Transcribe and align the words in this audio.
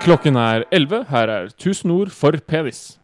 Klokken 0.00 0.36
er 0.36 0.62
11. 0.72 1.04
Her 1.08 1.28
er 1.28 1.44
1000 1.44 1.92
ord 1.92 2.10
for 2.10 2.32
penis. 2.48 2.98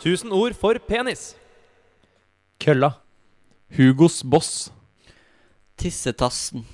Tusen 0.00 0.32
ord 0.32 0.54
for 0.54 0.74
penis. 0.88 1.36
Kølla. 2.60 2.90
Hugos 3.76 4.22
boss. 4.30 4.72
Tissetassen. 5.78 6.66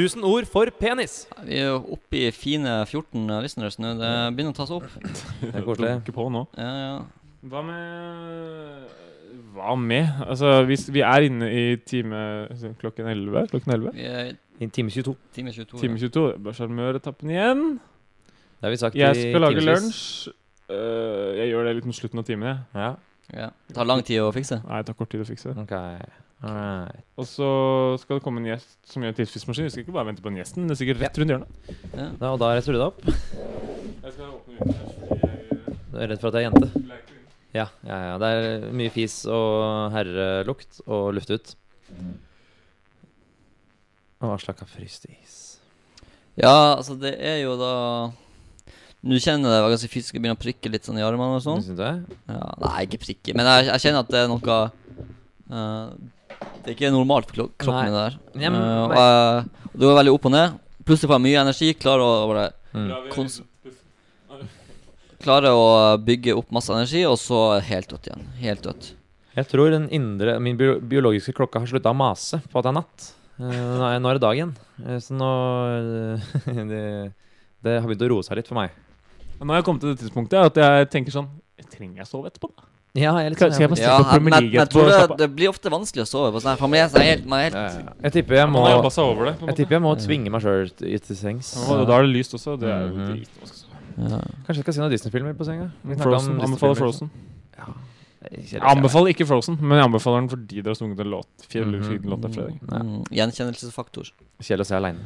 Tusen 0.00 0.24
ord 0.24 0.46
for 0.48 0.70
penis. 0.80 1.26
Vi 1.44 1.58
er 1.60 1.70
jo 1.74 1.80
oppe 1.96 2.22
i 2.22 2.30
fine 2.32 2.78
14 2.86 3.26
listeners 3.44 3.76
nå. 3.82 3.92
Det 3.98 4.12
begynner 4.36 4.54
å 4.54 4.56
ta 4.56 4.66
seg 4.68 4.80
opp. 4.80 4.88
Det 5.42 5.50
er 5.52 5.66
koselig. 5.66 5.92
På 6.16 6.28
nå. 6.32 6.46
Ja, 6.56 6.70
ja. 6.80 6.94
Hva 7.50 7.62
med 7.64 8.88
Hva 9.54 9.74
med? 9.80 10.08
Altså, 10.26 10.54
hvis 10.68 10.86
vi 10.92 11.04
er 11.04 11.26
inne 11.28 11.50
i 11.52 11.64
time 11.84 12.22
altså, 12.48 12.72
klokken 12.80 13.08
11. 13.12 13.50
Klokken 13.52 13.76
11. 13.76 13.92
Vi 13.98 14.08
er 14.08 14.32
i 14.60 14.68
time 14.72 14.92
22. 14.92 15.16
time 15.36 15.52
22. 15.56 15.80
Time 15.80 16.00
22. 16.00 16.24
Bare 16.44 16.56
sjarmøretappen 16.56 17.32
igjen. 17.36 17.64
Det 18.30 18.68
har 18.68 18.74
vi 18.76 18.80
sagt 18.80 18.98
Jeg 18.98 19.16
i 19.16 19.28
skal 19.28 19.46
lage 19.46 19.64
lunsj. 19.64 20.32
Uh, 20.70 21.36
jeg 21.40 21.50
gjør 21.50 21.66
det 21.66 21.76
litt 21.80 21.88
mot 21.88 21.96
slutten 21.96 22.22
av 22.22 22.28
timen. 22.28 22.64
Ja. 22.76 22.90
Ja. 23.34 23.52
Det 23.68 23.76
tar 23.76 23.88
lang 23.88 24.04
tid 24.06 24.22
å 24.22 24.32
fikse. 24.34 24.60
Nei, 24.64 24.82
det 24.82 24.90
tar 24.90 24.98
kort 24.98 25.12
tid 25.12 25.24
å 25.24 25.28
fikse. 25.28 25.54
Ok. 25.64 25.76
Alright. 26.40 27.04
Og 27.20 27.26
så 27.28 27.46
skal 28.00 28.16
det 28.16 28.24
komme 28.24 28.40
en 28.40 28.48
gjest 28.48 28.78
som 28.88 29.04
gjør 29.04 29.18
tidsfristmaskin. 29.18 29.66
Vi 29.68 29.72
skal 29.74 29.84
ikke 29.84 29.96
bare 29.96 30.08
vente 30.08 30.24
på 30.24 30.30
den 30.30 30.40
gjesten. 30.40 30.64
Det 30.64 30.72
er 30.72 30.80
sikkert 30.80 31.02
rett 31.02 31.20
rundt 31.20 31.34
hjørnet. 31.34 31.74
Ja. 31.92 32.06
Og 32.30 32.38
da 32.40 32.52
reiser 32.54 32.72
du 32.76 32.80
deg 32.80 32.86
opp. 32.86 33.02
Jeg 33.04 34.14
skal 34.14 34.30
åpne 34.30 34.56
vinduet 34.56 34.94
fordi 34.96 35.18
jeg 35.20 35.90
Du 35.90 35.98
er 35.98 36.08
redd 36.14 36.22
for 36.22 36.30
at 36.30 36.38
jeg 36.38 36.46
er 36.46 36.48
jente. 36.48 36.70
Ja, 37.50 37.66
ja, 37.84 37.98
ja. 38.06 38.14
Det 38.22 38.30
er 38.30 38.64
mye 38.78 38.92
fis 38.94 39.18
og 39.28 39.90
herrelukt 39.92 40.80
og 40.86 41.10
luft 41.18 41.32
ut. 41.34 41.52
Og 44.20 44.34
Aslak 44.36 44.62
har 44.62 44.70
fryst 44.70 45.06
is. 45.10 45.36
ja, 46.36 46.76
altså, 46.76 46.94
det 47.00 47.14
er 47.18 47.40
jo 47.42 47.56
da 47.60 47.74
Nå 49.00 49.16
kjenner 49.16 49.48
jeg 49.48 49.56
det 49.56 49.64
var 49.64 49.72
ganske 49.72 49.88
fysisk 49.88 50.16
å 50.16 50.20
begynner 50.20 50.36
å 50.36 50.40
prikke 50.40 50.68
litt 50.72 50.84
sånn 50.84 50.98
i 51.00 51.04
armene 51.04 51.38
og 51.38 51.44
sånn. 51.44 51.62
Syns 51.64 51.78
du 51.78 51.80
det? 51.80 52.16
Ja, 52.28 52.48
nei, 52.60 52.82
ikke 52.84 53.00
prikke, 53.00 53.32
men 53.32 53.48
jeg, 53.48 53.70
jeg 53.70 53.84
kjenner 53.86 54.04
at 54.04 54.10
det 54.12 54.20
er 54.20 54.28
noe 54.28 54.56
eh, 55.48 55.94
Det 56.40 56.72
er 56.72 56.74
ikke 56.76 56.90
normalt 56.92 57.26
for 57.30 57.48
kroppen 57.58 57.84
min 57.88 57.96
der. 57.96 58.16
Ja, 58.40 58.50
men- 58.50 58.60
Eh, 58.62 58.82
og 58.84 58.94
jeg- 58.94 59.44
det 59.72 59.80
går 59.88 59.96
veldig 60.00 60.14
opp 60.14 60.26
og 60.26 60.32
ned. 60.32 60.58
Plutselig 60.84 61.08
får 61.10 61.16
jeg 61.18 61.26
mye 61.28 61.40
energi, 61.44 61.74
klarer 61.74 62.02
å 62.04 62.28
bare 62.28 62.52
Mm. 62.72 62.86
Klarer 65.20 65.50
å 65.52 65.98
bygge 66.00 66.32
opp 66.38 66.50
masse 66.54 66.70
energi, 66.72 67.02
og 67.04 67.18
så 67.20 67.60
helt 67.60 67.88
dødt 67.90 68.06
igjen. 68.08 68.22
Helt 68.40 68.62
dødt. 68.62 68.92
Jeg 69.36 69.46
tror 69.50 69.70
den 69.70 69.88
indre, 69.90 70.38
min 70.40 70.56
biologiske 70.56 71.34
klokka 71.36 71.60
har 71.60 71.66
slutta 71.66 71.90
å 71.92 71.96
mase 71.98 72.40
på 72.50 72.58
at 72.58 72.64
det 72.64 72.70
er 72.70 72.78
natt. 72.78 73.10
Eh, 73.40 73.98
nå, 74.00 74.06
er, 74.08 74.14
det 74.16 74.20
dag 74.22 74.36
igjen. 74.38 74.54
Eh, 74.86 74.96
så 75.02 75.12
nå 75.16 75.28
det, 76.72 77.12
det 77.62 77.74
har 77.80 77.88
begynt 77.88 78.06
å 78.06 78.10
roe 78.14 78.22
seg 78.26 78.36
litt 78.40 78.48
for 78.48 78.54
meg. 78.60 78.70
Nå 79.40 79.46
har 79.52 79.60
jeg 79.60 79.64
kommet 79.68 79.80
til 79.84 79.94
det 79.94 80.00
tidspunktet 80.04 80.40
at 80.50 80.54
jeg 80.60 80.90
tenker 80.92 81.14
sånn 81.14 81.28
Trenger 81.70 82.00
jeg 82.02 82.08
sove 82.08 82.26
etterpå? 82.30 82.48
da? 82.56 82.64
Ja, 82.94 83.12
jeg 83.20 83.26
er 83.26 83.30
litt 83.30 83.38
Skal- 83.38 83.50
sånn 83.50 83.54
skal 83.54 83.62
jeg 83.62 83.70
bare 83.70 83.78
jeg, 83.78 83.86
Ja, 83.86 83.98
på 84.02 84.10
Premier 84.10 84.20
men, 84.20 84.30
men 84.30 84.42
League 84.42 84.58
jeg 84.58 84.68
tror 84.70 84.86
det, 84.90 85.18
det 85.18 85.28
blir 85.36 85.48
ofte 85.52 85.70
vanskelig 85.70 86.02
å 86.02 86.08
sove 86.10 86.32
på 86.34 86.40
sånn 86.42 86.56
her. 86.58 86.68
Meg 86.68 86.90
så 86.90 86.98
er 86.98 87.06
helt, 87.06 87.26
helt 87.30 87.54
ja, 87.54 87.92
jeg 88.02 88.12
tipper 88.16 88.34
jeg 88.34 88.48
må 88.50 88.64
over 88.66 89.24
det. 89.30 89.34
Jeg 89.46 89.56
tipper 89.60 89.76
jeg 89.78 89.82
må 89.84 89.92
tvinge 90.00 90.30
meg 90.34 90.42
sjøl 90.42 90.72
til 90.74 91.16
sengs. 91.16 91.52
Ja, 91.68 91.84
Da 91.84 91.98
er 92.00 92.02
det 92.02 92.10
lyst 92.16 92.34
også. 92.34 92.58
Det 92.58 92.68
er 92.68 92.88
jo 92.88 92.94
Mhm. 92.96 93.12
drit. 93.14 93.28
Kanskje 94.00 94.56
jeg 94.56 94.64
skal 94.64 94.74
se 94.74 94.80
noen 94.80 94.90
Disney-filmer 94.90 95.34
på 95.34 95.44
senga? 95.46 95.70
Frozen. 96.02 96.40
Anbefaler 96.40 96.74
Frozen. 96.76 97.10
Ja. 97.58 97.66
Jeg 98.30 98.60
anbefaler 98.60 99.14
ikke 99.14 99.26
Frozen, 99.26 99.56
men 99.60 99.78
jeg 99.78 99.84
anbefaler 99.86 100.20
den 100.20 100.28
fordi 100.28 100.62
dere 100.62 100.74
har 100.74 100.74
sunget 100.74 101.00
en 101.00 101.10
låt. 101.14 101.26
Fjell, 101.48 101.70
Mhm. 101.70 102.04
låt 102.04 102.24
av 102.24 102.32
Fredrik. 102.34 102.60
Mm, 102.60 103.04
gjenkjennelsesfaktor. 103.08 104.10
Kjedelig 104.42 104.60
å 104.60 104.66
se 104.66 104.74
aleine. 104.76 104.98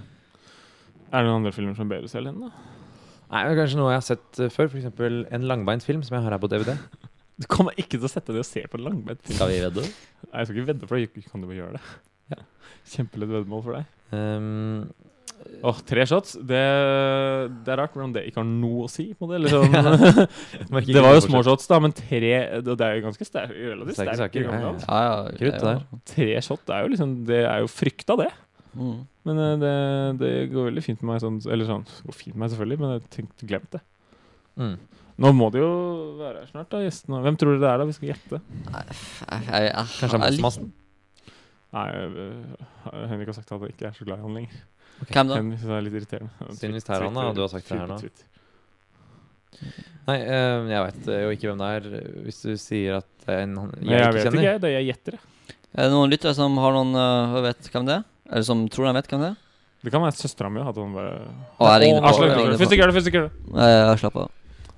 Er 1.12 1.22
det 1.22 1.26
noen 1.28 1.36
andre 1.44 1.52
filmer 1.52 1.76
som 1.76 1.90
er 1.90 1.96
bedre 1.96 2.04
å 2.04 2.10
se 2.10 2.18
alene, 2.18 2.40
da? 2.40 2.50
Nei, 3.30 3.42
er 3.44 3.56
Kanskje 3.56 3.76
noe 3.76 3.90
jeg 3.92 4.00
har 4.00 4.00
sett 4.00 4.40
uh, 4.40 4.48
før. 4.48 4.68
F.eks. 4.68 5.26
en 5.32 5.42
langbeint 5.42 5.82
film 5.82 6.02
som 6.02 6.16
jeg 6.16 6.24
har 6.24 6.30
her 6.30 6.38
på 6.38 6.48
DVD. 6.48 6.78
Du 7.40 7.48
kommer 7.50 7.74
ikke 7.80 7.96
til 7.96 8.06
å 8.06 8.12
sette 8.12 8.34
deg 8.34 8.44
og 8.44 8.48
se 8.48 8.62
på 8.70 8.78
langbeint. 8.78 9.22
Skal 9.26 9.50
vi 9.50 9.62
vedde? 9.64 9.86
Nei, 10.28 10.34
jeg 10.38 10.50
skal 10.50 10.60
ikke 10.60 10.68
vedde 10.72 10.90
for 10.90 11.00
deg. 11.00 11.24
Kan 11.30 11.42
du 11.42 11.48
bare 11.48 11.58
gjøre 11.58 11.78
det? 11.78 11.96
Ja. 12.34 12.44
Kjempelett 12.94 13.32
veddemål 13.32 13.64
for 13.64 13.78
deg. 13.78 13.88
Um, 14.14 14.84
Åh, 15.64 15.78
tre 15.86 16.04
shots. 16.08 16.36
Det, 16.38 16.60
det 17.64 17.72
er 17.72 17.78
rart 17.80 17.94
hvordan 17.94 18.12
det 18.14 18.24
ikke 18.28 18.40
har 18.40 18.46
noe 18.48 18.86
å 18.86 18.90
si. 18.90 19.06
på 19.18 19.28
det, 19.30 19.40
liksom. 19.44 19.74
sånn. 19.86 20.86
Det 20.94 21.04
var 21.04 21.16
jo 21.16 21.24
små 21.24 21.42
shots, 21.46 21.66
da, 21.70 21.80
men 21.82 21.94
tre 21.96 22.32
Det 22.64 22.76
er 22.86 22.98
jo 22.98 23.04
ganske 23.08 23.26
sterk, 23.28 23.52
relativt 23.54 23.98
Sterke 23.98 24.16
saker, 24.22 24.46
ja, 24.46 24.60
ja. 24.62 24.72
Ja. 24.84 25.18
Krutt 25.34 25.58
det 25.58 25.66
der. 25.66 25.84
Tre 26.14 26.30
shot 26.44 26.74
er 26.74 26.84
jo 26.84 26.92
liksom 26.94 27.14
Det 27.28 27.42
er 27.44 27.64
jo 27.64 27.70
frykta, 27.70 28.18
det. 28.20 28.30
Mm. 28.74 28.96
Men 29.28 29.40
eh, 29.40 29.54
det, 29.62 29.74
det 30.20 30.32
går 30.52 30.70
veldig 30.70 30.82
fint 30.84 31.02
med 31.04 31.12
meg 31.12 31.20
sånn 31.22 31.36
Eller 31.46 31.68
sånn 31.68 31.84
det 31.86 32.08
går 32.08 32.16
fint 32.18 32.34
med 32.34 32.42
meg 32.44 32.54
selvfølgelig, 32.54 32.80
men 32.82 32.94
jeg 32.96 33.04
tenkte 33.18 33.50
glemt 33.50 33.70
det. 33.76 33.82
mm. 34.60 34.76
Nå 35.22 35.30
må 35.36 35.46
det 35.54 35.60
jo 35.62 35.72
være 36.18 36.40
her 36.42 36.48
snart, 36.50 36.70
da, 36.72 36.80
gjestene. 36.82 37.20
Hvem 37.22 37.36
tror 37.38 37.54
dere 37.54 37.62
det 37.62 37.68
er, 37.70 37.80
da? 37.80 37.86
Vi 37.86 37.94
skal 37.94 38.10
gjette. 38.10 38.40
Jeg, 38.40 38.96
jeg, 38.98 39.44
jeg, 39.46 39.72
Kanskje 39.74 40.08
jeg, 40.10 40.22
Massen-massen? 40.24 40.72
Nei, 41.74 41.88
øh, 41.98 43.02
Henrik 43.10 43.30
har 43.30 43.36
sagt 43.36 43.50
at 43.50 43.58
han 43.58 43.70
ikke 43.70 43.88
er 43.88 43.94
så 43.94 44.06
glad 44.06 44.18
i 44.18 44.26
han 44.26 44.38
lenger. 44.40 44.62
Hvem 45.04 45.30
da? 45.30 45.38
Henrik 45.38 45.60
synes 45.60 45.70
det 45.70 45.76
er 45.76 45.86
litt 45.86 45.98
irriterende. 46.00 46.48
Siden 46.58 46.86
Terran, 46.86 47.18
da, 47.18 47.28
og 47.30 47.38
du 47.38 47.44
har 47.44 47.52
sagt 47.52 47.70
det 47.70 47.78
her 47.78 47.90
nå. 47.90 47.98
Nei, 50.04 50.18
eh, 50.18 50.66
jeg 50.72 50.84
veit 50.88 51.08
jo 51.14 51.30
ikke 51.36 51.50
hvem 51.50 51.62
det 51.62 51.70
er. 51.78 51.88
Hvis 52.26 52.42
du 52.42 52.50
sier 52.60 52.98
at 53.00 53.08
det 53.24 53.38
er 53.38 53.46
en 53.46 53.56
han 53.62 53.72
Men 53.78 53.94
jeg, 53.96 54.16
vet 54.18 54.28
ikke. 54.28 54.58
Det 54.60 54.70
er 54.70 54.76
jeg 54.80 54.90
gjetter. 54.90 55.18
jeg. 55.18 55.56
Er 55.74 55.88
det 55.88 55.94
noen 55.94 56.12
lyttere 56.12 56.34
som 56.36 56.58
har 56.62 56.74
noen 56.76 56.94
øh, 56.98 57.40
vet 57.48 57.70
hvem 57.72 57.88
det 57.88 57.96
er? 58.00 58.04
Eller 58.30 58.46
som 58.46 58.66
tror 58.70 58.90
de 58.90 58.94
vet 58.98 59.10
hvem 59.10 59.24
det 59.24 59.30
er? 59.32 59.40
Det 59.84 59.92
kan 59.92 60.02
være 60.04 60.16
søstera 60.16 60.50
mi. 60.50 60.62
At 60.64 60.78
hun 60.80 60.94
bare 60.96 61.16
Å, 61.58 61.70
jeg 61.74 61.82
ringer 61.84 62.04
på. 62.04 62.12
Jeg 62.24 62.38
ringer 62.38 62.66
ikke 62.66 62.78
gjør 62.78 62.90
det, 62.90 62.96
først 62.98 63.10
ikke 63.10 63.20
gjør 63.20 63.30
det. 63.30 63.54
Nei, 63.54 63.68
jeg 63.74 64.02
slapp 64.04 64.18
av. 64.22 64.32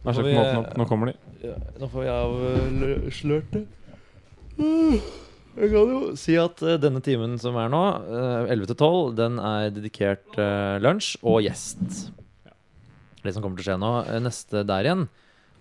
Åpne 0.07 0.59
opp. 0.61 0.67
eh, 0.71 0.79
Nå 0.79 0.87
kommer 0.89 1.11
de. 1.11 1.15
Ja, 1.47 1.57
nå 1.83 1.89
får 1.93 2.05
vi 2.05 2.11
avslørt 2.15 3.57
Jeg 5.57 5.71
kan 5.73 5.91
jo 5.93 6.01
si 6.21 6.35
at 6.41 6.61
eh, 6.65 6.77
denne 6.81 7.01
timen 7.05 7.39
som 7.41 7.57
er 7.61 7.71
nå, 7.73 7.81
eh, 8.05 8.53
11 8.53 8.67
til 8.73 8.77
12, 8.77 9.15
den 9.17 9.39
er 9.41 9.71
dedikert 9.73 10.37
eh, 10.41 10.77
lunsj 10.85 11.15
og 11.25 11.41
gjest. 11.47 12.11
Det 13.25 13.33
som 13.35 13.43
kommer 13.43 13.59
til 13.59 13.65
å 13.65 13.69
skje 13.73 13.79
nå, 13.81 13.93
eh, 14.05 14.21
neste 14.23 14.63
der 14.69 14.85
igjen, 14.87 15.07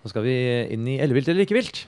så 0.03 0.11
skal 0.11 0.25
vi 0.27 0.35
inn 0.75 0.85
i 0.91 0.97
Ellevilt 1.01 1.31
eller 1.31 1.47
ikke 1.47 1.57
vilt. 1.57 1.85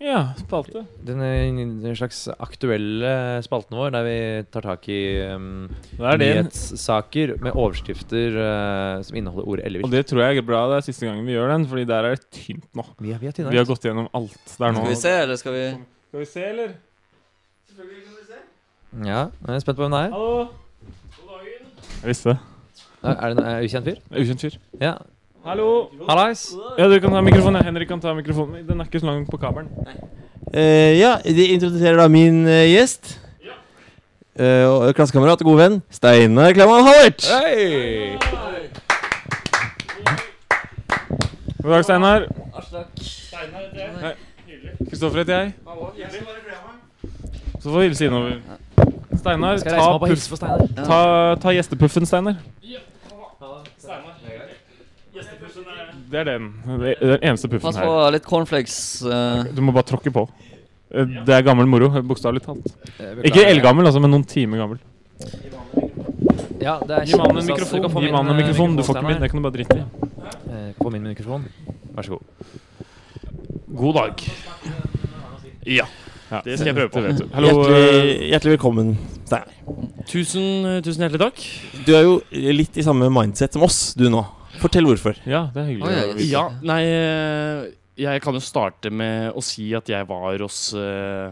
Ja, 0.00 0.20
spalte. 0.40 0.86
Den 1.04 1.20
er 1.20 1.96
slags 1.98 2.22
aktuelle 2.40 3.10
spalten 3.44 3.76
vår, 3.76 3.90
der 3.92 4.06
vi 4.06 4.14
tar 4.48 4.64
tak 4.64 4.86
i 4.88 5.00
um, 5.28 5.66
er 6.00 6.16
nyhetssaker 6.22 7.34
med 7.44 7.52
overskrifter 7.52 8.38
uh, 8.40 9.02
som 9.04 9.18
inneholder 9.20 9.50
ordet 9.52 9.84
Og 9.84 9.92
det 9.92 10.06
tror 10.08 10.22
jeg 10.24 10.40
er 10.40 10.46
bra. 10.48 10.62
Det 10.72 10.78
er 10.78 10.86
siste 10.88 11.04
gangen 11.04 11.28
vi 11.28 11.36
gjør 11.36 11.52
den, 11.52 11.66
Fordi 11.68 11.84
der 11.84 12.08
er 12.08 12.16
det 12.16 12.30
tynt 12.32 12.64
nå. 12.72 12.86
Vi, 12.96 13.12
er- 13.12 13.20
vi 13.20 13.28
er. 13.28 13.50
Vi 13.52 13.60
har 13.60 13.68
gått 13.68 13.84
gjennom 13.84 14.08
alt 14.16 14.56
der 14.56 14.72
nå. 14.72 14.86
Skal 14.86 14.94
vi 14.94 15.00
se, 15.04 15.14
eller 15.26 15.36
skal 15.44 15.58
vi 15.58 15.66
Skal 16.08 16.24
vi 16.24 16.30
se, 16.32 16.46
eller? 16.48 16.72
Ja, 19.04 19.20
jeg 19.30 19.54
er 19.54 19.62
spent 19.62 19.76
på 19.78 19.84
hvem 19.84 19.92
det 19.94 20.00
er. 20.08 20.10
Hallo? 20.16 20.48
God 21.20 21.28
dagen. 21.36 21.68
Jeg 22.00 22.08
visste 22.08 22.32
det. 22.32 22.38
Er 23.04 23.34
det 23.36 23.44
en 23.44 23.64
ukjent 23.68 23.86
fyr? 23.92 24.00
Ukjent 24.16 24.42
fyr. 24.48 24.56
Ja. 24.80 24.96
Hallo. 25.44 25.88
Hallais! 26.08 26.54
Ja, 26.78 26.88
du 26.88 27.00
kan 27.00 27.10
ta 27.10 27.20
mikrofonen. 27.20 27.64
Henrik 27.64 27.88
kan 27.88 28.00
ta 28.00 28.12
mikrofonen. 28.14 28.66
Den 28.68 28.80
er 28.80 28.84
ikke 28.84 29.00
så 29.00 29.06
lang 29.06 29.22
på 29.30 29.36
kabelen. 29.40 29.70
Uh, 30.52 30.60
ja, 30.98 31.16
de 31.24 31.46
introduserer 31.54 31.96
da 31.96 32.08
min 32.08 32.44
uh, 32.44 32.52
gjest. 32.68 33.20
Ja. 33.44 33.56
Uh, 34.36 34.92
klassekamerat 34.92 35.40
og 35.40 35.48
god 35.48 35.56
venn 35.62 35.78
Steinar 35.90 36.52
Klemman 36.52 36.84
Hallert. 36.84 37.24
Hey. 37.24 38.18
God 41.62 41.72
dag, 41.72 41.84
Steinar. 41.84 42.28
Hei. 44.04 44.14
Kristoffer 44.90 45.18
heter 45.18 45.38
jeg. 45.38 45.52
Så 47.60 47.70
får 47.70 47.78
vi 47.78 47.88
hilse 47.88 48.06
innover. 48.06 48.36
Steinar, 49.16 49.56
ta, 49.56 49.70
ta, 49.70 49.76
ta, 49.76 49.98
puff, 50.04 50.30
Steinar? 50.36 50.68
ta, 50.84 51.02
ta 51.40 51.56
gjestepuffen, 51.56 52.06
Steinar. 52.06 52.36
Det 56.10 56.18
er 56.20 56.24
den. 56.26 56.46
Det 56.80 56.94
er 56.96 57.12
den 57.16 57.24
eneste 57.30 57.48
puffen 57.48 57.68
Pass 57.70 57.76
på 57.78 57.90
her. 57.94 58.10
litt 58.16 58.24
cornflakes. 58.26 58.78
øh. 59.06 59.44
Du 59.54 59.60
må 59.62 59.72
bare 59.72 59.86
tråkke 59.86 60.10
på. 60.12 60.24
Eh, 60.90 61.04
Det 61.26 61.28
er 61.36 61.42
gammel 61.46 61.66
moro, 61.70 61.88
bokstavelig 62.02 62.42
talt. 62.42 62.66
Eh, 62.98 63.20
Ikke 63.30 63.44
eldgammel, 63.46 63.86
altså, 63.86 64.00
men 64.02 64.10
noen 64.10 64.24
timer 64.26 64.58
gammel. 64.58 64.78
Ja, 66.60 66.78
det 66.84 66.90
er 66.90 67.04
Gi 67.06 67.16
mannen 67.16 67.38
en 67.38 67.46
kjempestas. 67.46 67.46
Du 67.46 67.52
mikrofon. 67.52 67.82
kan 67.82 67.90
få 67.94 68.00
Gi 68.00 68.06
min, 68.06 68.12
mannen 68.16 68.34
en 68.34 68.40
eh, 68.40 68.42
mikrofon. 68.42 68.76
Du 68.76 68.82
får 68.82 68.96
ikke 68.98 69.06
min, 69.06 69.20
det 69.22 69.30
kan 69.30 69.38
du 69.42 69.44
bare 69.48 69.56
drite 69.56 69.76
i. 69.78 69.84
Eh, 70.50 70.90
min 70.90 71.02
mikrofon. 71.02 71.44
Vær 71.94 72.02
så 72.02 72.10
god. 72.10 72.22
God 73.76 73.94
dag. 73.94 74.24
Ja. 75.66 75.86
Ja. 76.30 76.40
Det 76.44 76.58
skal 76.58 76.66
jeg 76.70 76.76
prøve 76.76 76.90
på. 76.90 77.00
Vet 77.06 77.18
du. 77.22 77.28
Hallo. 77.34 77.48
Hjertelig, 77.48 78.28
hjertelig 78.30 78.52
velkommen, 78.58 78.90
Steinar. 79.24 79.48
Tusen, 80.10 80.82
tusen 80.82 81.02
hjertelig 81.06 81.20
takk. 81.22 81.40
Du 81.86 81.94
er 81.94 82.02
jo 82.06 82.20
litt 82.32 82.76
i 82.78 82.82
samme 82.82 83.08
mindset 83.10 83.52
som 83.54 83.62
oss, 83.62 83.94
du 83.94 84.08
nå. 84.10 84.24
Fortell 84.60 84.86
hvorfor. 84.88 85.16
Ja, 85.28 85.46
det 85.54 85.62
er 85.62 85.68
hyggelig. 85.72 85.90
Oh, 85.90 86.18
ja. 86.20 86.24
Ja, 86.30 86.42
nei 86.70 86.80
eh, 86.86 87.68
Jeg 88.00 88.22
kan 88.24 88.36
jo 88.36 88.42
starte 88.44 88.90
med 88.92 89.32
å 89.36 89.42
si 89.44 89.70
at 89.76 89.88
jeg 89.92 90.06
var 90.08 90.38
hos 90.44 90.60
eh, 90.76 91.30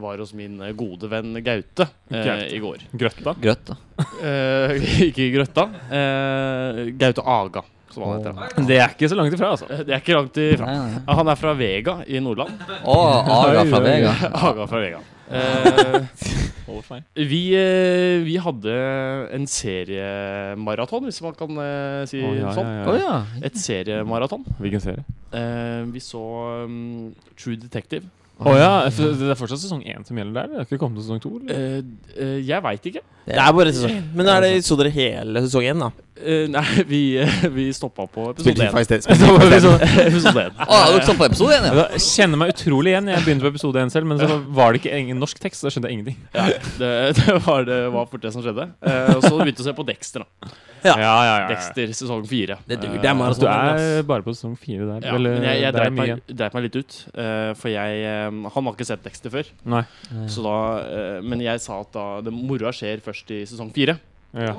var 0.00 0.20
hos 0.22 0.30
min 0.38 0.60
gode 0.78 1.08
venn 1.10 1.32
Gaute 1.42 1.88
eh, 2.12 2.22
Gaute. 2.22 2.46
i 2.54 2.60
går. 2.62 2.84
Grøtta. 2.94 3.34
Grøtta. 3.42 3.76
Eh, 4.22 4.76
ikke 5.08 5.26
Grøtta. 5.34 5.64
Eh, 5.90 6.82
Gaute 7.00 7.24
Aga, 7.26 7.64
som 7.90 8.04
han 8.06 8.20
heter. 8.20 8.66
Det 8.68 8.78
er 8.78 8.94
ikke 8.94 9.08
så 9.10 9.18
langt 9.18 9.34
ifra, 9.34 9.50
altså. 9.56 9.66
Eh, 9.74 9.82
Det 9.88 9.96
er 9.96 10.04
ikke 10.04 10.14
langt 10.20 10.38
ifra. 10.44 10.68
Nei, 10.70 10.92
nei. 10.94 11.16
Han 11.18 11.32
er 11.34 11.40
fra 11.40 11.56
Vega 11.58 11.96
i 12.06 12.22
Nordland. 12.22 12.62
Å, 12.84 12.98
Aga 13.40 13.64
fra. 13.72 13.82
Vega. 13.88 14.14
Aga 14.30 14.68
fra 14.70 14.84
Vega. 14.86 15.02
Eh, 15.30 16.06
feil. 16.86 17.02
vi, 17.14 17.40
uh, 17.54 18.22
vi 18.26 18.36
hadde 18.42 18.76
en 19.36 19.46
seriemaraton, 19.46 21.06
hvis 21.06 21.20
man 21.24 21.36
kan 21.38 21.58
uh, 21.58 22.04
si 22.10 22.22
oh, 22.22 22.34
ja, 22.34 22.54
sånn. 22.56 22.70
ja, 22.70 22.94
ja. 22.98 23.02
ja. 23.04 23.42
Et 23.46 23.58
seriemaraton. 23.60 24.42
Hvilken 24.58 24.82
serie? 24.82 25.04
Eh, 25.30 25.84
vi 25.94 26.02
så 26.02 26.22
um, 26.66 27.12
True 27.38 27.60
Detective. 27.60 28.08
Å 28.40 28.54
ja, 28.56 28.70
det 28.88 29.28
er 29.28 29.36
fortsatt 29.36 29.60
sesong 29.60 29.82
én 29.84 30.06
som 30.08 30.16
gjelder 30.16 30.38
der? 30.38 30.48
Det 30.48 30.56
har 30.56 30.68
ikke 30.68 30.78
kommet 30.80 30.96
til 30.96 31.10
sesong 31.10 31.20
to? 31.20 31.34
Eller? 31.44 31.82
Jeg 32.40 32.64
veit 32.64 32.86
ikke. 32.88 33.02
Det 33.26 33.36
er 33.36 33.50
bare 33.52 33.74
sesong. 33.76 33.98
Men 34.16 34.30
er 34.32 34.46
det, 34.46 34.52
så 34.64 34.78
dere 34.80 34.94
hele 34.94 35.42
sesong 35.44 35.66
én, 35.68 35.84
da? 35.84 35.90
Eh, 36.20 36.48
nei, 36.50 36.62
vi, 36.90 37.00
uh, 37.22 37.44
vi 37.54 37.68
stoppa 37.72 38.04
på 38.10 38.30
episode 38.32 38.56
FIFA 38.58 38.78
én. 38.78 38.82
i 38.82 38.86
stedet. 38.88 39.04
Spilte 39.06 39.28
FIFA 39.30 39.56
i 39.56 39.60
stedet. 39.60 40.06
episode 40.10 40.42
én. 40.42 40.56
Å, 40.66 40.80
har 40.80 40.96
dere 40.96 41.14
på 41.16 41.26
episode 41.28 41.58
1, 41.60 41.68
ja? 41.68 41.84
Jeg 41.94 42.02
kjenner 42.04 42.40
meg 42.42 42.52
utrolig 42.54 42.92
igjen. 42.92 43.10
Jeg 43.14 43.24
begynte 43.26 43.46
på 43.46 43.52
episode 43.54 43.84
én 43.84 43.92
selv, 43.94 44.10
men 44.10 44.20
så 44.20 44.40
var 44.58 44.74
det 44.74 44.82
ikke 44.82 44.98
ingen 45.00 45.22
norsk 45.22 45.40
tekst. 45.40 45.64
Så 45.64 45.72
skjønte 45.72 45.88
jeg 45.88 46.00
ingenting. 46.00 46.18
Ja, 46.34 46.48
det, 46.80 46.90
det, 47.20 47.36
var, 47.46 47.64
det 47.68 47.78
var 47.94 48.10
fort 48.10 48.26
det 48.26 48.34
som 48.34 48.44
skjedde. 48.44 48.66
Uh, 48.84 49.14
og 49.16 49.24
så 49.24 49.32
begynte 49.38 49.62
vi 49.62 49.64
å 49.64 49.70
se 49.70 49.76
på 49.78 49.86
Dexter. 49.88 50.26
da 50.26 50.52
Ja. 50.80 50.94
ja, 50.96 51.00
ja, 51.00 51.32
ja. 51.44 51.48
Dexter 51.54 51.96
sesong 51.96 52.28
fire. 52.28 52.60
Det 52.68 52.80
duger, 52.82 53.00
det 53.00 53.12
er 53.12 53.16
maraton. 53.16 53.48
Altså, 53.48 53.88
du 53.88 54.02
er 54.02 54.06
bare 54.12 54.26
på 54.26 54.36
sesong 54.36 54.60
fire 54.60 54.90
der. 54.92 55.08
Ja, 55.08 55.16
men 55.16 55.48
jeg, 55.48 55.64
jeg 55.64 55.76
dreit 55.78 55.96
meg, 55.96 56.14
dreit 56.28 56.56
meg 56.58 56.68
litt 56.68 56.80
ut. 56.82 57.00
for 57.60 57.72
jeg 57.72 58.06
Han 58.56 58.70
har 58.70 58.72
ikke 58.74 58.88
sett 58.88 59.04
Dexter 59.06 59.32
før. 59.32 59.52
Nei. 59.76 59.84
Så 60.32 60.44
da, 60.44 60.56
men 61.24 61.44
jeg 61.44 61.64
sa 61.64 61.80
at 61.84 61.92
da 61.96 62.06
det 62.24 62.34
moroa 62.34 62.72
skjer 62.76 63.04
først 63.04 63.32
i 63.36 63.44
sesong 63.48 63.72
fire. 63.76 64.00
Ja. 64.36 64.56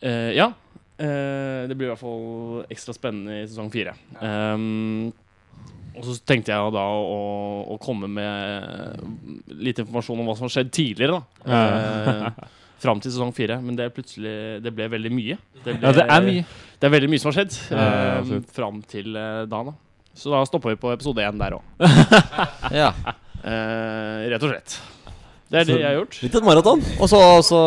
Eh, 0.00 0.32
ja. 0.36 0.52
Uh, 1.00 1.64
det 1.68 1.76
blir 1.78 1.88
i 1.88 1.90
hvert 1.94 2.02
fall 2.02 2.64
ekstra 2.68 2.92
spennende 2.92 3.40
i 3.40 3.48
sesong 3.48 3.70
fire. 3.72 3.94
Um, 4.20 5.08
og 5.96 6.04
så 6.04 6.16
tenkte 6.28 6.52
jeg 6.52 6.72
da 6.74 6.82
å, 6.84 7.20
å 7.72 7.76
komme 7.80 8.08
med 8.12 9.54
litt 9.64 9.80
informasjon 9.80 10.20
om 10.20 10.28
hva 10.28 10.36
som 10.36 10.46
har 10.46 10.54
skjedd 10.58 10.72
tidligere. 10.76 11.20
da 11.44 11.60
uh, 12.28 12.50
Fram 12.80 13.00
til 13.00 13.14
sesong 13.14 13.32
fire. 13.36 13.56
Men 13.64 13.78
det, 13.80 13.88
plutselig, 13.96 14.34
det 14.64 14.72
ble 14.76 14.90
veldig 14.92 15.12
mye. 15.12 15.38
Det, 15.60 15.72
ble, 15.72 15.88
ja, 15.88 15.94
det 15.96 16.04
er 16.04 16.26
mye. 16.26 16.44
Det 16.80 16.88
er 16.88 16.94
veldig 16.96 17.10
mye 17.12 17.22
som 17.22 17.30
har 17.30 17.38
skjedd 17.40 17.56
absolutt. 17.76 18.52
fram 18.56 18.78
til 18.88 19.10
da. 19.16 19.48
da 19.48 19.74
Så 20.16 20.32
da 20.32 20.44
stoppa 20.48 20.72
vi 20.72 20.80
på 20.80 20.92
episode 20.92 21.24
én 21.24 21.40
der 21.40 21.58
òg. 21.58 21.84
Ja. 22.80 22.92
Eh, 23.40 24.28
rett 24.32 24.44
og 24.44 24.52
slett. 24.52 24.76
Det 25.50 25.62
er 25.62 25.66
det 25.66 25.78
jeg 25.80 25.88
har 25.88 25.96
gjort. 25.96 26.18
Litt 26.22 26.36
av 26.36 26.42
et 26.42 26.46
maraton. 26.46 26.82
Og 27.00 27.08
så, 27.10 27.20
så 27.44 27.60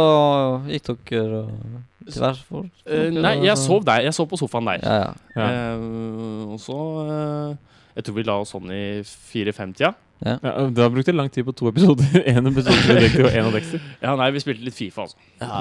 gikk 0.71 0.93
dere 1.09 1.41
og 1.43 1.81
til 2.11 2.21
værs 2.23 2.41
for 2.47 2.65
Eh, 2.85 3.09
nei, 3.13 3.35
jeg 3.45 3.57
sov 3.57 3.83
der. 3.85 4.03
Jeg 4.07 4.13
sov 4.13 4.27
på 4.29 4.39
sofaen 4.39 4.67
der. 4.67 4.83
Ja, 4.83 4.95
ja. 4.95 5.11
Ja. 5.35 5.75
Eh, 5.75 6.51
og 6.53 6.59
så 6.59 6.77
uh, 7.07 7.55
Jeg 7.95 8.03
tror 8.03 8.15
vi 8.17 8.25
la 8.27 8.39
oss 8.41 8.53
sånn 8.55 8.71
i 8.73 8.83
fire-fem-tida. 9.05 9.93
Ja, 10.23 10.37
du 10.71 10.79
har 10.79 10.89
brukt 10.89 11.09
lang 11.11 11.29
tid 11.31 11.43
på 11.43 11.51
to 11.51 11.67
episoder. 11.67 12.05
Én 12.31 12.47
episode 12.47 12.79
med 12.87 13.01
Dexter 13.03 13.27
og 13.27 13.33
én 13.35 13.47
av 13.49 13.55
Dexter. 13.57 13.81
Ja, 14.01 14.13
nei, 14.15 14.29
vi 14.31 14.39
spilte 14.39 14.63
litt 14.63 14.77
Fifa, 14.77 15.03
altså. 15.03 15.17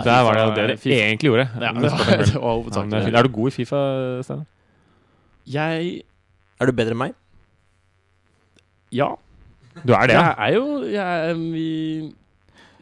Der 0.07 0.23
var 0.23 0.39
det 0.39 0.45
dere 0.57 0.77
FIFA. 0.79 0.99
egentlig 1.09 1.31
gjorde. 1.33 1.49
Ja, 1.59 1.73
Men 1.75 1.83
det 1.83 1.91
var, 1.91 2.13
det 2.23 2.37
var 2.37 2.93
Ja, 2.93 3.01
er, 3.03 3.19
er 3.19 3.27
du 3.27 3.33
god 3.35 3.51
i 3.51 3.55
Fifa, 3.57 3.83
Steinar? 4.23 4.47
Jeg 5.51 6.03
Er 6.61 6.71
du 6.71 6.73
bedre 6.79 6.95
enn 6.95 7.01
meg? 7.03 7.15
Ja. 8.95 9.11
Du 9.83 9.95
er 9.97 10.07
det, 10.07 10.15
ja? 10.15 10.27
Jeg 10.31 10.37
er 10.39 10.55
jo 10.55 10.83
Jeg 10.93 11.31
er 11.31 11.35
vi 11.35 11.69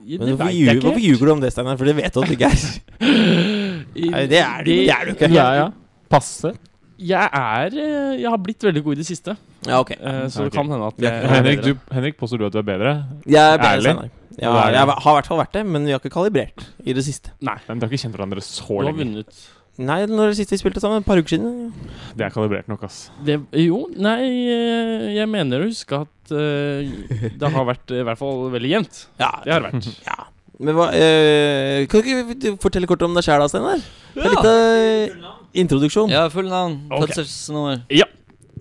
jeg, 0.00 0.18
det 0.18 0.28
hvorfor 0.32 0.48
ljuger, 0.48 0.72
ikke 0.72 0.86
hvorfor 0.86 1.00
ljuger 1.04 1.26
du 1.26 1.32
om 1.32 1.40
det, 1.40 1.52
Steinar? 1.52 1.76
For 1.76 1.84
det 1.84 1.96
vet 1.96 2.14
du 2.14 2.20
at 2.20 2.28
du 2.28 2.32
ikke 2.32 2.48
er. 2.48 2.60
Nei, 3.94 4.26
det 4.30 4.38
er 4.42 4.64
du, 4.66 4.70
det 4.70 4.90
er 4.94 5.04
du 5.08 5.12
ikke. 5.16 5.30
Ja, 5.34 5.46
ja. 5.58 5.68
Passe. 6.10 6.52
Jeg 7.00 7.30
er 7.32 7.72
eh, 7.80 8.18
Jeg 8.20 8.28
har 8.28 8.36
blitt 8.44 8.60
veldig 8.66 8.82
god 8.84 8.92
i 8.92 9.00
det 9.00 9.06
siste. 9.08 9.34
Ja, 9.66 9.78
ok. 9.80 9.90
eh, 9.96 10.26
Så 10.32 10.44
det 10.46 10.52
kan 10.52 10.68
hende 10.68 10.86
at 10.90 10.98
jeg 11.00 11.10
er 11.12 11.28
Henrik, 11.32 11.62
bedre. 11.62 11.74
du, 11.74 11.94
Henrik, 11.96 12.16
påstår 12.20 12.38
du 12.42 12.46
at 12.50 12.52
du 12.52 12.58
er 12.60 12.66
bedre? 12.68 12.92
Jeg 13.26 13.40
er 13.40 13.56
bedre 13.62 13.94
Ærlig? 13.94 14.10
Ja, 14.40 14.52
jeg 14.72 14.80
har 14.84 15.14
i 15.14 15.16
hvert 15.18 15.26
fall 15.28 15.40
vært 15.40 15.52
det, 15.56 15.62
men 15.68 15.84
vi 15.88 15.92
har 15.92 16.00
ikke 16.00 16.12
kalibrert 16.14 16.62
i 16.86 16.92
det 16.96 17.02
siste. 17.04 17.32
Nei. 17.44 17.56
Men 17.68 17.80
dere 17.80 17.88
har 17.90 17.92
ikke 17.96 18.04
kjent 18.06 18.14
hverandre 18.16 18.44
så 18.44 18.62
Du 18.68 18.74
har 18.76 18.86
lenge. 18.90 19.00
vunnet. 19.02 19.40
Nei, 19.80 19.98
når 20.08 20.32
det 20.32 20.36
siste 20.38 20.52
vi 20.54 20.60
spilte 20.60 20.80
sammen? 20.82 21.00
Et 21.00 21.06
par 21.08 21.16
uker 21.20 21.32
siden? 21.34 21.70
Det 22.16 22.24
er 22.26 22.32
kalibrert 22.34 22.68
nok, 22.68 22.82
ass. 22.84 22.98
Det, 23.24 23.38
jo, 23.64 23.86
nei, 23.96 24.18
eh, 24.52 25.06
jeg 25.16 25.28
mener 25.32 25.62
å 25.64 25.68
huske 25.70 26.02
at 26.04 26.34
uh, 26.36 27.30
det 27.40 27.52
har 27.54 27.64
vært 27.68 27.94
i 27.96 28.02
hvert 28.04 28.20
fall 28.20 28.50
veldig 28.52 28.72
jevnt. 28.74 29.00
Ja. 29.22 29.30
Det 29.44 29.54
har 29.56 29.64
det 29.64 29.72
vært. 29.72 29.88
ja. 30.04 30.18
Men 30.60 30.76
hva 30.76 30.90
eh, 30.92 31.86
Kan 31.88 32.02
du 32.04 32.08
ikke 32.10 32.34
du 32.42 32.48
fortelle 32.60 32.88
kort 32.90 33.02
om 33.06 33.14
deg 33.16 33.24
sjæl, 33.24 33.40
da, 33.40 33.48
Steinar? 33.48 33.84
Ja. 34.14 34.28
Litt 34.28 34.48
av 34.50 35.60
introduksjon. 35.64 36.10
ja 36.12 36.26
full 36.32 36.48
navn. 36.50 36.74
Ok. 36.92 37.06
Fødselsnummer. 37.08 37.84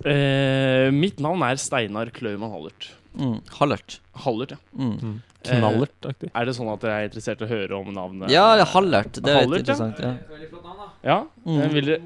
Eh, 0.08 0.88
mitt 0.96 1.20
navn 1.20 1.42
er 1.44 1.60
Steinar 1.60 2.12
Klaumann 2.16 2.54
Hallert. 2.54 2.88
Mm. 3.20 3.40
Hallert. 3.60 3.98
Hallert, 4.24 4.54
ja. 4.56 4.60
Mm. 4.80 5.18
Knallertaktig. 5.44 6.30
Er 6.36 6.48
det 6.48 6.54
sånn 6.56 6.70
at 6.72 6.82
dere 6.84 6.96
er 7.02 7.10
interessert 7.10 7.42
i 7.44 7.48
å 7.48 7.50
høre 7.52 7.78
om 7.80 7.92
navnet? 7.96 8.32
Ja, 8.32 8.46
det 8.56 8.64
er 8.68 8.72
Hallert. 8.74 9.20
interessant. 9.20 10.00
Ja. 10.00 10.14
ja. 10.14 10.32
Veldig 10.32 10.50
flott 10.54 10.64
navn, 10.70 10.80
Ja. 10.80 10.90
Ja, 11.10 11.20
Mm. 11.46 11.60
eh, 11.62 11.70
vil 11.74 11.86
dere, 11.86 12.00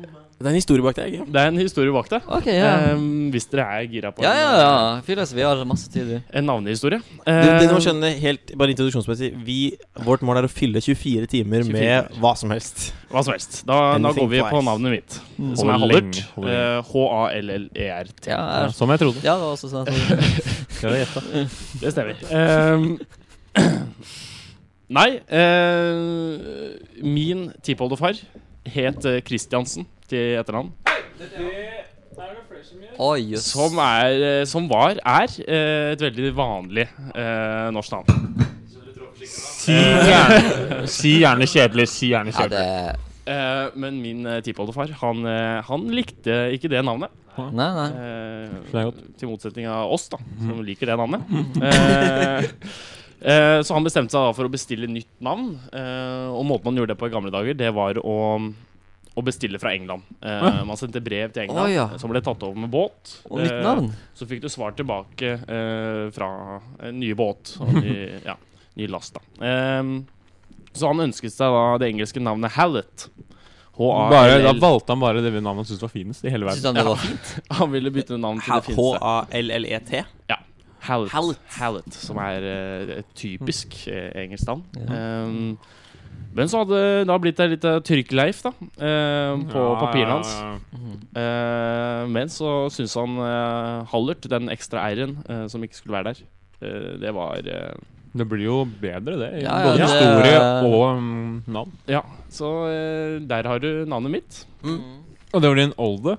Det 0.44 0.50
er 0.50 0.52
en 0.52 0.58
historie 0.60 0.84
bak 0.84 0.98
deg. 0.98 1.14
Det 1.32 1.40
er 1.40 1.48
en 1.54 1.58
historie 1.62 1.92
bak 1.96 2.10
deg. 2.12 2.26
Okay, 2.38 2.58
ja. 2.60 2.72
um, 2.98 3.30
hvis 3.32 3.46
dere 3.48 3.64
er 3.80 3.86
gira 3.88 4.10
på 4.12 4.26
Ja, 4.26 4.34
ja, 4.36 4.50
ja. 4.60 4.72
Fyres, 5.08 5.32
vi 5.34 5.46
har 5.46 5.62
masse 5.70 5.88
tid. 5.94 6.10
en 6.36 6.46
navnehistorie. 6.50 7.00
Du, 7.00 7.30
det 7.32 7.62
du 7.64 7.72
må 7.72 7.78
Eh, 7.80 7.86
skjønne 7.86 8.10
helt, 8.20 8.52
bare 8.60 8.74
introduksjonsmessig 8.76 9.30
Vi, 9.48 9.58
Vårt 10.04 10.22
mål 10.28 10.42
er 10.42 10.48
å 10.50 10.52
fylle 10.52 10.82
24 10.84 11.30
timer 11.32 11.64
24 11.64 11.78
med 11.80 12.20
hva 12.20 12.34
som 12.36 12.52
helst. 12.52 12.90
Hva 13.14 13.24
som 13.24 13.32
helst. 13.38 13.62
Da, 13.70 13.78
da 14.04 14.12
går 14.18 14.28
vi 14.36 14.44
på 14.44 14.62
navnet 14.68 14.98
mitt, 14.98 15.20
Mm. 15.40 15.56
som 15.58 15.70
er 15.72 15.80
Hold 15.80 15.94
Hallert. 15.96 16.18
Eh, 16.44 16.92
H-a-l-l-e-r-t. 16.92 18.28
Ja, 18.30 18.42
Ja, 18.66 18.70
som 18.76 18.90
jeg 18.94 19.00
trodde. 19.00 19.24
ja, 19.24 19.34
det 19.40 19.48
var 19.48 19.56
også 19.56 19.72
sånn. 19.72 19.88
Skal 20.76 20.92
du 20.92 20.98
gjette 21.00 21.00
jeg 21.00 21.08
gjetta. 21.08 21.22
Det 21.82 21.94
stemmer. 21.96 22.16
Um, 22.30 23.00
nei 24.98 25.10
uh, 25.32 26.74
Min 27.04 27.48
tippoldefar 27.66 28.18
het 28.74 29.06
eh, 29.10 29.20
Til 30.14 30.38
etternavn. 30.38 30.70
Oi, 33.02 33.22
yes. 33.34 33.48
Som, 33.50 33.80
er, 33.82 34.20
eh, 34.28 34.44
som 34.46 34.68
var, 34.70 35.00
er 35.02 35.32
eh, 35.42 35.94
et 35.96 36.04
veldig 36.04 36.34
vanlig 36.38 36.86
eh, 36.86 37.72
norsk 37.74 37.96
navn. 37.96 38.44
Si 39.24 39.74
gjerne, 39.74 40.84
si 40.92 41.16
gjerne 41.24 41.48
kjedelig. 41.50 41.88
Si 41.90 42.12
gjerne 42.12 42.34
Ja, 42.36 42.46
det 42.52 42.62
kjedelig. 42.62 43.10
Eh, 43.24 43.66
men 43.80 44.00
min 44.04 44.26
uh, 44.28 44.42
tippoldefar, 44.44 44.92
han, 45.00 45.22
uh, 45.24 45.62
han 45.64 45.86
likte 45.96 46.42
ikke 46.58 46.70
det 46.70 46.82
navnet. 46.84 47.14
Nei, 47.34 47.70
nei. 47.78 48.84
Til 49.18 49.32
motsetning 49.32 49.66
av 49.72 49.94
oss, 49.96 50.10
da, 50.12 50.20
som 50.42 50.60
liker 50.66 50.92
det 50.92 51.00
navnet. 51.00 51.24
Eh, 53.24 53.32
eh, 53.32 53.62
så 53.64 53.72
han 53.78 53.86
bestemte 53.86 54.12
seg 54.12 54.20
da 54.20 54.34
for 54.36 54.50
å 54.50 54.52
bestille 54.52 54.84
nytt 54.92 55.14
navn. 55.24 55.54
Eh, 55.72 56.26
og 56.28 56.44
måten 56.44 56.68
man 56.68 56.82
gjorde 56.82 56.92
det 56.92 57.00
på 57.00 57.08
i 57.08 57.14
gamle 57.14 57.32
dager, 57.32 57.56
det 57.56 57.70
var 57.72 57.96
å, 58.04 58.16
å 59.14 59.22
bestille 59.22 59.60
fra 59.62 59.74
England. 59.76 60.02
Eh, 60.22 60.64
man 60.66 60.78
sendte 60.80 61.02
brev 61.04 61.34
til 61.36 61.44
England, 61.46 61.68
oh, 61.68 61.72
ja. 61.72 61.86
som 62.02 62.10
ble 62.10 62.22
tatt 62.26 62.42
over 62.48 62.58
med 62.64 62.72
båt. 62.74 63.18
Og 63.30 63.44
nytt 63.44 63.52
Eh, 63.52 63.62
navn. 63.62 63.92
så 64.18 64.26
fikk 64.30 64.42
du 64.42 64.50
svar 64.50 64.74
tilbake 64.78 65.36
eh, 65.38 66.08
fra 66.16 66.30
nye 66.88 66.92
ny 66.98 67.14
båt 67.14 67.56
og 67.62 67.74
ny, 67.78 67.94
ja, 68.30 68.36
ny 68.80 68.88
last. 68.90 69.14
da 69.20 69.46
Ehm, 69.46 70.06
Så 70.74 70.90
han 70.90 71.04
ønsket 71.06 71.34
seg 71.36 71.54
da 71.54 71.78
det 71.78 71.92
engelske 71.94 72.20
navnet 72.24 72.56
Hallett. 72.58 73.08
Bare, 73.78 74.10
da 74.10 74.18
H-A-L-L. 74.22 74.60
valgte 74.62 74.94
han 74.94 75.00
bare 75.02 75.22
det 75.22 75.32
navnet 75.34 75.64
han 75.64 75.66
syntes 75.66 75.82
var 75.82 75.90
finest 75.94 76.26
i 76.26 76.30
hele 76.34 76.46
verden. 76.46 76.66
han 76.66 76.76
det 76.76 76.84
var 76.86 77.00
fint? 77.02 77.30
Han 77.60 77.72
ville 77.74 77.90
bytte 77.94 78.18
navn 78.22 78.42
til 78.42 78.54
det 78.54 78.66
fineste. 78.68 79.00
H-a-l-l-e-t. 79.02 80.04
Hallett. 80.84 81.14
Hallett. 81.14 81.40
Hallett, 81.58 81.94
som 81.96 82.18
er 82.20 82.44
eh, 82.44 82.92
et 83.00 83.14
typisk 83.16 83.88
eh, 83.88 84.10
engelsk 84.26 84.50
navn. 84.50 84.64
Ja. 84.78 84.98
Ehm, 84.98 85.58
men 86.36 86.50
så 86.52 86.62
hadde 86.64 86.80
det 86.82 87.08
da 87.10 87.18
blitt 87.22 87.40
et 87.44 87.52
lite 87.56 87.72
trykkleif 87.88 88.42
da 88.46 88.52
ehm, 88.82 89.46
på 89.52 89.62
Ja, 89.64 89.74
papirene 89.82 90.16
hans. 90.18 90.32
ja. 90.40 90.52
ja. 90.54 91.00
Eh, 91.24 92.04
men 92.10 92.30
så 92.34 92.52
syntes 92.74 92.96
han 92.98 93.18
uh, 93.22 93.84
Hallert, 93.92 94.26
den 94.32 94.50
ekstra 94.54 94.86
r-en 94.94 95.18
eh, 95.30 95.44
som 95.52 95.64
ikke 95.66 95.78
skulle 95.78 95.98
være 96.00 96.14
der, 96.14 96.24
eh, 96.66 96.88
det 97.04 97.14
var 97.16 97.38
eh, 97.46 97.74
Det 98.14 98.28
blir 98.30 98.44
jo 98.46 98.58
bedre, 98.66 99.16
det. 99.22 99.30
i 99.40 99.44
Ja, 99.46 99.58
ja, 99.60 99.68
både 99.72 99.88
historie 99.88 100.42
og 100.70 100.98
um, 100.98 101.44
navn. 101.48 101.72
Ja, 101.90 102.02
så 102.30 102.50
eh, 102.70 103.20
der 103.30 103.48
har 103.50 103.60
du 103.64 103.86
navnet 103.90 104.12
mitt. 104.20 104.44
Mm. 104.64 104.82
Og 105.34 105.42
det 105.42 105.50
var 105.50 105.56
din 105.58 105.74
olde. 105.82 106.18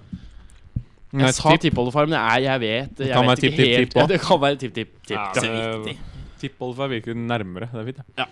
Jeg 1.14 1.34
sa 1.36 1.52
tippoldefar, 1.62 2.08
men 2.10 2.16
jeg, 2.18 2.42
jeg 2.48 2.60
vet 2.64 2.98
jeg 3.04 3.12
kan 3.14 3.28
vet 3.28 3.44
ikke 3.44 3.50
tipp, 3.54 3.60
tipp, 3.60 3.68
helt- 3.68 3.92
tipp 3.92 4.00
også. 4.02 4.08
Det 4.14 4.20
kan 4.24 4.40
være 4.42 4.56
tipp-tipp-tipp. 4.64 5.14
Ja, 5.14 5.76
det- 5.86 5.98
Tippoldefar 6.42 6.90
virker 6.90 7.14
nærmere. 7.14 7.68
Det 7.70 7.80
er 7.80 7.86
fint, 7.92 8.00
det. 8.18 8.26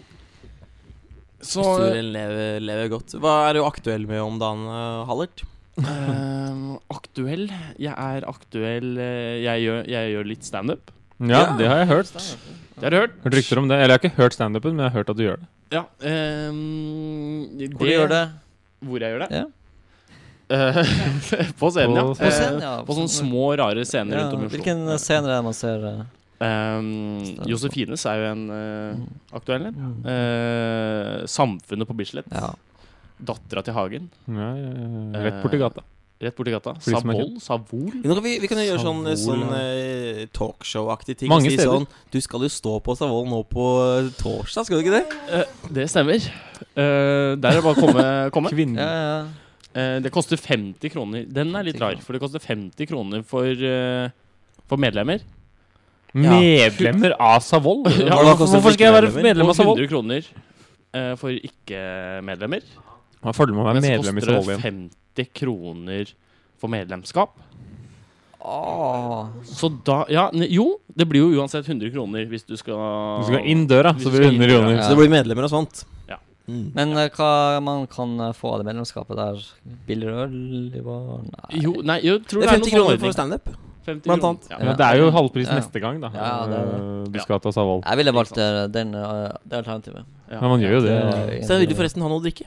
Så 1.43 1.63
Historien 1.65 2.13
lever, 2.15 2.61
lever 2.63 2.89
godt. 2.93 3.15
Hva 3.19 3.33
er 3.49 3.57
du 3.59 3.65
aktuell 3.67 4.05
med 4.07 4.21
om 4.23 4.37
dagen, 4.39 4.63
eh, 4.71 5.07
Hallert? 5.09 5.43
Uh, 5.73 6.77
Aktuell? 6.93 7.47
Jeg 7.81 7.95
er 7.97 8.27
aktuell 8.29 8.91
eh, 9.01 9.39
Jeg 9.41 9.63
gjør, 9.65 9.87
jeg 9.89 10.11
gjør 10.13 10.27
litt 10.29 10.45
standup. 10.45 10.91
Ja, 11.19 11.41
Ja. 11.41 11.57
det 11.57 11.67
har 11.71 11.79
jeg 11.83 11.89
hørt. 11.89 12.13
Det 12.13 12.85
har 12.85 12.91
du 12.91 12.97
hørt? 13.01 13.17
Hørt 13.25 13.35
rykter 13.39 13.59
om 13.63 13.69
det. 13.71 13.79
Eller 13.81 13.95
jeg 13.95 14.01
har 14.01 14.05
ikke 14.11 14.21
hørt 14.23 14.37
standupen, 14.37 14.77
men 14.77 14.85
jeg 14.85 14.93
har 14.93 14.99
hørt 15.01 15.11
at 15.11 15.17
du 15.17 15.25
gjør 15.25 15.41
det. 15.41 15.49
Ja. 15.73 15.83
ehm, 16.05 17.73
Hvor 17.73 17.87
du 17.87 17.93
gjør 17.93 18.09
det? 18.13 18.23
Hvor 18.85 19.01
jeg 19.01 19.13
gjør 19.15 19.25
det? 19.25 19.31
Ja. 19.41 19.45
Eh, 20.53 21.53
på 21.61 21.71
scenen, 21.73 21.97
ja. 21.97 22.03
På 22.13 22.31
scenen, 22.31 22.59
Eh, 22.61 22.67
ja. 22.67 22.73
På 22.85 22.97
sånne 22.99 23.09
små, 23.15 23.45
rare 23.57 23.85
scener 23.89 24.13
Ja, 24.19 24.25
rundt 24.27 24.35
om 24.37 24.43
i 24.43 24.47
Oslo. 24.47 24.57
hvilken 24.59 24.83
scene 25.01 25.25
er 25.31 25.37
det 25.39 25.45
man 25.47 25.57
ser 25.57 25.87
eh, 25.89 26.03
Um, 26.43 27.23
Josefines 27.47 28.03
er 28.11 28.19
jo 28.19 28.29
en 28.33 28.45
uh, 28.51 29.03
aktuell 29.39 29.69
en. 29.71 29.81
Uh, 30.03 31.23
samfunnet 31.31 31.87
på 31.87 31.97
Bislett. 31.99 32.31
Ja. 32.35 32.51
Dattera 33.23 33.63
til 33.63 33.77
Hagen. 33.77 34.09
Ja, 34.27 34.53
ja, 34.59 34.71
ja. 34.75 35.25
Rett 35.29 35.43
borti 35.45 35.61
gata. 35.61 35.85
Rett 36.23 36.37
borti 36.39 36.55
gata. 36.55 36.75
Savol. 36.83 37.37
Savol. 37.43 37.93
Ja, 38.03 38.15
vi, 38.23 38.37
vi 38.43 38.51
kan 38.51 38.61
jo 38.61 38.67
gjøre 38.69 38.83
sånn, 38.83 39.05
sånn 39.19 39.45
ja. 39.49 39.61
eh, 39.61 40.21
talkshow-aktig 40.35 41.17
ting. 41.19 41.31
Mange 41.33 41.51
si 41.51 41.57
steder. 41.59 41.83
Sånn, 41.83 41.87
du 42.15 42.19
skal 42.23 42.47
jo 42.47 42.51
stå 42.53 42.77
på 42.87 42.95
Savoll 42.99 43.27
nå 43.31 43.41
på 43.51 43.69
eh, 43.85 44.11
torsdag, 44.21 44.69
skal 44.69 44.79
du 44.79 44.85
ikke 44.85 45.01
det? 45.01 45.21
Eh, 45.35 45.55
det 45.79 45.87
stemmer. 45.91 46.27
Eh, 46.63 47.35
der 47.39 47.51
er 47.51 47.59
det 47.59 47.65
bare 47.67 47.75
å 47.75 47.81
komme. 47.81 48.07
komme. 48.39 48.55
Kvinne. 48.55 48.83
Ja, 48.83 49.07
ja. 49.07 49.53
Eh, 49.73 49.99
det 50.05 50.13
koster 50.15 50.39
50 50.39 50.95
kroner. 50.95 51.27
Den 51.27 51.55
er 51.59 51.67
litt 51.67 51.81
rar, 51.83 51.99
for 52.05 52.15
det 52.15 52.23
koster 52.23 52.43
50 52.43 52.91
kroner 52.91 53.27
for, 53.27 53.47
eh, 53.47 54.11
for 54.71 54.79
medlemmer. 54.83 55.27
Medlemmer 56.13 57.15
av 57.19 57.41
Savoll? 57.45 57.87
Ja, 58.05 58.19
Hvorfor 58.37 58.75
skal 58.75 58.89
jeg 58.89 58.97
være 58.99 59.13
medlem 59.25 59.53
av 59.53 59.57
Savoll? 59.57 59.81
100 59.81 59.93
kroner 59.93 60.27
eh, 60.93 61.15
for 61.21 61.33
ikke-medlemmer. 61.33 62.67
Hva 63.23 63.33
er 63.33 63.39
fordelen 63.39 63.59
med 63.61 63.65
å 63.65 63.71
være 63.71 63.85
medlem 63.85 64.21
i 64.21 64.27
Savoll 64.27 64.51
igjen? 64.53 64.67
50 65.17 65.33
kroner 65.39 66.13
for 66.61 66.73
medlemskap. 66.73 67.33
Åh. 68.43 69.29
Så 69.47 69.71
da 69.87 70.03
Ja, 70.11 70.27
jo, 70.35 70.81
det 70.91 71.07
blir 71.07 71.23
jo 71.23 71.41
uansett 71.41 71.69
100 71.69 71.93
kroner 71.95 72.27
hvis 72.27 72.43
du 72.43 72.57
skal 72.59 73.23
Du 73.23 73.29
skal 73.31 73.47
inn 73.47 73.69
døra, 73.71 73.95
så 73.95 74.11
blir 74.11 74.27
det 74.27 74.33
100 74.35 74.51
kroner. 74.51 74.77
Ja. 74.77 74.83
Så 74.83 74.95
det 74.95 74.99
blir 74.99 75.13
medlemmer 75.15 75.47
og 75.47 75.53
sånt. 75.53 75.85
Ja. 76.11 76.19
Mm. 76.51 76.65
Men 76.75 76.97
uh, 76.99 77.07
hva 77.15 77.33
man 77.63 77.85
kan 77.87 78.17
eh, 78.19 78.33
få 78.35 78.57
av 78.57 78.61
det 78.61 78.67
medlemskapet 78.67 79.15
der? 79.15 79.45
Billigere 79.87 80.25
øl? 80.27 80.35
Nei. 80.75 81.61
Jo, 81.63 81.77
nei, 81.87 82.01
jeg 82.03 82.25
tror 82.27 82.43
Det 82.43 82.49
det 82.49 82.51
er 82.51 82.57
er 82.57 82.65
50 82.65 82.75
noe 82.75 82.81
kroner 82.81 83.05
for 83.05 83.15
standup. 83.15 83.53
50 83.87 84.03
blant 84.07 84.25
annet. 84.25 84.49
Ja. 84.51 84.59
Men 84.59 84.77
det 84.77 84.87
er 84.87 84.97
jo 85.01 85.11
halvpris 85.11 85.47
Ja. 85.49 85.55
neste 85.59 85.81
gang, 85.81 86.01
da. 86.01 86.11
Ja, 86.15 86.47
det 86.47 86.59
er 86.59 86.67
det. 86.73 87.13
Du 87.13 87.19
Ja. 87.19 87.23
skal 87.23 87.41
til 87.41 87.53
Savoll. 87.53 87.83
Jeg 87.85 87.97
ville 87.97 88.13
valgt 88.13 88.39
eh, 88.39 88.67
den, 88.69 88.95
eh, 88.95 89.29
det 89.49 89.57
alternativet. 89.65 90.05
Ja. 90.31 90.41
Men 90.41 90.51
man 90.51 90.61
gjør 90.61 90.73
jo 90.77 90.81
det. 90.81 90.97
Det- 91.03 91.45
Så 91.49 91.59
vil 91.59 91.69
du 91.69 91.75
forresten 91.75 92.03
ha 92.03 92.09
noe 92.09 92.21
å 92.21 92.23
drikke. 92.23 92.47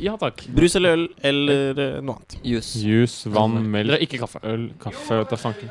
ja 0.00 0.16
takk. 0.16 0.46
Brus 0.54 0.76
eller 0.76 0.92
øl 0.96 1.08
eller 1.22 1.70
eh, 1.96 2.00
noe 2.00 2.14
annet. 2.16 2.36
Juice. 2.44 2.76
Juice, 2.82 3.26
vann, 3.26 3.58
melk, 3.70 4.00
ikke 4.00 4.18
kaffe. 4.20 4.38
øl, 4.44 4.70
kaffe 4.78 5.18
vet 5.18 5.28
da 5.30 5.36
fanken. 5.36 5.70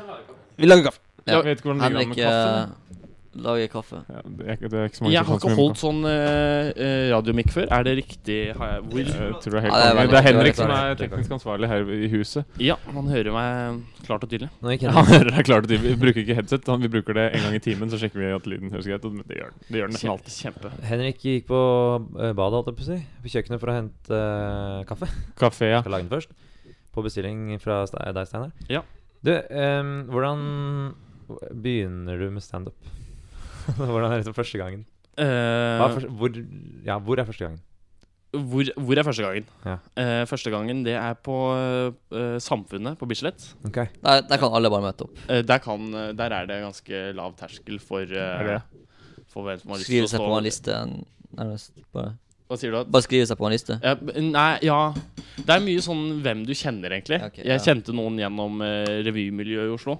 Vi 0.58 0.66
lager 0.66 0.84
kaffe. 0.90 1.00
Ja. 1.26 1.42
Jeg 1.42 1.44
vet 1.44 1.58
ikke 1.60 1.68
hvordan 1.68 1.80
det 1.80 1.98
ligger 1.98 2.08
med 2.08 2.16
kaffe. 2.16 2.87
Lager 3.34 3.68
kaffe. 3.68 4.00
Ja, 4.08 4.20
det, 4.24 4.46
er, 4.46 4.56
ikke- 4.56 4.68
det 4.72 4.78
er 4.78 4.84
ikke 4.88 4.96
så 4.98 5.02
mange 5.04 5.12
Jeg 5.14 5.24
har 5.28 5.36
ikke 5.38 5.54
holdt 5.58 5.78
sånn 5.80 6.00
uh, 6.08 7.12
radiomikk 7.12 7.50
før. 7.54 7.66
Er 7.70 7.82
det 7.84 7.94
riktig? 8.00 8.38
Har 8.56 8.72
jeg, 8.72 8.82
hvor? 8.88 8.98
Jeg 8.98 9.40
tror 9.42 9.54
det 9.54 9.58
er 9.58 9.64
helt 9.66 9.74
Ja, 9.74 9.92
det 9.92 10.00
er 10.02 10.08
Det 10.08 10.18
er 10.18 10.26
Henrik 10.28 10.58
som 10.58 10.70
er 10.74 10.94
teknisk 11.02 11.34
ansvarlig 11.38 11.68
her 11.68 11.92
i 11.92 12.08
huset. 12.12 12.44
Ja, 12.62 12.76
han 12.94 13.06
hører 13.12 13.32
meg 13.36 13.82
klart 14.08 14.24
og 14.24 14.30
tydelig. 14.32 14.48
Nei, 14.64 14.76
Han 14.80 15.04
hører 15.12 15.30
deg 15.36 15.44
klart 15.44 15.68
og 15.68 15.70
tydelig. 15.70 15.92
Vi 15.94 16.00
bruker 16.06 16.22
ikke 16.24 16.38
headset. 16.40 16.66
Han- 16.72 16.80
Vi 16.82 16.88
bruker 16.88 17.12
det 17.14 17.26
en 17.34 17.42
gang 17.46 17.54
i 17.54 17.62
timen, 17.62 17.90
så 17.90 17.98
sjekker 18.00 18.18
vi 18.22 18.32
at 18.32 18.46
lyden 18.46 18.70
høres 18.72 18.86
greit 18.88 19.04
ut. 19.04 19.18
Det 19.28 19.36
gjør 19.36 19.50
den. 19.52 19.60
Det 19.68 19.76
gjør 19.82 19.86
den 19.92 19.96
nesten 19.98 20.10
alltid. 20.14 20.34
kjempe. 20.38 20.70
Henrik 20.88 21.18
gikk 21.22 21.46
på 21.50 21.60
eh, 22.18 22.32
badet, 22.32 22.54
holdt 22.58 22.70
jeg 22.72 22.76
på 22.78 22.86
å 22.86 22.90
si. 22.92 22.98
På 23.22 23.32
kjøkkenet 23.34 23.60
for 23.60 23.68
å 23.72 23.76
hente 23.76 24.20
uh, 24.22 24.84
kaffe. 24.88 25.08
Kaffe, 25.36 25.68
ja. 25.68 25.80
Skal 25.82 25.92
lage 25.92 26.08
den 26.08 26.14
først. 26.16 26.32
På 26.94 27.04
bestilling 27.04 27.58
fra 27.60 27.82
deg, 27.86 28.24
Steinar. 28.26 28.52
Ja. 28.72 28.82
Du, 29.22 29.32
um, 29.34 29.92
hvordan 30.14 30.42
begynner 31.52 32.18
du 32.18 32.30
med 32.30 32.42
standup? 32.42 32.74
hvordan 33.76 34.12
er 34.12 34.22
liksom 34.22 34.36
første 34.36 34.60
gangen? 34.60 34.86
Hva 35.18 35.24
er 35.24 35.88
Eh, 35.88 35.94
første, 35.96 36.12
hvor, 36.14 36.36
ja, 36.86 36.98
hvor 37.02 37.18
er 37.18 37.26
første 37.26 37.44
gangen? 37.44 37.64
hvor, 38.28 38.64
hvor 38.76 38.98
er 38.98 39.06
første 39.06 39.24
gangen? 39.24 39.46
Ja. 39.64 39.76
Uh, 39.96 40.26
første 40.28 40.50
gangen 40.52 40.82
det 40.84 40.94
er 41.00 41.14
på 41.24 41.36
uh, 41.56 42.36
Samfunnet 42.44 42.98
på 43.00 43.08
Bislett. 43.08 43.54
Okay. 43.66 43.86
Der, 44.04 44.20
der 44.28 44.36
kan 44.36 44.52
alle 44.52 44.70
bare 44.70 44.84
møte 44.84 45.06
opp. 45.08 45.22
Uh, 45.30 45.40
der, 45.40 45.58
kan, 45.64 45.88
eh, 45.94 46.12
der 46.18 46.34
er 46.36 46.48
det 46.50 46.60
ganske 46.62 47.02
lav 47.16 47.36
terskel 47.40 47.80
for, 47.80 48.04
eh, 48.04 48.58
hvem 49.32 49.60
som 49.60 49.70
har 49.72 49.78
lyst 49.80 49.88
Skrive 49.88 50.04
til 50.04 50.08
å 50.08 50.12
seg 50.12 50.24
på 50.24 50.34
en 50.36 50.44
liste. 50.46 50.78
Nærmest. 51.38 51.72
Bare, 51.94 52.12
Hva 52.48 52.58
sier 52.58 52.74
du? 52.74 52.78
bare 52.90 53.06
skrive 53.06 53.28
seg 53.30 53.38
på 53.38 53.48
en 53.48 53.54
liste. 53.54 53.78
Ja, 53.84 53.94
nei, 54.24 54.58
ja 54.64 54.78
Det 55.38 55.54
er 55.54 55.64
mye 55.64 55.82
sånn 55.84 56.20
hvem 56.24 56.44
du 56.48 56.54
kjenner, 56.56 56.92
egentlig. 56.96 57.20
Okay, 57.30 57.44
Jeg 57.46 57.60
ja. 57.60 57.64
kjente 57.64 57.94
noen 57.96 58.18
gjennom 58.20 58.60
eh, 58.64 58.98
revymiljøet 59.08 59.70
i 59.70 59.74
Oslo. 59.76 59.98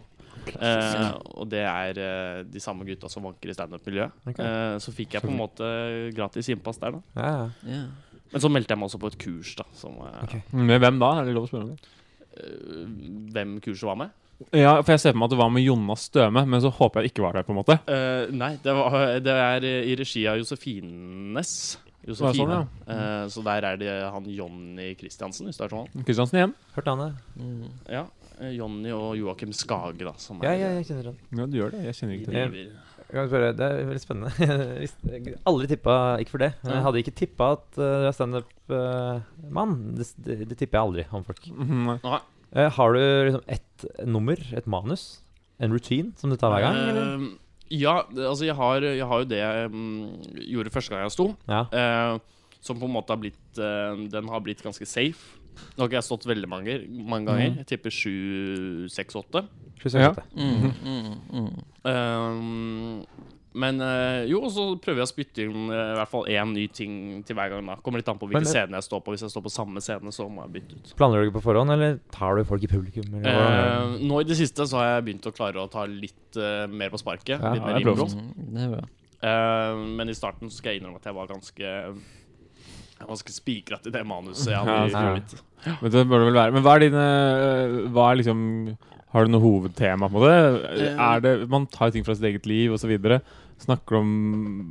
Eh, 0.57 1.09
og 1.39 1.49
det 1.53 1.63
er 1.69 2.01
eh, 2.03 2.43
de 2.49 2.61
samme 2.63 2.87
gutta 2.89 3.11
som 3.13 3.27
vanker 3.29 3.51
i 3.53 3.57
standup-miljøet. 3.57 4.15
Okay. 4.33 4.45
Eh, 4.45 4.77
så 4.83 4.95
fikk 4.95 5.17
jeg 5.19 5.25
på 5.25 5.31
en 5.33 5.41
måte 5.41 5.71
gratis 6.17 6.49
innpass 6.55 6.81
der, 6.83 6.99
da. 6.99 7.03
Ja, 7.19 7.33
ja. 7.33 7.49
Yeah. 7.69 7.89
Men 8.29 8.43
så 8.45 8.51
meldte 8.53 8.75
jeg 8.75 8.81
meg 8.81 8.91
også 8.91 9.01
på 9.01 9.09
et 9.13 9.19
kurs, 9.23 9.55
da. 9.57 9.65
Som, 9.79 9.95
eh, 10.05 10.23
Ok. 10.27 10.35
Med 10.53 10.81
hvem 10.85 10.99
da? 11.01 11.13
Er 11.21 11.29
det 11.29 11.37
lov 11.37 11.47
å 11.49 11.53
spørre 11.53 11.69
om 11.69 11.77
det? 11.77 11.95
eh, 12.39 12.83
hvem 13.35 13.59
kurset 13.65 13.89
var 13.89 13.97
med? 14.05 14.11
Ja, 14.55 14.77
for 14.83 14.93
jeg 14.95 15.01
ser 15.03 15.15
for 15.15 15.19
meg 15.19 15.27
at 15.27 15.33
det 15.35 15.39
var 15.41 15.49
med 15.51 15.65
Jonas 15.65 16.05
Støme, 16.07 16.45
men 16.47 16.61
så 16.63 16.71
håper 16.71 17.01
jeg 17.01 17.09
det 17.09 17.13
ikke 17.13 17.25
var 17.25 17.33
der, 17.35 17.43
på 17.49 17.51
en 17.51 17.59
måte. 17.59 17.79
Eh, 17.91 18.29
nei, 18.31 18.53
det, 18.63 18.75
var, 18.77 19.19
det 19.19 19.35
er 19.35 19.65
i 19.67 19.97
regi 19.99 20.23
av 20.31 20.39
Josefines. 20.39 21.79
Josefine. 22.09 22.59
sånn, 22.59 22.69
Eh, 22.89 23.25
så 23.35 23.43
der 23.45 23.65
er 23.73 23.77
det 23.81 23.93
han 24.13 24.25
Jonny 24.25 24.95
Christiansen, 24.99 25.47
hvis 25.47 25.59
det 25.61 25.67
er 25.69 25.75
sånn. 25.77 26.05
Kristiansen 26.05 26.39
igjen. 26.41 26.55
Hørte 26.75 26.95
han 26.95 27.03
det? 27.05 27.11
Mm. 27.39 27.71
Ja. 27.89 28.05
eh, 28.41 28.53
Jonny 28.57 28.91
og 28.95 29.17
Joakim 29.19 29.53
Skage, 29.53 29.99
da. 29.99 30.13
Som 30.17 30.41
Ja, 30.43 30.51
er 30.51 30.59
ja, 30.59 30.69
jeg 30.79 30.87
kjenner 30.87 31.05
han. 31.13 31.19
Ja, 31.37 31.47
du 31.47 31.57
gjør 31.59 31.71
det. 31.73 31.85
Jeg 31.89 31.95
kjenner 31.99 32.15
ikke 32.19 32.31
til 32.31 32.53
det. 32.53 32.73
spørre, 33.09 33.53
Det 33.57 33.67
er 33.69 33.85
veldig 33.89 34.03
spennende. 34.05 34.33
Jeg 34.39 34.81
visste- 34.85 35.39
aldri 35.49 35.67
tippa 35.71 35.95
Ikke 36.21 36.31
for 36.35 36.39
det, 36.39 36.51
men 36.63 36.73
jeg 36.75 36.83
hadde 36.85 36.99
ikke 37.03 37.15
tippa 37.17 37.53
at 37.57 37.79
uh, 37.79 37.85
du 38.03 38.07
er 38.09 38.13
standup-mann. 38.13 39.95
det, 39.97 40.07
det, 40.25 40.37
det 40.51 40.59
tipper 40.59 40.79
jeg 40.79 40.85
aldri 40.87 41.05
om 41.17 41.25
folk. 41.25 41.49
Eh, 42.53 42.71
har 42.73 42.93
du 42.93 43.01
liksom 43.29 43.43
ett 43.49 43.85
nummer, 44.09 44.37
et 44.57 44.67
manus, 44.67 45.21
en 45.61 45.73
routine 45.73 46.13
som 46.17 46.31
du 46.31 46.37
tar 46.37 46.51
hver 46.55 46.65
gang? 46.65 46.77
eller? 46.77 47.15
Eh, 47.15 47.29
ja, 47.71 48.03
altså 48.09 48.45
jeg 48.47 48.55
har, 48.57 48.81
jeg 48.83 49.07
har 49.07 49.19
jo 49.23 49.29
det 49.29 49.39
jeg 49.43 49.71
mm, 49.71 50.03
gjorde 50.55 50.73
første 50.75 50.95
gang 50.95 51.03
jeg 51.07 51.15
sto. 51.17 51.27
Ja. 51.49 51.65
eh, 51.73 52.19
som 52.61 52.79
på 52.81 52.89
en 52.89 52.95
måte 52.97 53.13
har 53.15 53.21
blitt 53.23 53.59
eh, 53.63 54.01
Den 54.11 54.29
har 54.33 54.41
blitt 54.43 54.63
ganske 54.65 54.87
safe. 54.89 55.37
Nå 55.77 55.83
har 55.83 55.89
ikke 55.89 55.99
jeg 55.99 56.07
stått 56.07 56.27
veldig 56.27 56.49
mange, 56.51 56.75
mange 56.89 57.27
ganger. 57.33 57.57
Jeg 57.61 57.67
tipper 57.73 57.91
sju, 57.95 58.87
seks, 58.95 59.17
åtte. 59.19 59.43
Sju, 59.81 59.89
Ja. 59.91 60.13
seks, 60.13 60.19
åtte. 60.19 60.25
Mm, 60.39 60.71
mm, 60.87 61.17
mm. 61.35 61.49
Um, 61.87 63.07
men 63.55 63.81
eh, 63.81 64.27
jo, 64.29 64.43
så 64.53 64.65
prøver 64.83 65.01
jeg 65.01 65.07
å 65.09 65.11
spytte 65.11 65.45
inn 65.47 65.71
eh, 65.73 65.93
i 65.95 65.97
hvert 65.99 66.11
fall 66.13 66.27
én 66.29 66.53
ny 66.53 66.67
ting 66.69 67.23
til 67.27 67.35
hver 67.39 67.49
gang. 67.55 67.65
da 67.67 67.77
Kommer 67.83 67.99
litt 68.03 68.09
an 68.13 68.19
på 68.21 68.29
Men 68.29 68.37
hvilken 68.37 68.45
det- 68.45 68.53
scene 68.53 68.77
jeg 68.77 68.85
står 68.87 69.01
på. 69.07 69.15
Hvis 69.15 69.25
jeg 69.25 69.31
står 69.33 69.45
på 69.47 69.53
samme 69.55 69.81
scene, 69.81 70.13
så 70.13 70.29
må 70.29 70.45
jeg 70.45 70.53
bytte 70.59 70.77
ut. 70.77 70.93
Planlegger 71.01 71.25
du 71.25 71.31
ikke 71.31 71.39
på 71.41 71.45
forhånd, 71.49 71.73
eller 71.73 71.99
tar 72.13 72.37
du 72.37 72.45
folk 72.45 72.63
i 72.63 72.71
publikum? 72.71 73.09
Eh, 73.25 73.97
nå 74.05 74.21
i 74.21 74.29
det 74.29 74.37
siste 74.37 74.67
så 74.69 74.79
har 74.83 74.91
jeg 74.93 75.07
begynt 75.09 75.27
å 75.27 75.35
klare 75.35 75.57
å 75.65 75.71
ta 75.73 75.87
litt 75.89 76.37
uh, 76.37 76.67
mer 76.69 76.91
på 76.93 77.01
sparket. 77.01 77.39
Ja, 77.41 77.55
litt 77.57 77.65
mer 77.65 77.79
det 77.79 77.83
er 77.83 77.89
impro. 77.89 78.07
Mm, 78.13 78.55
Det 78.55 78.63
er 78.67 78.73
bra. 78.77 78.85
Eh, 79.19 79.75
men 79.99 80.09
i 80.13 80.15
starten 80.15 80.51
så 80.53 80.61
skal 80.61 80.75
jeg 80.77 80.83
innrømme 80.83 81.01
at 81.01 81.09
jeg 81.09 81.15
var 81.17 81.27
ganske 81.27 81.59
Jeg 81.59 83.07
var 83.07 83.11
ganske 83.15 83.33
spikret 83.35 83.87
i 83.87 83.91
det 83.95 84.05
manuset 84.07 84.53
jeg 84.53 84.59
hadde 84.59 84.77
Ja, 84.77 84.85
i 84.85 84.93
huet 84.93 85.09
ja. 85.09 85.15
mitt. 85.15 85.83
Men 85.83 85.91
det 85.91 86.05
bør 86.07 86.19
det 86.23 86.29
vel 86.29 86.39
være. 86.39 86.53
Men 86.55 86.63
hva 86.63 86.75
er 86.77 86.85
dine 86.85 87.07
Hva 87.95 88.05
er 88.13 88.21
liksom 88.21 88.45
Har 89.15 89.25
du 89.25 89.33
noe 89.33 89.41
hovedtema 89.43 90.09
på 90.13 90.25
det? 90.27 90.35
Er 90.91 91.23
det 91.25 91.33
Man 91.51 91.67
tar 91.73 91.95
ting 91.95 92.05
fra 92.05 92.17
sitt 92.17 92.27
eget 92.29 92.49
liv 92.49 92.75
osv. 92.77 92.93
Snakker 93.59 94.01
om 94.03 94.11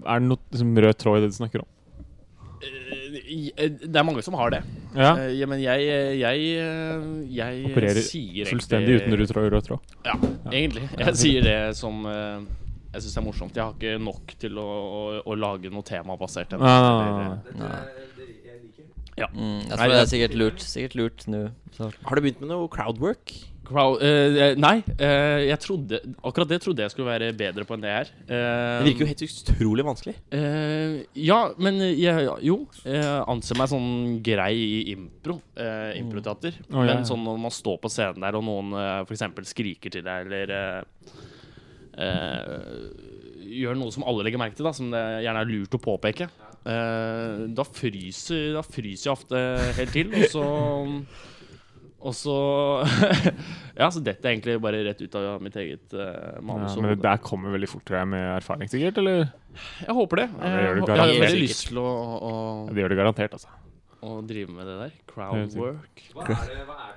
Er 0.05 0.21
det 0.21 0.29
noe 0.29 0.41
liksom, 0.53 0.75
rød 0.77 0.99
tråd 1.01 1.19
i 1.19 1.25
det 1.25 1.31
du 1.33 1.39
snakker 1.39 1.63
om? 1.63 1.71
Eh, 2.57 3.49
eh, 3.53 3.73
det 3.83 3.97
er 3.97 4.05
mange 4.05 4.23
som 4.25 4.37
har 4.37 4.53
det. 4.53 4.61
Ja. 4.95 5.11
Eh, 5.17 5.33
ja, 5.39 5.49
men 5.49 5.61
jeg 5.61 5.89
Jeg, 6.21 6.45
eh, 6.61 7.09
jeg 7.37 7.65
Opererer 7.71 8.05
sier 8.05 8.49
Fullstendig 8.49 9.01
uten 9.01 9.17
rød 9.17 9.67
tråd. 9.67 9.97
Ja. 10.05 10.15
Ja, 10.17 10.51
egentlig. 10.51 10.87
Jeg 10.97 11.19
sier 11.19 11.45
det 11.45 11.59
som 11.77 12.05
eh, 12.09 12.45
jeg 12.93 13.03
syns 13.03 13.17
er 13.19 13.25
morsomt. 13.25 13.57
Jeg 13.57 13.63
har 13.65 13.75
ikke 13.75 13.99
nok 14.01 14.33
til 14.41 14.57
å, 14.57 14.65
å, 14.65 15.01
å 15.27 15.35
lage 15.37 15.69
noe 15.73 15.85
tema 15.85 16.15
basert 16.17 16.55
på 16.55 16.57
Eller, 16.57 17.37
Nei. 19.17 19.27
Mm, 19.33 19.59
jeg 19.65 19.69
Nei, 19.71 19.77
tror 19.77 19.93
det 19.93 19.99
er 19.99 20.09
sikkert 20.13 20.35
lurt. 20.37 20.63
Sikkert 20.63 20.97
lurt 20.99 21.23
nå. 21.31 21.45
Har 21.79 22.17
du 22.19 22.21
begynt 22.21 22.41
med 22.43 22.51
noe 22.51 22.67
crowdwork? 22.69 23.33
Crowd, 23.67 23.99
uh, 23.99 24.53
nei, 24.55 24.77
Uh, 24.95 25.41
jeg 25.43 25.59
trodde 25.59 25.97
akkurat 26.23 26.47
det 26.47 26.61
trodde 26.63 26.85
jeg 26.85 26.93
skulle 26.93 27.09
være 27.09 27.33
bedre 27.35 27.65
på 27.67 27.75
enn 27.75 27.83
det 27.83 27.91
her. 27.91 28.11
Uh, 28.29 28.77
Det 28.79 28.85
virker 28.87 29.03
jo 29.03 29.09
helt 29.09 29.23
utrolig 29.25 29.85
vanskelig. 29.85 30.13
Eh, 30.31 30.93
ja, 31.19 31.39
men 31.59 31.81
jeg, 31.83 32.29
jo. 32.47 32.61
Jeg 32.85 33.03
anser 33.27 33.59
meg 33.59 33.71
sånn 33.73 33.89
grei 34.23 34.53
i 34.55 34.79
impro. 34.93 35.35
Eh, 35.59 35.97
improteater. 35.99 36.55
Oh, 36.71 36.79
ja, 36.79 36.93
ja. 36.93 36.95
Men 36.95 37.09
sånn 37.09 37.25
når 37.27 37.41
man 37.43 37.53
står 37.53 37.81
på 37.83 37.91
scenen 37.91 38.23
der, 38.23 38.39
og 38.39 38.45
noen 38.47 38.71
uh, 38.77 39.03
for 39.09 39.17
f.eks. 39.17 39.51
skriker 39.51 39.97
til 39.97 40.05
deg, 40.07 40.31
eller 40.31 40.55
gjør 43.57 43.77
noe 43.79 43.93
som 43.93 44.05
alle 44.07 44.25
legger 44.27 44.39
merke 44.41 44.57
til, 44.57 44.67
da, 44.67 44.73
som 44.75 44.91
det 44.93 45.01
gjerne 45.25 45.41
er 45.43 45.49
lurt 45.49 45.75
å 45.75 45.81
påpeke, 45.81 46.27
da, 46.67 47.63
fryser, 47.63 48.53
da 48.57 48.63
fryser 48.65 49.09
jeg 49.09 49.13
ofte 49.13 49.41
helt 49.77 49.93
til, 49.95 50.13
og 50.17 50.31
så 50.33 50.45
og 51.97 52.13
så 52.15 52.35
Ja, 53.79 53.89
så 53.93 54.01
detter 54.01 54.29
jeg 54.29 54.37
egentlig 54.37 54.57
bare 54.61 54.81
rett 54.85 55.01
ut 55.01 55.15
av 55.17 55.41
mitt 55.43 55.57
eget 55.59 55.93
uh, 55.97 56.01
Ja, 56.37 56.41
manus. 56.45 56.77
men 56.77 56.93
det 56.93 56.99
der 57.03 57.21
kommer 57.23 57.53
veldig 57.55 57.69
fort 57.71 57.85
tror 57.87 58.01
jeg, 58.01 58.09
med 58.13 58.25
erfaring, 58.35 58.71
sikkert? 58.71 59.01
Eller? 59.01 59.31
jeg 59.81 59.95
håper 59.97 60.21
det. 60.21 60.27
Ja, 60.37 60.51
det 60.51 60.61
gjør 60.61 60.75
jeg, 60.75 60.85
det 60.87 60.97
jeg 60.97 61.23
har 61.23 61.39
lyst 61.41 61.63
til 61.71 61.81
å, 61.81 61.87
å, 61.87 62.33
Ja, 62.67 62.75
det 62.75 62.83
gjør 62.83 62.93
det 62.93 62.99
garantert, 63.01 63.37
altså. 63.39 63.55
å 64.05 64.19
drive 64.29 64.53
med 64.53 64.69
det 64.69 64.77
der. 64.77 64.93
Helt 64.93 65.13
Crowdwork. 65.13 66.03
Hva 66.13 66.27
er, 66.27 66.51
det, 66.51 66.59
hva 66.67 66.77
er 66.77 66.96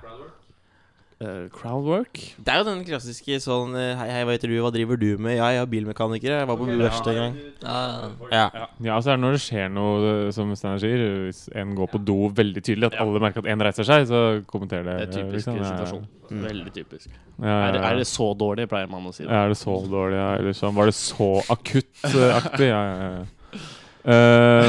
Uh, 1.21 1.45
crowdwork? 1.53 2.17
Det 2.41 2.49
er 2.49 2.63
jo 2.63 2.65
den 2.65 2.79
klassiske 2.87 3.35
sånn 3.43 3.75
eh, 3.77 3.91
Hei, 3.99 4.07
hei, 4.09 4.21
hva 4.25 4.33
heter 4.33 4.49
du? 4.49 4.55
Hva 4.63 4.71
driver 4.73 4.97
du 4.97 5.19
med? 5.21 5.35
Ja, 5.37 5.51
jeg 5.53 5.61
er 5.61 5.67
bilmekaniker. 5.69 6.33
Jeg 6.39 6.47
var 6.49 6.57
på 6.57 6.65
verksted 6.65 7.11
en 7.13 7.19
gang. 7.21 7.35
Ja, 7.61 8.47
Ja. 8.55 8.65
Ja, 8.81 8.95
så 8.97 9.11
er 9.13 9.19
det 9.19 9.21
når 9.27 9.35
det 9.37 9.41
skjer 9.43 9.67
noe, 9.69 10.13
som 10.33 10.49
Steinar 10.57 10.81
sier, 10.81 11.03
hvis 11.27 11.43
en 11.61 11.75
går 11.77 11.91
på 11.93 12.01
do 12.07 12.15
veldig 12.33 12.63
tydelig, 12.65 12.89
at 12.89 12.97
alle 13.03 13.21
merker 13.21 13.43
at 13.45 13.51
en 13.53 13.61
reiser 13.67 13.85
seg, 13.85 14.07
så 14.09 14.21
kommenter 14.49 14.81
det. 14.87 14.95
Det 14.97 15.05
er 15.05 15.13
typisk 15.19 15.51
liksom. 15.51 15.59
Situasjon. 15.69 16.07
Mm. 16.31 16.41
Veldig 16.47 16.73
typisk. 16.79 17.11
Ja, 17.11 17.45
ja, 17.45 17.59
Er, 17.67 17.71
det- 17.75 17.81
ja. 17.83 17.89
er 17.91 18.01
det 18.01 18.07
så 18.07 18.27
dårlig, 18.41 18.65
pleier 18.71 18.89
man 18.89 19.05
å 19.05 19.13
si. 19.13 19.23
Ja, 19.27 19.43
er 19.45 19.53
det 19.53 19.57
så 19.61 19.75
dårlig, 19.91 20.17
ja? 20.17 20.29
Eller 20.39 20.57
sånn, 20.57 20.73
var 20.73 20.89
det 20.89 20.95
så 20.97 21.29
akutt-aktig? 21.53 22.71
Ja, 22.71 22.81
ja, 22.89 23.11
ja. 23.19 23.25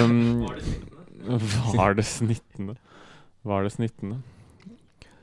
Um, 0.05 0.45
var 1.81 1.95
det 1.97 2.05
snittende? 2.05 2.77
Var 3.47 3.65
det 3.65 3.73
snittende? 3.73 4.21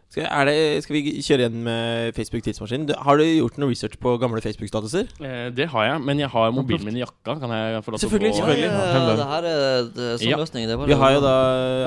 Skal, 0.10 0.25
er 0.25 0.48
det, 0.50 0.54
skal 0.82 0.96
vi 0.96 1.01
kjøre 1.22 1.44
igjen 1.44 1.58
med 1.68 2.16
Facebook 2.18 2.42
tidsmaskin? 2.42 2.88
Har 3.06 3.20
du 3.20 3.24
gjort 3.28 3.60
noe 3.62 3.70
research 3.70 4.00
på 4.01 4.16
gamle 4.18 4.42
Facebook-statuser? 4.42 5.12
Eh, 5.22 5.51
det 5.54 5.68
har 5.70 5.84
jeg, 5.86 6.00
men 6.01 6.18
jeg 6.24 6.32
har 6.34 6.50
mobilen 6.56 6.88
min 6.89 6.98
i 6.98 7.04
jakka. 7.04 7.36
Kan 7.44 7.54
jeg 7.54 7.84
få 7.86 7.94
lov 7.94 8.01
til 8.01 8.08
å 8.08 8.10
Selvfølgelig, 8.10 8.32
få 8.34 8.39
selvfølgelig. 8.39 8.66
Ja, 8.66 8.80
ja, 8.80 9.04
ja, 9.06 9.13
det 9.20 9.28
her 9.30 9.48
er 9.51 9.86
det 10.00 10.08
sånn 10.24 10.32
Ja. 10.32 10.39
løsning. 10.42 10.66
Det 10.66 10.74
er 10.74 10.82
bare 10.82 10.89
Vi 10.89 10.98
har 11.04 11.13
jo 11.13 11.22
da 11.28 11.36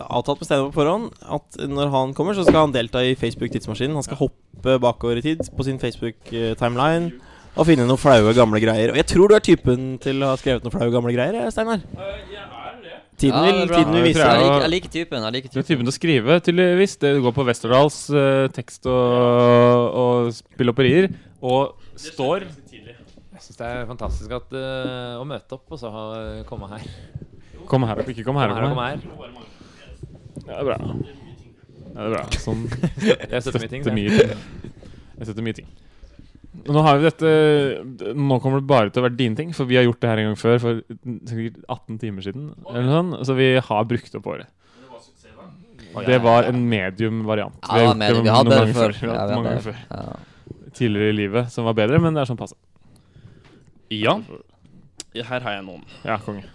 avtalt 0.07 0.38
med 0.38 0.47
Steinar 0.47 0.71
på 0.71 0.79
forhånd 0.79 1.11
at 1.41 1.61
når 1.67 1.91
han 1.97 2.14
kommer, 2.14 2.38
så 2.38 2.47
skal 2.47 2.61
han 2.69 2.73
delta 2.79 3.02
i 3.02 3.17
Facebook 3.19 3.50
tidsmaskinen. 3.50 3.99
Han 3.99 4.07
skal 4.07 4.23
hoppe 4.23 4.79
bakover 4.79 5.19
i 5.19 5.26
tid 5.26 5.43
på 5.59 5.64
sin 5.67 5.83
Facebook-timeline 5.83 7.11
og 7.59 7.67
finne 7.67 7.85
noen 7.91 7.99
flaue, 8.00 8.31
gamle 8.38 8.62
greier. 8.62 8.95
Og 8.95 9.02
jeg 9.02 9.07
tror 9.11 9.29
du 9.29 9.35
er 9.35 9.43
typen 9.45 9.99
til 9.99 10.23
å 10.23 10.31
ha 10.31 10.37
skrevet 10.38 10.62
noen 10.62 10.79
flaue, 10.79 10.95
gamle 10.95 11.11
greier, 11.12 11.50
Steinar. 11.50 11.83
Uh, 11.99 12.07
Steinar. 12.31 12.62
Tiden 13.23 13.38
Ja, 13.38 13.43
vil, 13.47 13.61
det 13.62 13.76
tiden 13.76 13.95
vil 13.95 14.05
vise 14.09 14.25
jeg, 14.26 14.47
jeg 14.64 14.71
liker 14.73 14.91
typen. 14.97 15.23
Jeg 15.26 15.35
liker 15.37 15.52
Du 15.52 15.59
er 15.59 15.62
typen. 15.62 15.69
typen 15.71 15.87
til 15.87 15.93
å 15.93 15.97
skrive, 15.97 16.38
tydeligvis. 16.43 16.97
Det 17.05 17.12
går 17.23 17.35
på 17.37 17.45
Westerdals 17.47 17.99
uh, 18.11 18.49
tekst 18.57 18.88
og, 18.91 19.99
og 20.02 20.33
spilloperier. 20.35 21.07
Og 21.43 21.76
står 21.99 22.49
Jeg 22.49 23.43
syns 23.47 23.59
det 23.59 23.69
er 23.69 23.87
fantastisk 23.91 24.35
at, 24.37 24.55
uh, 24.55 25.21
å 25.23 25.26
møte 25.26 25.55
opp 25.59 25.75
og 25.75 25.81
så 25.81 25.91
ha, 25.95 26.05
komme 26.49 26.71
her. 26.75 26.87
Kom 27.71 27.87
her 27.87 28.02
opp, 28.02 28.11
ikke 28.11 28.26
kom 28.26 28.38
her 28.43 28.50
Komme 28.50 28.87
her 28.91 28.99
og 28.99 29.14
komme 29.23 29.38
her. 29.38 29.50
Ja, 30.43 30.50
det 30.50 30.59
er 30.59 30.67
bra. 30.67 30.79
Ja, 31.93 31.95
det 31.95 32.05
er 32.09 32.12
bra. 32.17 32.25
Sånn 32.43 32.67
Jeg 33.33 33.45
støtter 33.45 33.62
mye 33.62 33.71
ting. 33.71 33.87
støtter 33.87 33.93
det. 33.93 33.97
mye 33.99 34.11
ting. 34.19 34.73
Jeg 35.19 35.29
støtter 35.29 35.47
mye 35.47 35.59
ting. 35.62 35.71
Nå 36.52 36.82
har 36.85 36.99
vi 37.00 37.06
dette 37.09 37.28
Nå 38.12 38.37
kommer 38.44 38.61
det 38.61 38.68
bare 38.68 38.90
til 38.92 39.00
å 39.00 39.06
være 39.06 39.16
dine 39.16 39.38
ting, 39.38 39.54
for 39.56 39.68
vi 39.68 39.78
har 39.78 39.87
gjort 39.87 40.02
det 40.04 40.11
her 40.11 40.21
en 40.21 40.26
gang 40.30 40.40
før 40.40 40.59
for 40.61 40.82
18 40.85 42.00
timer 42.02 42.26
siden. 42.26 42.50
Eller 42.68 43.06
noe 43.09 43.25
så 43.26 43.37
vi 43.38 43.54
har 43.56 43.88
brukt 43.88 44.18
opp 44.18 44.28
året. 44.35 44.50
Det 46.06 46.18
var 46.25 46.47
en 46.49 46.61
medium 46.68 47.25
variant. 47.28 47.56
Ja, 47.68 47.78
det 47.78 47.88
var 47.88 47.99
medium. 48.00 48.25
Vi 48.25 48.32
hadde 48.32 48.59
det 48.59 48.76
før. 48.76 48.94
Ja, 49.04 49.26
mange 49.32 49.50
ganger 49.50 49.66
før. 49.66 49.80
Ja. 49.90 50.61
Tidligere 50.73 51.12
i 51.12 51.16
livet 51.16 51.52
som 51.52 51.68
var 51.68 51.76
bedre, 51.76 52.00
men 52.00 52.16
det 52.16 52.23
er 52.23 52.30
sånn 52.30 52.40
passe. 52.40 52.56
Ja. 53.92 54.16
Her 55.12 55.44
har 55.44 55.59
jeg 55.59 55.64
noen. 55.66 55.85
Ja, 56.09 56.16
konge. 56.25 56.47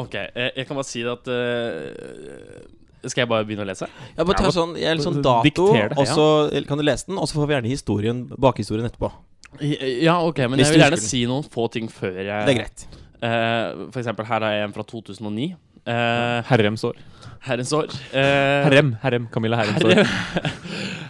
Ok, 0.00 0.14
jeg, 0.14 0.50
jeg 0.56 0.66
kan 0.66 0.78
bare 0.78 0.86
si 0.86 1.02
det 1.02 1.12
at 1.12 1.30
eh, 1.30 2.66
Skal 3.06 3.22
jeg 3.22 3.30
bare 3.30 3.46
begynne 3.48 3.64
å 3.64 3.68
lese? 3.68 3.88
Ja, 4.12 4.24
bare 4.24 4.36
ta 4.36 4.52
sånn, 4.52 4.74
jeg, 4.78 4.98
litt 4.98 5.06
sånn 5.06 5.22
dato, 5.24 5.70
det, 5.72 5.86
og 5.96 6.06
så 6.08 6.26
kan 6.68 6.80
du 6.80 6.84
lese 6.84 7.08
den, 7.08 7.20
og 7.20 7.30
så 7.30 7.38
får 7.38 7.48
vi 7.48 7.56
gjerne 7.56 7.72
historien, 7.72 8.22
bakhistorien 8.36 8.88
etterpå. 8.90 9.12
Ja, 9.60 10.20
ok, 10.22 10.44
men 10.46 10.60
Hvis 10.60 10.68
jeg 10.68 10.76
vil 10.76 10.84
gjerne 10.84 11.00
si 11.02 11.24
noen 11.26 11.46
få 11.50 11.66
ting 11.74 11.88
før 11.90 12.20
jeg 12.22 12.46
Det 12.46 12.52
er 12.52 12.58
greit. 12.60 12.84
Uh, 13.20 13.88
for 13.90 13.98
eksempel, 14.02 14.28
her 14.28 14.46
har 14.46 14.54
jeg 14.54 14.68
en 14.68 14.76
fra 14.76 14.84
2009. 14.86 15.50
Uh, 15.80 16.38
Herrems 16.46 16.84
år. 16.86 17.00
herrens 17.48 17.72
år. 17.72 17.90
Uh, 18.12 18.20
Herrem. 18.68 18.94
Herrem. 19.02 19.26
Camilla 19.32 19.58
Herrems 19.60 19.84
år. 19.84 20.04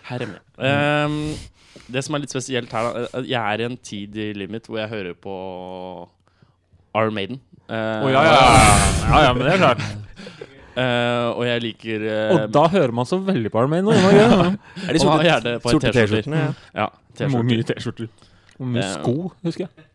Herrem, 0.09 0.37
ja. 0.59 1.05
Um, 1.05 1.35
det 1.91 2.03
som 2.07 2.15
er 2.15 2.25
litt 2.25 2.33
spesielt 2.33 2.73
her, 2.75 2.87
da 2.87 3.05
eh, 3.19 3.29
Jeg 3.31 3.41
er 3.41 3.63
i 3.63 3.67
en 3.67 3.77
tid 3.77 4.17
i 4.19 4.31
livet 4.37 4.55
mitt 4.55 4.69
hvor 4.71 4.81
jeg 4.81 4.91
hører 4.91 5.17
på 5.19 5.35
Iron 6.99 7.15
Maiden. 7.15 7.41
Eh, 7.71 8.05
Å 8.07 8.11
ja, 8.11 8.23
ja, 8.27 8.37
ja. 8.37 8.71
ja, 9.07 9.23
ja, 9.27 9.35
men 9.35 9.47
det 9.47 9.55
er 9.55 9.63
klart. 9.65 9.85
eh, 10.81 11.27
og 11.31 11.43
jeg 11.47 11.63
liker 11.65 12.05
uh, 12.07 12.35
Og 12.35 12.53
da 12.57 12.65
hører 12.73 12.93
man 12.97 13.07
så 13.09 13.19
veldig 13.25 13.51
på 13.53 13.61
var. 13.63 13.95
Er 14.89 14.97
de 14.97 15.03
sorte. 15.77 15.93
T-skjortene? 15.95 16.43
Ja. 16.75 16.89
Ja, 17.21 17.29
mye 17.51 17.65
T-skjorter. 17.69 18.09
Og 18.61 18.67
mye 18.75 18.85
Eh, 18.85 18.93
sko, 18.99 19.17
husker 19.47 19.67
jeg. 19.67 19.87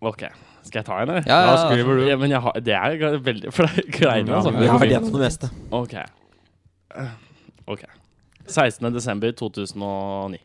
Ok, 0.00 0.22
skal 0.64 0.78
jeg 0.80 0.86
ta 0.86 0.98
en, 1.02 1.10
eller? 1.10 1.24
Ja, 1.28 1.38
ja, 1.44 1.48
ja, 1.50 1.56
skriver 1.66 1.98
du. 2.00 2.04
Ja, 2.08 2.16
men 2.20 2.30
jeg 2.32 2.40
har, 2.40 2.60
det 2.64 2.74
er 2.76 3.18
veldig 3.20 3.50
For 3.52 3.68
det 3.68 3.82
er 3.84 3.90
greiene, 3.98 4.32
altså. 4.38 4.52
Ja, 4.54 4.58
Vi 4.58 4.64
det 4.64 4.70
har 4.72 4.80
vært 4.84 4.94
gjennom 4.96 5.16
det 5.18 5.24
meste. 5.26 5.50
Ok. 5.76 5.94
Eh, 6.96 7.10
Ok. 7.70 7.82
16. 8.50 8.88
desember 8.94 9.30
2009. 9.30 10.38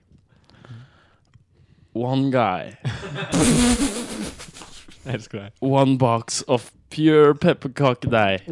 One 1.96 2.28
guy. 2.32 2.76
Jeg 5.06 5.20
elsker 5.20 5.40
deg. 5.46 5.52
One 5.62 5.98
box 6.02 6.42
of 6.48 6.72
pure 6.90 7.36
pepperkakedeig. 7.36 8.46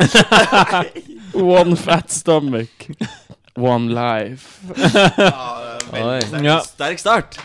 One 1.60 1.76
fat 1.80 2.12
stomach. 2.14 2.88
One 3.58 3.90
life. 3.94 4.62
Oi. 5.94 6.20
Ja. 6.46 6.60
Sterk 6.66 7.02
start. 7.02 7.38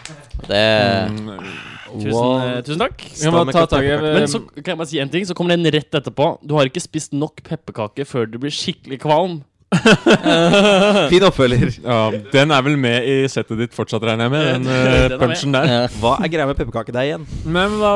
Det 0.49 0.63
Mm, 1.09 2.03
Tusen, 2.03 2.43
eh, 2.45 2.59
tusen 2.67 2.81
takk. 2.83 3.01
Vi 3.01 3.31
må 3.33 3.45
ta 3.49 3.63
tak 3.65 3.85
i 3.85 3.95
Men 3.97 4.27
så 4.29 4.43
kan 4.45 4.75
jeg 4.75 4.79
bare 4.81 4.89
si 4.91 4.99
en 5.01 5.09
ting, 5.09 5.25
så 5.25 5.35
kommer 5.37 5.57
den 5.57 5.65
rett 5.73 5.89
etterpå. 5.97 6.35
Du 6.45 6.53
har 6.59 6.69
ikke 6.69 6.83
spist 6.85 7.15
nok 7.17 7.41
pepperkake 7.47 8.05
før 8.09 8.29
du 8.29 8.37
blir 8.43 8.53
skikkelig 8.53 9.01
kvalm. 9.01 9.39
Fin 11.13 11.25
oppfølger. 11.29 11.71
ja, 11.85 11.99
Den 12.33 12.53
er 12.55 12.63
vel 12.65 12.77
med 12.81 13.05
i 13.09 13.17
settet 13.31 13.59
ditt 13.61 13.75
fortsatt, 13.77 14.05
regner 14.09 14.27
jeg 14.29 14.33
med? 14.33 14.47
Den, 14.49 14.65
Den 14.65 14.73
eh, 14.73 15.03
er 15.05 15.13
med. 15.13 15.19
punchen 15.23 15.53
der. 15.55 15.69
ja. 15.73 15.83
Hva 16.01 16.15
er 16.25 16.31
greia 16.33 16.47
med 16.49 16.57
pepperkakedeig 16.59 17.11
igjen? 17.11 17.27
Men 17.45 17.77
hva 17.81 17.93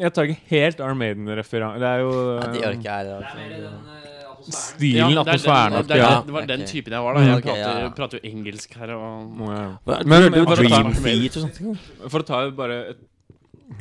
Jeg 0.00 0.12
tar 0.16 0.30
ikke 0.30 0.50
helt 0.54 0.80
Arn 0.84 0.98
Maiden-referanse. 1.00 1.80
Det 1.82 1.90
er 1.90 2.02
jo 2.04 2.12
det 2.40 2.62
gjør 2.62 2.76
ikke 2.78 2.90
jeg. 2.96 3.14
Altså. 3.16 3.36
mer 3.36 3.46
i 3.46 3.60
den 3.60 3.78
eh, 3.96 4.52
stilen, 4.56 5.18
atmosfæren. 5.24 5.76
det, 5.90 5.96
ja. 6.00 6.10
det 6.26 6.34
var 6.36 6.46
den 6.52 6.64
typen 6.70 6.96
jeg 6.96 7.02
var 7.08 7.16
da. 7.18 7.24
Jeg 7.26 7.42
prater, 7.46 7.80
ja. 7.82 7.88
prater 8.00 8.20
jo 8.22 8.30
engelsk 8.32 8.76
her 8.80 8.94
og 8.96 9.42
Ja. 9.50 9.64
Men, 9.86 10.06
Men- 10.06 10.30
men, 10.30 10.30
men- 10.32 10.56
Dream 10.62 10.94
feet 10.94 11.36
og 11.36 11.48
sånt. 11.48 11.60
For 12.08 12.22
å 12.24 12.28
ta 12.32 12.44
bare 12.56 12.80
et 12.94 13.04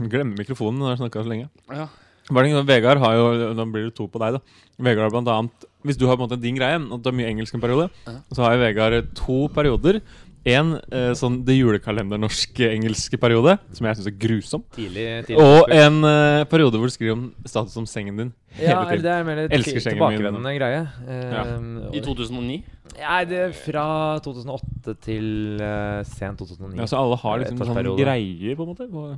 Glemme 0.09 0.33
mikrofonen 0.39 0.79
når 0.81 0.95
jeg 0.95 0.99
snakka 1.03 1.21
så 1.23 1.29
lenge. 1.29 1.47
Ja. 1.69 1.85
Bare 2.33 2.63
Vegard 2.65 2.97
har 3.03 3.13
jo 3.13 3.53
Da 3.53 3.65
blir 3.69 3.83
det 3.85 3.93
to 3.95 4.07
på 4.09 4.17
deg, 4.17 4.33
da. 4.33 4.39
Vegard 4.81 5.05
har 5.05 5.11
blant 5.13 5.27
annet 5.29 5.67
Hvis 5.85 5.97
du 6.01 6.07
har 6.09 6.17
på 6.17 6.23
en 6.25 6.29
måte 6.29 6.41
din 6.41 6.57
greie, 6.57 6.79
at 6.81 7.01
du 7.03 7.09
har 7.11 7.15
mye 7.15 7.29
engelsk 7.29 7.55
en 7.57 7.61
periode, 7.63 7.89
Ja. 8.07 8.19
så 8.33 8.43
har 8.45 8.55
jo 8.55 8.63
Vegard 8.65 9.11
to 9.15 9.47
perioder. 9.53 10.01
En 10.45 10.75
eh, 10.93 11.11
sånn 11.17 11.39
det 11.45 11.55
julekalender-norsk-engelske 11.57 13.17
periode, 13.17 13.55
som 13.73 13.87
jeg 13.87 13.97
syns 13.97 14.09
er 14.11 14.17
grusom. 14.21 14.63
tidlig, 14.75 15.05
tidlig 15.25 15.41
Og 15.41 15.71
en 15.73 16.03
eh, 16.05 16.43
periode 16.45 16.77
hvor 16.77 16.85
du 16.85 16.93
skriver 16.93 17.15
om 17.15 17.23
status 17.49 17.75
om 17.81 17.87
sengen 17.89 18.17
din 18.19 18.33
hele 18.53 18.69
ja, 18.69 18.83
tiden. 18.85 19.01
det 19.01 19.11
er 19.15 19.23
mer 19.25 19.41
et 19.45 19.55
Elsker 19.57 19.81
sengen 19.81 20.21
min. 20.21 20.59
greie. 20.59 20.83
Eh, 21.09 21.97
I 21.97 22.03
2009. 22.05 22.59
Nei, 22.99 23.23
det 23.25 23.39
er 23.47 23.55
fra 23.57 23.87
2008 24.23 24.93
til 25.03 25.57
uh, 25.59 26.03
sent 26.07 26.37
2009. 26.39 26.77
Ja, 26.77 26.85
så 26.87 27.01
alle 27.01 27.17
har 27.19 27.41
liksom 27.41 27.57
sånne 27.59 27.81
sånn 27.81 27.97
greier, 27.97 28.55
på 28.55 28.63
en 28.63 28.69
måte. 28.69 28.87
på 28.87 29.17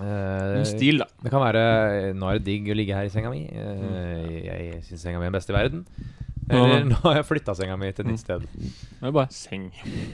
Eh, 0.00 0.58
En 0.62 0.64
stil, 0.64 0.98
da. 1.02 1.06
Det 1.22 1.30
kan 1.30 1.42
være 1.42 2.14
Nå 2.16 2.28
er 2.30 2.38
det 2.38 2.44
digg 2.46 2.70
å 2.72 2.76
ligge 2.78 2.94
her 2.96 3.04
i 3.04 3.12
senga 3.12 3.30
mi. 3.30 3.42
Eh, 3.44 4.42
Jeg 4.46 4.82
syns 4.88 5.02
senga 5.04 5.18
mi 5.20 5.26
er 5.26 5.30
den 5.30 5.36
beste 5.38 5.52
i 5.52 5.56
verden. 5.58 5.84
Eller 6.50 6.84
nå 6.90 6.96
har 7.04 7.14
jeg 7.20 7.26
flytta 7.28 7.54
senga 7.54 7.76
mi 7.78 7.90
til 7.92 8.02
et 8.02 8.08
Mm. 8.08 8.12
nytt 8.12 8.20
sted. 8.24 8.46
Det 8.52 9.06
er 9.08 9.12
bare 9.12 9.30
seng. 9.30 9.68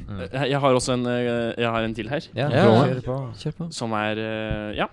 Mm. 0.09 0.25
Jeg, 0.33 0.59
har 0.61 0.75
også 0.77 0.93
en, 0.99 1.07
eh, 1.07 1.55
jeg 1.63 1.71
har 1.71 1.83
en 1.87 1.95
til 1.95 2.09
her, 2.09 2.21
Ja, 2.35 2.49
Ja. 2.51 2.65
kjør 2.85 3.03
på. 3.07 3.19
Kjør 3.39 3.55
på. 3.61 3.73
som 3.73 3.93
er 3.93 4.19
eh, 4.19 4.75
Ja. 4.77 4.89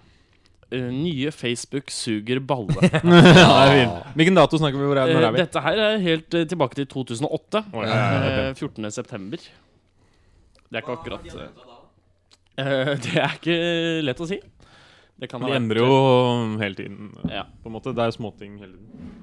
eh, 0.71 0.89
nye 0.91 1.31
Facebook 1.31 1.89
suger 1.91 2.39
balle. 2.39 2.73
ja, 2.81 3.01
det 3.01 3.03
er 3.03 3.75
fint. 3.85 4.15
Hvilken 4.15 4.35
dato 4.35 4.57
snakker 4.57 4.77
vi? 4.79 4.85
Er, 4.85 4.95
når 4.95 5.21
Eh, 5.21 5.27
er 5.27 5.31
vi? 5.31 5.37
Dette 5.43 5.61
her 5.61 5.77
er 5.89 5.97
helt 5.99 6.33
eh, 6.33 6.45
tilbake 6.45 6.75
til 6.75 6.85
2008. 6.87 7.65
Oh, 7.73 7.81
ja, 7.83 7.89
ja, 7.89 8.23
ja, 8.23 8.49
Eh, 8.49 8.53
14. 8.53 8.91
september. 8.91 9.37
Det 10.65 10.77
er 10.77 10.81
ikke 10.81 10.97
akkurat 10.97 11.25
eh, 11.35 12.63
eh, 12.63 12.95
Det 12.95 13.15
er 13.17 13.33
ikke 13.37 14.03
lett 14.07 14.19
å 14.23 14.27
si. 14.27 14.39
Det 15.19 15.29
kan 15.31 15.39
De 15.39 15.47
ha 15.47 15.53
vært- 15.53 15.61
endrer 15.63 15.79
jo 15.79 16.57
hele 16.59 16.75
tiden. 16.75 17.13
Ja. 17.31 17.43
På 17.63 17.69
en 17.71 17.73
måte, 17.77 17.93
Det 17.95 18.03
er 18.03 18.11
småting 18.11 18.57
hele 18.59 18.73
tiden. 18.73 19.13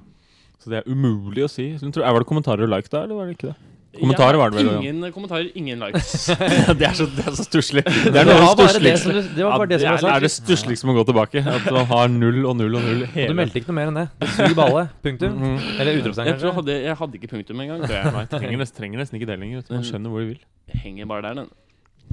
Så 0.63 0.71
det 0.71 0.79
er 0.79 0.91
umulig 0.91 1.43
å 1.45 1.51
si. 1.51 1.73
Tror, 1.77 2.05
var 2.07 2.21
det 2.23 2.27
kommentarer 2.29 2.63
og 2.63 2.71
like 2.71 2.89
der, 2.89 3.03
eller 3.05 3.15
var 3.19 3.27
det 3.27 3.37
ikke 3.37 3.51
det? 3.51 3.57
Kommentarer 3.93 4.39
var 4.41 4.49
det 4.49 4.57
vel, 4.57 4.69
ja. 4.73 4.79
Ingen 4.81 5.13
kommentarer, 5.13 5.51
ingen 5.55 5.79
likes. 5.83 6.27
det 6.81 6.87
er 6.87 6.95
så, 6.97 7.05
det 7.13 7.27
er 7.29 7.35
så 7.37 7.45
stusslig. 7.45 7.83
Det 8.15 8.17
er 8.17 8.25
noe 8.25 8.47
av 8.49 8.57
det 8.57 8.69
stussligste. 8.71 9.03
som 9.03 9.13
du- 9.13 9.35
det 9.37 9.45
var 9.45 9.59
bare 9.59 9.69
det 9.69 9.81
som 10.01 10.09
er 10.15 10.21
det 10.25 10.31
stussligste 10.33 10.87
med 10.89 10.95
å 10.97 11.03
gå 11.03 11.05
tilbake. 11.11 11.43
At 11.45 11.67
man 11.71 11.85
har 11.91 12.09
null 12.09 12.47
og 12.47 12.57
null 12.57 12.79
og 12.79 12.83
null 12.87 13.03
Og 13.03 13.09
du 13.11 13.13
hele 13.19 13.35
meldte 13.37 13.61
ikke 13.61 13.69
noe 13.69 13.77
mer 13.83 13.93
enn 13.93 14.01
det. 14.01 14.09
Suger 14.33 14.55
balle. 14.57 14.89
Punktum. 15.05 15.37
Mhm. 15.37 15.61
Eller 15.79 16.01
utropstegn, 16.01 16.25
Jeg, 16.33 16.41
jeg, 16.41 16.55
hadde, 16.57 16.79
jeg 16.87 16.97
hadde 17.03 17.21
ikke 17.21 17.33
punktum 17.35 17.61
engang. 17.67 17.83
Det 17.85 17.99
er, 18.01 18.11
nei, 18.17 18.25
trenger, 18.33 18.59
nesten, 18.65 18.77
trenger 18.81 18.99
nesten 19.03 19.21
ikke 19.21 19.29
det 19.29 19.39
lenger. 19.45 19.69
Man 19.69 19.85
skjønner 19.85 20.09
hvor 20.09 20.25
de 20.25 20.27
vil. 20.33 20.41
Henger 20.87 21.05
bare 21.13 21.23
der, 21.29 21.35
den. 21.43 21.53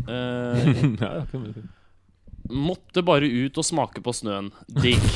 Uh, 0.03 0.99
ja, 1.05 1.23
ja. 1.23 1.69
Måtte 2.49 3.03
bare 3.05 3.27
ut 3.29 3.57
og 3.61 3.65
smake 3.67 4.01
på 4.05 4.13
snøen. 4.15 4.49
Digg. 4.81 4.99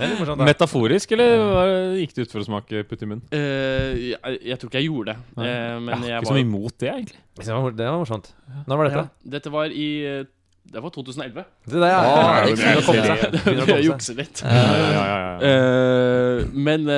Det. 0.00 0.36
Metaforisk, 0.40 1.10
eller 1.12 1.90
gikk 2.00 2.14
det 2.16 2.24
ut 2.24 2.32
for 2.32 2.40
å 2.40 2.46
smake 2.46 2.80
putt 2.88 3.02
i 3.04 3.08
munnen? 3.10 3.24
Uh, 3.28 3.92
jeg, 4.14 4.38
jeg 4.48 4.56
tror 4.60 4.70
ikke 4.70 4.80
jeg 4.80 4.86
gjorde 4.88 5.12
det. 5.12 5.18
Uh, 5.36 5.44
Eh, 5.50 5.76
men 5.82 6.04
jeg 6.04 6.10
jeg 6.10 6.20
ikke 6.20 6.28
var 6.30 6.36
så 6.36 6.40
imot 6.40 6.76
det, 6.80 6.88
egentlig. 6.90 7.18
Det 7.40 7.48
var, 7.52 7.74
det 7.76 7.88
var 7.90 7.98
morsomt. 8.00 8.28
Når 8.68 8.80
var 8.80 8.88
dette? 8.88 9.02
Ja, 9.02 9.30
dette 9.34 9.52
var 9.52 9.74
i 9.74 9.88
eh, 10.06 10.22
Det 10.70 10.82
var 10.84 10.92
2011. 10.94 11.44
Det 11.66 11.80
der, 11.82 11.90
ja. 11.90 12.00
Å, 12.00 12.06
Ja, 12.06 12.14
det 12.14 12.30
er 12.30 12.56
begynner 12.56 12.80
å 12.80 12.86
komme 12.86 13.04
seg. 13.04 13.20
det. 13.20 13.42
Begynner 13.44 13.74
å 13.74 13.84
jukser 13.90 14.18
litt. 14.20 14.42
Ja, 14.44 14.64
ja, 14.64 14.88
ja, 14.94 15.04
ja. 15.20 15.36
Eh, 15.50 16.42
men 16.70 16.88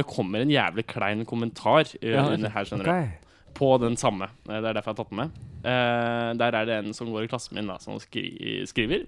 det 0.00 0.06
kommer 0.10 0.44
en 0.44 0.52
jævlig 0.52 0.84
klein 0.90 1.24
kommentar 1.28 1.84
Ja, 2.02 2.26
under 2.28 2.52
her, 2.56 2.68
skjønner 2.68 2.88
du. 2.88 2.92
Ok. 2.92 3.29
På 3.54 3.74
den 3.82 3.96
samme. 4.00 4.30
Eh, 4.48 4.56
Det 4.60 4.70
er 4.70 4.76
derfor 4.76 4.92
jeg 4.92 4.96
har 4.96 5.00
tatt 5.04 5.10
den 5.12 5.20
med. 5.22 5.38
Uh, 5.60 6.30
der 6.40 6.56
er 6.56 6.64
det 6.68 6.76
en 6.80 6.94
som 6.96 7.10
går 7.12 7.26
i 7.26 7.28
klassen 7.28 7.58
min, 7.58 7.66
da, 7.68 7.76
som 7.82 7.98
skri 8.00 8.62
skriver. 8.68 9.04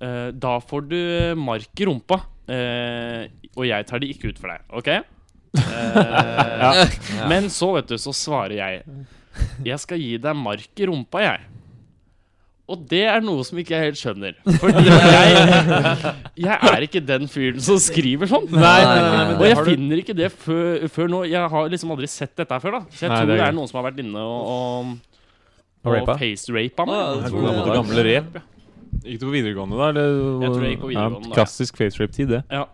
Uh, 0.00 0.30
da 0.32 0.54
får 0.64 0.86
du 0.88 1.00
mark 1.36 1.82
i 1.82 1.84
rumpa, 1.88 2.22
uh, 2.48 3.22
og 3.52 3.66
jeg 3.68 3.86
tar 3.90 4.00
det 4.00 4.08
ikke 4.14 4.32
ut 4.32 4.40
for 4.40 4.48
deg. 4.54 4.64
OK? 4.72 4.88
ja. 5.60 6.70
Men 7.28 7.50
så, 7.52 7.72
vet 7.76 7.90
du, 7.90 7.96
så 7.98 8.12
svarer 8.14 8.54
jeg 8.54 8.84
Jeg 9.66 9.78
skal 9.82 9.98
gi 9.98 10.12
deg 10.22 10.36
mark 10.38 10.78
i 10.80 10.86
rumpa, 10.88 11.20
jeg. 11.24 11.40
Og 12.70 12.78
det 12.90 13.00
er 13.10 13.20
noe 13.24 13.42
som 13.46 13.58
ikke 13.58 13.74
jeg 13.74 13.82
helt 13.88 13.98
skjønner. 13.98 14.34
Fordi 14.62 14.82
jeg, 14.86 14.94
jeg 16.44 16.56
er 16.70 16.80
ikke 16.86 17.00
den 17.02 17.26
fyren 17.30 17.60
som 17.64 17.78
skriver 17.82 18.26
sånn. 18.30 18.46
Nei, 18.52 18.60
nei, 18.62 19.00
nei, 19.02 19.24
nei, 19.32 19.34
Og 19.34 19.42
jeg 19.48 19.56
finner 19.66 19.96
ikke 20.04 20.14
det 20.18 20.28
før, 20.30 20.86
før 20.94 21.06
nå. 21.10 21.18
Jeg 21.30 21.42
har 21.54 21.62
liksom 21.74 21.90
aldri 21.96 22.08
sett 22.10 22.34
dette 22.38 22.52
her 22.54 22.62
før, 22.62 22.72
da. 22.78 22.82
Så 22.94 23.00
jeg 23.06 23.10
Nei, 23.10 23.18
tror 23.18 23.26
det 23.32 23.40
er 23.48 23.52
noen 23.58 23.68
som 23.72 23.78
har 23.80 23.86
vært 23.90 24.00
inne 24.04 24.20
og, 24.22 24.40
og, 24.54 24.62
Og 25.90 25.94
og 25.98 26.06
face-rapa 26.20 26.82
meg. 26.86 26.94
Ja, 26.94 26.98
gamle, 27.34 27.66
gamle 27.74 28.00
rep, 28.06 28.30
ja. 28.38 28.42
Gikk 29.00 29.20
du 29.22 29.24
på 29.28 29.32
videregående 29.32 29.76
da? 29.78 29.86
Eller? 29.94 30.08
Jeg 30.44 30.50
tror 30.50 30.62
jeg 30.66 30.72
gikk 30.74 30.82
på 30.84 30.90
videregående 30.90 31.28
Ja, 31.30 31.34
klassisk 31.38 31.72
facerape-tid, 31.80 32.28
det. 32.36 32.42
Ja. 32.52 32.64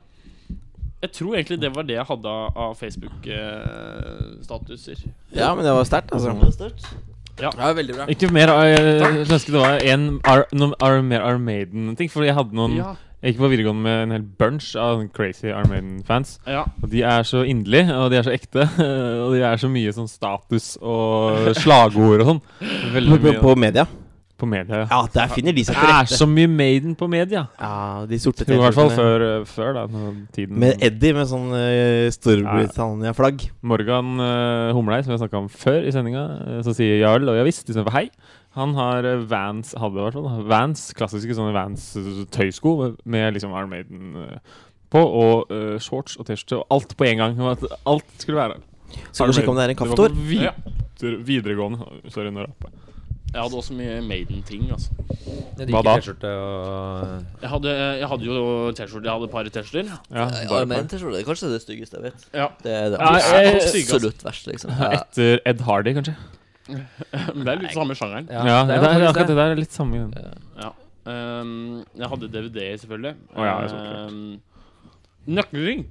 Jeg 1.05 1.11
tror 1.13 1.35
egentlig 1.37 1.59
det 1.63 1.69
var 1.77 1.85
det 1.87 1.93
jeg 1.99 2.07
hadde 2.09 2.29
av 2.33 2.47
av 2.67 2.71
Facebook-statuser. 2.81 4.99
Ja, 5.37 5.51
men 5.55 5.63
det 5.65 5.73
var 5.77 5.85
sterkt, 5.87 6.11
altså. 6.17 6.29
Det 6.33 6.41
var 6.43 6.51
sterkt. 6.57 6.85
Ja. 7.41 7.51
Ja, 7.53 7.73
veldig 7.77 7.97
bra. 7.99 8.07
Ikke 8.13 8.31
mer 8.33 8.53
uh, 8.53 8.67
Jeg 8.67 9.27
ønsker 9.27 9.57
det 9.57 9.61
var 9.61 9.83
en 9.85 10.07
Ar, 10.25 10.47
noen 10.57 11.09
mer 11.09 11.25
Armaden-ting. 11.27 12.09
For 12.13 12.25
jeg 12.25 12.37
hadde 12.39 12.57
noen 12.57 12.79
ja. 12.81 12.95
Jeg 13.25 13.33
gikk 13.33 13.41
på 13.41 13.49
videregående 13.49 13.83
med 13.83 14.03
en 14.05 14.11
hel 14.13 14.25
bunch 14.39 14.75
av 14.79 15.01
crazy 15.17 15.49
Armaden-fans. 15.51 16.37
ja. 16.47 16.67
Og 16.83 16.91
de 16.93 17.01
er 17.03 17.25
så 17.27 17.41
inderlige, 17.49 17.95
og 17.97 18.11
de 18.13 18.19
er 18.21 18.27
så 18.27 18.35
ekte. 18.35 18.69
Og 19.25 19.33
de 19.35 19.41
er 19.43 19.57
så 19.59 19.71
mye 19.73 19.95
sånn 19.97 20.09
status 20.11 20.77
og 20.85 21.49
slagord 21.57 22.23
og 22.23 22.29
sånn. 22.31 22.43
Veldig 22.95 23.17
På, 23.17 23.17
på, 23.17 23.33
mye 23.33 23.41
på 23.41 23.55
media. 23.65 23.87
På 24.37 24.49
media. 24.51 24.85
Ja, 24.91 25.01
der 25.13 25.33
finner 25.33 25.57
de 25.57 25.65
seg 25.67 25.79
Det 25.81 25.93
er 25.97 26.11
så 26.11 26.29
mye 26.31 26.51
Maiden 26.51 26.97
på 26.99 27.09
media. 27.11 27.47
Ja, 27.61 28.05
de 28.09 28.19
sorte 28.23 28.47
I 28.47 28.59
hvert 28.61 28.77
fall 28.77 28.93
før, 28.95 29.27
før 29.49 29.73
da, 29.77 29.85
tiden 30.37 30.59
Med 30.63 30.83
Eddie 30.85 31.17
med 31.17 31.31
sånn 31.31 31.51
uh, 31.55 32.07
Storbritannia-flagg. 32.15 33.49
Morgan 33.67 34.17
uh, 34.21 34.75
Humlei, 34.77 35.03
som 35.03 35.13
vi 35.13 35.19
har 35.19 35.25
snakka 35.25 35.45
om 35.45 35.53
før 35.53 35.87
i 35.87 35.95
sendinga, 35.95 36.27
uh, 36.41 36.59
som 36.67 36.77
sier 36.77 37.01
Jarl 37.03 37.29
og 37.33 37.39
ja 37.39 37.47
visst 37.47 37.65
istedenfor 37.65 37.97
hei. 37.97 38.09
Han 38.57 38.73
har 38.75 39.05
eh, 39.05 39.25
Vans 39.29 39.75
hadde 39.77 40.01
i 40.01 40.05
hvert 40.07 40.17
fall. 40.17 40.47
Vans, 40.49 40.87
klassiske 40.97 41.37
sånne 41.37 41.53
Vans-tøysko 41.57 42.73
med 43.05 43.37
liksom 43.37 43.53
Iron 43.53 43.73
Maiden 43.73 44.17
eh, 44.23 44.55
på, 44.93 45.03
og 45.03 45.51
uh, 45.51 45.75
shorts 45.83 46.15
og 46.17 46.29
T-skjorte, 46.29 46.61
og 46.63 46.77
alt 46.77 46.93
på 46.97 47.09
en 47.09 47.19
gang. 47.19 47.41
alt 47.43 48.13
skulle 48.23 48.39
være 48.39 48.61
Skal 49.11 49.29
du 49.29 49.35
sjekke 49.35 49.51
om 49.51 49.59
det 49.59 49.65
er 49.65 49.73
en 49.75 49.81
kaffetår? 49.81 50.15
Ja. 50.31 50.53
videregående. 51.27 51.89
Sorry, 52.15 52.31
nå 52.31 52.47
rapper 52.47 52.71
jeg. 52.71 52.96
Jeg 53.35 53.43
hadde 53.43 53.57
også 53.59 53.75
mye 53.77 54.01
Maiden-ting. 54.07 54.71
altså 54.73 54.91
Hva 55.69 55.83
da? 55.85 55.95
Og 55.97 57.43
Jeg 57.43 57.51
hadde, 57.51 57.73
jeg 58.01 58.09
hadde 58.09 58.25
jo 58.25 58.37
T-skjorte. 58.73 59.05
Jeg 59.05 59.13
hadde 59.13 59.25
et 59.29 59.35
par 59.35 59.45
T-skjorter. 59.45 59.91
Ja, 60.15 60.25
Ja, 60.31 60.49
bare- 60.49 60.67
men 60.71 60.89
T-skjorte 60.89 61.21
er 61.21 61.27
kanskje 61.27 61.51
det 61.53 61.61
styggeste 61.65 61.99
jeg 61.99 62.03
vet. 62.13 62.25
Ja. 62.33 62.47
Det 62.63 62.73
er 62.73 62.91
det 62.91 62.99
Ja, 63.01 63.13
jeg- 63.13 63.55
absolutt, 63.57 63.75
jeg- 63.75 63.83
absolutt 63.85 64.25
verst, 64.25 64.47
liksom. 64.47 64.71
Ja. 64.79 64.91
Etter 65.01 65.41
Ed 65.45 65.61
Hardy, 65.61 65.93
kanskje. 65.95 66.17
Men 66.69 67.45
det 67.45 67.49
er 67.49 67.61
litt 67.63 67.73
samme 67.77 67.95
sjangeren. 67.95 68.29
Ja, 68.31 68.43
det 68.65 68.81
det, 68.81 68.89
er 68.89 69.03
er, 69.03 69.09
akkurat 69.11 69.15
det. 69.15 69.27
det 69.29 69.37
der 69.37 69.51
er 69.51 69.55
litt 69.57 69.73
samme. 69.73 70.13
Ja. 70.63 70.73
Um, 71.07 71.85
jeg 71.97 72.09
hadde 72.09 72.29
DVD, 72.33 72.79
selvfølgelig. 72.83 73.15
Oh, 73.37 73.45
ja. 73.45 73.61
Ehm, 74.07 74.41
Nøkkelring. 75.29 75.85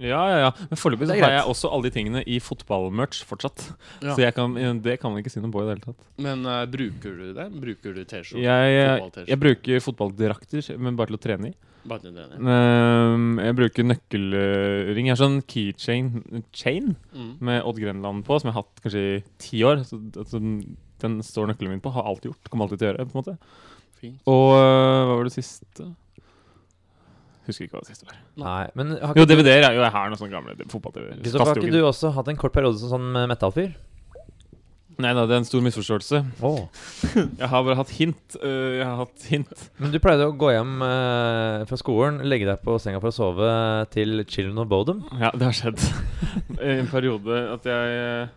Ja, 0.00 0.20
ja, 0.32 0.36
ja. 0.46 0.50
Men 0.70 0.80
foreløpig 0.80 1.10
har 1.12 1.34
jeg 1.34 1.46
også 1.52 1.70
alle 1.70 1.88
de 1.88 1.94
tingene 1.94 2.22
i 2.24 2.38
fotballmerch 2.42 3.22
fortsatt. 3.28 3.66
Ja. 4.04 4.14
Så 4.16 4.30
kan, 4.34 4.54
det 4.82 4.94
kan 5.02 5.12
man 5.12 5.20
ikke 5.20 5.32
si 5.32 5.42
noe 5.42 5.52
på 5.52 5.60
i 5.60 5.66
det 5.68 5.74
hele 5.74 5.84
tatt. 5.90 6.04
Men 6.24 6.44
uh, 6.48 6.62
bruker 6.70 7.16
du 7.18 7.26
det? 7.36 7.48
Bruker 7.60 7.96
du 7.96 8.00
T-skjorte? 8.08 8.40
Jeg, 8.44 8.76
jeg, 8.76 9.26
jeg 9.28 9.40
bruker 9.42 9.82
fotballdrakter, 9.84 10.70
men 10.80 10.96
bare 10.96 11.12
til 11.12 11.18
å 11.18 11.22
trene 11.26 11.50
i. 11.52 11.56
Bare 11.90 12.02
til 12.04 12.12
å 12.12 12.16
trene 12.16 12.36
i. 12.40 13.46
jeg 13.46 13.56
bruker 13.60 13.86
nøkkelring. 13.88 15.08
Jeg 15.08 15.14
har 15.14 15.20
sånn 15.20 15.40
keychain 15.48 16.10
chain 16.56 16.94
Mm. 17.10 17.32
med 17.40 17.64
Odd 17.66 17.80
Grenland 17.82 18.24
på, 18.24 18.38
som 18.40 18.48
jeg 18.48 18.54
har 18.56 18.62
hatt 18.64 18.82
kanskje 18.84 19.02
i 19.18 19.22
ti 19.42 19.62
år. 19.66 19.84
Så, 19.88 19.98
altså, 20.16 20.40
den 21.00 21.20
står 21.24 21.50
nøkkelen 21.50 21.74
min 21.76 21.82
på. 21.84 21.92
Har 21.92 22.08
alltid 22.08 22.32
gjort. 22.32 22.50
Kommer 22.52 22.68
alltid 22.68 22.80
til 22.80 22.88
å 22.88 22.92
gjøre. 22.92 23.08
på 23.10 23.16
en 23.16 23.22
måte 23.22 23.36
Fint. 24.00 24.20
Og 24.32 24.54
uh, 24.56 25.04
hva 25.10 25.16
var 25.18 25.26
det 25.28 25.34
siste? 25.34 25.90
Husker 27.48 27.66
ikke 27.66 27.78
hva 27.78 27.84
det 27.84 27.92
siste 27.94 28.06
var. 28.08 28.16
Nei, 28.42 28.64
men 28.78 28.90
har 29.00 29.14
Jo, 29.16 29.24
ikke, 29.24 29.30
DVD-er 29.34 29.68
er 29.70 29.76
jo 29.78 29.84
jeg 29.84 29.94
har 29.94 30.10
noen 30.12 30.20
sånne 30.20 30.34
gamle 30.34 30.68
fotball-TV. 30.70 31.06
Kristoffer, 31.22 31.54
har 31.54 31.62
ikke 31.62 31.78
du 31.78 31.86
også 31.88 32.10
hatt 32.18 32.28
en 32.32 32.38
kort 32.40 32.52
periode 32.56 32.78
som 32.82 32.92
sånn 32.98 33.22
metallfyr? 33.30 33.72
Nei 35.00 35.14
da, 35.16 35.22
det 35.24 35.32
er 35.32 35.40
en 35.40 35.46
stor 35.48 35.62
misforståelse. 35.64 36.18
Oh. 36.44 36.66
Jeg 37.40 37.48
har 37.48 37.62
bare 37.64 37.76
hatt 37.78 37.92
hint. 37.96 38.34
øh, 38.36 38.74
jeg 38.76 38.84
har 38.84 38.98
hatt 39.00 39.22
hint. 39.30 39.62
Men 39.80 39.94
du 39.94 39.96
pleide 40.02 40.26
å 40.28 40.34
gå 40.36 40.50
hjem 40.52 40.74
eh, 40.84 41.62
fra 41.70 41.78
skolen, 41.80 42.18
legge 42.28 42.44
deg 42.50 42.60
på 42.66 42.74
senga 42.82 43.00
for 43.00 43.08
å 43.08 43.16
sove 43.16 43.48
til 43.94 44.20
Children 44.28 44.60
of 44.60 44.68
Bodom. 44.68 45.00
Ja, 45.16 45.30
det 45.32 45.48
har 45.48 45.56
skjedd. 45.56 45.80
I 46.60 46.74
en 46.82 46.90
periode 46.92 47.38
at 47.54 47.64
jeg 47.70 48.28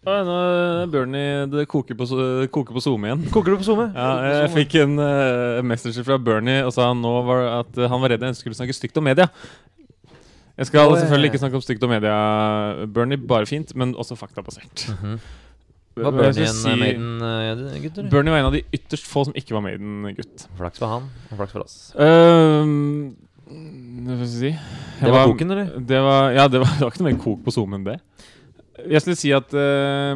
Å, 0.00 0.12
nå 0.24 0.34
er 0.40 0.86
Bernie 0.88 1.44
Det 1.52 1.66
koker 1.68 1.96
på, 1.98 2.06
koker 2.48 2.76
på 2.76 2.80
Zoom 2.80 3.02
igjen. 3.04 3.24
Koker 3.34 3.52
du 3.52 3.60
på 3.60 3.66
SoMe? 3.66 3.90
Ja, 3.92 4.12
jeg 4.40 4.52
fikk 4.54 4.78
en 4.80 4.94
uh, 4.96 5.60
message 5.66 6.00
fra 6.06 6.16
Bernie 6.16 6.62
og 6.64 6.72
sa 6.72 6.86
han 6.88 7.02
nå 7.04 7.12
var 7.26 7.44
at 7.58 7.76
uh, 7.76 7.84
han 7.92 8.00
var 8.00 8.14
redd 8.14 8.24
jeg 8.24 8.38
skulle 8.38 8.56
snakke 8.56 8.76
stygt 8.76 8.96
om 8.96 9.04
media. 9.04 9.28
Jeg 10.56 10.70
skal 10.70 10.92
selvfølgelig 10.96 11.30
ikke 11.30 11.40
snakke 11.40 11.56
om 11.56 11.64
stygt 11.64 11.84
om 11.84 11.92
media, 11.92 12.16
Bernie. 12.92 13.16
Bare 13.16 13.48
fint, 13.48 13.70
men 13.76 13.94
også 13.96 14.16
faktabasert. 14.16 14.88
Mm 14.88 14.96
-hmm. 15.00 15.20
Var 16.00 16.12
Bernie 16.12 16.48
en 16.48 16.54
si- 16.54 16.68
eh, 16.70 16.76
Maiden-gutt, 16.76 17.98
Uh, 17.98 18.10
Bernie 18.10 18.30
var 18.30 18.38
en 18.38 18.46
av 18.46 18.52
de 18.52 18.62
ytterst 18.72 19.06
få 19.06 19.24
som 19.24 19.34
ikke 19.36 19.54
var 19.54 19.60
Maiden-gutt. 19.60 20.48
Flaks 20.56 20.78
for 20.78 20.86
han, 20.86 21.10
og 21.30 21.36
flaks 21.36 21.52
for 21.52 21.60
oss. 21.60 21.92
Um, 21.96 23.16
hva 24.06 24.14
skal 24.14 24.18
jeg 24.18 24.28
si 24.28 24.46
Jeg 24.46 24.58
Det 25.00 25.12
var 25.12 25.26
koken, 25.26 25.50
eller? 25.50 25.80
Det 25.80 26.00
var, 26.00 26.30
ja, 26.30 26.48
det 26.48 26.60
var, 26.60 26.68
det 26.78 26.80
var 26.80 26.90
ikke 26.90 27.02
noe 27.02 27.12
mer 27.12 27.22
kok 27.24 27.44
på 27.44 27.50
Zoom 27.52 27.74
enn 27.74 27.84
det. 27.84 28.00
Jeg 28.88 29.02
skulle 29.02 29.18
si 29.18 29.30
at 29.34 29.52
uh, 29.56 30.14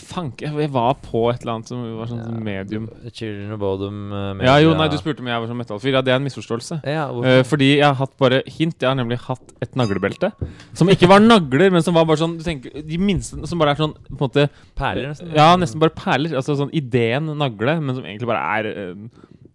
Fanke 0.00 0.46
jeg, 0.48 0.70
var 0.72 0.94
på 1.02 1.22
et 1.32 1.42
eller 1.42 1.56
annet 1.58 1.70
som 1.70 1.82
var 1.98 2.08
sånn 2.10 2.20
Ja. 2.22 2.30
medium. 2.46 2.86
Children 3.12 3.52
of 3.56 3.60
Bodom 3.62 3.98
uh, 4.12 4.44
Ja, 4.46 4.56
jo, 4.62 4.72
nei, 4.78 4.88
du 4.92 4.96
spurte 5.00 5.20
om 5.24 5.28
jeg 5.30 5.42
var 5.42 5.50
sånn 5.50 5.60
metallfyr. 5.60 5.96
Ja, 5.98 6.02
det 6.06 6.14
er 6.14 6.20
en 6.20 6.26
misforståelse. 6.28 6.80
Ja, 6.88 7.08
uh, 7.12 7.42
fordi 7.48 7.72
jeg 7.76 7.86
har 7.86 7.98
hatt 8.00 8.14
bare 8.20 8.42
hint. 8.46 8.78
Jeg 8.80 8.88
har 8.88 8.96
nemlig 8.98 9.20
hatt 9.26 9.54
et 9.64 9.76
naglebelte. 9.78 10.32
Som 10.78 10.88
ikke 10.92 11.10
var 11.10 11.20
nagler, 11.24 11.70
men 11.74 11.84
som 11.86 11.96
var 11.98 12.08
bare 12.08 12.22
sånn 12.22 12.38
du 12.38 12.44
tenker, 12.46 12.82
De 12.86 12.98
minste 13.00 13.38
som 13.50 13.60
bare 13.60 13.76
er 13.76 13.82
sånn 13.82 13.94
på 14.08 14.16
en 14.16 14.24
måte 14.24 14.48
Perler, 14.78 15.10
nesten. 15.12 15.34
Ja, 15.36 15.52
nesten 15.60 15.82
bare 15.82 15.94
perler. 15.96 16.36
Altså 16.40 16.56
sånn 16.58 16.72
ideen 16.76 17.28
nagle, 17.40 17.76
men 17.80 17.96
som 17.98 18.04
egentlig 18.06 18.30
bare 18.30 18.42
er 18.58 18.92
uh, 18.94 19.06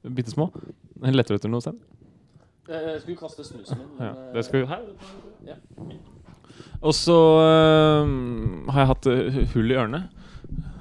bitte 0.06 0.34
små. 0.36 0.52
Leter 1.06 1.36
du 1.36 1.40
etter 1.42 1.52
noe 1.52 1.64
selv? 1.64 1.82
Jeg 2.66 3.02
skulle 3.04 3.20
kaste 3.20 3.44
snusen 3.46 3.78
min. 3.78 3.90
Ja, 4.02 4.14
det 4.34 4.46
skal 4.48 4.64
vi 4.64 4.68
her. 4.72 4.86
Ja. 5.46 5.60
Og 6.82 6.94
så 6.98 7.16
eh, 7.46 8.14
har 8.74 8.84
jeg 8.84 8.92
hatt 8.92 9.10
eh, 9.12 9.42
hull 9.56 9.72
i 9.72 9.78
ørene. 9.80 10.04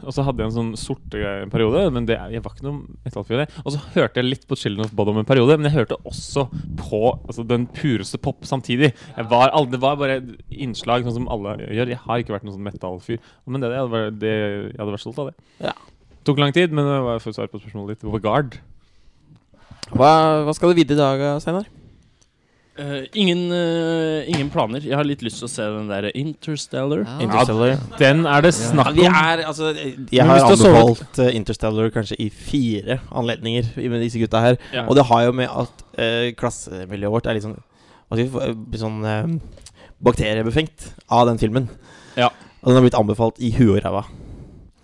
Og 0.04 0.12
så 0.12 0.20
hadde 0.26 0.42
jeg 0.42 0.50
en 0.50 0.54
sånn 0.54 0.72
sorte 0.76 1.20
periode, 1.48 1.86
men 1.94 2.04
det, 2.04 2.18
jeg 2.34 2.42
var 2.44 2.52
ikke 2.52 2.66
noe 2.66 2.96
metallfyr. 3.06 3.44
Og 3.64 3.70
så 3.72 3.78
hørte 3.94 4.20
jeg 4.20 4.26
litt 4.28 4.42
på 4.50 4.58
Children 4.60 4.84
of 4.84 4.92
Bodom 4.96 5.16
en 5.22 5.28
periode, 5.28 5.56
men 5.56 5.70
jeg 5.70 5.78
hørte 5.78 5.96
også 6.04 6.44
på 6.76 7.00
altså, 7.14 7.44
den 7.48 7.64
pureste 7.72 8.20
pop 8.20 8.44
samtidig. 8.44 8.90
Var 9.16 9.54
det 9.72 9.80
var 9.80 9.96
bare 10.00 10.18
innslag, 10.52 11.06
sånn 11.08 11.16
som 11.22 11.30
alle 11.32 11.56
gjør. 11.62 11.94
Jeg 11.94 12.02
har 12.04 12.20
ikke 12.20 12.36
vært 12.36 12.44
noen 12.44 12.58
sånn 12.58 12.68
metallfyr. 12.68 13.22
Men 13.48 13.64
det, 13.64 13.72
det, 13.72 13.80
hadde 13.80 13.94
vært- 13.96 14.20
det, 14.20 14.34
jeg 14.74 14.76
hadde 14.82 14.96
vært 14.98 15.06
stolt 15.06 15.22
av 15.24 15.30
det. 15.32 15.36
Ja. 15.70 15.74
Tok 16.28 16.40
lang 16.40 16.52
tid, 16.56 16.72
men 16.76 16.84
det 16.88 17.00
var 17.08 17.24
for 17.24 17.32
å 17.32 17.38
svare 17.38 17.52
på 17.52 17.62
spørsmålet 17.62 17.96
ditt. 17.96 18.04
Vegard. 18.12 18.58
Hva, 19.94 20.12
hva 20.44 20.52
skal 20.56 20.72
du 20.72 20.78
videre 20.82 20.96
i 20.96 21.00
dag, 21.00 21.24
Steinar? 21.40 21.66
Eh, 22.74 23.04
ingen, 23.12 23.52
uh, 23.54 24.26
ingen 24.26 24.48
planer. 24.50 24.82
Jeg 24.82 24.96
har 24.98 25.06
litt 25.06 25.20
lyst 25.22 25.38
til 25.38 25.46
å 25.46 25.50
se 25.52 25.66
den 25.76 25.90
der 25.92 26.08
Interstellar. 26.18 27.04
Ja. 27.04 27.18
Interstellar. 27.22 27.76
Den 28.00 28.24
er 28.26 28.42
det 28.42 28.50
snakk 28.56 28.90
om. 28.90 28.98
om. 28.98 29.18
er, 29.20 29.42
altså, 29.46 29.70
jeg 30.10 30.26
har 30.26 30.46
anbefalt 30.48 31.20
uh, 31.22 31.28
Interstellar 31.38 31.92
kanskje 31.94 32.18
i 32.24 32.26
fire 32.34 32.98
anledninger 33.14 33.70
med 33.78 34.02
disse 34.02 34.18
gutta 34.18 34.42
her. 34.42 34.58
Ja. 34.74 34.88
Og 34.88 34.98
det 34.98 35.06
har 35.06 35.28
jo 35.28 35.36
med 35.38 35.52
at 35.52 35.84
eh, 35.98 36.32
klassemiljøet 36.38 37.14
vårt 37.14 37.28
er 37.30 37.38
litt 37.38 37.46
sånn 37.46 37.54
Hva 37.54 38.18
skal 38.18 38.26
vi 38.26 38.42
eh, 38.48 38.80
Sånn 38.82 38.98
eh, 39.06 39.36
bakteriebefengt 40.04 40.90
av 41.14 41.28
den 41.30 41.38
filmen. 41.40 41.70
Ja. 42.18 42.32
Og 42.62 42.72
den 42.72 42.80
har 42.80 42.84
blitt 42.84 42.98
anbefalt 42.98 43.38
i 43.38 43.52
huet 43.54 43.78
og 43.78 43.84
ræva. 43.86 44.02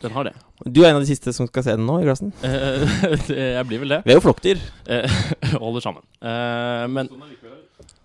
Den 0.00 0.14
har 0.14 0.30
det. 0.30 0.32
Du 0.64 0.82
er 0.82 0.90
en 0.90 0.98
av 0.98 1.04
de 1.04 1.08
siste 1.08 1.32
som 1.36 1.48
skal 1.48 1.64
se 1.64 1.74
den 1.76 1.86
nå 1.88 1.98
i 2.00 2.06
klassen. 2.06 2.30
Eh, 2.46 2.86
jeg 3.56 3.66
blir 3.68 3.82
vel 3.82 3.96
det. 3.96 4.00
Vi 4.06 4.14
er 4.14 4.20
jo 4.20 4.24
flokkdyr. 4.24 4.62
Eh, 4.88 5.20
holder 5.64 5.84
sammen. 5.84 6.06
Eh, 6.22 6.86
men 6.92 7.10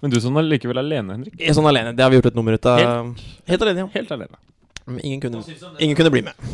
Men 0.03 0.13
du 0.13 0.17
sånn 0.21 0.37
likevel 0.45 0.79
alene, 0.81 1.17
Henrik. 1.17 1.37
Jeg 1.39 1.51
er 1.51 1.57
sånn 1.57 1.69
alene. 1.69 1.93
Det 1.95 2.03
har 2.05 2.11
vi 2.13 2.19
gjort 2.19 2.31
et 2.31 2.37
nummer 2.37 2.57
ut 2.57 2.67
av. 2.69 2.81
Helt, 3.49 3.61
alene, 3.61 3.85
ja. 3.85 3.87
helt 3.95 4.11
alene. 4.15 4.41
Men 4.85 4.99
ingen 5.01 5.21
kunne, 5.23 5.41
ingen 5.79 5.97
kunne 5.97 6.11
bli 6.13 6.21
med. 6.25 6.49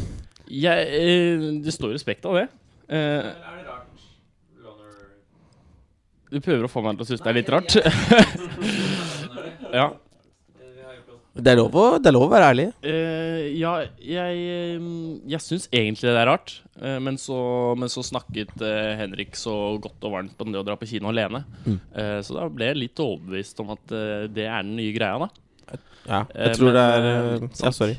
Jeg, 0.51 0.87
eh, 0.99 1.47
det 1.63 1.73
står 1.75 1.95
respekt 1.95 2.27
av 2.27 2.39
det. 2.39 2.47
Eh, 2.91 3.27
du 6.31 6.39
prøver 6.39 6.63
å 6.63 6.71
få 6.71 6.83
meg 6.85 6.95
til 6.95 7.03
å 7.03 7.09
synes 7.09 7.23
det 7.25 7.31
er 7.31 7.39
litt 7.41 7.51
rart. 7.51 7.75
ja. 9.79 9.89
Det 11.41 11.53
er 11.53 11.57
lov 11.57 11.75
å, 11.77 11.85
det 11.97 12.09
er 12.11 12.15
lov 12.15 12.27
å 12.27 12.31
være 12.31 12.49
ærlig. 12.53 12.65
Eh, 12.85 13.45
ja, 13.57 13.73
jeg, 13.97 14.41
eh, 14.41 14.89
jeg 15.31 15.43
syns 15.43 15.67
egentlig 15.71 16.11
det 16.11 16.19
er 16.19 16.29
rart. 16.29 16.53
Eh, 16.77 16.97
men, 17.01 17.17
så, 17.21 17.37
men 17.79 17.91
så 17.91 18.03
snakket 18.05 18.53
eh, 18.65 18.93
Henrik 18.99 19.37
så 19.39 19.55
godt 19.81 20.05
og 20.07 20.15
varmt 20.17 20.43
om 20.43 20.53
det 20.53 20.61
å 20.61 20.65
dra 20.67 20.77
på 20.77 20.89
kino 20.89 21.09
alene. 21.11 21.43
Mm. 21.65 21.79
Eh, 21.97 22.17
så 22.25 22.37
da 22.37 22.47
ble 22.51 22.71
jeg 22.71 22.81
litt 22.83 23.01
overbevist 23.01 23.63
om 23.63 23.73
at 23.75 23.95
eh, 23.97 24.27
det 24.29 24.45
er 24.47 24.67
den 24.67 24.75
nye 24.77 24.93
greia, 24.95 25.25
da. 25.25 25.31
Ja, 26.01 26.23
jeg 26.33 26.57
tror 26.57 26.71
men, 26.71 26.77
det 26.77 26.83
er 26.83 27.43
Ja, 27.61 27.69
sorry. 27.75 27.97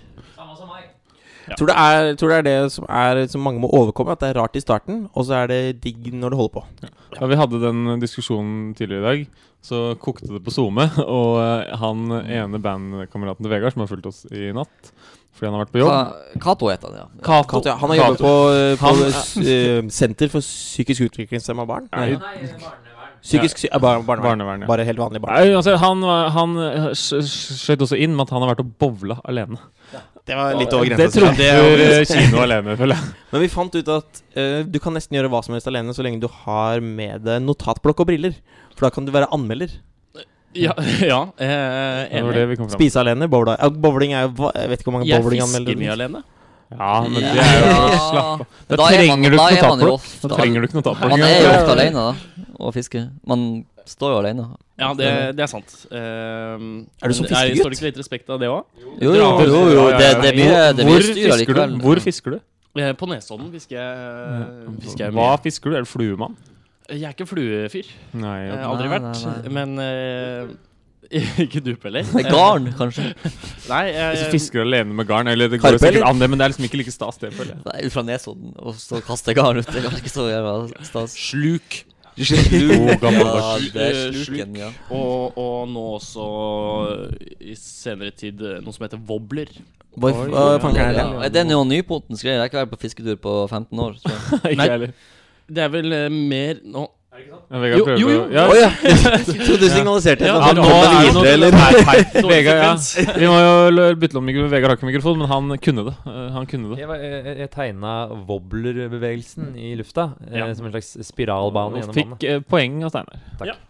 Ja. 1.48 1.57
Tror 1.59 1.66
det 1.72 1.76
er, 1.76 2.14
tror 2.20 2.28
det 2.33 2.37
er 2.38 2.46
det 2.46 2.72
som, 2.72 2.85
er, 2.88 3.22
som 3.31 3.42
mange 3.42 3.61
må 3.62 3.70
overkomme. 3.74 4.12
At 4.14 4.20
det 4.22 4.28
er 4.33 4.40
rart 4.40 4.55
i 4.57 4.62
starten, 4.62 5.09
og 5.12 5.24
så 5.26 5.40
er 5.42 5.46
det 5.50 5.61
digg 5.83 6.12
når 6.14 6.31
det 6.35 6.38
holder 6.38 6.55
på. 6.61 6.64
Da 7.18 7.26
vi 7.31 7.38
hadde 7.40 7.61
den 7.64 7.98
diskusjonen 8.02 8.74
tidligere 8.78 9.02
i 9.02 9.09
dag, 9.09 9.24
så 9.62 9.81
kokte 10.02 10.26
det 10.33 10.42
på 10.46 10.50
SoMe. 10.55 10.87
Og 11.18 11.40
eh, 11.42 11.74
han 11.78 12.07
ene 12.22 12.59
bandkameraten 12.62 13.42
til 13.46 13.52
Vegard, 13.52 13.74
som 13.74 13.83
har 13.85 13.90
fulgt 13.90 14.07
oss 14.12 14.24
i 14.31 14.50
natt 14.55 14.92
fordi 15.33 15.48
han 15.48 15.55
har 15.57 15.62
vært 15.64 15.70
på 15.72 15.81
jobb 15.81 15.90
Ka- 15.90 16.40
Cato 16.44 16.66
heter 16.68 16.90
han, 16.90 16.96
ja. 16.98 17.05
Kato. 17.24 17.46
Kato, 17.57 17.68
ja, 17.70 17.74
han 17.81 17.88
har 17.88 17.96
jobbet 17.96 18.20
på, 18.20 18.33
eh, 18.52 18.74
på 18.76 18.90
Han- 18.90 19.46
eh, 19.48 19.88
Senter 19.88 20.28
for 20.28 20.44
psykisk 20.44 21.07
utviklingshemma 21.09 21.64
barn. 21.66 21.87
Nei, 21.88 22.18
Psykisk 23.22 23.61
sy 23.62 23.68
ja, 23.68 23.78
bar 23.78 24.00
barnevern. 24.02 24.24
barnevern, 24.26 24.64
ja. 24.64 24.66
Bare 24.70 24.85
helt 24.87 24.98
vanlig 24.98 25.20
barn. 25.22 25.37
Nei, 25.38 25.52
altså, 25.54 25.76
han, 25.78 26.02
han 26.37 26.56
eh, 26.58 26.88
sk- 26.98 27.20
sk- 27.22 27.58
skjøt 27.61 27.85
også 27.87 27.98
inn 28.02 28.16
med 28.18 28.26
at 28.26 28.35
han 28.35 28.42
har 28.42 28.50
vært 28.50 28.64
og 28.64 28.72
bowla 28.82 29.20
alene. 29.30 29.61
Det 30.26 30.37
var 30.38 30.54
litt 30.54 30.74
over 30.74 30.87
Det 30.87 30.98
grensa. 30.98 31.30
jeg 31.35 31.78
eh, 31.82 32.04
kino 32.06 32.42
alene, 32.42 32.74
føler 32.78 32.98
jeg. 32.98 33.14
Men 33.32 33.44
vi 33.44 33.48
fant 33.50 33.78
ut 33.78 33.88
at 33.94 34.20
uh, 34.38 34.58
du 34.66 34.78
kan 34.82 34.94
nesten 34.94 35.18
gjøre 35.18 35.30
hva 35.32 35.40
som 35.46 35.54
helst 35.56 35.70
alene 35.70 35.94
så 35.94 36.04
lenge 36.06 36.22
du 36.22 36.28
har 36.44 36.82
med 36.82 37.24
deg 37.26 37.42
notatblokk 37.46 38.04
og 38.04 38.11
briller. 38.11 38.37
For 38.76 38.87
da 38.87 38.92
kan 38.94 39.06
du 39.06 39.14
være 39.14 39.30
anmelder. 39.35 39.74
Ja, 40.58 40.74
ja 41.12 41.22
eh, 41.40 42.22
Det 42.35 42.44
det. 42.52 42.70
Spise 42.74 43.00
alene, 43.00 43.28
bowle 43.30 43.54
Bowling 43.80 44.12
er 44.12 44.26
jo 44.26 44.50
Jeg 44.52 44.68
vet 44.68 44.82
ikke 44.82 44.90
hvor 44.90 44.98
mange 44.98 45.08
Jeg 45.08 45.24
fisker 45.24 45.78
mye 45.80 45.94
alene. 45.94 46.22
Ja, 46.78 46.92
men 47.04 47.14
det 47.20 47.32
er 47.32 47.58
jo 47.61 47.74
Slapp 48.08 48.22
av. 48.22 48.46
Da 48.68 48.76
Da 48.76 48.88
trenger, 48.88 49.08
man- 49.12 49.22
du 49.22 49.37
da 49.37 49.46
ikke 49.52 49.62
noe 49.68 49.76
man 49.76 49.88
ofte 49.92 50.28
Da 50.28 50.37
trenger 50.37 50.61
du 50.61 50.66
ikke 50.68 50.78
notatblokk. 50.80 51.11
Man 51.14 51.22
er 51.26 51.35
jo 51.42 51.50
ofte 51.52 51.74
alene 51.76 52.06
da, 52.06 52.46
og 52.58 52.74
fisker. 52.74 53.08
Man 53.26 53.44
står 53.87 54.14
jo 54.14 54.18
alene. 54.22 54.46
Ja, 54.78 54.92
det, 54.98 55.11
det 55.37 55.42
er 55.44 55.50
sant. 55.50 55.74
Uh, 55.92 55.98
Er 57.02 57.11
du 57.11 57.14
som 57.14 57.26
fiskegutt? 57.26 57.61
Står 57.61 57.70
det 57.74 57.78
ikke 57.78 57.88
litt 57.90 58.00
respekt 58.00 58.30
av 58.30 58.40
det 58.42 58.48
òg? 58.50 58.64
Jo, 59.00 59.12
jo, 59.12 59.12
jo, 59.14 59.44
jo, 59.46 59.61
jo. 59.74 59.85
ja, 59.90 59.98
ja. 59.98 59.98
Det, 59.98 60.08
det 60.22 60.32
blir, 60.38 60.54
det 60.78 60.87
blir 60.88 61.04
styr 61.06 61.35
allikevel. 61.37 61.76
Hvor 61.82 62.00
fisker 62.02 62.37
du? 62.37 62.40
Eh, 62.80 62.94
på 62.96 63.04
Nesodden 63.11 63.50
fisker 63.52 63.76
jeg, 63.76 64.46
fisker 64.80 65.04
jeg 65.04 65.12
Hva 65.12 65.35
fisker 65.44 65.68
du? 65.70 65.76
Er 65.76 65.85
du 65.85 65.90
fluemann? 65.90 66.38
Jeg 66.88 67.04
er 67.04 67.12
ikke 67.14 67.26
fluefyr. 67.28 67.88
Nei. 68.16 68.38
Jeg 68.46 68.54
har 68.56 68.62
ja. 68.64 68.70
aldri 68.72 68.88
Nei, 68.88 68.94
vært. 68.96 69.20
nei, 69.24 69.35
nei. 69.42 69.52
Men 69.58 69.74
eh, 69.85 70.54
Ikke 71.44 71.61
du, 71.61 71.72
heller. 71.85 72.09
Med 72.16 72.29
garn, 72.33 72.68
kanskje. 72.79 73.11
Nei, 73.72 73.85
Hvis 73.90 74.22
du 74.22 74.25
jeg, 74.25 74.33
fisker 74.33 74.64
alene 74.64 74.96
med 74.96 75.07
garn 75.09 75.29
Eller 75.29 75.51
det 75.53 75.61
går 75.61 75.75
Karpe, 75.75 75.85
sikkert 75.85 76.09
an, 76.09 76.20
det, 76.22 76.29
men 76.33 76.40
det 76.40 76.46
er 76.46 76.53
liksom 76.55 76.66
ikke 76.68 76.81
like 76.81 76.94
stas, 76.94 77.20
det, 77.20 77.33
føler 77.37 77.55
jeg. 77.55 77.62
Nei, 77.68 77.79
ut 77.87 77.94
fra 77.94 78.05
Nesodden 78.07 78.55
og 78.57 78.79
så 78.81 79.01
kaste 79.05 79.35
garn 79.37 79.61
ut. 79.61 79.68
Det 79.68 79.83
er 79.83 79.98
ikke 79.98 80.12
så 80.12 80.29
jævla 80.31 80.55
stas. 80.88 81.16
Sluk. 81.18 81.83
Sluk. 82.16 83.03
Ja, 83.03 83.53
det 83.72 83.83
er 83.83 84.01
Eh, 84.12 84.16
sluken, 84.25 84.57
ja. 84.57 84.70
Og, 84.92 85.38
og 85.38 85.68
nå 85.72 85.85
også 85.98 86.27
i 87.40 87.55
senere 87.59 88.12
tid 88.16 88.40
eh, 88.44 88.59
noe 88.64 88.75
som 88.77 88.85
heter 88.87 89.01
wobbler. 89.09 89.53
Hva 89.92 90.09
Oi, 90.09 90.27
hva 90.33 90.44
ja. 90.55 90.59
fanken 90.62 90.83
er 90.83 90.96
det? 90.96 91.05
Ja, 91.05 91.31
det 91.33 91.42
er 91.44 91.53
jo 91.53 91.64
nypotens 91.68 92.25
greie. 92.25 92.38
Jeg 92.38 92.44
har 92.44 92.51
ikke 92.51 92.62
vært 92.62 92.75
på 92.75 92.83
fisketur 92.87 93.18
på 93.20 93.37
15 93.51 93.85
år. 93.85 93.96
tror 94.05 94.46
jeg. 94.48 94.61
Nei. 94.61 94.92
Det 95.53 95.64
er 95.64 95.72
vel 95.72 95.96
eh, 95.96 96.09
mer 96.12 96.61
nå 96.64 96.87
Vegard 97.12 97.83
prøver 97.85 97.98
jo, 98.01 98.09
jo. 98.09 98.20
å- 98.25 98.33
Ja, 98.33 98.44
Oh, 98.48 98.55
ja! 98.57 98.70
Jeg 98.83 99.44
trodde 99.44 99.59
du 99.61 99.68
signaliserte 99.68 100.25
Ja, 100.25 100.38
Ja, 100.40 100.53
nå 100.57 100.64
er 100.64 101.11
noe 101.12 101.27
eller? 101.29 101.53
Nei, 101.53 101.83
feil. 101.85 102.29
Vegard, 102.33 102.62
ja. 102.64 103.14
Vi 103.20 103.29
må 103.29 103.37
jo 103.42 103.88
bytte 104.01 104.16
om 104.16 104.25
mikrofon. 104.25 104.48
Vegard 104.55 104.72
har 104.72 104.79
ikke 104.81 104.88
mikrofon, 104.88 105.18
men 105.20 105.29
han 105.29 105.53
kunne 105.61 105.85
det. 105.90 105.94
Eh, 106.09 106.31
Han 106.38 106.46
kunne 106.48 106.70
det. 106.72 106.79
Jeg, 106.81 106.88
var- 106.88 107.05
jeg, 107.05 107.37
jeg 107.42 107.51
tegna 107.53 107.92
wobblerbevegelsen 108.31 109.53
i 109.61 109.75
lufta 109.77 110.09
eh, 110.31 110.38
Ja. 110.40 110.48
som 110.57 110.66
en 110.70 110.72
slags 110.72 110.94
spiralbane 111.11 111.77
Og 111.77 111.83
gjennom 111.83 111.94
fikk 112.01 112.11
vannet. 112.14 112.25
eh, 112.25 112.40
poeng 112.48 112.81
av 112.88 112.94
Steinar. 112.96 113.61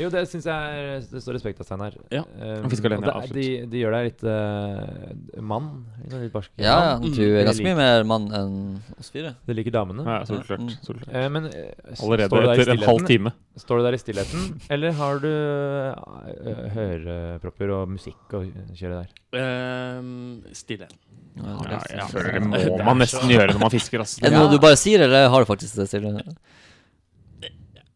Jo, 0.00 0.08
det 0.12 0.22
syns 0.30 0.46
jeg 0.48 0.80
er, 0.80 1.02
det 1.10 1.20
står 1.20 1.36
respekt 1.36 1.60
av, 1.60 1.66
Steinar. 1.68 1.96
Ja. 2.12 2.22
Um, 2.24 2.64
Han 2.64 2.72
alene, 2.72 3.00
det, 3.04 3.10
ja, 3.10 3.16
absolutt. 3.18 3.34
de, 3.36 3.48
de 3.68 3.82
gjør 3.82 3.96
deg 3.96 4.06
litt 4.06 4.22
uh, 4.24 5.42
mann. 5.52 5.68
Litt 6.14 6.32
barsk. 6.32 6.52
Ja, 6.56 6.76
ja. 6.86 6.94
mann. 7.02 7.12
Du 7.16 7.22
er 7.26 7.48
ganske 7.48 7.66
mye 7.66 7.76
mer 7.78 8.06
mann 8.08 8.28
enn 8.38 8.56
oss 8.96 9.12
fire. 9.12 9.34
Du 9.44 9.52
liker 9.56 9.74
damene. 9.74 10.06
Ja, 10.08 10.22
så 10.28 10.40
klart. 10.40 10.64
Mm. 10.64 10.72
Så 10.80 10.96
klart. 10.96 11.10
Eh, 11.12 11.28
men 11.36 11.50
eh, 11.50 11.92
Allerede 12.00 12.42
etter 12.54 12.72
en 12.74 12.84
halv 12.88 13.06
time. 13.10 13.34
Står 13.60 13.80
du 13.80 13.88
der 13.88 13.98
i 13.98 14.00
stillheten, 14.00 14.46
eller 14.72 14.96
har 14.96 15.20
du 15.20 15.28
uh, 15.28 16.64
hørepropper 16.76 17.74
og 17.76 17.92
musikk 17.92 18.36
å 18.38 18.44
kjøre 18.72 19.02
der? 19.02 19.10
Um, 19.36 20.40
stillheten. 20.56 20.96
Ja, 21.40 21.58
Ja, 21.94 22.06
føler 22.10 22.38
det 22.38 22.42
må 22.48 22.80
man 22.84 22.98
nesten 23.00 23.30
gjøre 23.30 23.52
når 23.52 23.62
man 23.62 23.72
fisker. 23.72 24.02
Altså. 24.02 24.24
Er 24.24 24.32
det 24.32 24.40
noe 24.40 24.50
du 24.50 24.58
bare 24.62 24.78
sier, 24.80 25.04
eller 25.04 25.28
har 25.30 25.44
du 25.44 25.48
faktisk 25.50 25.78
det 25.78 25.86
stille? 25.92 26.24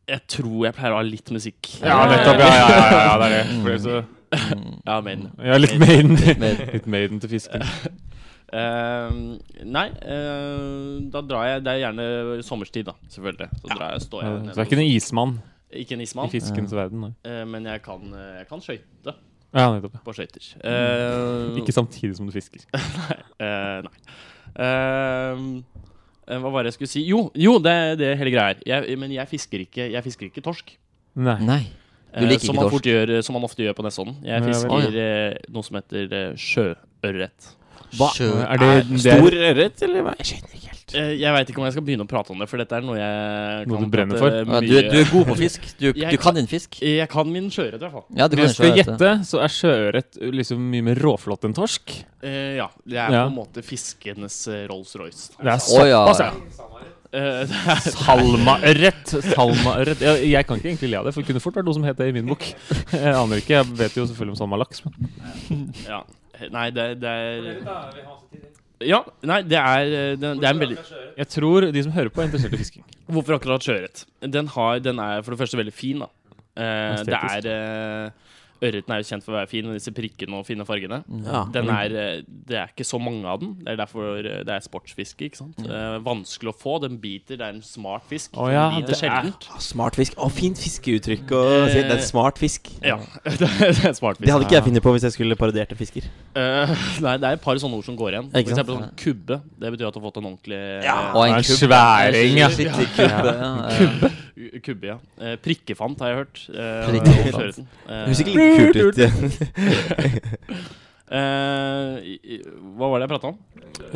Jeg 0.09 0.21
tror 0.29 0.67
jeg 0.67 0.75
pleier 0.77 0.93
å 0.93 0.99
ha 1.01 1.05
litt 1.07 1.31
musikk. 1.33 1.71
Ja, 1.81 2.03
nettopp. 2.11 2.41
Ja, 2.43 2.49
ja, 2.53 2.67
ja, 2.69 2.89
ja, 2.93 3.15
det 3.23 3.29
er 3.31 3.37
det. 3.39 3.63
Fordi 3.65 3.79
så, 3.87 4.03
Mm. 4.35 4.81
Ja, 4.89 4.97
men 5.01 5.21
ja, 5.39 5.57
litt 5.61 5.77
maiden, 5.79 6.17
litt 6.19 6.87
maiden 6.91 7.21
til 7.23 7.31
fisken. 7.37 7.63
Uh, 8.51 9.39
Nei, 9.77 9.85
uh, 9.95 10.97
da 11.11 11.23
drar 11.23 11.47
jeg 11.49 11.63
Det 11.65 11.73
er 11.73 11.79
gjerne 11.85 12.43
sommerstid, 12.43 12.89
da, 12.89 12.95
selvfølgelig. 13.15 13.49
Så 13.63 13.71
drar 13.71 13.93
jeg, 13.95 14.03
står 14.09 14.25
Ja, 14.25 14.33
jeg 14.33 14.41
Så 14.41 14.43
nede 14.43 14.55
du 14.57 14.61
er 14.61 14.67
ikke 14.69 14.81
noen 14.81 14.91
ismann 14.97 15.37
Ikke 15.85 15.95
en 15.97 16.03
i 16.03 16.09
ismann, 16.09 16.33
fiskens 16.35 16.75
verden? 16.75 17.07
Nei. 17.07 17.13
eh, 17.31 17.45
men 17.51 17.71
jeg 17.71 17.83
kan, 17.87 18.03
eh, 18.11 18.35
jeg 18.41 18.49
kan 18.51 18.63
skøyte 18.67 19.15
Ja, 19.55 19.69
nettopp. 19.71 19.97
på 20.03 20.15
skøyter. 20.19 20.51
Eh, 20.67 21.61
Ikke 21.63 21.75
samtidig 21.75 22.17
som 22.19 22.27
du 22.27 22.35
fisker. 22.35 22.67
nei. 22.75 23.87
nei. 23.87 25.63
Eh, 26.29 26.39
hva 26.41 26.51
var 26.53 26.63
det 26.65 26.73
jeg 26.73 26.79
skulle 26.79 26.93
si? 26.95 27.03
Jo, 27.09 27.31
jo 27.37 27.59
det 27.61 27.73
er 28.01 28.17
hele 28.21 28.31
greia 28.33 28.53
her. 28.55 28.61
Jeg, 28.67 28.99
men 28.99 29.11
jeg 29.13 29.29
fisker 29.29 29.61
ikke, 29.67 29.91
jeg 29.93 30.03
fisker 30.07 30.27
ikke 30.31 30.43
torsk. 30.45 30.77
Nei. 31.17 31.39
Nei. 31.45 31.63
Du 32.15 32.23
Eh, 32.25 32.29
liker 32.31 32.47
som, 32.47 32.55
ikke 32.55 32.71
torsk? 32.71 32.85
gjør, 32.87 33.23
som 33.27 33.35
man 33.35 33.43
ofte 33.45 33.63
gjør 33.65 33.75
på 33.75 33.83
Nesodden. 33.83 34.15
Jeg 34.23 34.39
Ja, 34.39 34.47
fisker 34.47 34.99
eh, 35.03 35.35
noe 35.51 35.63
som 35.67 35.75
heter 35.81 36.13
eh, 36.15 36.35
sjøørret. 36.39 37.49
Hva 37.95 38.09
Sjø. 38.15 38.29
Er 38.43 38.57
det, 38.59 38.69
det 38.91 39.01
Stor 39.03 39.35
er 39.35 39.51
ørret, 39.53 39.83
eller 39.83 40.03
hva? 40.03 40.15
Jeg 40.19 40.27
skjønner 40.31 40.55
ikke. 40.55 40.61
Eh, 40.64 40.64
jeg 40.95 41.33
veit 41.35 41.51
ikke 41.51 41.61
om 41.61 41.67
jeg 41.67 41.75
skal 41.75 41.85
begynne 41.87 42.05
å 42.07 42.09
prate 42.11 42.31
om 42.35 42.39
det, 42.43 42.47
for 42.51 42.63
dette 42.63 42.77
er 42.79 42.85
noe 42.87 42.97
jeg 42.99 43.67
Noe 43.69 43.77
kan 43.81 43.85
du 43.89 43.93
brenner 43.97 44.21
for? 44.23 44.31
Ja, 44.39 44.45
mye- 44.47 44.63
du, 44.65 44.89
du 44.93 44.99
er 45.01 45.11
god 45.11 45.27
på 45.33 45.37
fisk. 45.43 45.67
Du, 45.81 45.87
Jeg 45.93 46.15
du 46.15 46.21
kan 46.23 46.35
din 46.39 46.47
fisk. 46.51 46.79
Jeg 46.83 47.09
kan 47.13 47.31
min 47.35 47.51
sjøørret, 47.55 47.77
i 47.81 47.85
hvert 47.85 47.93
fall. 47.99 48.07
Ja, 48.17 48.29
du 48.29 48.37
kan 48.37 48.45
Hvis 48.47 48.57
du 48.57 48.63
skal 48.63 48.79
gjette, 48.81 49.13
så 49.29 49.43
er 49.45 49.55
sjøørret 49.57 50.19
liksom 50.41 50.65
mye 50.73 50.87
mer 50.91 51.03
råflott 51.05 51.45
enn 51.49 51.55
torsk. 51.57 51.95
Eh, 52.25 52.57
ja. 52.61 52.69
Det 52.87 52.97
er 52.99 53.11
Ja. 53.13 53.25
på 53.27 53.33
en 53.35 53.39
måte 53.39 53.63
fiskenes 53.67 54.41
eh, 54.49 54.65
Rolls-Royce. 54.71 55.35
Det 55.41 55.53
er 55.55 55.65
såpass, 55.67 56.21
ja. 56.25 56.33
Eh, 57.15 57.47
Salmaørret. 57.95 59.07
Salmaørret. 59.23 60.01
Jeg, 60.03 60.31
jeg 60.33 60.47
kan 60.49 60.59
ikke 60.59 60.71
egentlig 60.73 60.91
le 60.91 60.99
av 60.99 61.07
det, 61.07 61.13
for 61.15 61.23
det 61.23 61.29
kunne 61.31 61.43
fort 61.45 61.55
vært 61.61 61.69
noe 61.69 61.77
som 61.77 61.85
het 61.87 61.99
det 62.01 62.09
i 62.11 62.15
min 62.17 62.27
bok. 62.33 62.43
Jeg 62.91 63.15
aner 63.15 63.43
ikke. 63.43 63.55
Jeg 63.61 63.71
vet 63.79 63.99
jo 64.01 64.07
selvfølgelig 64.11 64.35
om 64.35 64.41
salmalaks. 64.43 64.83
Men 65.51 65.69
ja. 65.87 66.01
Nei, 66.51 66.67
det, 66.75 66.89
det 66.99 67.13
er 67.15 67.43
Ja, 68.87 69.01
nei, 69.27 69.41
det 69.49 69.59
er, 69.61 69.87
eh, 69.87 70.17
det, 70.21 70.31
det 70.41 70.49
er 70.49 70.55
en 70.55 70.61
veldig 70.63 70.79
Jeg 71.17 71.29
tror 71.33 71.67
de 71.73 71.83
som 71.87 71.93
hører 71.97 72.11
på, 72.13 72.21
er 72.23 72.29
interessert 72.31 72.55
i 72.57 72.61
fisking. 72.61 72.85
Hvorfor 73.09 73.37
akkurat 73.39 73.65
sjøørret? 73.67 74.05
Den, 74.35 74.47
har- 74.55 74.81
den 74.85 74.99
er 75.03 75.23
for 75.23 75.35
det 75.35 75.41
første 75.45 75.59
veldig 75.61 75.73
fin, 75.77 76.05
da. 76.05 76.09
Eh, 76.57 77.05
det 77.05 77.15
Estetisk. 77.15 77.47
er 77.47 78.05
eh, 78.07 78.11
Ørreten 78.65 78.95
er 78.95 79.03
jo 79.03 79.07
kjent 79.11 79.25
for 79.27 79.35
å 79.35 79.39
være 79.41 79.51
fin 79.51 79.67
med 79.69 79.77
disse 79.77 79.93
prikkene 79.95 80.39
og 80.41 80.47
fine 80.49 80.65
fargene. 80.67 81.03
Ja. 81.27 81.43
Den 81.53 81.69
er, 81.73 81.95
eh, 82.01 82.23
det 82.49 82.57
er 82.61 82.71
ikke 82.73 82.87
så 82.89 82.99
mange 83.03 83.27
av 83.29 83.41
den. 83.43 83.55
Det 83.61 83.75
er 83.75 83.79
derfor 83.83 84.19
eh, 84.25 84.41
det 84.47 84.55
er 84.55 84.65
sportsfiske. 84.65 85.29
ikke 85.29 85.41
sant? 85.43 85.61
Eh, 85.65 85.99
vanskelig 86.05 86.53
å 86.53 86.57
få. 86.57 86.79
Den 86.85 86.97
biter. 87.03 87.37
Det 87.41 87.45
er 87.45 87.55
en 87.59 87.63
smart 87.67 88.07
fisk. 88.11 88.33
Å 88.41 88.49
ja, 88.53 88.65
den 88.73 88.81
biter 88.83 88.95
det 88.95 88.97
er- 88.97 89.03
sjeldent. 89.05 89.49
Ah, 89.55 89.61
Smart 89.65 89.99
fisk. 90.01 90.17
Å, 90.17 90.31
fint 90.33 90.59
fiskeuttrykk. 90.61 91.29
å 91.37 91.43
si. 91.69 91.79
det 91.83 91.91
er 91.93 91.97
en 91.99 92.07
smart 92.09 92.39
fisk. 92.41 92.73
Ja, 92.83 92.99
det 93.25 93.49
er 93.49 93.89
en 93.91 93.99
smart 94.01 94.17
fisk. 94.19 94.27
Det 94.27 94.33
hadde 94.35 94.49
ikke 94.49 94.59
jeg 94.59 94.67
funnet 94.71 94.83
på 94.89 94.95
hvis 94.97 95.07
jeg 95.11 95.17
skulle 95.19 95.37
parodiert 95.37 95.71
en 95.77 95.81
fisker. 95.81 96.09
Eh, 96.35 96.75
nei, 97.05 97.17
det 97.21 97.29
er 97.31 97.39
et 97.39 97.45
par 97.45 97.61
sånne 97.61 97.79
ord 97.79 97.85
som 97.87 97.97
går 98.01 98.17
igjen. 98.17 98.31
For 98.33 98.43
eksempel 98.43 98.81
sånn 98.81 98.95
kubbe. 99.05 99.41
Det 99.61 99.75
betyr 99.77 99.89
at 99.91 99.95
du 99.97 100.01
har 100.01 100.07
fått 100.09 100.21
en 100.23 100.31
ordentlig 100.33 100.63
Ja, 100.85 100.99
Og 101.15 101.27
en 101.29 101.41
kubbe. 101.43 101.59
sværing, 101.63 102.39
ja. 102.41 102.49
Skikkelig 102.55 102.89
kubbe. 102.97 103.35
Ja. 103.35 103.53
ja. 103.69 103.75
kubbe. 103.79 104.13
Ja. 104.85 104.97
Eh, 105.21 105.37
prikkefant 105.45 105.99
har 106.01 106.09
jeg 106.13 106.17
hørt. 106.23 106.37
Eh, 106.51 106.87
Prikkefant. 106.89 107.59
Eh, 107.89 108.05
høres 108.07 108.21
ikke 108.25 108.35
like 108.35 108.57
kult 108.59 108.77
ut. 108.81 108.97
ja. 108.99 109.11
eh, 111.15 112.41
hva 112.79 112.87
var 112.91 112.97
det 112.99 113.05
jeg 113.07 113.13
prata 113.13 113.27
om? 113.33 113.37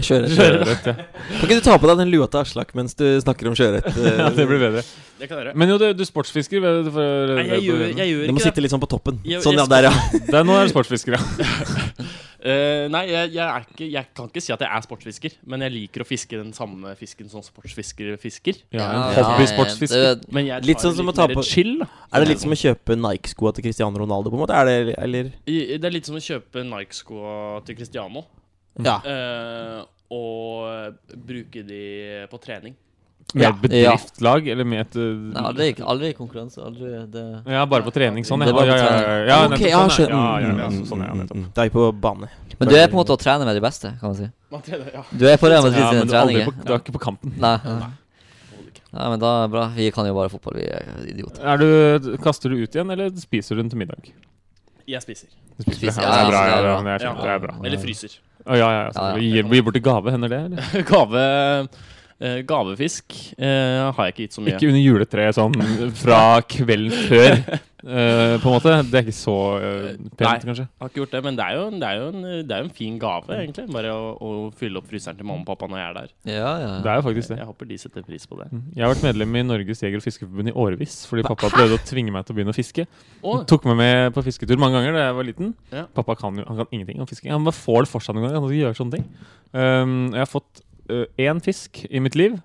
Sjøørret. 0.02 0.86
Ja. 0.88 0.94
Kan 1.38 1.46
ikke 1.46 1.58
du 1.60 1.64
ta 1.64 1.74
på 1.78 1.86
deg 1.90 1.96
den 2.02 2.10
lua 2.12 2.26
til 2.30 2.40
Aslak 2.42 2.70
mens 2.78 2.92
du 2.98 3.04
snakker 3.22 3.44
om 3.50 3.54
sjøørret? 3.58 3.84
ja. 4.20 4.26
Det 4.34 4.44
blir 4.50 4.60
bedre. 4.62 4.82
Det 5.18 5.24
kan 5.26 5.34
jeg 5.38 5.42
gjøre. 5.48 5.54
Men 5.58 5.66
jo, 5.72 5.76
du, 5.82 5.86
du 5.98 6.04
sportsfisker. 6.06 6.58
får- 6.94 7.32
Nei, 7.38 7.46
jeg 7.56 7.62
gjør, 7.66 7.80
jeg 7.88 8.08
gjør 8.12 8.22
Du 8.28 8.32
må 8.32 8.38
ikke 8.38 8.38
det. 8.38 8.46
sitte 8.52 8.62
litt 8.64 8.74
sånn 8.74 8.84
på 8.84 8.90
toppen. 8.90 9.14
Jeg- 9.26 9.42
Sånn, 9.42 9.58
ja. 9.58 9.64
Der, 9.70 9.82
ja. 9.88 9.92
Det 10.28 10.34
er, 10.34 10.36
nå 10.46 10.54
er 10.60 10.64
du 10.68 10.72
sportsfisker, 10.74 11.12
ja. 11.18 11.22
Eh, 12.38 12.84
nei, 12.86 13.00
jeg, 13.10 13.32
jeg, 13.34 13.42
er 13.50 13.64
ikke, 13.66 13.86
jeg 13.90 14.06
kan 14.14 14.28
ikke 14.30 14.42
si 14.44 14.52
at 14.54 14.60
jeg 14.62 14.70
er 14.70 14.82
sportsfisker, 14.84 15.32
men 15.50 15.64
jeg 15.66 15.72
liker 15.74 16.04
å 16.04 16.06
fiske 16.06 16.38
den 16.38 16.52
samme 16.54 16.92
fisken 16.98 17.26
som 17.32 17.42
sportsfisker 17.42 18.12
fisker. 18.22 18.60
ja 18.70 18.84
Ja, 18.86 19.24
Hobbysportsfisker. 19.32 20.22
Men 20.30 20.46
jeg 20.46 20.62
Litt 20.68 20.78
tar 20.78 20.86
sånn 20.86 20.96
som 21.00 21.06
litt 21.10 21.18
å 21.18 21.26
ta 21.26 21.26
på- 21.34 21.42
chill. 21.42 21.78
da. 21.80 21.88
Er 22.14 22.20
det 22.22 22.28
litt 22.28 22.40
som 22.44 22.54
å 22.54 22.58
kjøpe 22.62 22.94
Nike-skoa 22.96 23.54
til 23.56 23.64
Cristiano 23.66 23.98
Ronaldo? 23.98 24.30
på 24.30 24.38
en 24.38 24.44
måte? 24.46 24.54
Er 24.54 24.64
det, 24.70 24.94
eller 24.98 25.32
I- 25.50 25.78
Det 25.78 25.84
er 25.84 25.90
litt 25.90 26.06
som 26.06 26.14
å 26.14 26.22
kjøpe 26.22 26.62
Nike-skoa 26.64 27.64
til 27.66 27.74
Cristiano 27.76 28.24
Ja. 28.78 29.00
Uh, 29.02 29.84
og 30.14 30.94
bruke 31.26 31.66
de 31.66 32.26
på 32.30 32.38
trening. 32.40 32.76
Med 33.34 33.42
Ja. 33.44 33.48
et 33.50 33.58
bedriftslag, 33.60 34.46
eller 34.48 34.64
med 34.64 34.80
et 34.86 34.94
uh, 34.96 35.02
Nei, 35.34 35.42
aldri, 35.50 35.66
aldri 35.84 36.12
konkurranse. 36.16 36.62
Aldri 36.64 36.92
det 37.12 37.24
Ja, 37.52 37.66
bare 37.68 37.84
på 37.84 37.92
trening. 37.92 38.24
Sånn, 38.24 38.40
Det 38.40 38.48
ja. 38.48 38.56
bare 38.56 38.66
ja, 38.66 38.72
på 38.72 38.78
ja, 38.78 38.88
ja, 38.88 39.36
trening. 39.36 39.52
Ok, 39.52 39.60
ja, 39.60 39.68
ja. 39.68 40.06
Ja, 40.08 40.40
ja, 40.40 40.48
ja, 40.48 40.54
ja, 40.64 40.68
mm. 41.34 41.44
Da 41.52 41.62
er 41.62 41.68
vi 41.68 41.74
på 41.76 41.92
bane. 41.92 42.30
Men 42.58 42.68
du 42.70 42.74
er 42.74 42.86
på 42.88 42.96
en 42.96 43.00
måte 43.02 43.12
å 43.12 43.20
trene 43.20 43.44
med 43.44 43.54
de 43.54 43.60
beste, 43.60 43.90
kan 44.00 44.08
man 44.14 44.16
si. 44.16 44.30
Man 44.50 44.62
trener, 44.64 44.88
ja. 44.94 45.02
Du 45.12 45.26
er 45.28 45.36
på 45.36 45.50
Real 45.52 45.62
Madrid 45.62 45.78
Ja, 45.82 45.90
sine 45.92 46.00
men 46.06 46.08
du 46.08 46.14
er, 46.16 46.24
treninger. 46.24 46.56
du 46.64 46.72
er 46.72 46.80
ikke 46.80 46.94
på 46.96 47.02
kampen. 47.04 47.34
Nei. 47.36 47.52
Nei, 48.88 49.08
men 49.12 49.20
da 49.20 49.34
er 49.36 49.42
det 49.44 49.52
bra. 49.52 49.66
Vi 49.76 49.90
kan 49.92 50.06
jo 50.08 50.14
bare 50.16 50.32
fotball, 50.32 50.56
vi 50.56 50.64
er 50.72 50.88
idioter. 51.12 51.44
Er 51.44 51.60
du, 51.60 52.16
kaster 52.24 52.48
du 52.48 52.56
ut 52.64 52.72
igjen, 52.74 52.88
eller 52.96 53.12
spiser 53.20 53.54
du 53.54 53.60
den 53.62 53.68
til 53.74 53.78
middag? 53.82 54.08
Jeg 54.88 55.04
spiser. 55.04 55.28
Du 55.58 55.66
spiser, 55.66 55.82
Spiser, 55.92 56.02
ja, 56.02 56.08
det 56.08 56.24
er 56.24 56.30
bra. 56.32 56.40
ja, 56.40 56.48
Ja, 56.48 56.56
det 56.56 56.64
er 56.64 56.72
ja, 56.72 56.80
det 56.80 56.96
er 56.96 57.04
fint, 57.04 57.22
det 57.28 57.30
er 57.36 57.44
bra. 57.44 57.54
Eller 57.68 57.78
fryser. 57.84 58.16
Å, 58.48 58.56
ja, 58.56 58.56
ja, 58.56 58.68
ja, 58.72 58.90
Ja, 58.96 59.06
ja. 59.12 59.20
Gir, 59.20 59.52
gir 59.52 59.62
bort 59.68 59.76
i 59.76 59.84
gave, 59.84 60.10
hender 60.14 60.32
det? 60.32 60.40
Eller? 60.48 60.82
Gave 60.88 61.24
eh, 62.20 62.40
Gavefisk 62.48 63.14
uh, 63.38 63.88
har 63.94 64.08
jeg 64.08 64.14
ikke 64.14 64.26
gitt 64.26 64.36
så 64.36 64.44
mye. 64.44 64.56
Ikke 64.56 64.70
under 64.70 64.82
juletreet 64.82 65.38
sånn 65.38 65.56
fra 65.98 66.20
kvelden 66.48 66.94
før, 67.08 67.34
uh, 67.84 68.34
på 68.42 68.50
en 68.50 68.54
måte. 68.54 68.74
Det 68.88 69.00
er 69.00 69.06
ikke 69.06 69.16
så 69.16 69.36
pent, 69.58 70.24
Nei. 70.24 70.34
kanskje. 70.44 70.66
Jeg 70.66 70.84
har 70.84 70.92
ikke 70.92 71.02
gjort 71.02 71.16
det, 71.16 71.22
men 71.28 71.38
det 71.38 71.46
er 71.46 71.58
jo, 71.58 71.64
det 71.74 71.88
er 71.90 72.00
jo, 72.00 72.08
en, 72.10 72.26
det 72.26 72.56
er 72.56 72.64
jo 72.64 72.68
en 72.68 72.74
fin 72.80 72.98
gave, 73.02 73.38
egentlig. 73.38 73.66
Bare 73.78 73.94
å, 73.94 74.02
å 74.18 74.32
fylle 74.58 74.82
opp 74.82 74.90
fryseren 74.90 75.18
til 75.20 75.28
mamma 75.30 75.46
og 75.46 75.50
pappa 75.52 75.70
når 75.70 75.80
jeg 75.80 75.88
er 75.88 75.98
der. 76.00 76.12
Ja, 76.32 76.52
ja. 76.64 76.74
Det 76.84 76.92
er 76.92 77.00
jo 77.00 77.06
faktisk 77.08 77.34
det. 77.34 77.40
Jeg 77.42 77.50
håper 77.52 77.70
de 77.72 77.80
setter 77.84 78.06
pris 78.08 78.28
på 78.28 78.40
det. 78.42 78.50
Mm. 78.52 78.64
Jeg 78.74 78.86
har 78.86 78.94
vært 78.94 79.06
medlem 79.08 79.40
i 79.40 79.46
Norges 79.46 79.84
jeger- 79.86 80.02
og 80.02 80.06
fiskerforbund 80.06 80.52
i 80.52 80.56
årevis 80.66 81.00
fordi 81.08 81.26
pappa 81.26 81.52
prøvde 81.54 81.78
å 81.78 81.84
tvinge 81.86 82.14
meg 82.14 82.26
til 82.26 82.34
å 82.34 82.40
begynne 82.40 82.54
å 82.54 82.58
fiske. 82.58 82.88
Oh. 83.22 83.42
Tok 83.48 83.66
meg 83.70 83.80
med 83.80 84.14
på 84.16 84.24
fisketur 84.26 84.60
mange 84.60 84.78
ganger 84.78 84.96
da 84.96 85.08
jeg 85.08 85.18
var 85.18 85.28
liten. 85.30 85.52
Ja. 85.74 85.86
Pappa 85.94 86.18
kan 86.18 86.38
jo 86.38 86.46
han 86.48 86.58
kan 86.62 86.72
ingenting 86.72 87.02
om 87.02 87.08
fisking. 87.08 87.32
Han 87.34 87.46
bare 87.46 87.56
får 87.56 87.84
det 87.84 87.92
for 87.92 88.04
seg 88.04 88.16
noen 88.16 88.28
ganger. 88.28 88.40
Han 88.40 88.48
skal 88.48 88.62
gjøre 88.62 88.78
sånne 88.78 88.98
ting. 88.98 89.06
Um, 89.52 89.94
jeg 90.12 90.20
har 90.20 90.28
fått 90.28 90.60
uh, 90.60 90.67
én 91.20 91.42
fisk 91.44 91.84
i 91.90 92.00
mitt 92.02 92.16
liv. 92.18 92.38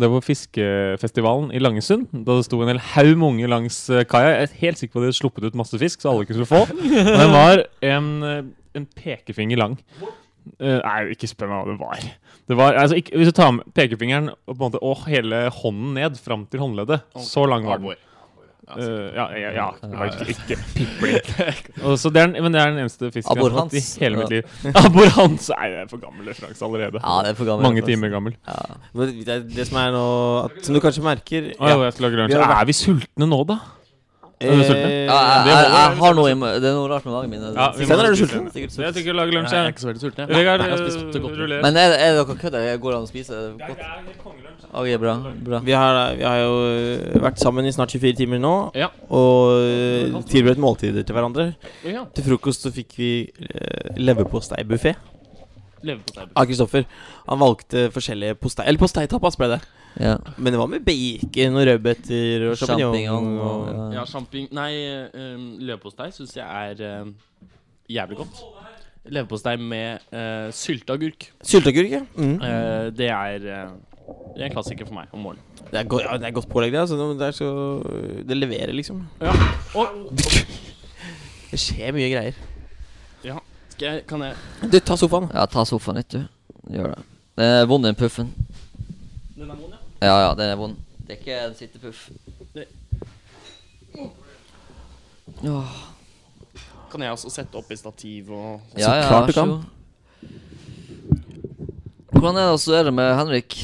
Det 0.00 0.08
var 0.08 0.22
fiskefestivalen 0.24 1.50
i 1.52 1.60
Langesund. 1.60 2.08
Da 2.12 2.38
det 2.38 2.46
sto 2.46 2.60
en 2.62 2.70
hel 2.70 2.80
haug 2.94 3.12
med 3.18 3.26
unge 3.32 3.50
langs 3.50 3.82
uh, 3.90 4.04
kaia. 4.08 4.36
Jeg 4.36 4.46
er 4.46 4.58
helt 4.62 4.80
sikker 4.80 4.94
på 4.94 5.00
at 5.00 5.02
de 5.02 5.10
hadde 5.10 5.18
sluppet 5.18 5.46
ut 5.48 5.58
masse 5.58 5.80
fisk, 5.82 6.00
så 6.00 6.12
alle 6.12 6.28
skulle 6.28 6.48
få. 6.48 6.62
Men 6.80 7.20
den 7.20 7.34
var 7.34 7.64
en, 7.90 8.10
uh, 8.22 8.38
en 8.78 8.86
pekefinger 8.96 9.60
lang. 9.60 9.76
Uh, 10.56 10.78
nei, 10.78 11.00
ikke 11.16 11.28
spør 11.30 11.50
meg 11.50 11.58
hva 11.58 11.72
det 11.74 11.80
var. 11.82 12.06
Det 12.50 12.58
var 12.58 12.78
altså, 12.80 13.00
ikke, 13.02 13.18
hvis 13.18 13.32
du 13.32 13.36
tar 13.36 13.50
med 13.58 13.74
pekefingeren 13.76 14.30
og, 14.32 14.54
på 14.54 14.56
en 14.56 14.62
måte, 14.68 14.80
og 14.82 15.04
hele 15.10 15.42
hånden 15.58 15.98
ned 15.98 16.22
fram 16.22 16.46
til 16.50 16.62
håndleddet, 16.64 17.02
så 17.26 17.44
lang 17.50 17.68
var 17.68 17.82
den. 17.82 17.98
Uh, 18.76 19.08
ja, 19.16 19.24
ja, 19.34 19.50
ja, 19.56 19.66
det 20.20 20.34
ikke, 20.34 20.58
pipling. 20.76 21.18
Så 22.02 22.12
det 22.14 22.22
er, 22.22 22.34
men 22.36 22.54
det 22.54 22.60
er 22.62 22.72
den 22.74 22.82
eneste 22.84 23.10
fisken 23.14 23.36
jeg 23.36 23.46
har 23.46 23.56
hatt 23.58 23.74
i 23.74 23.82
hele 24.02 24.20
mitt 24.22 24.34
liv. 24.34 24.54
Abbor 24.84 25.10
Hans! 25.16 25.50
Nei, 25.54 25.70
det 25.72 25.82
er 25.84 25.90
for 25.90 26.02
gammel 26.04 26.30
referanse 26.30 26.66
allerede. 26.66 27.02
Ja, 27.02 27.16
det 27.26 27.34
er 27.34 27.40
for 27.40 27.50
gammel. 27.50 27.66
Mange 27.66 27.84
timer 27.86 28.12
gammel. 28.12 28.36
Ja. 28.46 28.78
Men 28.94 29.12
Det, 29.26 29.40
det 29.56 29.66
som 29.68 29.80
er 29.82 29.92
nå 29.94 30.06
at, 30.44 30.56
Som 30.66 30.76
du 30.76 30.80
kanskje 30.82 31.04
merker 31.04 31.50
Å, 31.56 31.68
ja. 31.70 31.76
jeg 31.88 31.96
skal 31.96 32.08
lage. 32.08 32.30
Vi 32.30 32.38
har 32.40 32.56
Er 32.60 32.68
vi 32.68 32.76
sultne 32.76 33.28
nå, 33.30 33.42
da? 33.48 33.58
Er 34.40 34.56
du 34.56 34.62
sulten? 34.64 34.86
Eh, 34.88 35.04
Ja, 35.04 35.16
jeg, 35.20 35.48
jeg, 35.50 35.64
jeg 35.74 35.96
har 36.00 36.14
noe 36.16 36.30
i 36.30 36.34
Det 36.62 36.68
er 36.70 36.76
noe 36.76 36.88
rart 36.88 37.04
med 37.04 37.12
magen 37.12 37.30
min. 37.34 37.42
Ja, 37.52 37.66
vi 37.76 37.84
må 37.84 37.88
Steinar, 37.90 38.06
er 38.06 38.14
du 38.14 38.16
spise 38.16 38.30
sulten? 38.32 38.46
Sikkert 38.54 38.78
jeg 38.86 38.94
tenker 38.96 39.12
å 39.12 39.16
lage 39.18 39.34
lunsj. 39.36 39.52
Jeg 39.52 39.60
er 39.60 39.66
jeg. 39.68 39.74
ikke 39.74 39.82
så 39.84 39.88
veldig 39.90 40.02
sulten. 40.04 40.22
jeg. 40.24 40.36
Vegard, 40.38 40.62
Jeg 40.64 40.70
har 40.72 40.80
spist 40.80 41.18
godt. 41.24 41.34
ruller. 41.40 41.60
Men 41.66 41.76
er, 41.82 41.94
er 42.06 42.14
dere 42.16 42.36
kødder? 42.40 42.68
Går 42.80 42.94
det 42.94 42.98
an 43.00 43.04
å 43.04 43.10
spise 43.10 43.40
godt? 43.60 43.82
Ok, 44.70 44.88
bra. 45.02 45.14
bra. 45.50 45.58
Vi 45.66 45.72
har, 45.76 45.98
vi 46.16 46.22
har 46.24 46.38
jo 46.40 46.52
øh, 46.70 47.20
vært 47.24 47.40
sammen 47.42 47.66
i 47.66 47.72
snart 47.74 47.90
24 47.92 48.16
timer 48.22 48.38
nå 48.40 48.54
Ja. 48.78 48.86
og 49.10 49.56
øh, 49.58 50.20
tilberedt 50.30 50.62
måltider 50.62 51.02
til 51.04 51.16
hverandre. 51.18 51.48
Ja. 51.84 52.04
Til 52.14 52.28
frokost 52.30 52.64
så 52.64 52.70
fikk 52.72 52.94
vi 53.00 53.10
uh, 53.26 53.96
leverposteibuffé 53.98 54.94
Leverpostei. 55.82 56.26
av 56.36 56.46
Kristoffer. 56.46 56.84
Han 57.28 57.40
valgte 57.40 57.86
forskjellige 57.94 58.36
postei... 58.40 58.66
Eller 58.68 58.78
posteitapas 58.80 59.36
ble 59.40 59.48
det. 59.56 59.60
Ja. 59.98 60.16
Men 60.36 60.52
det 60.54 60.60
var 60.60 60.70
med 60.70 60.84
bacon 60.86 61.56
og 61.58 61.66
rødbeter 61.66 62.46
og 62.50 62.56
sjampinjong. 62.60 63.28
og 63.40 63.68
ja. 63.68 63.86
Ja, 63.98 64.06
champign... 64.08 64.48
Nei, 64.54 64.70
um, 65.14 65.46
leverpostei 65.58 66.10
syns 66.14 66.36
jeg 66.38 66.46
er 66.46 67.02
um, 67.02 67.14
jævlig 67.90 68.20
godt. 68.22 68.42
Leverpostei 69.10 69.56
med 69.58 70.04
uh, 70.14 70.48
sylteagurk. 70.54 71.30
Sylteagurk, 71.42 71.90
ja. 71.90 72.02
Mm. 72.14 72.36
Uh, 72.38 72.88
det 72.96 73.10
er 73.10 73.46
uh, 73.48 73.72
Det 74.36 74.42
er 74.42 74.48
en 74.48 74.54
klassiker 74.54 74.86
for 74.88 74.94
meg 74.96 75.12
om 75.14 75.24
morgenen. 75.26 75.44
Det, 75.70 75.78
er 75.82 75.84
go 75.90 76.00
ja, 76.02 76.16
det 76.18 76.26
er 76.30 76.34
godt 76.38 76.48
pålegg, 76.50 76.72
det. 76.72 76.80
Altså, 76.86 76.96
det, 77.18 77.26
er 77.26 77.36
så, 77.36 77.50
det 78.28 78.36
leverer, 78.36 78.72
liksom. 78.72 79.04
Ja. 79.20 79.34
Og 79.74 79.86
Det 81.50 81.58
skjer 81.58 81.92
mye 81.96 82.10
greier. 82.12 82.36
skal 83.22 83.86
jeg, 83.86 84.02
kan 84.06 84.22
jeg 84.22 84.70
Du, 84.72 84.78
ta 84.78 84.96
sofaen. 84.96 85.30
ja, 85.34 85.46
ta 85.46 85.64
sofaen 85.64 85.96
litt, 86.00 86.14
du. 86.14 86.24
Gjør 86.70 86.94
det. 86.94 87.04
Er 87.40 87.66
vond, 87.66 87.84
den 87.86 87.94
puffen. 87.96 88.34
Den 89.36 89.48
er 89.48 89.56
vond, 89.56 89.69
ja. 90.00 90.14
Ja, 90.26 90.34
den 90.34 90.50
er 90.52 90.56
vond. 90.60 90.76
Det 91.06 91.16
er 91.16 91.20
ikke 91.20 91.38
en 91.48 91.54
sittepuff. 91.58 92.10
Åh, 95.44 95.76
Kan 96.90 97.02
jeg 97.04 97.14
også 97.14 97.30
sette 97.32 97.54
opp 97.58 97.70
i 97.70 97.76
stativ 97.78 98.30
og 98.34 98.60
Ja, 98.78 98.94
ja, 98.98 99.06
klart 99.08 99.28
du 99.28 99.32
vær 99.32 99.36
så 99.36 99.44
kan. 99.44 99.52
Hvordan 102.10 102.36
er 102.36 102.48
det 102.50 102.54
å 102.56 102.60
studere 102.60 102.92
med 102.92 103.12
Henrik? 103.16 103.54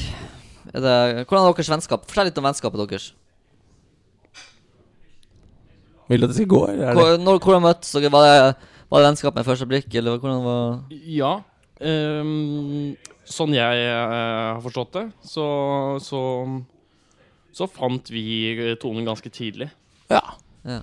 Er 0.72 0.80
det, 0.84 0.94
hvordan 1.26 1.46
er 1.48 1.56
deres 1.56 1.70
vennskap? 1.72 2.04
Fortell 2.08 2.28
litt 2.30 2.38
om 2.38 2.46
vennskapet 2.46 2.82
deres. 2.90 3.08
Vil 6.06 6.22
du 6.22 6.26
at 6.28 6.30
det 6.30 6.36
skal 6.38 6.50
gå, 6.52 6.60
eller 6.70 6.84
er 6.86 6.94
det 6.94 7.02
Hvor, 7.02 7.16
når, 7.18 7.38
hvordan 7.42 7.64
møttes 7.66 7.90
dere? 7.96 8.12
Var 8.14 8.26
det, 8.28 8.34
var 8.92 9.02
det 9.02 9.08
vennskap 9.08 9.34
med 9.34 9.48
første 9.48 9.66
blikk, 9.66 9.88
eller 9.98 10.20
hvordan 10.22 10.44
var 10.46 10.66
Ja. 11.10 11.32
ehm, 11.82 12.94
sånn 13.26 13.54
jeg 13.56 13.84
eh, 13.84 14.16
har 14.54 14.62
forstått 14.64 14.92
det, 14.96 15.04
så, 15.26 15.46
så 16.02 16.20
Så 17.56 17.66
fant 17.72 18.10
vi 18.12 18.76
tonen 18.82 19.06
ganske 19.06 19.30
tidlig. 19.32 19.70
Ja. 20.12 20.20
Ja. 20.64 20.82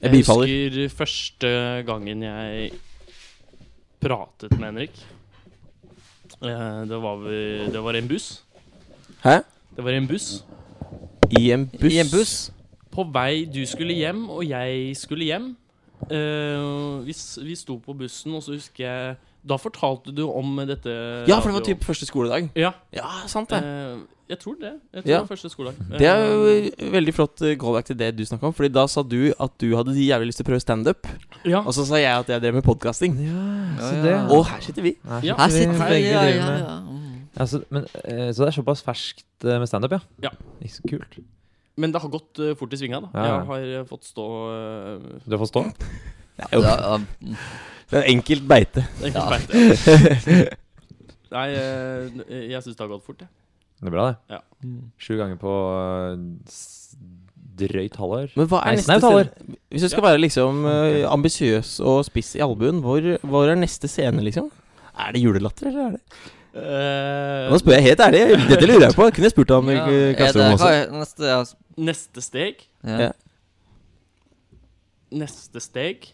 Jeg 0.00 0.10
Jeg 0.12 0.24
husker 0.24 0.88
første 0.88 1.50
gangen 1.86 2.22
jeg 2.24 2.72
pratet 4.00 4.52
med 4.56 4.70
Henrik. 4.70 4.96
Eh, 6.42 6.80
det 6.88 7.02
var 7.02 7.28
Det 7.72 7.82
var 7.84 7.94
en 7.94 8.08
buss. 8.08 8.42
Hæ? 9.24 9.42
Det 9.76 9.84
var 9.84 9.90
en 9.92 10.08
buss. 10.08 10.44
I 11.30 11.50
en 11.52 11.66
buss? 11.68 11.92
I 11.92 11.98
en 11.98 12.10
buss? 12.10 12.52
På 12.90 13.04
vei 13.04 13.44
Du 13.44 13.66
skulle 13.66 13.94
hjem, 13.94 14.28
og 14.30 14.44
jeg 14.48 14.96
skulle 14.96 15.24
hjem. 15.24 15.56
Eh, 16.10 17.04
vi, 17.06 17.14
vi 17.44 17.54
sto 17.56 17.78
på 17.78 17.94
bussen, 17.96 18.34
og 18.34 18.42
så 18.42 18.52
husker 18.52 18.84
jeg 18.84 19.16
Da 19.46 19.56
fortalte 19.60 20.12
du 20.16 20.22
om 20.26 20.56
dette 20.66 20.88
Ja, 21.28 21.36
for 21.40 21.50
det 21.52 21.58
var 21.58 21.64
typ 21.66 21.84
første 21.84 22.06
skoledag. 22.08 22.50
Ja. 22.56 22.70
Ja, 22.96 23.10
sant 23.28 23.50
det. 23.52 23.58
eh, 23.62 23.98
jeg 24.30 24.38
tror 24.40 24.54
det. 24.60 24.70
Jeg 24.94 25.02
tror 25.04 25.10
Ja. 25.10 25.18
det 25.18 25.28
var 25.28 25.36
første 25.36 25.50
skoledag. 25.52 25.98
Det 25.98 26.06
er 26.08 26.22
jo 26.32 26.90
veldig 26.94 27.12
flott 27.14 27.42
eh, 27.44 27.56
callback 27.60 27.84
til 27.90 27.96
det 28.00 28.16
du 28.16 28.22
snakka 28.24 28.46
om. 28.48 28.54
Fordi 28.56 28.72
da 28.72 28.86
sa 28.88 29.02
du 29.02 29.34
at 29.38 29.58
du 29.60 29.74
hadde 29.76 29.92
jævlig 29.92 30.30
lyst 30.32 30.40
til 30.40 30.46
å 30.46 30.48
prøve 30.48 30.60
standup. 30.64 31.06
ja. 31.44 31.60
Og 31.60 31.74
så 31.76 31.84
sa 31.84 31.96
jeg 32.00 32.08
at 32.24 32.26
jeg 32.32 32.40
drev 32.40 32.54
med 32.54 32.64
podkasting. 32.64 33.18
Ja, 33.20 33.76
Så 33.84 33.92
ja. 33.96 34.02
det- 34.02 34.30
Og 34.32 34.46
her 34.46 34.60
sitter 34.60 34.82
vi. 34.82 34.96
Ja. 35.22 35.36
Her 35.36 35.48
sitter 35.50 35.72
vi 35.72 35.78
vi. 35.78 35.90
begge 35.90 36.12
Ja, 36.12 36.22
ja, 36.24 36.58
ja. 36.58 36.80
Mm. 36.80 37.00
Ja, 37.36 37.44
så, 37.46 37.62
men, 37.68 37.84
eh, 38.04 38.30
så 38.32 38.46
det 38.46 38.48
er 38.56 38.62
såpass 38.62 38.82
ferskt 38.82 39.24
eh, 39.44 39.58
med 39.58 39.66
standup, 39.68 39.90
ja? 39.92 40.00
Ja. 40.22 40.30
Ikke 40.62 40.72
så 40.80 40.88
kult. 40.88 41.18
Men 41.76 41.90
det 41.92 42.00
har 42.00 42.08
gått 42.08 42.38
eh, 42.38 42.54
fort 42.54 42.72
i 42.72 42.76
svinga, 42.76 43.00
da. 43.02 43.08
Jeg 43.12 43.46
har 43.46 43.58
eh, 43.80 43.84
fått 43.84 44.04
stå 44.06 44.24
uh, 44.48 45.20
Du 45.28 45.36
fått 45.36 45.48
stå. 45.52 45.64
Jo 46.52 46.60
Ja, 46.62 46.76
ja, 46.80 46.96
mm. 47.22 47.36
Det 47.90 48.00
er 48.00 48.10
enkelt 48.12 48.46
beite. 48.48 48.84
Enkelt 49.04 49.14
Ja. 49.14 49.38
ikke. 49.38 50.44
Nei, 51.34 51.48
eh, 51.58 52.20
jeg 52.52 52.62
syns 52.62 52.76
det 52.76 52.84
har 52.84 52.92
gått 52.92 53.04
fort, 53.06 53.20
jeg. 53.24 53.30
Det 53.80 53.90
er 53.90 53.94
bra, 53.96 54.04
det. 54.12 54.36
Ja. 54.36 54.40
Sju 55.02 55.16
ganger 55.18 55.36
på 55.40 55.54
eh, 55.82 56.20
drøyt 57.58 57.96
halvår. 58.00 58.28
Men 58.38 58.48
hva 58.50 58.60
er 58.62 58.74
Nei, 58.76 58.76
neste 58.80 58.98
halvår. 59.02 59.28
scene? 59.32 59.58
Hvis 59.74 59.82
du 59.84 59.88
skal 59.92 60.06
være 60.06 60.20
liksom 60.22 60.62
uh, 60.66 61.02
ambisiøs 61.10 61.74
og 61.86 62.00
spiss 62.06 62.32
i 62.38 62.42
albuen, 62.46 62.78
hvor, 62.84 63.04
hvor 63.26 63.50
er 63.50 63.58
neste 63.58 63.90
scene, 63.90 64.22
liksom? 64.26 64.48
Er 64.94 65.12
det 65.14 65.22
julelatter, 65.24 65.68
eller 65.72 65.84
er 65.88 65.96
det 65.98 66.02
uh, 66.54 67.50
Nå 67.50 67.58
spør 67.62 67.76
jeg 67.80 67.86
helt 67.90 68.02
ærlig. 68.06 68.22
Dette 68.48 68.66
lurer 68.70 68.86
jeg 68.88 68.96
på. 68.98 69.06
Kunne 69.10 69.26
jeg 69.28 69.34
spurt 69.34 69.50
deg 69.50 69.58
om 69.58 69.70
i 69.70 69.76
Ja, 69.76 69.84
eh, 69.90 70.08
er 70.12 70.18
klasserommet 70.18 70.62
også. 70.62 70.98
neste 71.02 71.30
ja, 71.30 71.38
neste 71.90 72.22
steg 72.22 72.62
ja. 72.86 72.98
Ja. 73.08 73.12
Neste 75.14 75.62
steg 75.62 76.08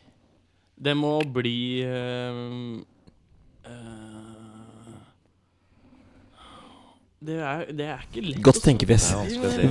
Det 0.80 0.94
må 0.96 1.12
bli 1.28 1.84
uh, 1.84 2.80
eh, 3.68 4.94
det, 7.20 7.36
er, 7.36 7.64
det 7.76 7.88
er 7.92 8.04
ikke 8.06 8.22
lett 8.24 8.42
Godt 8.48 8.62
tenkefjes. 8.64 9.10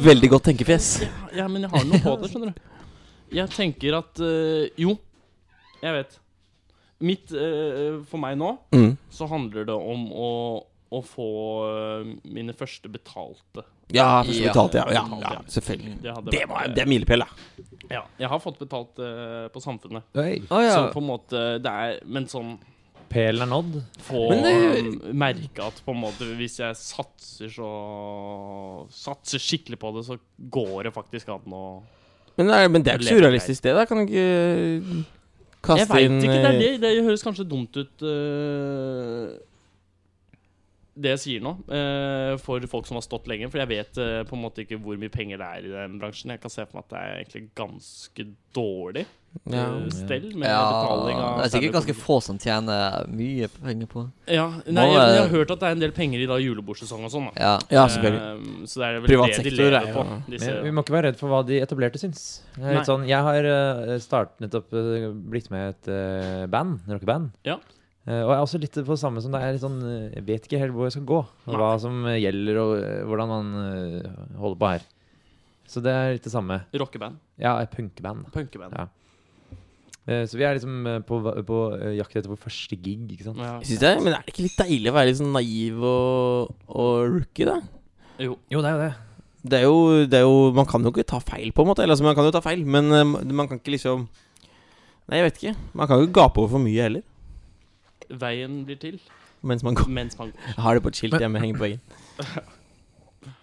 Veldig 0.06 0.30
godt 0.36 0.46
tenkefjes. 0.52 0.90
Ja, 1.08 1.14
ja, 1.42 1.48
men 1.50 1.66
jeg 1.66 1.74
har 1.74 1.88
noe 1.90 2.02
på 2.04 2.14
det, 2.22 2.30
skjønner 2.34 2.54
du. 2.54 2.66
Jeg 3.40 3.50
tenker 3.54 3.94
at 4.00 4.22
uh, 4.26 4.66
Jo, 4.82 4.96
jeg 5.84 5.94
vet. 5.94 6.16
Mitt 7.06 7.30
For 7.30 8.20
meg 8.20 8.34
nå 8.42 8.50
Mm. 8.76 8.96
så 9.14 9.28
handler 9.30 9.68
det 9.70 9.76
om 9.78 10.08
å, 10.12 10.32
å 10.92 11.00
få 11.06 11.28
mine 12.26 12.52
første 12.58 12.90
betalte. 12.92 13.64
Ja, 13.94 14.24
første 14.24 14.42
Ja. 14.44 14.50
betalt, 14.52 14.74
ja. 14.78 14.86
ja. 14.94 15.04
Ja, 15.22 15.42
selvfølgelig. 15.48 15.96
Det, 16.02 16.16
Det, 16.32 16.42
vært, 16.42 16.50
må, 16.50 16.58
eh, 16.60 16.74
det 16.76 16.84
er 16.84 16.90
milepæl, 16.92 17.24
da. 17.24 17.28
Ja, 17.90 18.04
jeg 18.22 18.30
har 18.30 18.40
fått 18.40 18.60
betalt 18.62 19.00
uh, 19.02 19.48
på 19.54 19.62
Samfunnet. 19.64 20.04
Hey. 20.14 20.40
Å 20.50 20.60
ja. 20.62 20.74
Så 20.76 20.92
på 20.94 21.02
en 21.02 21.08
måte 21.10 21.40
det 21.64 21.72
er 21.72 22.00
Men 22.06 22.28
sånn 22.30 22.58
Pelen 23.10 23.42
er 23.42 23.50
nådd. 23.50 23.80
få 24.06 24.28
det- 24.44 25.14
merke 25.18 25.64
at 25.66 25.80
på 25.86 25.96
en 25.96 26.02
måte 26.04 26.28
hvis 26.38 26.60
jeg 26.62 26.76
satser 26.78 27.50
så 27.50 27.70
Satser 28.94 29.42
skikkelig 29.42 29.80
på 29.82 29.90
det, 29.96 30.04
så 30.06 30.20
går 30.54 30.84
det 30.84 30.94
faktisk 30.94 31.30
an 31.34 31.42
å 31.50 31.82
Men, 32.38 32.48
det 32.48 32.56
er- 32.56 32.70
men 32.70 32.84
det 32.84 32.94
er 32.94 33.00
ikke 33.00 33.10
så 33.10 33.18
urealistisk, 33.20 33.62
det. 33.64 33.74
da 33.76 33.86
Kan 33.90 33.98
du 33.98 34.06
ikke 34.06 34.28
Jeg 34.30 35.06
kaste 35.66 35.90
veit 35.90 36.06
inn 36.06 36.22
ikke. 36.22 36.38
Det, 36.38 36.46
er 36.46 36.54
eh, 36.54 36.60
det, 36.78 36.82
det 36.82 37.04
høres 37.04 37.24
kanskje 37.26 37.50
dumt 37.50 37.76
ut 37.76 38.06
øh, 38.06 39.34
Det 41.00 41.14
jeg 41.16 41.22
sier 41.24 41.44
nå, 41.46 41.56
øh, 41.72 42.34
for 42.44 42.66
folk 42.72 42.90
som 42.90 43.00
har 43.00 43.06
stått 43.06 43.30
lenge. 43.32 43.48
For 43.52 43.62
jeg 43.62 43.72
vet 43.72 44.02
øh, 44.04 44.20
på 44.28 44.36
en 44.36 44.44
måte 44.44 44.66
ikke 44.66 44.80
hvor 44.84 45.00
mye 45.00 45.14
penger 45.14 45.40
det 45.42 45.48
er 45.48 45.70
i 45.70 45.72
den 45.74 46.00
bransjen. 46.02 46.34
Jeg 46.36 46.44
kan 46.44 46.54
se 46.54 46.66
for 46.68 46.80
meg 46.80 46.88
at 46.88 46.94
det 46.94 47.00
er 47.00 47.22
egentlig 47.22 47.46
ganske 47.58 48.28
dårlig 48.56 49.06
ja. 49.44 49.66
øh, 49.76 49.92
stell 49.94 50.36
med 50.38 50.50
ja, 50.50 50.60
betaling 50.74 51.20
av 51.22 51.38
det 51.38 51.46
er 51.46 51.52
sikkert 51.54 51.76
ganske 51.78 51.96
få 51.98 52.18
som 52.24 52.40
tjener 52.42 53.08
mye 53.14 53.50
penger 53.54 53.90
på 53.92 54.04
det. 54.06 54.36
Ja, 54.36 54.48
nei, 54.66 54.86
jeg, 54.90 55.16
jeg 55.16 55.22
har 55.22 55.32
hørt 55.34 55.54
at 55.54 55.62
det 55.62 55.70
er 55.70 55.78
en 55.78 55.84
del 55.84 55.96
penger 55.96 56.24
i 56.24 56.28
da 56.30 56.40
julebordsesong 56.42 57.06
og 57.08 57.14
sånn. 57.14 57.30
Ja. 57.36 57.56
ja, 57.72 57.86
selvfølgelig. 57.94 58.22
Ehm, 58.26 58.68
så 58.70 58.82
det 58.82 58.88
er 58.90 59.00
vel 59.00 59.12
Privat 59.12 59.36
det 59.36 59.46
de 59.46 59.56
lever 59.56 59.80
er 59.80 59.90
på. 59.96 60.06
Disse, 60.28 60.52
Men 60.52 60.70
vi 60.70 60.76
må 60.76 60.86
ikke 60.86 60.98
være 60.98 61.12
redd 61.12 61.20
for 61.22 61.34
hva 61.34 61.42
de 61.48 61.60
etablerte 61.64 62.02
syns. 62.02 62.24
Litt 62.60 62.90
sånn, 62.90 63.06
jeg 63.10 63.28
har 63.30 63.50
uh, 63.50 63.96
startet 64.04 64.46
nettopp 64.46 64.74
uh, 64.76 65.10
blitt 65.34 65.52
med 65.54 65.68
i 65.68 65.74
et 65.76 65.92
uh, 65.94 66.46
band, 66.52 66.80
rockeband. 66.90 67.32
Ja. 67.48 67.60
Eh, 68.10 68.24
og 68.24 68.32
jeg 68.32 68.38
er 68.40 68.44
også 68.44 68.60
litt 68.62 68.78
på 68.88 68.96
samme 68.98 69.22
som 69.22 69.34
det 69.36 69.40
er 69.44 69.52
litt 69.54 69.62
sånn 69.62 69.82
eh, 69.86 70.06
Jeg 70.16 70.26
vet 70.26 70.46
ikke 70.48 70.62
helt 70.64 70.74
hvor 70.74 70.88
jeg 70.88 70.96
skal 70.96 71.10
gå, 71.12 71.18
og 71.22 71.58
hva 71.62 71.74
som 71.82 72.00
eh, 72.10 72.18
gjelder, 72.24 72.58
og 72.58 72.72
hvordan 73.10 73.30
man 73.30 73.52
holder 74.40 74.62
på 74.62 74.72
her. 74.72 74.88
Så 75.70 75.84
det 75.86 75.94
er 75.94 76.16
litt 76.16 76.26
det 76.26 76.34
samme. 76.34 76.64
Rockeband. 76.82 77.20
Ja, 77.38 77.54
punkeband. 77.70 78.32
Punkeband. 78.34 78.74
Ja. 78.74 78.88
Eh, 80.10 80.24
så 80.26 80.40
vi 80.40 80.48
er 80.48 80.58
liksom 80.58 80.88
på, 81.06 81.20
på 81.46 81.60
jakt 82.00 82.18
etter 82.18 82.32
vår 82.32 82.40
første 82.48 82.80
gig, 82.80 83.04
ikke 83.14 83.28
sant. 83.28 83.44
Ja. 83.44 83.60
Jeg 83.62 83.76
synes 83.76 83.84
det, 83.84 83.92
men 84.02 84.16
er 84.16 84.24
det 84.26 84.34
ikke 84.34 84.48
litt 84.48 84.64
deilig 84.64 84.90
å 84.90 84.96
være 84.96 85.12
litt 85.12 85.20
sånn 85.20 85.36
naiv 85.36 85.86
og, 85.92 86.56
og 86.74 86.96
rookie, 87.14 87.46
da? 87.46 87.60
Jo. 88.18 88.40
Jo, 88.50 88.64
det 88.66 88.72
er 88.72 88.74
jo 88.74 88.82
det. 88.88 88.96
Det 89.40 89.60
er, 89.62 89.70
jo, 89.70 90.08
det 90.12 90.18
er 90.18 90.26
jo 90.26 90.50
Man 90.52 90.66
kan 90.68 90.84
jo 90.84 90.92
ikke 90.92 91.06
ta 91.08 91.22
feil, 91.24 91.54
på 91.56 91.64
en 91.64 91.70
måte. 91.70 91.86
Eller 91.86 91.94
altså, 91.94 92.10
man 92.10 92.18
kan 92.18 92.26
jo 92.26 92.34
ta 92.34 92.42
feil, 92.44 92.66
men 92.66 92.90
man 92.90 93.46
kan 93.46 93.62
ikke 93.62 93.78
liksom 93.78 94.10
Nei, 95.10 95.22
jeg 95.22 95.26
vet 95.26 95.40
ikke. 95.40 95.54
Man 95.78 95.90
kan 95.90 95.98
jo 96.02 96.10
ikke 96.10 96.20
gape 96.20 96.42
over 96.42 96.52
for 96.58 96.62
mye 96.62 96.84
heller. 96.86 97.06
Veien 98.10 98.64
blir 98.66 98.80
til 98.82 99.00
Mens 99.42 99.64
man 99.64 99.76
går 99.78 99.88
mens 99.88 100.18
man 100.20 100.32
går. 100.34 100.48
Jeg 100.56 100.64
har 100.64 100.74
det 100.76 100.84
på 100.84 100.90
et 100.92 100.96
skilt 101.00 101.20
hjemme, 101.22 101.40
henger 101.40 101.56
på 101.56 101.64
veggen. 101.64 101.80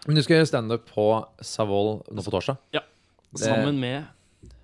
Men 0.06 0.16
du 0.18 0.22
skal 0.22 0.36
gjøre 0.38 0.48
standup 0.50 0.84
på 0.92 1.06
Savoll 1.40 2.02
nå 2.12 2.22
på 2.26 2.30
torsdag? 2.34 2.56
Ja. 2.76 2.80
Det- 3.32 3.40
Sammen 3.46 3.80
med 3.80 4.04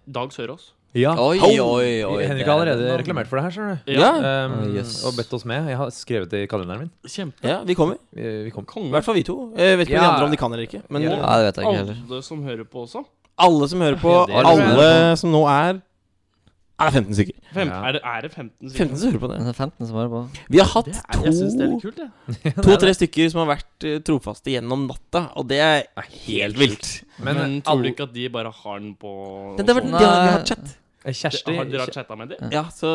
Dag 0.06 0.32
Sørås. 0.32 0.72
Ja. 0.94 1.14
Oi, 1.16 1.38
oi, 1.40 2.02
oi. 2.04 2.24
Henrik 2.26 2.44
har 2.46 2.58
er 2.60 2.72
allerede 2.74 2.98
reklamert 3.00 3.26
for 3.30 3.36
det 3.40 3.44
her, 3.46 3.50
skjønner 3.54 3.78
du. 3.86 3.92
Ja. 3.96 4.10
Um, 4.44 4.52
Å, 4.60 4.74
yes. 4.76 5.04
Og 5.08 5.14
bedt 5.16 5.32
oss 5.32 5.44
med. 5.48 5.68
Jeg 5.72 5.76
har 5.80 5.88
skrevet 5.90 6.28
det 6.30 6.42
i 6.44 6.46
kalenderen 6.50 6.80
min. 6.84 6.90
Kjempe. 7.08 7.48
Ja, 7.48 7.62
vi 7.64 7.74
kommer. 7.74 7.96
Vi, 8.12 8.26
vi 8.44 8.50
kommer. 8.52 8.68
I 8.76 8.92
hvert 8.92 9.04
fall 9.06 9.14
vi 9.16 9.22
to. 9.24 9.36
Jeg 9.56 9.78
vet 9.80 9.88
ikke 9.88 9.96
ja. 9.96 10.02
om 10.02 10.04
de 10.04 10.12
andre 10.18 10.26
om 10.28 10.30
de 10.30 10.36
kan 10.42 10.52
eller 10.52 10.66
ikke. 10.68 10.82
Men 10.92 11.02
Ja. 11.02 11.12
eh, 11.12 11.16
Ja, 11.22 11.38
det 11.38 11.46
vet 11.48 11.56
jeg 11.56 11.64
ikke 11.64 11.78
heller. 11.80 11.96
Alle 12.10 12.22
som 12.22 12.42
hører 12.44 12.64
på 12.68 12.82
også. 12.84 13.04
alle 13.38 13.68
som 13.68 13.80
hører 13.80 13.96
på, 14.02 14.12
Ja, 14.28 14.42
alle 14.44 15.16
som 15.16 15.32
nå 15.32 15.42
er 15.48 15.80
Er 16.82 16.90
det 16.90 16.94
15 16.98 17.14
stykker? 17.14 17.36
Fem, 17.54 17.68
Ja. 17.70 17.78
er, 17.88 17.92
det, 17.96 18.00
er 18.04 18.20
det 18.26 18.30
15 18.32 18.70
stykker? 18.72 18.78
15 18.90 18.98
som 18.98 19.10
hører 19.12 19.22
på 19.22 19.30
det. 19.32 19.38
Det 19.38 19.48
er 19.52 19.58
15 19.58 19.86
som 19.86 19.96
hører 20.00 20.10
på. 20.12 20.20
Vi 20.56 20.58
har 20.62 20.68
hatt 20.72 20.84
Det 20.90 20.94
er, 20.98 21.22
jeg 21.28 21.34
syns 21.38 21.54
det 21.58 21.64
er 21.66 21.70
litt 21.72 21.82
kult, 21.86 22.02
jeg. 22.44 22.54
to-tre 22.66 22.94
stykker 22.98 23.30
som 23.32 23.42
har 23.44 23.50
vært 23.54 23.86
eh, 23.92 23.98
trofaste 24.08 24.54
gjennom 24.56 24.86
natta, 24.90 25.24
og 25.38 25.46
det 25.52 25.60
er 25.62 25.82
helt 26.26 26.58
vilt. 26.58 26.90
Men, 27.22 27.34
Men, 27.38 27.56
tror 27.62 27.78
du 27.78 27.86
alle- 27.86 27.92
ikke 27.94 28.08
at 28.08 28.14
de 28.18 28.28
bare 28.28 28.50
har 28.62 28.78
den 28.80 28.94
på 28.98 29.12
Det, 29.58 29.66
det 29.66 29.74
var, 29.78 29.82
sånn? 29.82 29.98
de 29.98 30.04
har, 30.04 30.22
vi 30.26 30.32
har 30.32 30.38
Nei. 30.38 30.46
chat. 30.52 30.78
Kjersti 31.02 31.56
Har 31.56 31.64
dere 31.66 31.86
chatta 31.90 32.14
med 32.16 32.28
dem? 32.30 32.50
Ja, 32.54 32.62
så 32.70 32.90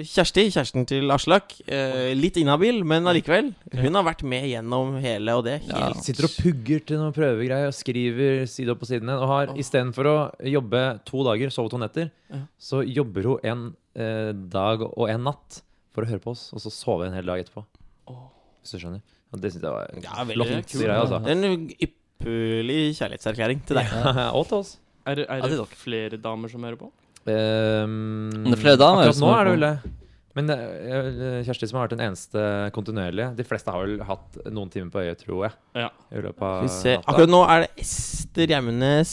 Kjersti, 0.00 0.46
kjæresten 0.48 0.86
til 0.88 1.10
Aslak, 1.12 1.52
eh, 1.68 2.14
litt 2.16 2.38
inhabil, 2.40 2.82
men 2.88 3.04
allikevel. 3.10 3.50
Hun 3.74 3.94
har 3.98 4.06
vært 4.06 4.22
med 4.24 4.46
gjennom 4.48 4.94
hele, 5.02 5.34
og 5.36 5.44
det 5.44 5.58
Ja. 5.68 5.90
helt 5.90 6.02
sitter 6.06 6.24
og 6.24 6.30
pugger 6.40 6.80
til 6.86 6.96
noen 7.02 7.12
prøvegreier 7.12 7.68
og 7.68 7.74
skriver 7.76 8.46
side 8.48 8.70
opp 8.72 8.80
på 8.80 8.86
siden 8.88 9.04
ned. 9.10 9.18
Og 9.20 9.28
har 9.28 9.46
istedenfor 9.60 10.04
å 10.08 10.16
jobbe 10.40 11.00
to 11.04 11.22
dager, 11.24 11.50
sove 11.50 11.68
to 11.70 11.76
netter, 11.78 12.10
Ja. 12.32 12.40
så 12.58 12.80
jobber 12.82 13.22
hun 13.24 13.38
en 13.44 13.76
eh, 13.94 14.32
dag 14.32 14.80
og 14.82 15.08
en 15.10 15.22
natt 15.24 15.60
for 15.92 16.02
å 16.02 16.08
høre 16.08 16.20
på 16.20 16.30
oss, 16.32 16.50
og 16.52 16.58
så 16.60 16.72
sove 16.72 17.06
en 17.06 17.12
hel 17.12 17.24
dag 17.26 17.44
etterpå. 17.44 17.64
Åh. 18.08 18.24
Hvis 18.64 18.72
du 18.72 18.78
skjønner. 18.78 19.02
Og 19.34 19.40
det 19.40 19.52
syns 19.52 19.62
jeg 19.62 19.70
var 19.70 19.88
Ja, 20.02 20.24
veldig 20.24 20.46
flott 20.48 20.80
greie, 20.80 20.98
altså. 20.98 21.26
En 21.28 21.68
ypperlig 21.68 22.96
kjærlighetserklæring 22.98 23.64
til 23.66 23.76
deg. 23.76 23.86
og 24.34 24.48
til 24.48 24.58
oss. 24.58 24.78
Er, 25.06 25.14
det- 25.16 25.26
er 25.28 25.42
det 25.42 25.58
er 25.60 25.64
flere 25.76 26.16
damer 26.16 26.48
som 26.48 26.62
hører 26.62 26.76
på? 26.80 26.90
Um, 27.24 28.30
det 28.44 28.52
er 28.58 28.60
flere 28.60 28.76
damer 28.80 29.06
Akkurat 29.08 29.20
nå 29.22 29.30
er 29.34 29.44
det 29.48 29.52
vel 29.54 29.64
det. 29.64 29.92
Men 30.34 30.50
er 30.50 31.44
Kjersti 31.46 31.68
som 31.70 31.78
har 31.78 31.86
vært 31.86 31.94
den 31.94 32.02
eneste 32.08 32.42
kontinuerlige. 32.74 33.30
De 33.38 33.44
fleste 33.46 33.70
har 33.70 33.84
vel 33.86 34.00
hatt 34.02 34.38
noen 34.50 34.70
timer 34.72 34.90
på 34.90 35.04
øyet, 35.04 35.20
tror 35.22 35.44
jeg. 35.46 35.54
Ja. 35.78 35.88
I 36.10 36.24
løpet 36.24 36.42
av 36.42 36.64
vi 36.66 36.94
Akkurat 36.98 37.30
nå 37.30 37.42
er 37.54 37.64
det 37.64 37.84
Ester 37.84 38.50
Gjemnes 38.50 39.12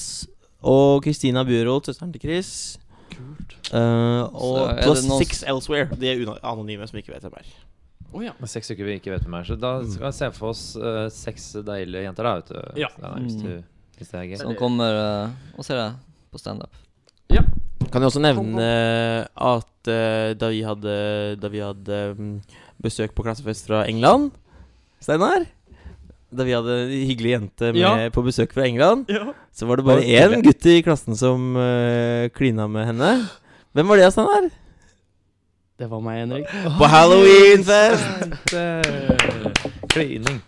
og 0.66 1.04
Kristina 1.06 1.44
Buerold, 1.46 1.86
søsteren 1.86 2.12
til 2.16 2.24
Chris. 2.26 2.52
Kult. 3.14 3.54
Uh, 3.70 4.26
og 4.34 4.58
Så 4.58 4.66
plus 4.82 5.06
noen- 5.06 5.22
six 5.24 5.44
elsewhere. 5.48 5.94
De 6.02 6.10
er 6.10 6.26
anonyme 6.42 6.88
som 6.90 6.98
ikke 6.98 7.14
vet 7.14 7.22
hvem 7.28 7.38
er. 7.38 7.54
Oh, 8.12 8.20
ja. 8.26 8.34
Med 8.42 8.50
seks 8.52 8.74
uker 8.74 8.84
vi 8.84 8.98
ikke 9.00 9.14
vet 9.14 9.24
hvem 9.24 9.38
er. 9.40 9.46
Så 9.48 9.56
da 9.62 9.76
skal 9.88 10.10
vi 10.10 10.12
se 10.18 10.32
for 10.36 10.50
oss 10.52 10.64
uh, 10.76 11.06
seks 11.14 11.52
deilige 11.64 12.02
jenter, 12.10 12.28
da. 12.28 12.34
Vet 12.42 12.50
du. 12.50 12.82
Ja. 12.82 12.90
Hvis, 12.98 13.38
Mm. 13.38 13.44
du, 13.46 13.64
hvis 14.02 14.10
det 14.10 14.20
er 14.20 14.26
gøy. 14.34 14.38
Som 14.42 14.56
kommer 14.60 14.98
uh, 15.30 15.30
og 15.56 15.64
ser 15.70 15.78
deg 15.80 16.02
på 16.34 16.42
standup. 16.42 16.74
Kan 17.92 18.02
jeg 18.04 18.08
også 18.12 18.22
nevne 18.24 18.68
at 19.36 19.90
uh, 19.92 20.32
da 20.40 20.50
vi 20.54 20.62
hadde 20.64 20.94
Da 21.42 21.50
vi 21.52 21.60
hadde 21.64 21.98
um, 22.16 22.30
besøk 22.82 23.12
på 23.18 23.26
klassefest 23.26 23.68
fra 23.68 23.84
England 23.90 24.32
Steinar? 25.04 25.44
Da 26.32 26.46
vi 26.48 26.54
hadde 26.56 26.76
en 26.86 26.92
hyggelig 27.10 27.34
jente 27.34 27.74
med 27.76 27.82
Ja. 27.82 28.10
på 28.16 28.24
besøk 28.24 28.54
fra 28.56 28.64
England, 28.64 29.10
ja. 29.12 29.34
så 29.52 29.66
var 29.68 29.82
det 29.82 29.86
bare 29.86 30.06
én 30.06 30.40
gutt 30.46 30.66
i 30.72 30.78
klassen 30.86 31.18
som 31.20 31.58
uh, 31.60 32.30
klina 32.32 32.68
med 32.72 32.86
henne. 32.88 33.10
Hvem 33.76 33.90
var 33.92 34.00
det, 34.00 34.08
Steinar? 34.16 34.48
Det 35.82 35.90
var 35.92 36.00
meg, 36.06 36.22
Henrik. 36.22 36.48
På 36.78 36.88
halloweenfest! 36.88 38.06
Klining. 39.92 40.40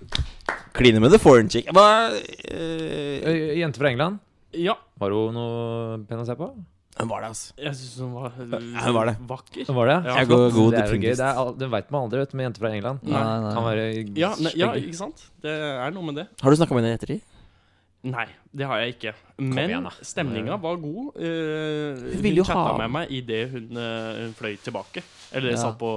Kline 0.78 1.02
med 1.04 1.12
the 1.12 1.20
foreign 1.20 1.50
chick. 1.50 1.68
Hva 1.74 2.14
uh, 2.14 3.58
Jente 3.58 3.82
fra 3.82 3.90
England. 3.92 4.22
Ja. 4.56 4.78
Var 5.02 5.12
hun 5.18 5.36
noe 5.36 5.98
pen 6.08 6.22
å 6.22 6.28
se 6.30 6.38
på? 6.40 6.54
Hvem 6.94 7.10
var 7.10 7.24
det, 7.24 7.30
altså? 7.34 7.54
Jeg 7.58 7.74
syns 7.80 7.94
hun 8.04 8.14
var 8.14 8.32
Ja, 8.38 8.84
hun 8.86 8.94
var 8.94 9.06
det. 9.10 9.16
vakker. 9.28 9.66
Hun 9.68 9.76
Var 9.80 9.88
det? 9.90 9.98
Ja, 10.06 10.16
Jeg 10.20 10.28
går 10.30 10.44
god 10.54 10.72
det 10.76 10.80
er 10.84 10.94
gøy. 10.94 11.16
Det, 11.18 11.20
er, 11.30 11.52
det 11.58 11.70
veit 11.74 11.92
man 11.92 12.04
aldri, 12.06 12.20
vet 12.22 12.32
du, 12.32 12.38
med 12.38 12.46
jenter 12.50 12.62
fra 12.68 12.74
England. 12.78 13.00
Nei, 13.04 13.24
nei. 13.48 13.54
Kan 13.58 13.64
være 13.70 13.86
Ja, 14.20 14.34
ne, 14.40 14.52
ja, 14.56 14.72
ikke 14.78 15.00
sant? 15.02 15.24
Det 15.42 15.50
er 15.52 15.92
noe 15.96 16.06
med 16.12 16.16
det. 16.22 16.28
Har 16.42 16.50
du 16.54 16.56
snakka 16.62 16.76
med 16.78 16.84
henne 16.86 16.94
i 16.94 17.00
ettertid? 17.02 17.30
Nei, 18.04 18.26
det 18.52 18.66
har 18.68 18.82
jeg 18.84 18.98
ikke. 18.98 19.12
Men 19.40 19.70
igjen, 19.72 19.86
stemninga 20.04 20.58
var 20.60 20.76
god. 20.76 21.16
Uh, 21.16 22.02
Hun 22.20 22.26
hun 22.36 22.44
chatta 22.44 22.66
ha- 22.68 22.78
med 22.82 22.92
meg 22.92 23.14
idet 23.16 23.46
hun, 23.54 23.70
uh, 23.80 24.18
hun 24.26 24.34
fløy 24.36 24.58
tilbake. 24.60 25.02
Eller 25.32 25.52
Ja. 25.56 25.62
satt 25.62 25.78
på 25.80 25.90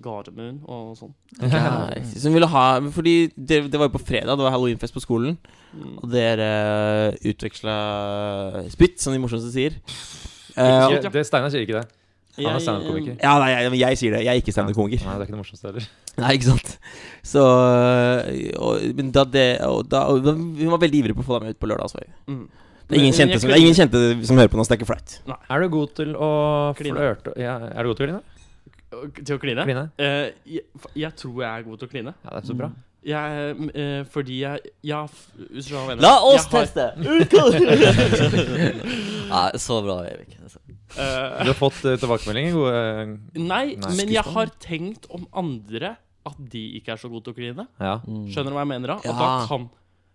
Gardermoen 0.00 0.62
og 0.66 0.96
sånn. 0.96 1.12
Så 1.38 2.24
hun 2.26 2.32
ville 2.34 2.48
ha 2.48 2.80
Fordi 2.80 3.28
det, 3.36 3.70
det 3.70 3.78
var 3.78 3.90
jo 3.90 3.98
på 3.98 4.00
fredag, 4.02 4.38
det 4.40 4.46
var 4.48 4.50
halloweenfest 4.56 4.94
på 4.96 5.04
skolen. 5.04 5.36
Mm. 5.76 5.98
Og 6.02 6.10
dere 6.10 6.48
utveksla 7.28 7.76
spytt, 8.72 8.98
som 8.98 9.12
de 9.12 9.20
morsomste 9.22 9.52
sier. 9.52 9.76
Eh, 10.56 10.96
Ikke, 10.96 11.12
det, 11.14 11.24
Steinar 11.28 11.52
sier 11.52 11.66
ikke 11.66 11.80
det. 11.80 11.86
Han 12.40 12.54
er 12.54 12.62
standup-komiker. 12.62 13.16
ja, 13.20 13.32
nei, 13.42 13.48
jeg, 13.50 13.78
jeg 13.80 13.98
sier 14.00 14.14
det. 14.14 14.20
Jeg 14.24 14.32
er 14.32 14.40
ikke 14.40 14.54
standup-komiker. 14.54 15.02
Nei, 15.04 15.14
det 15.18 15.24
er 15.24 15.28
ikke 15.28 15.34
det 15.34 15.40
morsomste 15.42 15.68
heller. 15.68 15.88
Nei, 16.20 16.32
ikke 16.38 16.48
sant. 16.50 16.72
Så 17.26 17.42
øh, 17.44 18.40
og, 18.58 18.86
Men 18.96 19.12
da 19.14 19.24
det 19.28 19.46
og 19.66 19.84
da, 19.90 20.04
og 20.10 20.26
Hun 20.30 20.70
var 20.72 20.80
veldig 20.82 21.02
ivrig 21.04 21.16
på 21.18 21.24
å 21.24 21.28
få 21.28 21.38
deg 21.38 21.50
med 21.50 21.56
ut 21.56 21.60
på 21.62 21.70
lørdag. 21.70 21.90
Altså. 21.90 22.04
Mm. 22.30 22.44
Det 22.90 22.96
er 22.96 23.02
ingen 23.04 23.14
kjente 23.14 23.38
som, 23.42 23.52
ingen 23.54 23.76
kjente 23.78 24.00
som 24.26 24.40
hører 24.40 24.50
på 24.50 24.58
nå, 24.58 24.64
så 24.66 24.72
det 24.72 24.78
er 24.78 24.80
ikke 24.80 24.90
flaut. 24.90 25.16
Er 25.38 25.62
du 25.62 25.68
god 25.70 25.92
til 26.00 26.14
å 26.18 26.30
flørte 26.78 27.34
ja, 27.38 27.54
Er 27.70 27.86
du 27.86 27.92
god 27.92 28.00
til 28.00 28.06
å 28.06 28.08
kline? 28.08 28.22
Til 29.20 29.36
å 29.36 29.42
kline? 29.42 29.66
Kline? 29.68 29.84
Uh, 30.00 30.30
jeg, 30.50 30.64
jeg 30.98 31.12
tror 31.20 31.44
jeg 31.44 31.50
er 31.50 31.66
god 31.68 31.82
til 31.82 31.86
å 31.86 31.92
kline. 31.92 32.14
Ja, 32.24 32.32
det 32.32 32.40
er 32.40 32.48
så 32.48 32.56
bra. 32.58 32.72
Jeg, 33.02 33.70
eh, 33.74 34.02
fordi 34.12 34.40
jeg 34.42 34.60
Ja, 34.84 35.04
f- 35.08 35.30
hvis 35.38 35.64
du 35.66 35.70
skjønner 35.72 35.86
hva 35.86 35.88
jeg 35.88 35.96
mener. 35.96 36.02
La 36.04 36.20
oss 36.20 36.44
Jeg 36.44 36.50
har- 36.50 36.66
teste! 36.66 36.84
Nei, 39.30 39.50
så 39.62 39.78
bra, 39.84 39.96
Eivik. 40.04 40.34
eh, 40.36 41.44
Du 41.44 41.50
har 41.52 41.56
fått 41.58 41.80
uh, 41.86 41.94
tilbakemeldinger? 41.96 42.52
Gode 42.52 42.80
Nei, 43.40 43.76
Nei, 43.76 43.94
men 43.96 44.08
jeg 44.12 44.24
har 44.26 44.46
tenkt 44.60 45.06
om 45.14 45.26
andre 45.32 45.94
at 46.28 46.36
de 46.52 46.62
ikke 46.78 46.92
er 46.92 47.00
så 47.00 47.08
gode 47.08 47.24
til 47.24 47.32
å 47.32 47.36
kline. 47.38 47.64
Ja, 47.80 47.94
Skjønner 48.04 48.50
du 48.52 48.56
hva 48.58 48.64
jeg 48.66 48.72
mener? 48.74 48.86
da? 48.92 48.98
Ja. 49.08 49.12
da 49.16 49.28
kan 49.48 49.68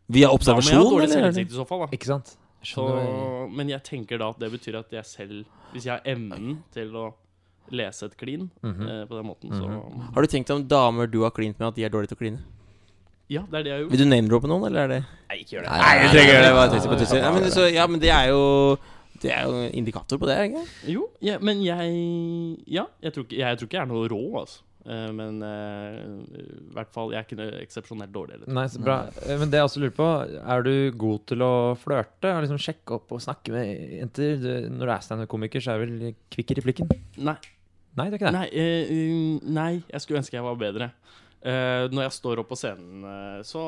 Via 0.07 0.11
Da 0.11 0.13
må 0.13 0.19
jeg 0.19 0.27
ha 0.27 0.33
observasjon, 0.37 0.83
dårlig 0.91 1.03
eller? 1.07 1.15
selvinnsikt 1.17 1.51
i 1.51 1.57
så 1.57 1.65
fall. 1.67 1.79
da 1.79 1.87
ikke 1.97 2.05
sant? 2.11 2.35
så, 2.65 2.83
Men 3.53 3.69
jeg 3.69 3.81
tenker 3.85 4.17
da 4.21 4.29
at 4.33 4.39
det 4.41 4.51
betyr 4.53 4.77
at 4.79 4.91
jeg 4.93 5.05
selv 5.05 5.45
Hvis 5.73 5.85
jeg 5.89 5.93
har 5.97 6.01
evnen 6.05 6.59
til 6.73 6.93
å 6.97 7.07
lese 7.73 8.05
et 8.05 8.13
klin 8.17 8.51
Mhm. 8.61 8.85
eh, 8.87 9.05
på 9.09 9.15
den 9.17 9.25
måten, 9.25 9.49
så 9.49 9.65
Har 10.13 10.21
du 10.21 10.27
tenkt 10.29 10.51
om 10.53 10.67
damer 10.67 11.07
du 11.09 11.23
har 11.23 11.31
klint 11.31 11.57
med, 11.59 11.67
at 11.69 11.75
de 11.75 11.83
er 11.83 11.89
dårlige 11.89 12.09
til 12.13 12.17
å 12.17 12.21
kline? 12.21 12.39
Ja, 13.31 13.41
det 13.49 13.57
er 13.57 13.63
det 13.65 13.71
jeg 13.71 13.75
har 13.77 13.81
gjort. 13.85 13.91
Vil 13.95 14.03
du 14.03 14.09
name-droppe 14.11 14.49
noen, 14.51 14.65
eller 14.69 14.83
er 14.83 14.91
det 14.91 14.99
Nei, 15.29 15.37
ikke 15.41 15.55
gjør 15.55 15.63
det. 15.65 15.71
Nei, 15.81 15.93
jeg 16.03 16.11
trenger 16.13 16.43
det. 16.45 16.51
Bare 16.59 16.69
tøyser 16.75 16.91
på 16.91 16.97
tøyser. 16.99 17.17
Ja, 17.23 17.31
men, 17.33 17.47
så, 17.55 17.63
ja, 17.73 17.87
men 17.89 18.03
det 18.03 18.11
er 18.13 18.27
jo 18.29 18.43
Det 19.23 19.31
er 19.33 19.47
jo 19.47 19.55
en 19.63 19.71
indikator 19.79 20.19
på 20.21 20.27
det, 20.29 20.35
ikke? 20.51 20.61
Jo, 20.93 21.07
ja, 21.25 21.39
men 21.41 21.63
jeg 21.65 21.95
Ja, 22.69 22.83
jeg 23.01 23.13
tror, 23.15 23.25
ikke, 23.25 23.39
jeg 23.41 23.57
tror 23.57 23.69
ikke 23.71 23.77
jeg 23.79 23.83
er 23.87 23.91
noe 23.93 24.07
rå, 24.13 24.21
altså. 24.43 24.61
Eh, 24.85 25.07
men 25.17 25.39
eh, 25.41 25.95
i 26.37 26.73
hvert 26.75 26.91
fall 26.93 27.09
Jeg 27.15 27.17
er 27.17 27.25
ikke 27.25 27.39
noe 27.39 27.61
eksepsjonelt 27.63 28.11
dårlig. 28.13 28.35
Eller. 28.37 28.51
Nei, 28.53 28.67
så 28.69 28.83
bra. 28.85 28.99
Eh, 29.25 29.39
Men 29.41 29.49
det 29.49 29.57
jeg 29.57 29.65
også 29.71 29.81
lurer 29.81 29.95
på, 29.97 30.09
er 30.53 30.61
du 30.67 30.73
god 31.01 31.23
til 31.31 31.41
å 31.41 31.51
flørte? 31.81 32.29
Og 32.35 32.43
liksom 32.45 32.61
sjekke 32.61 32.99
opp 32.99 33.15
og 33.17 33.23
snakke 33.25 33.55
med 33.55 33.71
jenter? 34.03 34.35
Du, 34.43 34.51
når 34.75 34.85
du 34.85 34.93
er 34.99 35.05
standup-komiker, 35.07 35.65
så 35.65 35.73
er 35.73 35.81
du 35.89 35.95
vel 35.97 36.13
kvikk 36.35 36.53
i 36.53 36.59
replikken? 36.61 36.93
Nei, 37.17 37.39
Nei, 37.95 38.09
det 38.11 38.19
er 38.19 38.19
ikke 38.19 38.29
det. 38.29 38.35
nei, 38.35 38.47
eh, 38.51 38.89
mm, 38.91 39.35
nei, 39.55 39.69
jeg 39.89 40.03
skulle 40.03 40.19
ønske 40.21 40.35
jeg 40.37 40.43
var 40.45 40.57
bedre. 40.59 40.91
Eh, 41.45 41.85
når 41.93 42.07
jeg 42.07 42.13
står 42.15 42.39
opp 42.41 42.47
på 42.49 42.57
scenen, 42.57 43.03
uh, 43.05 43.41
så, 43.45 43.61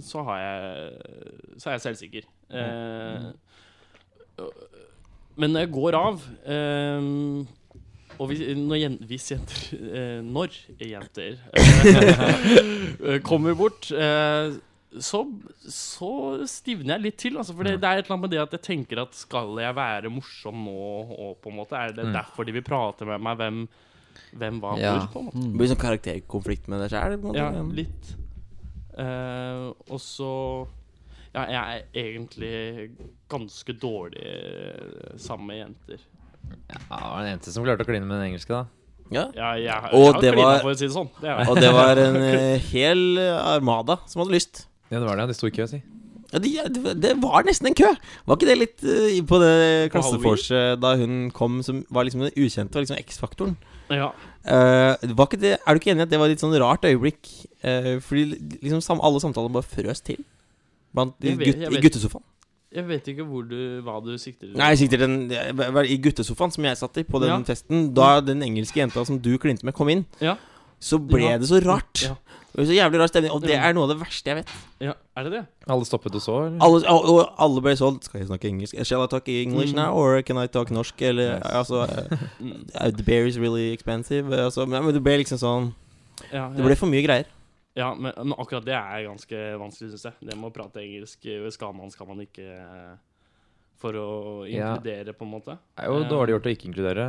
så 0.00 0.22
har 0.30 0.38
jeg 0.40 1.58
Så 1.60 1.68
er 1.68 1.74
jeg 1.76 1.84
selvsikker. 1.84 2.28
Eh, 2.56 3.26
men 5.36 5.52
når 5.52 5.66
jeg 5.66 5.72
går 5.74 5.96
av 5.98 6.22
og 8.20 8.28
hvis, 8.28 8.40
når 8.56 8.96
hvis 9.08 9.30
jenter 9.32 9.60
Når 10.24 10.56
jenter 10.84 11.38
kommer 13.28 13.56
bort, 13.58 13.88
så, 13.88 15.20
så 15.72 16.10
stivner 16.48 16.94
jeg 16.96 17.04
litt 17.06 17.18
til. 17.22 17.38
Altså, 17.40 17.54
for 17.56 17.64
det, 17.66 17.78
det 17.80 17.88
er 17.88 18.02
et 18.02 18.04
eller 18.04 18.16
annet 18.18 18.26
med 18.26 18.34
det 18.34 18.42
at 18.42 18.56
jeg 18.58 18.64
tenker 18.66 19.00
at 19.04 19.16
skal 19.16 19.56
jeg 19.62 19.76
være 19.78 20.12
morsom 20.12 20.60
nå, 20.66 20.76
og 21.16 21.38
på 21.42 21.52
en 21.52 21.58
måte 21.62 21.78
er 21.80 21.96
det 21.96 22.04
Mm. 22.10 22.12
derfor 22.18 22.44
de 22.44 22.52
vil 22.58 22.66
prate 22.66 23.08
med 23.08 23.24
meg? 23.24 23.40
Hvem, 23.40 23.62
hvem 24.38 24.60
var 24.62 24.78
Ja. 24.78 24.92
hvor, 24.98 25.08
på 25.12 25.18
en 25.20 25.26
måte? 25.30 25.42
Det 25.52 25.58
blir 25.60 25.70
sånn 25.72 25.82
karakterkonflikt 25.84 26.68
med 26.68 26.80
deg 26.84 26.90
sjæl. 26.94 27.18
Ja, 27.36 27.50
litt. 27.72 28.14
Uh, 28.92 29.72
og 29.88 30.00
så 30.04 30.30
Ja, 31.32 31.46
jeg 31.48 31.62
er 31.80 31.84
egentlig 31.96 32.90
ganske 33.32 33.72
dårlig 33.80 34.20
eh, 34.20 35.14
sammen 35.16 35.46
med 35.48 35.56
jenter. 35.62 36.02
Ja, 36.68 36.76
det 36.76 36.90
var 36.90 37.22
en 37.22 37.28
jente 37.30 37.52
som 37.54 37.64
klarte 37.64 37.86
å 37.86 37.88
kline 37.88 38.04
med 38.04 38.18
den 38.20 38.26
engelske, 38.26 38.52
da. 38.52 38.66
Ja. 39.12 39.22
Ja, 39.32 39.54
jeg, 39.56 39.64
jeg, 39.64 39.94
Og 39.96 40.12
har 40.12 40.20
det 40.20 40.34
var- 40.36 40.60
for 40.60 40.74
å 40.74 40.76
si 40.76 40.84
det 40.84 40.92
sånn. 40.92 41.08
Det 41.22 41.48
Og 41.48 41.56
det 41.56 41.72
var 41.72 41.96
en 41.96 42.16
eh, 42.36 42.58
hel 42.68 43.16
armada 43.40 43.96
som 44.06 44.20
hadde 44.20 44.36
lyst. 44.36 44.66
Ja, 44.90 44.98
det 45.00 45.06
var 45.08 45.16
det. 45.16 45.28
De 45.32 45.34
sto 45.38 45.48
i 45.48 45.54
kø, 45.56 45.64
si. 45.72 45.80
Ja, 46.32 46.38
det, 46.68 46.82
var- 46.84 47.00
det 47.00 47.14
var 47.22 47.42
nesten 47.48 47.68
en 47.72 47.74
kø. 47.80 47.88
Var 48.28 48.36
ikke 48.36 48.50
det 48.52 48.58
litt 48.60 48.84
uh, 48.84 49.16
på 49.32 49.40
det 49.40 49.56
klasseforset 49.92 50.80
da 50.84 50.94
hun 51.00 51.30
kom, 51.32 51.62
som 51.64 51.80
var 51.88 52.04
liksom 52.04 52.26
den 52.26 52.36
ukjente, 52.36 52.76
var 52.76 52.84
liksom 52.84 53.00
X-faktoren? 53.00 53.56
Ja. 53.98 54.10
Uh, 54.42 54.96
det, 55.38 55.52
er 55.54 55.74
du 55.74 55.78
ikke 55.78 55.92
enig 55.92 56.02
i 56.02 56.06
at 56.06 56.10
det 56.10 56.18
var 56.18 56.26
et 56.26 56.34
litt 56.34 56.42
sånn 56.42 56.56
rart 56.60 56.82
øyeblikk? 56.88 57.28
Uh, 57.62 58.00
fordi 58.02 58.38
liksom 58.62 58.80
sam, 58.82 59.00
alle 59.04 59.20
samtaler 59.22 59.52
bare 59.54 59.62
frøs 59.66 60.00
til. 60.02 60.24
Blant 60.94 61.14
i, 61.22 61.34
vet- 61.36 61.46
gutt, 61.46 61.62
i 61.62 61.74
vet. 61.76 61.82
guttesofaen. 61.86 62.24
Jeg 62.72 62.86
vet 62.88 63.08
ikke 63.12 63.24
du, 63.48 63.56
hva 63.84 63.98
du 64.00 64.14
sikter 64.16 64.46
til. 64.48 64.56
Nei, 64.56 64.70
jeg 64.72 64.78
sikter 64.86 65.02
den 65.04 65.28
jeg- 65.30 65.90
I 65.92 65.98
guttesofaen 66.00 66.50
som 66.54 66.64
jeg 66.64 66.76
satt 66.80 66.96
i 66.96 67.04
på 67.04 67.20
den 67.20 67.28
Ja. 67.28 67.38
festen, 67.44 67.92
da 67.94 68.20
den 68.20 68.40
engelske 68.42 68.80
jenta 68.80 69.04
som 69.04 69.18
du 69.18 69.36
klinte 69.38 69.62
med, 69.64 69.74
kom 69.74 69.88
inn, 69.92 70.06
Ja. 70.20 70.36
så 70.80 70.98
ble 70.98 71.20
Ja. 71.20 71.38
det 71.38 71.48
så 71.48 71.60
rart. 71.62 72.08
Ja. 72.52 72.56
Det 72.56 72.60
var 72.60 72.66
så 72.68 72.74
jævlig 72.76 72.98
rar 73.00 73.08
stemning, 73.08 73.32
og 73.32 73.40
det 73.42 73.54
er 73.56 73.72
noe 73.72 73.86
av 73.86 73.88
det 73.94 73.98
verste 74.02 74.28
jeg 74.28 74.36
vet. 74.42 74.50
Ja, 74.84 74.92
er 75.16 75.24
det 75.24 75.32
det? 75.32 75.42
Alle 75.72 75.84
stoppet 75.88 76.14
og 76.14 76.20
så, 76.20 76.34
eller? 76.46 76.58
Alle, 76.60 76.80
og, 76.92 77.06
og 77.08 77.30
alle 77.40 77.62
ble 77.64 77.72
sånn 77.80 77.96
Skal 78.04 78.20
jeg 78.20 78.28
snakke 78.28 78.48
engelsk? 78.50 78.76
Shall 78.84 79.04
I 79.04 79.06
talk 79.08 79.28
English 79.32 79.72
Mm. 79.72 79.78
now, 79.80 79.94
or 79.96 80.20
can 80.22 80.36
I 80.36 80.46
talk 80.52 80.68
norsk? 80.70 81.00
Eller 81.02 81.38
Yes. 81.38 81.42
altså 81.62 81.82
uh, 81.88 82.90
The 82.92 83.02
bear 83.02 83.24
is 83.26 83.38
really 83.38 83.72
expensive. 83.72 84.28
Altså, 84.36 84.66
men, 84.66 84.84
men 84.84 84.92
det 84.94 85.02
ble 85.02 85.16
liksom 85.22 85.38
sånn 85.40 85.70
Ja, 86.32 86.50
Det 86.52 86.62
ble 86.64 86.76
for 86.76 86.86
mye 86.92 87.02
greier. 87.06 87.24
ja 87.74 87.94
men, 87.94 88.12
men 88.18 88.34
akkurat 88.36 88.64
det 88.68 88.74
er 88.76 89.06
ganske 89.08 89.38
vanskelig, 89.58 89.90
syns 89.94 90.04
jeg. 90.04 90.12
Det 90.28 90.36
med 90.36 90.50
å 90.50 90.52
prate 90.52 90.82
engelsk 90.84 91.24
eh, 91.24 91.48
skal 91.50 91.72
man, 91.72 91.88
skal 91.90 92.06
man 92.06 92.20
ikke 92.20 92.44
eh, 92.44 92.92
For 93.80 93.96
å 93.96 94.44
Ja. 94.46 94.74
inkludere, 94.76 95.14
på 95.16 95.24
en 95.24 95.32
måte. 95.32 95.56
Det 95.76 95.86
er 95.86 95.88
jo 95.88 96.04
dårlig 96.04 96.36
gjort 96.36 96.46
å 96.46 96.52
ikke 96.52 96.68
inkludere. 96.68 97.06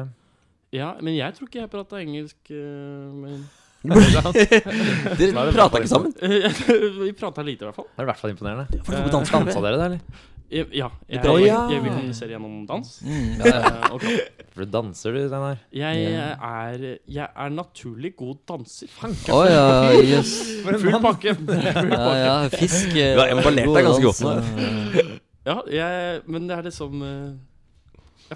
Ja, 0.74 0.96
men 1.02 1.14
jeg 1.14 1.36
tror 1.36 1.46
ikke 1.52 1.60
jeg 1.62 1.70
prata 1.70 2.00
engelsk 2.02 2.50
eh, 2.50 3.12
med 3.14 3.44
Dere 5.20 5.48
prata 5.52 5.82
ikke 5.82 5.92
sammen. 5.92 6.14
Vi 7.04 7.14
prata 7.20 7.44
lite, 7.44 7.66
i 7.66 7.68
hvert 7.68 7.76
fall. 7.76 7.90
Det 7.90 8.00
er 8.00 8.06
i 8.06 8.12
hvert 8.12 8.22
fall 8.22 8.32
imponerende. 8.32 8.84
For 8.86 8.96
du 8.96 9.12
dans, 9.12 9.34
Dansa 9.34 9.64
dere 9.66 9.80
det, 9.80 9.90
eller? 9.90 10.22
Ja. 10.54 10.88
Jeg, 11.10 11.24
jeg, 11.24 11.50
jeg 11.50 11.82
vil 11.82 11.90
kommunisere 11.90 12.30
gjennom 12.36 12.66
dans. 12.70 12.90
Mm, 13.02 13.30
ja, 13.42 13.54
ja. 13.58 13.72
Eh. 13.98 14.44
For 14.54 14.64
du 14.64 14.72
danser, 14.72 15.16
du, 15.16 15.22
Steinar. 15.26 15.64
Jeg 15.74 16.04
er, 16.14 16.84
jeg 17.10 17.26
er 17.26 17.54
naturlig 17.56 18.14
god 18.20 18.44
danser. 18.52 18.92
Å 19.34 19.40
ja, 19.50 19.64
yes. 19.98 20.36
Full 20.68 21.00
pakke. 21.04 21.34
Ja, 21.34 22.04
ja, 22.22 22.36
fisk 22.54 22.94
eh, 22.94 23.16
Du 23.18 23.24
har 23.24 23.34
emballert 23.34 23.74
deg 23.74 23.90
ganske 23.90 24.06
godt 24.06 24.22
nå. 24.28 25.08
Ja, 25.44 25.58
jeg, 25.68 26.22
men 26.32 26.46
det 26.48 26.56
er 26.56 26.70
liksom 26.70 27.02
eh, 27.04 27.34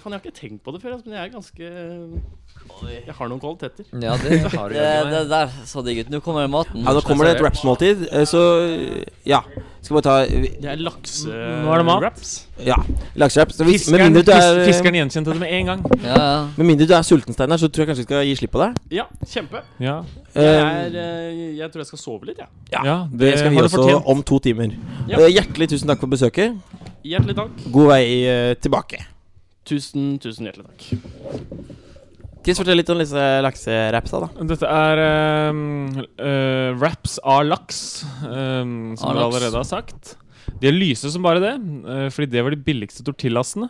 jeg, 0.04 0.12
har 0.12 0.20
ikke 0.22 0.34
tenkt 0.38 0.62
på 0.64 0.72
det 0.74 0.82
før, 0.82 0.98
men 1.04 1.14
jeg 1.16 1.22
er 1.26 1.32
ganske 1.32 1.70
Jeg 2.88 3.14
har 3.16 3.30
noen 3.30 3.40
kvaliteter. 3.42 3.86
Ja, 4.02 4.14
det 4.22 4.38
har 4.52 4.68
du 4.68 4.74
Det, 4.78 4.84
det 5.12 5.22
der 5.30 5.56
så 5.66 5.82
digg 5.86 6.04
ut. 6.04 6.12
Nå 6.12 6.20
kommer 6.24 6.46
maten. 6.50 6.84
Ja, 6.84 6.92
Nå 6.94 7.02
kommer 7.06 7.26
det 7.28 7.36
et 7.38 7.42
rapsmåltid, 7.46 8.06
eh, 8.12 8.24
så 8.28 8.42
Ja. 9.26 9.42
Skal 9.80 9.94
bare 10.00 10.04
ta 10.04 10.14
Det 10.26 10.66
er 10.68 10.80
lakse... 10.82 11.30
Nå 11.30 11.70
er 11.72 11.80
det 11.80 11.86
mat. 11.86 12.00
wraps. 12.02 12.32
Ja. 12.66 12.76
Lakseraps. 13.16 13.56
Så 13.56 13.64
Fiskeren, 13.64 14.16
er 14.18 14.58
fiskeren 14.66 14.96
gjenkjente 14.98 15.32
det 15.32 15.38
med 15.40 15.52
en 15.54 15.70
gang. 15.70 15.84
Ja, 16.02 16.16
ja. 16.18 16.40
Med 16.58 16.66
mindre 16.72 16.88
du 16.90 16.94
er 16.96 17.06
sulten, 17.06 17.32
Steinar, 17.36 17.60
så 17.62 17.70
tror 17.70 17.86
jeg 17.86 17.92
kanskje 17.92 18.02
vi 18.02 18.08
skal 18.08 18.24
gi 18.26 18.34
slipp 18.40 18.52
på 18.56 18.62
deg. 18.64 18.80
Ja, 18.98 19.06
kjempe. 19.24 19.62
Ja, 19.78 20.00
Jeg, 20.34 20.38
Eh, 20.38 20.44
er, 20.44 20.94
eh, 20.94 21.56
jeg 21.58 21.70
tror 21.72 21.80
jeg 21.82 21.86
skal 21.88 21.98
sove 22.02 22.28
litt, 22.28 22.38
jeg. 22.38 22.46
Ja, 22.74 22.82
ja 22.84 22.96
det 23.10 23.32
skal 23.38 23.50
vi 23.54 23.62
også 23.62 23.80
fortjent. 23.80 24.10
om 24.12 24.22
to 24.22 24.38
timer. 24.44 24.74
Ja. 25.08 25.18
Eh, 25.22 25.30
Hjertelig 25.34 25.70
tusen 25.72 25.88
takk 25.90 26.02
for 26.04 26.10
besøket. 26.12 26.58
Hjertelig 27.06 27.34
takk. 27.38 27.62
God 27.74 27.88
vei 27.94 28.02
eh, 28.28 28.54
tilbake. 28.60 29.00
Tusen, 29.68 30.14
tusen 30.22 30.48
hjertelig 30.48 30.68
takk. 30.70 31.78
Chris, 32.46 32.56
fortell 32.56 32.78
litt 32.80 32.88
om 32.88 33.00
disse 33.02 33.24
lakserapsa, 33.44 34.22
da. 34.24 34.46
Dette 34.48 34.68
er 34.72 35.00
um, 35.52 35.58
uh, 36.16 36.70
wraps 36.80 37.18
av 37.20 37.42
laks, 37.44 37.80
um, 38.24 38.94
som 38.96 39.12
du 39.12 39.20
allerede 39.20 39.52
har 39.58 39.66
sagt. 39.68 40.14
De 40.62 40.70
er 40.70 40.72
lyse 40.72 41.10
som 41.12 41.24
bare 41.26 41.42
det, 41.44 41.56
uh, 41.84 42.06
fordi 42.14 42.30
det 42.32 42.44
var 42.46 42.54
de 42.56 42.62
billigste 42.70 43.04
tortillasene. 43.04 43.68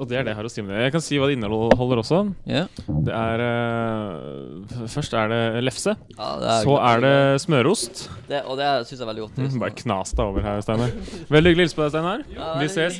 Og 0.00 0.08
det 0.08 0.16
er 0.16 0.24
det 0.24 0.32
jeg 0.32 0.38
har 0.38 0.46
å 0.46 0.50
si 0.50 0.62
med 0.64 0.72
det. 0.72 0.84
Jeg 0.86 0.94
kan 0.94 1.02
si 1.04 1.18
hva 1.20 1.26
det 1.28 1.34
inneholder 1.36 2.00
også. 2.00 2.20
Yeah. 2.48 2.70
Det 3.06 3.12
er 3.14 3.42
uh, 3.44 4.86
Først 4.88 5.14
er 5.18 5.30
det 5.30 5.62
lefse. 5.66 5.94
ja 6.16 6.30
det 6.40 6.48
er 6.54 6.64
Så 6.64 6.76
er 6.88 7.04
det 7.04 7.16
smørost. 7.44 8.02
det, 8.30 8.40
Og 8.46 8.58
det 8.58 8.70
syns 8.88 8.96
jeg 8.96 9.04
er 9.04 9.10
veldig 9.12 9.26
godt. 9.26 9.42
Mm, 9.42 9.60
bare 9.62 9.76
knas 9.82 10.14
deg 10.16 10.24
over 10.24 10.46
her, 10.46 10.64
Steinar. 10.64 10.94
Veldig 11.30 11.52
hyggelig 11.52 11.66
å 11.66 11.68
hilse 11.68 11.78
på 11.78 11.86
deg, 11.86 11.94
Steinar. 11.94 12.26
Ja, 12.34 12.50
Vi 12.62 12.70
ses 12.72 12.98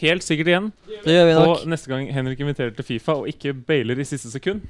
helt 0.00 0.24
sikkert 0.24 0.50
igjen. 0.52 0.68
Det 1.04 1.14
gjør 1.16 1.26
vi 1.28 1.34
nok. 1.36 1.50
Og 1.50 1.66
neste 1.70 1.90
gang 1.90 2.06
Henrik 2.14 2.40
inviterer 2.40 2.72
til 2.76 2.86
Fifa 2.86 3.18
og 3.20 3.28
ikke 3.30 3.52
bailer 3.54 3.98
i 4.00 4.06
siste 4.08 4.30
sekund, 4.32 4.62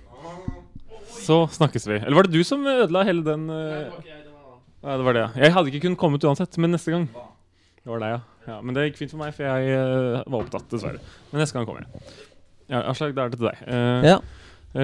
så 1.21 1.45
snakkes 1.53 1.87
vi. 1.91 2.01
Eller 2.01 2.17
var 2.19 2.27
det 2.27 2.35
du 2.35 2.43
som 2.47 2.65
ødela 2.67 3.05
hele 3.07 3.25
den 3.27 3.47
uh... 3.53 3.93
Ja, 4.81 4.97
det 4.97 5.05
var 5.05 5.13
det, 5.13 5.23
ja. 5.27 5.45
Jeg 5.45 5.53
hadde 5.53 5.69
ikke 5.69 5.85
kunnet 5.85 6.01
kommet 6.01 6.25
uansett, 6.25 6.57
men 6.57 6.73
neste 6.73 6.95
gang. 6.95 7.07
Det 7.85 7.91
var 7.93 8.01
deg, 8.01 8.15
ja. 8.15 8.21
ja. 8.49 8.61
Men 8.65 8.77
det 8.77 8.87
gikk 8.89 9.03
fint 9.03 9.13
for 9.13 9.21
meg, 9.21 9.35
for 9.37 9.45
jeg 9.45 9.77
uh, 9.77 10.23
var 10.25 10.39
opptatt, 10.41 10.65
dessverre. 10.73 11.03
Men 11.31 11.45
neste 11.45 11.59
gang 11.59 11.69
kommer 11.69 11.85
jeg. 11.85 12.15
Ja, 12.71 12.87
Aslak, 12.89 13.13
da 13.17 13.27
er 13.27 13.35
det 13.35 13.41
til 13.43 13.51
deg. 13.51 13.67
Uh, 13.69 14.07
Ja. 14.09 14.21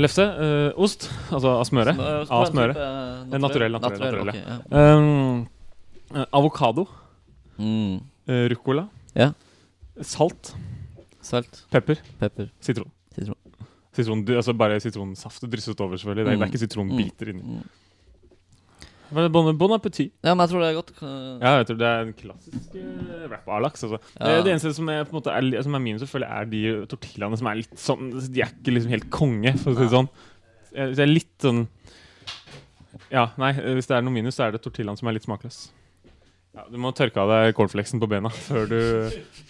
Lefse. 0.03 0.25
Uh, 0.35 0.83
ost. 0.83 1.07
Altså 1.31 1.53
av 1.61 1.65
smøre. 1.69 1.93
Av 2.27 2.45
smøre. 2.51 2.75
Eh, 2.75 3.37
naturell, 3.39 3.77
naturell, 3.79 4.01
naturell, 4.03 4.31
okay, 4.33 4.41
ja. 4.43 4.97
Um, 4.99 5.45
eh, 6.11 6.25
avokado. 6.35 6.89
Mm. 7.57 8.01
eh, 8.27 8.49
ruccola. 8.51 8.89
Ja. 9.15 9.31
Salt. 10.03 10.55
Salt, 11.23 11.65
Pepper. 11.71 11.97
pepper, 12.21 12.51
Sitron. 12.61 12.91
sitron. 13.15 13.37
Sitron, 13.97 14.25
du- 14.25 14.37
altså 14.37 14.53
Bare 14.57 14.79
sitronsaft 14.81 15.43
drysset 15.51 15.81
over, 15.81 15.97
selvfølgelig. 15.97 16.25
Det 16.25 16.33
er, 16.33 16.37
det 16.37 16.43
er 16.43 16.47
Mm. 16.47 16.53
ikke 16.53 16.63
sitronbiter. 16.67 17.33
Mm. 17.33 17.41
inni. 17.41 17.63
Bon, 19.33 19.57
bon 19.57 19.71
appétit. 19.71 20.11
Ja, 20.25 20.35
men 20.35 20.43
jeg 20.43 20.51
tror 20.51 20.61
det 20.65 20.69
er 20.69 20.75
godt. 20.81 20.91
eh, 21.01 21.39
Ja, 21.41 21.57
jeg 21.59 21.67
tror 21.69 21.79
det 21.79 21.87
er 21.87 22.01
en 22.03 22.13
klassisk 22.13 22.75
uh, 22.75 23.29
wrap 23.31 23.49
av 23.49 23.63
laks. 23.63 23.85
Altså. 23.87 24.01
Ja. 24.21 24.27
Det, 24.27 24.45
det 24.45 24.53
eneste 24.53 24.75
som 24.75 24.89
er, 24.89 25.05
på 25.05 25.15
en 25.15 25.21
måte, 25.23 25.31
er, 25.31 25.63
som 25.63 25.75
er 25.75 25.79
minus, 25.85 26.03
selvfølgelig, 26.03 26.31
er 26.41 26.45
de 26.51 26.87
tortillaene 26.91 27.39
som 27.39 27.47
er 27.47 27.55
litt 27.61 27.77
sånn 27.79 28.11
De 28.35 28.43
er 28.43 28.51
ikke 28.51 28.75
liksom 28.75 28.91
helt 28.91 29.09
konge, 29.15 29.53
for 29.63 29.71
å 29.71 29.77
si 29.77 29.83
det 29.87 29.95
sånn. 29.95 30.09
Eh, 30.75 30.91
Det 30.91 30.99
er 30.99 31.07
litt 31.07 31.39
sånn 31.39 31.69
Ja, 33.13 33.29
nei, 33.39 33.51
eh, 33.53 33.75
hvis 33.79 33.87
det 33.87 33.97
er 33.97 34.03
noe 34.03 34.13
minus, 34.13 34.35
så 34.37 34.49
er 34.49 34.53
det 34.57 34.63
tortillaen 34.63 34.99
som 34.99 35.07
er 35.09 35.13
litt 35.15 35.23
smakløs. 35.25 35.71
Ja, 36.57 36.65
du 36.73 36.79
må 36.81 36.89
tørke 36.97 37.21
av 37.21 37.29
deg 37.29 37.51
cornflakesen 37.57 38.01
på 38.01 38.09
bena 38.09 38.31
før 38.33 38.65
du 38.71 38.79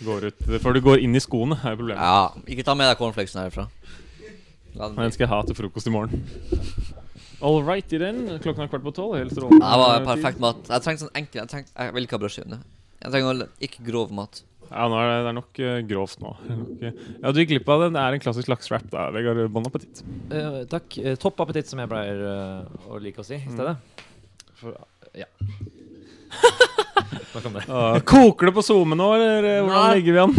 går 0.02 0.26
ut 0.26 0.40
Før 0.64 0.74
du 0.74 0.80
går 0.82 1.04
inn 1.06 1.14
i 1.14 1.22
skoene, 1.22 1.54
er 1.62 1.78
problemet. 1.78 2.02
Ja, 2.02 2.32
ikke 2.50 2.66
ta 2.66 2.74
med 2.74 2.90
deg 2.90 2.98
cornflakesen 2.98 3.44
herfra. 3.44 3.68
Den 4.76 5.14
skal 5.14 5.24
jeg 5.24 5.30
ha 5.30 5.38
til 5.46 5.56
frokost 5.56 5.86
i 5.88 5.92
morgen. 5.94 6.26
All 7.44 7.62
right 7.62 7.92
i 7.94 8.00
den. 8.00 8.24
Klokken 8.42 8.64
er 8.64 8.72
kvart 8.72 8.84
på 8.84 8.92
tolv. 8.96 9.14
Helt 9.20 9.32
strålende. 9.32 9.62
Det 9.62 9.78
var 9.84 10.04
perfekt 10.08 10.42
mat. 10.42 10.66
Jeg 10.66 10.84
trenger 10.84 11.04
sånn 11.04 11.14
enkel 11.20 11.42
Jeg, 11.42 11.50
trengte, 11.52 11.72
jeg 11.78 11.94
vil 11.96 12.08
ikke 12.08 12.16
ha 12.16 12.22
brødskive. 12.24 12.58
Jeg 13.04 13.14
trenger 13.14 13.46
ikke 13.68 13.86
grov 13.86 14.12
mat. 14.16 14.42
Ja, 14.66 14.88
nå 14.90 14.98
er 14.98 15.06
det, 15.06 15.16
det 15.22 15.30
er 15.30 15.36
nok 15.36 15.60
uh, 15.62 15.74
grovt 15.86 16.22
nå. 16.24 16.32
Nok, 16.50 16.70
eh, 16.82 17.00
ja, 17.20 17.30
du 17.30 17.38
gikk 17.38 17.52
glipp 17.52 17.68
av 17.70 17.84
det. 17.84 17.90
Det 17.94 18.02
er 18.02 18.16
en 18.16 18.24
klassisk 18.24 18.50
laksrap 18.50 18.88
da, 18.90 19.06
Vegard. 19.14 19.44
Bon 19.54 19.68
appétit. 19.68 20.02
Uh, 20.32 20.64
takk. 20.70 20.98
Uh, 20.98 21.12
topp 21.22 21.44
appetitt, 21.44 21.70
som 21.70 21.82
jeg 21.82 21.92
pleier 21.92 22.24
eh, 22.32 22.76
å 22.90 22.98
like 23.02 23.22
å 23.22 23.26
si 23.26 23.38
i 23.38 23.52
stedet. 23.52 23.76
For, 24.58 24.74
ja. 25.14 25.28
Ah, 27.68 27.98
koker 28.00 28.48
det 28.48 28.54
på 28.56 28.62
SoMe 28.64 28.96
nå, 28.98 29.06
eller 29.16 29.44
eh, 29.44 29.60
hvordan 29.62 29.82
Nei. 29.82 29.94
ligger 29.98 30.16
vi 30.16 30.20
an? 30.22 30.34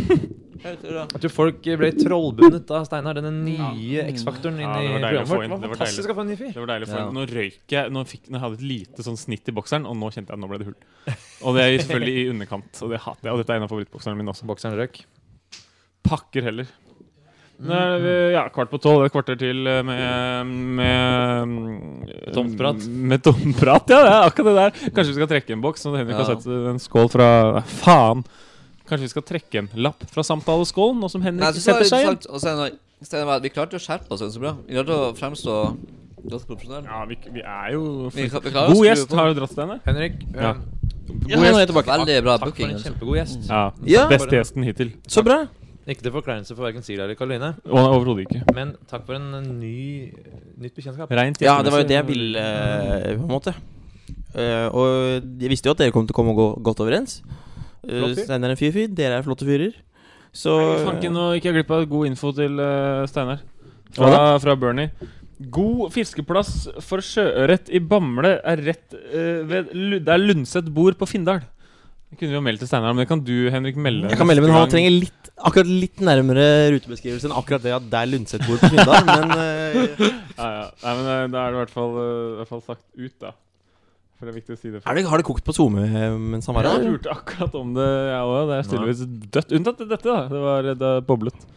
Jeg 0.67 1.21
tror 1.21 1.31
folk 1.31 1.67
ble 1.79 1.89
trollbundet 1.95 2.71
av 2.73 2.87
Steinar, 2.87 3.19
denne 3.21 3.29
nye 3.45 4.07
X-faktoren 4.09 4.57
Ja, 4.59 4.71
det 4.81 4.89
var 4.95 5.03
deilig 5.05 5.21
å 5.21 5.27
få 5.29 5.37
inn. 5.45 5.53
Det 5.53 5.69
var 5.69 5.77
fantastisk 5.77 6.11
å 6.11 6.15
få 6.17 6.23
en 6.25 6.31
ny 6.31 6.37
fyr. 6.39 6.49
Det 6.55 6.63
var 6.63 6.71
deilig, 6.73 6.87
å 6.89 6.91
få 6.91 7.03
inn. 7.03 7.13
nå 7.15 7.25
røyk 7.29 7.75
jeg 7.75 7.93
Nå, 7.93 8.03
fikk, 8.09 8.23
nå 8.33 8.41
hadde 8.41 8.57
jeg 8.57 8.63
et 8.63 8.67
lite 8.71 9.05
sånn 9.05 9.19
snitt 9.21 9.47
i 9.51 9.55
bokseren, 9.55 9.85
og 9.87 9.95
nå 9.99 10.09
kjente 10.15 10.33
jeg 10.33 10.39
at 10.39 10.41
nå 10.43 10.49
ble 10.51 10.59
det 10.63 10.67
hull. 10.71 10.75
Og 11.45 11.55
det 11.55 11.63
er 11.67 11.77
selvfølgelig 11.83 12.15
i 12.17 12.25
underkant, 12.33 12.81
og 12.81 12.91
det 12.95 12.99
hater 13.05 13.29
jeg. 13.29 13.35
Og 13.37 13.43
dette 13.43 13.53
er 13.55 13.61
en 13.61 13.67
av 13.67 13.71
favorittbokserne 13.71 14.19
mine 14.19 14.33
også. 14.33 14.49
Bokseren 14.49 14.75
røyk? 14.81 14.99
Pakker 16.09 16.49
heller. 16.49 16.73
Nå 17.57 17.73
er 17.73 18.01
vi, 18.03 18.11
ja, 18.35 18.43
kvart 18.53 18.69
på 18.69 18.77
tolv, 18.81 19.07
et 19.07 19.13
kvarter 19.13 19.37
til 19.39 19.65
eh, 19.65 19.79
med 19.81 20.51
Med 20.77 22.33
Tomt 22.35 22.53
prat. 22.59 22.83
Med 22.85 23.23
tomt 23.25 23.57
prat, 23.57 23.89
ja. 23.89 24.01
Det 24.05 24.11
er 24.11 24.25
akkurat 24.27 24.49
det 24.49 24.57
der. 24.59 24.91
Kanskje 24.91 25.09
vi 25.09 25.17
skal 25.17 25.31
trekke 25.31 25.55
en 25.55 25.63
boks. 25.63 25.85
Så 25.87 25.95
Henrik 25.95 26.19
har 26.19 26.29
sett 26.29 26.45
en 26.45 26.81
skål 26.81 27.09
fra 27.15 27.29
Faen! 27.79 28.21
Kanskje 28.87 29.07
vi 29.07 29.11
skal 29.15 29.25
trekke 29.27 29.63
en 29.63 29.69
lapp 29.87 30.05
fra 30.13 30.23
samtaleskålen, 30.23 31.01
nå 31.01 31.09
som 31.11 31.25
Henrik 31.25 31.43
var 31.43 31.57
setter 31.57 31.89
seg 31.89 32.05
igjen? 32.05 32.19
interessant 32.21 32.29
å 32.31 33.09
se 33.09 33.23
når 33.25 33.41
Vi 33.43 33.51
klarte 33.53 33.77
å 33.79 33.83
skjerpe 33.83 34.13
oss 34.15 34.23
så 34.23 34.41
bra. 34.41 34.53
Vi 34.63 34.77
klarte 34.77 34.95
å 34.95 35.11
fremstå 35.17 35.57
godt 36.27 36.47
profesjonelle. 36.47 36.85
Ja, 36.87 37.03
vi, 37.09 37.17
vi 37.35 37.43
er 37.43 37.73
jo 37.73 37.83
Vi, 38.13 38.29
vi 38.29 38.53
God 38.53 38.85
gjest 38.85 39.13
har 39.17 39.33
du 39.33 39.41
dratt, 39.41 39.53
Steinar. 39.57 39.81
Henrik, 39.85 40.21
eh, 40.33 40.41
Ja. 40.45 40.55
Ja, 41.27 41.37
nå 41.39 41.45
er 41.47 41.61
jeg. 41.63 41.71
Veldig 41.71 42.23
bra 42.23 42.35
takk 42.37 42.41
for 42.41 42.51
booking. 42.51 42.67
en 42.69 42.75
altså. 42.75 42.89
kjempegod 42.91 43.17
gjest. 43.17 43.47
Ja. 43.47 43.61
Ja. 43.87 44.07
Beste 44.11 44.35
gjesten 44.35 44.65
hittil. 44.67 44.91
Så 45.07 45.23
bra. 45.23 45.45
Ikke 45.87 46.03
til 46.03 46.11
forkleinelse 46.11 46.51
for 46.51 46.65
verken 46.67 46.83
Sila 46.83 47.05
eller 47.05 47.15
Karoline, 47.15 47.53
Overhodet 47.63 48.25
ikke. 48.25 48.41
men 48.55 48.73
takk 48.91 49.05
for 49.07 49.15
en 49.15 49.37
eh, 49.37 49.45
ny, 49.47 49.77
nytt 50.59 50.75
bekjentskap. 50.75 51.11
Reint 51.15 51.39
Ja, 51.39 51.61
det 51.63 51.71
var 51.71 51.79
jo 51.79 51.87
det 51.87 51.95
jeg 51.95 52.07
ville, 52.09 52.41
eh, 52.43 53.13
på 53.15 53.23
en 53.23 53.31
måte. 53.31 53.53
Eh, 54.35 54.67
og 54.67 55.23
jeg 55.39 55.51
visste 55.53 55.71
jo 55.71 55.75
at 55.77 55.79
dere 55.79 55.95
kom 55.95 56.03
til 56.03 56.11
å 56.11 56.19
komme 56.19 56.35
gå 56.35 56.49
godt 56.67 56.83
overens. 56.83 57.21
Uh, 57.87 58.11
Steinar 58.17 58.49
er 58.49 58.57
en 58.57 58.59
fyr 58.59 58.73
fyr, 58.75 58.89
dere 58.91 59.21
er 59.21 59.23
flotte 59.23 59.47
fyrer. 59.47 59.77
Så 60.35 60.51
Fanken, 60.83 61.15
nå 61.15 61.29
gikk 61.37 61.47
jeg 61.47 61.55
glipp 61.61 61.71
av 61.71 61.85
god 61.87 62.09
info 62.09 62.33
til 62.35 62.59
Steinar. 63.07 63.45
Fra, 63.95 64.35
fra 64.43 64.55
Bernie. 64.59 64.91
God 65.39 65.93
fiskeplass 65.95 66.65
for 66.83 66.99
sjøørret 67.05 67.71
i 67.71 67.79
Bamble 67.79 68.33
er 68.43 68.59
rett 68.65 68.97
ved 69.47 69.71
Lu- 69.71 70.01
der 70.03 70.19
Lundset 70.19 70.67
bor 70.73 70.97
på 70.99 71.07
Findal. 71.07 71.45
Det 72.17 72.23
kunne 72.25 72.33
vi 72.33 72.37
jo 72.39 72.45
meldt 72.47 72.63
til 72.63 72.69
Steinar, 72.71 72.95
men 72.97 73.03
det 73.03 73.09
kan 73.11 73.19
du, 73.21 73.35
Henrik, 73.53 73.75
melde. 73.77 74.07
Jeg 74.09 74.17
kan 74.17 74.25
melde, 74.25 74.41
men 74.41 74.49
han 74.55 74.71
trenger 74.71 74.89
litt, 74.89 75.27
akkurat 75.37 75.67
litt 75.69 75.99
nærmere 76.01 76.45
rutebeskrivelse 76.73 77.29
enn 77.29 77.35
akkurat 77.37 77.61
det 77.61 77.75
at 77.75 77.91
der 77.91 78.07
Lundset 78.09 78.41
bor 78.47 78.57
på 78.57 78.71
Findal. 78.73 79.03
men 79.11 79.33
uh, 79.37 79.75
ja, 80.01 80.47
ja. 80.55 80.63
Nei, 80.81 80.95
men 80.97 81.09
eh, 81.11 81.19
Da 81.35 81.43
er 81.43 81.53
det 81.53 81.59
i 81.59 81.59
hvert 81.59 81.75
fall, 81.75 81.93
eh, 82.01 82.15
i 82.15 82.39
hvert 82.39 82.49
fall 82.55 82.63
sagt 82.71 82.81
ut, 82.97 83.13
da. 83.21 83.35
For 84.17 84.25
det 84.25 84.33
er 84.33 84.37
viktig 84.39 84.57
å 84.57 84.57
si 84.57 84.73
det. 84.73 84.81
er 84.81 84.97
det, 84.97 85.05
har 85.11 85.21
det 85.21 85.27
kokt 85.27 85.45
på 85.45 85.53
SoMe 85.53 85.85
mens 86.17 86.49
han 86.49 86.57
var 86.57 86.71
Jeg 86.71 86.87
lurte 86.87 87.13
akkurat 87.13 87.59
om 87.61 87.77
det, 87.77 87.85
jeg 87.85 88.33
òg. 88.33 88.41
Det 88.49 88.57
er 88.57 88.71
tydeligvis 88.71 89.05
dødt. 89.37 89.55
Unntatt 89.59 89.85
dette, 89.85 90.01
da. 90.09 90.17
Det 90.33 90.41
var 90.47 90.71
det 90.81 90.91
boblet. 91.05 91.47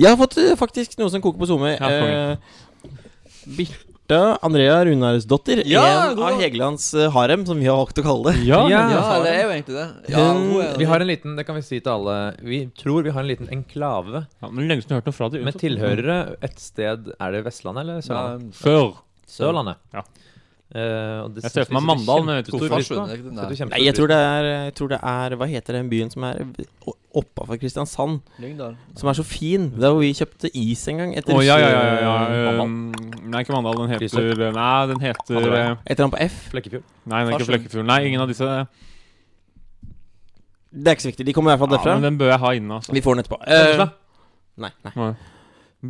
Jeg 0.00 0.08
har 0.08 0.16
fått 0.16 0.40
faktisk 0.56 0.96
noe 0.96 1.12
som 1.12 1.20
koker 1.20 1.44
på 1.44 1.50
SoMe. 1.52 1.76
Ja, 1.76 1.92
eh, 1.92 3.76
Birta 4.10 4.38
Andrea 4.42 4.84
Runarsdottir. 4.84 5.62
Ja, 5.70 6.10
en 6.10 6.16
god. 6.16 6.24
av 6.32 6.40
Hegelands 6.40 6.94
eh, 6.94 7.10
harem, 7.14 7.44
som 7.46 7.58
vi 7.60 7.66
har 7.70 7.76
valgt 7.78 7.98
å 8.00 8.02
kalle 8.02 8.32
det. 8.32 8.40
Ja, 8.48 8.64
Ja. 8.68 8.80
Ja, 8.90 9.20
det 9.22 9.30
er 9.36 9.42
jo 9.44 9.50
egentlig 9.54 9.76
det. 9.76 9.86
Ja, 10.10 10.18
Hun- 10.32 10.50
hun 10.50 10.78
Vi 10.78 10.84
har 10.90 11.00
en 11.00 11.06
liten, 11.06 11.36
det 11.36 11.44
kan 11.46 11.54
vi 11.54 11.62
si 11.62 11.78
til 11.80 11.92
alle 11.92 12.34
Vi 12.42 12.66
tror 12.76 13.02
vi 13.04 13.10
har 13.10 13.20
en 13.20 13.28
liten 13.28 13.48
enklave 13.48 14.26
ja, 14.42 14.48
men 14.50 14.66
lenge 14.66 14.82
siden 14.82 14.96
har 14.96 15.00
hørt 15.02 15.06
noe 15.06 15.12
fra 15.14 15.28
det 15.30 15.44
med 15.44 15.54
tilhørere 15.54 16.36
et 16.42 16.58
sted 16.58 17.12
Er 17.20 17.30
det 17.32 17.44
Vestlandet 17.44 17.82
eller 17.84 18.00
Sørlandet? 18.02 18.54
Før. 18.54 18.96
Sørlandet. 19.30 19.76
Ja. 19.94 20.02
Eh, 20.70 21.22
og 21.24 21.32
det 21.34 21.42
Jeg 21.42 21.50
ser 21.50 21.64
for 21.66 21.74
meg 21.74 21.82
Mandal, 21.82 22.28
pris 22.46 22.88
på. 22.92 22.98
Vi 23.10 23.64
Nei. 23.66 23.80
jeg 23.82 23.94
tror 23.96 24.06
det 24.06 24.18
er, 24.22 24.44
jeg 24.68 24.74
tror 24.78 24.90
det 24.92 24.98
er 25.02 25.34
Hva 25.34 25.48
heter 25.50 25.74
den 25.74 25.88
byen 25.90 26.12
som 26.12 26.22
er 26.28 26.44
oppafor 27.10 27.58
Kristiansand? 27.58 28.20
Lyngdal. 28.38 28.76
Som 28.94 29.10
er 29.10 29.18
så 29.18 29.24
fin. 29.26 29.66
Det 29.74 29.88
er 29.88 29.96
hvor 29.96 30.04
vi 30.04 30.12
kjøpte 30.14 30.50
is 30.54 30.84
en 30.92 31.02
gang. 31.02 31.16
Etter 31.18 31.34
oh, 31.34 31.42
ja, 31.42 31.56
ja, 31.58 31.72
ja. 31.74 31.96
ja, 32.04 32.68
nei, 32.68 33.42
ikke 33.42 33.56
Mandal. 33.56 33.80
Den 33.82 33.96
heter 33.96 34.54
Nei, 34.54 34.86
den 34.92 35.02
heter 35.02 35.40
veien. 35.40 35.74
eh, 35.74 35.90
Et 35.90 35.98
eller 35.98 36.06
annet 36.06 36.14
på 36.14 36.22
F. 36.28 36.38
Flekkefjord. 36.54 36.86
Nei, 37.02 37.24
den 37.24 37.34
er 37.34 37.38
ikke 37.40 37.50
Flekkefjord. 37.50 37.88
Nei, 37.90 37.98
ingen 38.12 38.22
av 38.22 38.30
disse. 38.30 38.52
Det 40.70 40.86
er 40.86 40.94
ikke 40.94 41.08
så 41.08 41.10
viktig. 41.10 41.26
De 41.26 41.34
kommer 41.34 41.50
i 41.50 41.56
hvert 41.56 41.64
fall 41.66 41.74
derfra. 41.74 41.96
Ja, 41.96 41.98
men 41.98 42.12
den 42.12 42.22
bør 42.22 42.30
jeg 42.30 42.42
ha 42.44 42.54
inne, 42.54 42.78
altså. 42.78 42.94
Vi 42.94 43.02
får 43.02 43.18
den 43.18 43.24
etterpå. 43.24 43.42
Eh, 43.42 43.86
nei, 44.62 44.70
nei. 44.86 45.10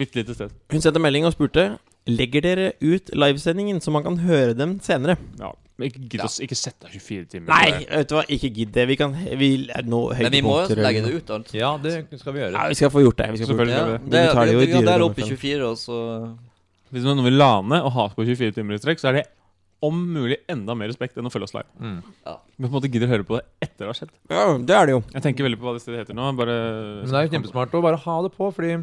Bitte 0.00 0.22
lite 0.22 0.34
sted. 0.38 0.56
Hun 0.72 0.80
sendte 0.80 1.02
melding 1.02 1.26
og 1.28 1.34
spurte 1.36 1.74
Legger 2.18 2.44
dere 2.44 2.68
ut 2.82 3.10
livesendingen 3.14 3.80
så 3.84 3.92
man 3.94 4.06
kan 4.06 4.20
høre 4.24 4.54
dem 4.58 4.78
senere. 4.84 5.16
Ja. 5.40 5.52
men 5.78 5.88
Ikke 5.90 6.02
gidd 6.02 6.22
ja. 6.22 6.28
ikke 6.46 6.58
sett 6.58 6.76
deg 6.84 6.96
24 6.98 7.30
timer. 7.34 7.48
Nei, 7.52 7.86
vet 7.88 8.10
du 8.10 8.14
hva, 8.18 8.26
ikke 8.36 8.52
gidd 8.58 8.74
det. 8.76 8.86
Vi 8.90 8.98
kan 9.00 9.16
vi, 9.16 9.50
er 9.70 9.88
nå 9.88 10.02
Men 10.18 10.34
vi 10.34 10.44
må 10.44 10.58
jo 10.62 10.78
legge 10.80 11.02
det 11.06 11.16
ut, 11.16 11.34
alt. 11.36 11.50
Ja, 11.56 11.72
det 11.82 11.96
skal 12.20 12.36
vi 12.36 12.44
gjøre. 12.44 12.54
Ja, 12.56 12.68
vi 12.70 12.78
skal 12.80 12.94
få 12.94 13.04
gjort 13.06 13.20
det. 13.22 13.32
Vi 13.32 13.42
skal 13.42 13.46
det. 13.46 13.52
Selvfølgelig. 13.54 13.76
Ja, 13.78 13.88
det. 13.88 13.98
det, 14.04 14.22
Vi 14.22 14.32
betaler 14.34 14.52
jo 14.52 14.62
vi, 14.62 14.62
i 14.62 14.70
vi 14.70 14.72
kan 14.76 14.86
dyre 14.86 14.92
der 14.92 15.06
oppe 15.08 15.24
i 15.24 15.28
24, 15.32 15.68
og 15.70 15.80
så 15.80 16.00
Hvis 16.90 17.06
noen 17.06 17.22
vil 17.26 17.38
lane 17.38 17.84
og 17.84 17.92
ha 17.96 18.08
på 18.14 18.26
24 18.26 18.58
timer 18.58 18.76
i 18.76 18.82
strekk, 18.82 19.02
så 19.02 19.12
er 19.12 19.20
det 19.20 19.28
om 19.80 19.96
mulig 20.12 20.36
enda 20.50 20.74
mer 20.76 20.90
respekt 20.92 21.16
enn 21.16 21.28
å 21.28 21.32
følge 21.32 21.48
oss 21.48 21.54
live. 21.56 21.68
Mm. 21.80 22.00
Vi 22.60 22.66
på 22.66 22.68
en 22.68 22.74
måte 22.74 22.90
gidder 22.92 23.08
å 23.08 23.12
høre 23.14 23.24
på 23.26 23.38
det 23.38 23.44
etter 23.64 23.86
det 23.86 23.88
har 23.88 23.96
skjedd. 23.96 24.10
Ja, 24.28 24.42
det 24.68 24.76
er 24.76 24.88
det 24.88 24.96
jo. 24.96 25.02
Jeg 25.14 25.24
tenker 25.24 25.46
veldig 25.46 25.60
på 25.60 25.68
hva 25.68 25.76
det 25.76 25.84
stedet 25.84 26.02
heter 26.02 26.16
nå. 26.18 26.26
Bare 26.36 26.56
Men 27.00 27.08
det 27.08 27.20
er 27.20 27.28
jo 27.28 27.32
kjempesmart 27.36 27.76
å 27.78 27.82
bare 27.84 28.00
ha 28.02 28.16
det 28.26 28.32
på, 28.34 28.50
fordi 28.56 28.74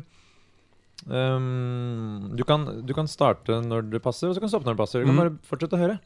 ehm, 1.06 2.36
du, 2.36 2.43
kan, 2.43 2.66
du 2.86 2.93
kan 2.93 3.08
starte 3.08 3.62
når 3.64 3.89
det 3.91 4.02
passer, 4.04 4.28
og 4.30 4.36
så 4.36 4.41
kan 4.41 4.50
du 4.50 4.54
stoppe 4.56 4.66
når 4.68 4.76
det 4.78 4.82
passer. 4.84 5.00
Du 5.04 5.06
kan 5.06 5.16
Mm. 5.16 5.22
bare 5.24 5.38
fortsette 5.48 5.78
å 5.78 5.82
høre. 5.82 6.00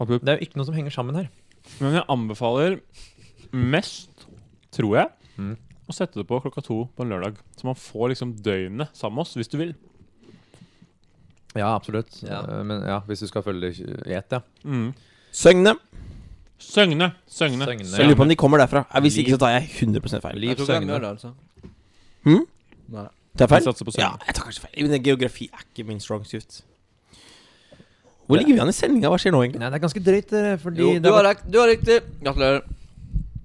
Absolutt. 0.00 0.24
Det 0.24 0.28
er 0.34 0.38
jo 0.38 0.46
ikke 0.46 0.56
noe 0.60 0.66
som 0.66 0.74
henger 0.74 0.90
sammen 0.92 1.14
her. 1.16 1.28
Men 1.80 1.94
jeg 1.94 2.04
anbefaler 2.08 2.80
mest, 3.52 4.26
tror 4.72 4.96
jeg, 4.98 5.08
Mm. 5.38 5.56
å 5.88 5.92
sette 5.94 6.14
det 6.14 6.26
på 6.26 6.40
klokka 6.42 6.62
to 6.62 6.88
på 6.96 7.02
en 7.02 7.10
lørdag. 7.10 7.36
Så 7.56 7.64
man 7.64 7.74
får 7.74 8.08
liksom 8.10 8.34
døgnet 8.42 8.88
sammen 8.94 9.14
med 9.16 9.22
oss, 9.22 9.34
hvis 9.34 9.48
du 9.48 9.58
vil. 9.58 9.74
Ja, 11.54 11.74
absolutt. 11.78 12.22
Ja. 12.22 12.40
Eh, 12.42 12.62
Men 12.64 12.82
ja, 12.82 13.00
hvis 13.06 13.20
du 13.20 13.26
skal 13.28 13.42
følge 13.42 13.60
det 13.60 14.06
i 14.08 14.12
ett, 14.12 14.30
ja. 14.30 14.40
Mm. 14.64 14.92
Søgne. 15.32 15.76
Søgne. 16.58 17.12
Søgne. 17.28 17.64
Søgne. 17.64 17.84
Jeg 17.98 18.06
lurer 18.08 18.16
på 18.16 18.22
om 18.22 18.28
de 18.28 18.36
kommer 18.36 18.58
derfra. 18.58 18.84
Hvis 19.02 19.18
ikke 19.18 19.34
så 19.34 19.38
tar 19.38 19.60
jeg 19.60 19.68
100 19.70 20.20
feil. 20.20 20.36
Liv 20.38 20.48
Jeg 20.50 20.56
tror 20.58 20.66
ikke 20.66 20.80
de 20.80 20.86
Søgne. 20.86 20.92
gjør 20.92 21.00
det, 21.00 21.10
altså. 21.10 21.34
Hm? 22.24 22.46
Nei. 22.88 23.08
Tar 23.36 23.48
jeg 23.48 23.50
feil? 23.50 23.64
satser 23.66 23.84
på 23.88 23.94
Ja, 23.98 24.12
jeg 24.26 24.34
tar 24.36 24.44
kanskje 24.46 24.62
feil. 24.68 24.88
Men 24.88 25.02
geografi 25.02 25.48
er 25.52 25.64
ikke 25.66 25.86
min 25.88 25.98
strong 26.00 26.24
suit. 26.24 26.62
Hvor 28.26 28.38
ligger 28.40 28.54
vi 28.56 28.60
an 28.62 28.70
i 28.70 28.76
sendinga? 28.76 29.10
Hva 29.12 29.18
skjer 29.20 29.34
nå, 29.34 29.40
egentlig? 29.44 29.60
Nei, 29.60 29.68
det 29.72 29.76
er 29.76 29.82
ganske 29.84 30.00
drøyt, 30.04 30.30
eh, 30.32 30.54
fordi 30.62 30.80
Jo, 30.80 30.92
det 30.94 31.02
du 31.04 31.08
er 31.10 31.16
har, 31.18 31.26
rekt, 31.34 31.44
du 31.50 31.58
har 31.60 31.68
riktig. 31.68 31.96
Gratulerer. 32.22 32.62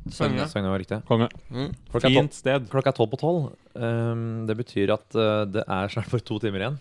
Søgne. 0.10 0.46
Søgne 0.50 0.70
var 0.72 0.80
riktig. 0.80 1.00
Konge. 1.10 1.28
Mm. 1.52 1.74
Klokka 1.92 2.08
er 2.08 2.14
tolv- 2.14 2.16
Fint 2.22 2.34
sted. 2.38 2.70
Klokka 2.72 2.88
er 2.94 2.98
tolv 2.98 3.10
på 3.12 3.20
tolv. 3.20 3.50
Ehm, 3.76 4.46
det 4.48 4.56
betyr 4.58 4.94
at 4.96 5.16
eh, 5.20 5.44
det 5.52 5.66
er 5.68 5.92
snart 5.92 6.10
bare 6.14 6.24
to 6.26 6.40
timer 6.40 6.64
igjen. 6.64 6.80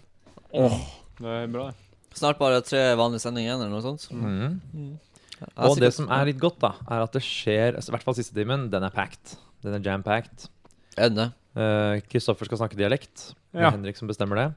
Det 1.18 1.26
er 1.34 1.50
bra, 1.52 1.66
det. 1.72 1.74
Snart 2.16 2.38
bare 2.38 2.62
tre 2.64 2.84
vanlige 2.96 3.20
sendinger 3.26 3.50
igjen, 3.50 3.64
eller 3.66 3.74
noe 3.74 3.84
sånt. 3.84 4.06
Mhm. 4.14 4.98
Ja, 5.38 5.46
Og 5.68 5.76
det 5.78 5.92
sikkert. 5.92 5.94
som 5.94 6.09
er 6.11 6.24
litt 6.26 6.38
godt, 6.42 6.59
da, 6.59 6.72
er 6.90 7.02
at 7.04 7.12
det 7.12 7.22
skjer 7.22 7.76
altså, 7.76 7.90
I 7.90 7.94
hvert 7.94 8.02
fall 8.06 8.14
siste 8.14 8.34
timen. 8.34 8.70
Den 8.70 8.82
er 8.82 8.90
packed. 8.90 9.36
Den 9.62 9.74
er 9.74 9.80
jam-packed. 9.84 10.48
Er 10.96 11.11
det? 11.11 11.28
Eh, 11.59 12.00
Kristoffer 12.06 12.46
skal 12.46 12.61
snakke 12.62 12.78
dialekt. 12.78 13.32
Det 13.52 13.59
er 13.59 13.66
Ja. 13.66 13.70
Henrik 13.74 13.96
som 13.98 14.06
bestemmer 14.09 14.36
det. 14.38 14.48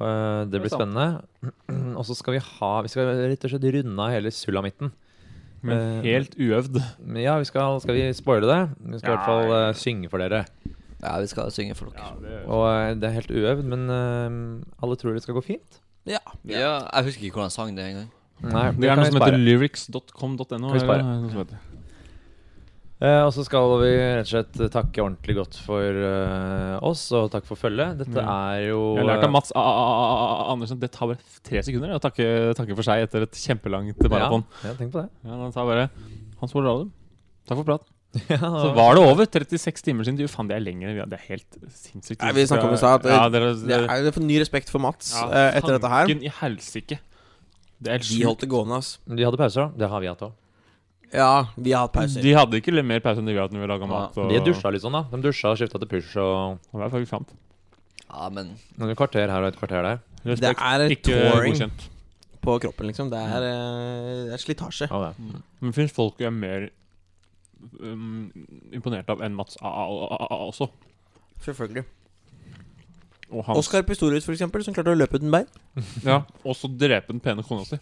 Eh, 0.00 0.44
det 0.44 0.50
Det 0.50 0.58
er 0.58 0.64
blir 0.64 0.70
sant. 0.74 0.82
spennende. 0.82 1.94
Og 1.98 2.04
så 2.04 2.16
skal 2.18 2.34
vi 2.36 2.40
ha 2.44 2.70
Vi 2.82 2.88
skal 2.92 3.06
rett 3.30 3.44
og 3.46 3.50
slett 3.54 3.68
runde 3.78 3.98
av 4.02 4.10
hele 4.12 4.30
sulamitten. 4.34 4.92
Men 5.64 5.78
Eh, 5.78 6.02
helt 6.04 6.34
uøvd. 6.36 6.76
Men 7.00 7.22
ja, 7.22 7.38
vi 7.40 7.44
skal, 7.48 7.80
skal 7.80 7.94
vi 7.96 8.12
spoile 8.12 8.44
det? 8.50 8.62
Vi 8.84 8.98
skal 9.00 9.14
i 9.14 9.16
hvert 9.16 9.26
fall 9.30 9.48
ja. 9.48 9.68
eh, 9.70 9.72
synge 9.80 10.10
for 10.10 10.18
dere. 10.20 10.44
Ja, 11.04 11.18
vi 11.20 11.26
skal 11.28 11.48
synge 11.52 11.74
for 11.76 11.88
dere. 11.88 12.44
Og 12.48 12.64
eh, 12.68 12.94
det 13.00 13.08
er 13.08 13.14
helt 13.20 13.32
uøvd, 13.32 13.64
men 13.64 13.88
eh, 13.88 14.84
alle 14.84 14.96
tror 15.00 15.14
det 15.16 15.22
skal 15.24 15.34
gå 15.38 15.44
fint. 15.44 15.80
Ja. 16.04 16.20
Jeg 16.44 17.04
husker 17.06 17.24
ikke 17.24 17.38
hvordan 17.40 17.50
sang 17.54 17.72
det 17.76 17.84
engang. 17.94 18.10
Nei, 18.44 18.72
Det 18.76 18.90
er 18.90 18.92
kan 18.92 18.98
noe 18.98 19.04
vi 19.06 19.10
som 19.12 19.20
heter 19.22 19.32
spare. 19.32 19.38
lyrics.com.no. 19.40 20.44
Kan 20.68 20.72
vi 20.74 20.80
spare? 20.84 21.00
eller 21.00 21.20
noe 21.22 21.30
som 21.32 21.40
heter. 21.46 21.58
Eh, 23.04 23.20
og 23.26 23.32
så 23.36 23.42
skal 23.44 23.66
vi 23.82 23.88
rett 24.00 24.24
og 24.24 24.30
slett 24.30 24.72
takke 24.72 25.02
ordentlig 25.04 25.34
godt 25.36 25.56
for 25.66 25.82
eh, 26.08 26.76
oss, 26.88 27.02
og 27.12 27.26
takk 27.34 27.44
for 27.48 27.58
følget. 27.60 27.98
Dette 28.00 28.16
Ja. 28.16 28.36
er 28.54 28.68
jo 28.70 28.78
Jeg 28.96 29.04
har 29.04 29.10
lært 29.10 29.24
av 29.26 29.32
Mats 29.34 29.52
A 29.54 29.60
A 29.60 29.84
A 29.84 30.14
A 30.24 30.52
Andersen 30.54 30.78
Det 30.80 30.90
tar 30.94 31.10
bare 31.10 31.18
tre 31.44 31.60
sekunder 31.66 31.92
å 31.96 32.00
takke, 32.00 32.54
takke 32.56 32.74
for 32.78 32.86
seg 32.86 33.02
etter 33.04 33.26
et 33.26 33.32
kjempelangt 33.36 33.98
maraton. 34.08 34.44
Ja, 34.64 34.72
tenk 34.78 34.92
på 34.94 35.02
det. 35.02 35.10
Ja, 35.26 35.36
han 35.42 35.52
sa 35.52 35.66
bare 35.68 35.90
Hans 36.40 36.54
Ole 36.54 36.64
Lahlum. 36.70 36.92
Takk 37.46 37.60
for 37.60 37.64
praten. 37.72 37.90
Ja, 38.30 38.38
Så 38.38 38.68
var 38.76 38.94
det 38.94 39.02
over 39.02 39.26
36 39.26 39.82
timer 39.82 40.04
siden. 40.06 40.16
Du, 40.16 40.28
faen, 40.30 40.46
det 40.46 40.54
er 40.54 40.62
lenger. 40.62 40.88
enn 40.88 40.94
vi 40.94 41.00
har- 41.02 41.10
Det 41.10 41.18
er 41.18 41.26
helt 41.34 41.58
sinnssykt. 41.74 42.22
Nei, 42.22 42.30
vi 42.32 42.46
snakket 42.46 42.64
om 42.64 42.70
det 42.70 42.78
i 42.78 42.82
stad, 42.84 42.94
at, 42.94 43.10
ja, 43.10 43.28
Det 43.28 44.06
er 44.06 44.12
for 44.14 44.22
ny 44.22 44.38
respekt 44.38 44.70
for 44.70 44.78
Mats 44.78 45.10
ja, 45.18 45.26
eh, 45.28 45.58
etter 45.58 45.74
dette 45.76 45.90
her. 45.90 46.06
Tanken 46.06 46.22
i 46.22 46.30
helsike. 46.30 46.98
Det 47.82 47.90
er 47.90 47.98
helt 47.98 48.08
De 48.08 48.24
holdt 48.24 48.40
det 48.46 48.48
gående, 48.48 48.78
ass. 48.78 48.98
De 49.04 49.18
hadde 49.26 49.36
pauser, 49.36 49.66
da. 49.66 49.72
Det 49.82 49.90
har 49.90 50.00
vi 50.00 50.06
hatt 50.06 50.22
òg. 50.22 50.32
Ja, 51.14 51.46
vi 51.54 51.72
har 51.72 51.86
hatt 51.86 51.94
pauser. 51.94 52.24
De 52.24 52.32
hadde 52.34 52.58
ikke 52.58 52.74
mer 52.82 53.02
pause 53.04 53.22
enn 53.22 53.28
de 53.28 53.34
vi 53.36 53.40
hadde 53.40 53.54
når 53.54 53.64
vi 53.64 53.70
laga 53.70 53.88
mat. 53.88 54.16
Og, 54.18 54.30
De 54.32 54.40
dusja 54.48 54.72
litt 54.74 54.82
sånn, 54.82 54.96
da. 54.98 55.04
De 55.12 55.22
dusja 55.22 55.52
og 55.52 55.60
skifta 55.60 55.78
til 55.78 55.90
push 55.90 56.16
og 56.18 56.58
Det 56.72 56.80
var 56.82 56.92
faktisk 56.94 57.14
sant. 57.14 57.34
Ja, 58.08 58.28
men 58.34 58.54
noen 58.78 58.98
kvarter 58.98 59.30
her 59.30 59.42
og 59.46 59.52
et 59.52 59.58
kvarter 59.58 59.86
der. 59.86 60.00
Det 60.24 60.38
er 60.50 60.86
Ikke 60.90 61.12
touring 61.12 61.54
godkjent. 61.54 61.88
på 62.44 62.58
kroppen, 62.62 62.88
liksom. 62.90 63.10
Det 63.12 63.18
er, 63.20 63.46
eh, 63.48 64.24
det 64.28 64.36
er 64.38 64.42
slitasje. 64.42 64.88
Ja, 64.90 65.10
det. 65.10 65.42
Men 65.60 65.70
det 65.70 65.74
finnes 65.78 65.94
folk 65.94 66.18
jeg 66.18 66.30
er 66.30 66.34
mer 66.34 66.68
um, 67.80 68.30
imponert 68.72 69.08
av 69.10 69.22
enn 69.24 69.34
Mats 69.36 69.58
A 69.62 69.70
A 69.70 69.84
A 70.18 70.28
A 70.30 70.40
også. 70.48 70.68
Selvfølgelig. 71.44 71.84
Og 73.30 73.44
hans, 73.44 73.58
Oskar 73.58 73.82
Pistorius, 73.82 74.24
for 74.26 74.34
eksempel, 74.36 74.62
som 74.64 74.74
klarte 74.76 74.92
å 74.92 74.98
løpe 74.98 75.18
uten 75.18 75.32
bein. 75.32 75.46
Ja, 76.04 76.22
også 76.44 76.68
drepe 76.70 77.12
den 77.12 77.22
pene 77.24 77.42
kona 77.46 77.64
si. 77.68 77.78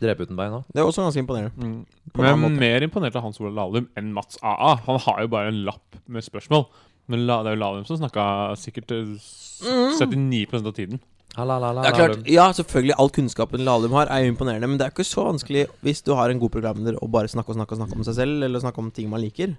Drepe 0.00 0.26
uten 0.28 0.36
bein 0.38 0.52
òg. 0.60 0.64
Det 0.72 0.78
er 0.82 0.86
også 0.86 1.02
ganske 1.06 1.22
imponerende. 1.24 1.52
Mm. 1.58 1.86
Men 2.18 2.38
måte. 2.44 2.58
mer 2.60 2.84
imponert 2.86 3.16
av 3.18 3.22
Hans 3.26 3.40
Olav 3.40 3.54
Lahlum 3.58 3.88
enn 3.98 4.12
Mats 4.14 4.38
AA. 4.42 4.76
Han 4.86 4.98
har 5.06 5.20
jo 5.24 5.28
bare 5.32 5.48
en 5.52 5.64
lapp 5.66 5.98
med 6.08 6.22
spørsmål. 6.26 6.66
Men 7.08 7.26
la, 7.26 7.42
det 7.42 7.50
er 7.52 7.56
jo 7.56 7.62
Lahlum 7.64 7.86
som 7.88 7.96
snakka 7.98 8.24
sikkert 8.60 8.92
eh, 8.92 9.14
s- 9.18 9.44
Mm. 9.58 9.96
79% 9.98 10.66
av 10.70 10.74
tiden. 10.76 11.00
Det 11.34 11.90
er 11.90 11.94
klart, 11.94 12.20
ja, 12.30 12.44
selvfølgelig 12.54 12.94
All 12.98 13.10
kunnskapen 13.10 13.60
Lahlum 13.66 13.90
har, 13.92 14.06
er 14.06 14.22
jo 14.24 14.30
imponerende. 14.32 14.68
Men 14.70 14.78
det 14.78 14.86
er 14.86 14.90
ikke 14.94 15.04
så 15.06 15.24
vanskelig 15.26 15.64
hvis 15.82 16.00
du 16.06 16.12
har 16.14 16.30
en 16.30 16.38
god 16.38 16.50
programleder 16.54 16.96
og 17.02 17.10
bare 17.10 17.26
snakke 17.30 17.50
og 17.50 17.56
snakke 17.58 17.74
og 17.74 17.78
snakke 17.82 17.96
om 17.98 18.04
seg 18.06 18.14
selv, 18.14 18.42
eller 18.46 18.62
snakke 18.62 18.78
om 18.78 18.90
ting 18.94 19.10
man 19.10 19.20
liker. 19.20 19.56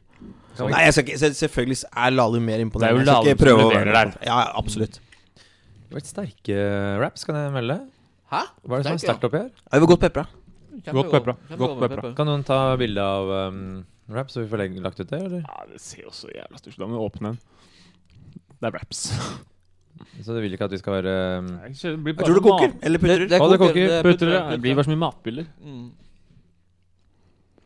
Nei, 0.60 0.82
jeg 0.86 0.94
skal 0.96 1.04
ikke, 1.06 1.20
selvfølgelig 1.36 1.84
er 1.92 2.16
Lahlum 2.16 2.44
mer 2.48 2.64
imponerende. 2.64 3.04
Det 3.04 3.12
er 3.12 3.12
jo 3.12 3.12
Lahlum 3.12 3.38
som 3.44 3.70
leverer 3.76 3.94
der. 4.00 4.14
Ja, 4.26 4.40
absolutt. 4.56 5.00
Det 5.36 5.92
var 5.92 5.98
et 6.04 6.10
sterke 6.10 6.58
raps, 7.04 7.24
kan 7.28 7.36
jeg 7.36 7.52
melde. 7.60 7.80
Hæ? 8.30 8.42
Hva 8.64 8.78
er 8.78 8.84
det 8.84 8.86
som 8.90 8.98
er 8.98 9.04
sterkt 9.04 9.26
oppi 9.26 9.40
her? 9.42 9.50
Ja, 9.66 9.72
vi 9.76 9.82
var 9.84 9.92
godt 9.94 10.04
pepra. 10.06 10.26
Godt 10.90 11.12
pepra. 11.14 11.34
Godt 11.60 11.80
pepra. 11.84 12.12
Kan 12.18 12.30
noen 12.30 12.44
ta 12.48 12.60
bilde 12.80 13.02
av 13.04 13.32
um, 13.50 13.62
rap, 14.14 14.30
så 14.32 14.44
vi 14.44 14.50
får 14.52 14.62
legge, 14.64 14.82
lagt 14.86 15.00
ut 15.02 15.10
det, 15.10 15.20
eller? 15.26 15.42
Ja, 15.48 15.64
det 15.72 15.82
ser 15.84 16.04
jo 16.06 16.14
så 16.16 16.30
jævla 16.34 16.62
stort 16.62 16.76
ut. 16.76 16.80
Da 16.84 16.88
må 16.90 17.00
vi 17.00 17.06
åpne 17.10 17.32
den. 17.34 17.40
Det 18.60 18.70
er 18.70 18.76
raps. 18.78 19.06
Så 20.24 20.32
du 20.32 20.38
vil 20.40 20.54
ikke 20.56 20.64
at 20.70 20.72
vi 20.72 20.78
skal 20.80 20.94
være 21.02 21.14
um, 21.42 21.48
Nei, 21.60 21.70
Jeg 21.76 21.98
bare 22.06 22.24
tror 22.28 22.38
det 22.38 22.44
koker. 22.46 22.74
Eller 22.88 23.02
putter. 23.02 23.20
Det, 23.26 23.30
det 23.34 23.40
Å, 23.42 23.48
det 23.52 23.58
koker. 23.60 23.74
koker. 23.74 23.90
Det 23.90 23.98
Putter 24.06 24.30
det. 24.30 24.36
putter- 24.38 24.52
Det 24.54 24.60
blir 24.64 24.76
bare 24.78 24.88
så 24.88 24.92
mye 24.94 25.02
matbilder. 25.02 25.48
Mm. 25.60 25.88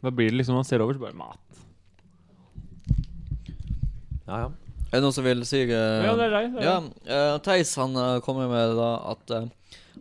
Da 0.03 0.11
blir 0.17 0.31
det 0.31 0.37
liksom 0.39 0.57
man 0.57 0.65
ser 0.65 0.81
over, 0.81 0.97
så 0.97 1.03
bare 1.03 1.13
mat. 1.19 1.59
Ja, 4.25 4.39
ja. 4.45 4.47
Er 4.93 4.97
det 4.97 5.03
noen 5.05 5.15
som 5.15 5.25
vil 5.25 5.41
si 5.49 5.61
uh, 5.65 5.73
Ja, 6.05 6.13
det 6.17 6.25
er 6.29 6.33
deg. 6.37 6.49
Det 6.55 6.63
er 6.63 6.67
Ja, 6.67 6.73
eh, 7.17 7.35
Theis 7.45 7.75
han 7.81 7.95
uh, 7.97 8.17
kommer 8.25 8.49
med 8.51 8.75
da 8.77 8.89
at 9.13 9.33
eh, 9.37 9.47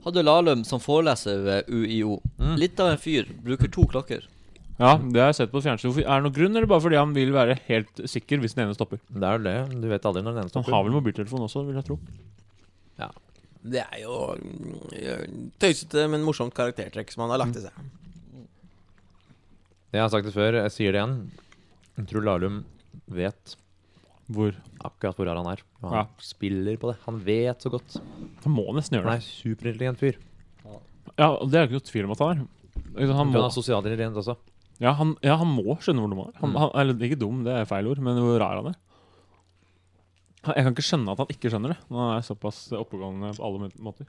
hadde 0.05 0.25
Lahlum 0.25 0.63
som 0.67 0.83
foreleser 0.83 1.43
ved 1.47 1.71
UiO. 1.71 2.19
Mm. 2.41 2.55
Litt 2.61 2.81
av 2.83 2.93
en 2.93 3.01
fyr. 3.01 3.29
Bruker 3.45 3.71
to 3.73 3.87
klokker. 3.91 4.29
ja, 4.79 4.97
det 4.99 5.21
har 5.21 5.31
jeg 5.31 5.39
sett 5.43 5.53
på 5.53 5.63
fjernsyn. 5.63 5.95
Er 6.03 6.21
det 6.21 6.27
noen 6.27 6.37
grunn, 6.37 6.57
eller 6.57 6.71
bare 6.71 6.85
fordi 6.85 6.99
han 6.99 7.15
vil 7.17 7.35
være 7.35 7.59
helt 7.69 8.05
sikker 8.11 8.43
hvis 8.43 8.57
den 8.57 8.67
ene 8.67 8.77
stopper? 8.79 9.03
Det 9.09 9.29
er 9.29 9.39
jo 9.39 9.45
det. 9.47 9.57
Du 9.85 9.89
vet 9.91 10.09
aldri 10.09 10.25
når 10.25 10.37
den 10.37 10.45
ene 10.45 10.53
stopper. 10.53 10.71
Han 10.71 10.79
har 10.79 10.89
vel 10.89 10.97
mobiltelefon 10.99 11.47
også, 11.47 11.65
vil 11.69 11.79
jeg 11.79 11.89
tro. 11.91 11.99
Ja. 13.01 13.11
Det 13.63 13.83
er 13.85 13.99
jo 14.03 14.19
mm, 14.43 15.51
tøysete, 15.63 16.09
men 16.11 16.25
morsomt 16.27 16.55
karaktertrekk 16.57 17.13
som 17.15 17.27
han 17.27 17.37
har 17.37 17.45
lagt 17.45 17.55
til 17.59 17.69
seg. 17.69 17.91
Jeg 19.93 20.01
har 20.01 20.11
sagt 20.11 20.27
det 20.27 20.35
før, 20.35 20.57
jeg 20.65 20.73
sier 20.75 20.95
det 20.95 21.03
igjen. 21.03 21.19
Jeg 22.01 22.09
tror 22.11 22.25
Lahlum 22.27 22.63
vet 23.13 23.57
Hvor? 24.33 24.55
akkurat 24.83 25.17
hvor 25.17 25.29
han 25.29 25.47
er. 25.53 25.61
Og 25.83 25.91
han 25.91 25.99
Ja. 25.99 26.07
spiller 26.19 26.77
på 26.81 26.91
det. 26.93 26.99
Han 27.07 27.19
vet 27.25 27.61
så 27.63 27.71
godt. 27.71 27.97
Han 28.45 28.53
må 28.55 28.65
nesten 28.75 28.99
gjøre 28.99 29.09
Han 29.11 29.19
det. 29.19 29.23
er 29.23 29.31
superintelligent 29.31 29.99
fyr. 29.99 30.17
Ja, 31.19 31.29
og 31.37 31.51
Det 31.51 31.59
er 31.61 31.67
ikke 31.69 31.79
noe 31.79 31.91
tvil 31.91 32.05
om 32.05 32.11
at 32.13 32.19
han 32.19 32.29
er. 32.31 32.47
Liksom, 32.97 33.17
Han 33.17 33.27
Han 33.27 33.33
må, 33.35 33.45
er 33.45 33.51
sosialt 33.51 33.85
intelligent 33.87 34.17
også. 34.17 34.37
ja, 34.81 34.93
han, 34.93 35.17
ja, 35.23 35.37
han 35.37 35.47
må 35.47 35.77
skjønne 35.79 36.01
hvor 36.01 36.09
dum 36.11 36.19
han 36.19 36.29
er. 36.29 36.39
Han, 36.41 36.51
Mm. 36.51 36.57
han, 36.57 36.71
eller 36.75 36.95
ikke 37.09 37.19
dum, 37.19 37.45
det 37.45 37.53
er 37.53 37.65
feil 37.67 37.87
ord, 37.87 37.99
men 37.99 38.17
hvor 38.17 38.39
rar 38.41 38.57
han 38.57 38.67
er. 38.73 38.75
Han- 40.45 40.55
Jeg 40.57 40.65
kan 40.65 40.75
ikke 40.75 40.89
skjønne 40.89 41.13
at 41.13 41.19
han 41.19 41.27
ikke 41.29 41.51
skjønner 41.51 41.69
det. 41.69 41.79
Når 41.91 41.99
han 42.09 42.17
er 42.19 42.23
såpass 42.23 42.73
oppegående 42.73 43.37
på 43.37 43.45
alle 43.45 43.71
måter. 43.79 44.07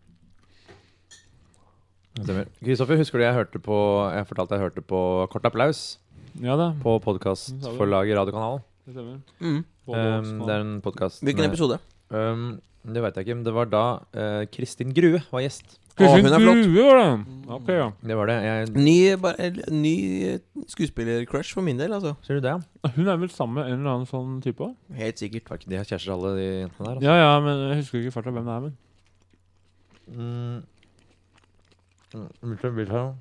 Stemmer. 2.16 2.46
Kristoffer, 2.64 2.98
husker 2.98 3.18
du 3.18 3.24
jeg 3.26 3.34
hørte 3.34 3.60
på 3.60 3.78
Jeg 4.14 4.28
fortalte 4.30 4.54
jeg 4.54 4.62
hørte 4.70 4.82
på 4.86 5.00
Kort 5.34 5.46
applaus 5.50 5.98
Ja, 6.42 6.56
det, 6.56 6.80
på 6.82 7.00
podkastforlaget 7.02 8.16
Radiokanalen. 8.18 8.62
Det 8.86 8.94
stemmer. 8.96 9.20
Mm. 9.40 9.62
Um, 9.88 10.30
det 10.48 10.54
er 10.54 10.62
en 10.64 10.76
podkast 10.84 11.24
Hvilken 11.24 11.48
episode? 11.48 11.78
Um, 12.12 12.60
det 12.84 13.00
veit 13.04 13.16
jeg 13.16 13.26
ikke, 13.28 13.38
men 13.40 13.46
det 13.48 13.54
var 13.56 13.70
da 13.72 13.84
uh, 14.18 14.44
Kristin 14.52 14.92
Grue 14.96 15.22
var 15.32 15.44
gjest. 15.46 15.78
Kristin 15.96 16.26
er. 16.28 16.42
Grue 16.42 16.84
var 16.88 17.00
det. 17.00 17.10
Ok, 17.56 17.70
ja. 17.72 17.86
Det 18.04 18.18
var 18.18 18.28
det. 18.32 18.36
Jeg, 18.44 18.70
Ny, 18.76 18.96
bare, 19.24 19.50
ny 19.72 19.96
skuespiller-crush 20.74 21.54
for 21.56 21.64
min 21.66 21.80
del, 21.80 21.94
altså. 21.96 22.16
Ser 22.26 22.40
du 22.40 22.48
det? 22.48 22.56
Hun 22.98 23.08
er 23.08 23.20
vel 23.22 23.32
sammen 23.32 23.60
med 23.62 23.70
en 23.72 23.80
eller 23.80 23.94
annen 23.94 24.10
sånn 24.10 24.40
type? 24.44 24.72
Helt 24.98 25.22
sikkert. 25.22 25.48
Var 25.52 25.62
ikke 25.62 25.72
de 25.72 25.80
har 25.80 25.88
kjærester 25.88 26.16
alle 26.18 26.34
de 26.40 26.48
jentene 26.48 26.88
der? 26.88 26.96
Altså. 26.98 27.06
Ja, 27.08 27.16
ja, 27.22 27.34
men 27.46 27.64
jeg 27.70 27.82
husker 27.84 28.02
ikke 28.02 28.16
farta 28.18 28.36
hvem 28.36 28.50
det 28.50 28.58
er. 28.58 28.66
Men 28.68 28.80
Mm. 30.04 30.58
Mm, 32.14 32.26
hvilken 32.44 32.74
bil 32.76 32.90
har 32.92 33.06
han? 33.06 33.14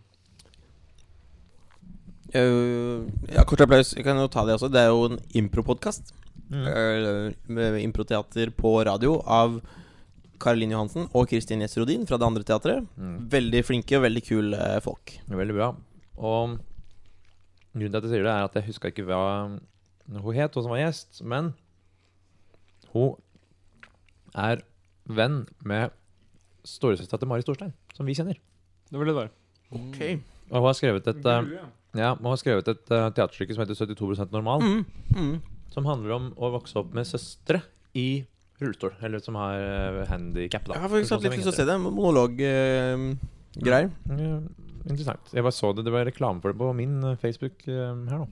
Uh, 2.33 3.05
ja, 3.29 3.45
kort 3.45 3.61
applaus. 3.65 3.93
Jeg 3.97 4.07
kan 4.07 4.17
jo 4.17 4.29
ta 4.33 4.45
det 4.49 4.57
også. 4.57 4.71
Det 4.73 4.81
er 4.81 4.91
jo 4.91 5.07
en 5.11 5.19
impro-podkast. 5.37 6.15
Mm. 6.53 6.67
Uh, 7.49 7.79
improteater 7.83 8.53
på 8.57 8.75
radio 8.89 9.19
av 9.25 9.61
Karoline 10.43 10.75
Johansen 10.75 11.07
og 11.15 11.29
Kristin 11.31 11.63
Gjess 11.63 11.79
Rodin 11.79 12.07
fra 12.09 12.19
Det 12.21 12.29
andre 12.29 12.47
teatret. 12.47 12.87
Mm. 12.97 13.17
Veldig 13.33 13.65
flinke 13.69 13.99
og 13.99 14.07
veldig 14.07 14.25
kule 14.27 14.69
folk. 14.85 15.17
Er 15.29 15.43
Veldig 15.43 15.59
bra. 15.59 15.73
Og 16.19 16.57
grunnen 17.73 17.93
til 17.93 18.01
at 18.01 18.07
jeg 18.09 18.15
sier 18.15 18.27
det, 18.27 18.33
er 18.33 18.49
at 18.49 18.57
jeg 18.59 18.69
huska 18.69 18.93
ikke 18.93 19.07
hva 19.09 19.21
hun 20.13 20.37
het, 20.37 20.55
hun 20.55 20.65
som 20.65 20.73
var 20.73 20.83
gjest, 20.83 21.23
men 21.25 21.53
hun 22.93 23.15
er 24.37 24.65
venn 25.09 25.45
med 25.65 25.93
storesøstera 26.69 27.21
til 27.21 27.31
Mari 27.31 27.45
Storstein, 27.45 27.73
som 27.97 28.07
vi 28.07 28.17
kjenner. 28.17 28.39
det 28.91 28.99
vil 28.99 29.09
det 29.09 29.17
være. 29.17 29.33
Ok 29.73 30.01
Og 30.51 30.59
hun 30.59 30.67
har 30.69 30.77
skrevet 30.77 31.07
et, 31.09 31.27
eh, 31.27 31.65
ja, 31.93 32.15
Man 32.21 32.33
har 32.33 32.41
skrevet 32.41 32.69
et 32.73 32.93
uh, 32.93 33.11
teaterstykke 33.13 33.57
som 33.57 33.65
heter 33.65 33.77
72% 33.77 34.33
normal, 34.33 34.65
mm. 34.65 34.85
Mm. 35.17 35.35
som 35.75 35.89
handler 35.89 36.15
om 36.17 36.31
å 36.37 36.53
vokse 36.55 36.79
opp 36.81 36.95
med 36.97 37.09
søstre 37.09 37.61
i 37.99 38.25
rullestol, 38.63 38.95
eller 39.05 39.23
som 39.23 39.37
har 39.41 39.59
uh, 39.59 40.03
handikap. 40.09 40.71
Jeg 40.71 40.81
har 40.81 40.93
faktisk 40.93 41.17
hatt 41.17 41.27
litt 41.27 41.37
lyst 41.37 41.49
til 41.49 41.53
å 41.53 41.59
se 41.59 41.67
det. 41.69 41.77
Monolog-greier. 41.83 43.19
Ja, 43.59 43.83
interessant. 44.87 45.35
Jeg 45.35 45.45
bare 45.45 45.57
så 45.57 45.73
det, 45.77 45.85
det 45.87 45.95
var 45.95 46.07
reklame 46.09 46.43
for 46.43 46.53
det 46.53 46.61
på 46.63 46.71
min 46.77 46.97
eh, 47.11 47.19
Facebook 47.21 47.67
uh, 47.69 47.93
her 48.09 48.23
nå. 48.23 48.29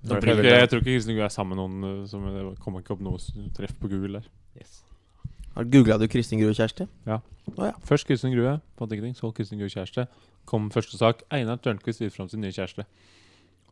Jeg 0.00 0.08
tror 0.08 0.30
ikke, 0.32 0.48
jeg 0.48 0.68
tror 0.72 0.80
ikke 0.80 0.92
Kristin 0.94 1.16
Grue 1.18 1.26
er 1.26 1.34
sammen 1.34 1.58
med 1.58 1.60
noen 1.60 2.00
uh, 2.00 2.04
som 2.08 2.22
Det 2.24 2.44
kommer 2.62 2.84
ikke 2.84 2.94
opp 2.96 3.02
noe 3.04 3.48
treff 3.56 3.74
på 3.80 3.90
Google 3.92 4.20
der. 4.20 4.30
Yes. 4.60 4.80
Googla 5.54 5.98
du 5.98 6.06
Kristin 6.08 6.40
Grue 6.40 6.54
kjæreste? 6.54 6.86
Ja. 7.06 7.20
Først 7.84 8.06
Kristin 8.06 8.32
Grue, 8.34 8.58
fant 8.78 8.92
ingenting. 8.92 9.16
Så 9.16 9.30
Kristin 9.34 9.58
Grue 9.58 9.68
kjæreste. 9.72 10.06
Kom 10.46 10.70
første 10.70 10.98
sak. 10.98 11.24
Einar 11.32 11.56
Tørnquist 11.56 12.00
viser 12.00 12.16
fram 12.16 12.28
sin 12.28 12.40
nye 12.40 12.54
kjæreste. 12.54 12.86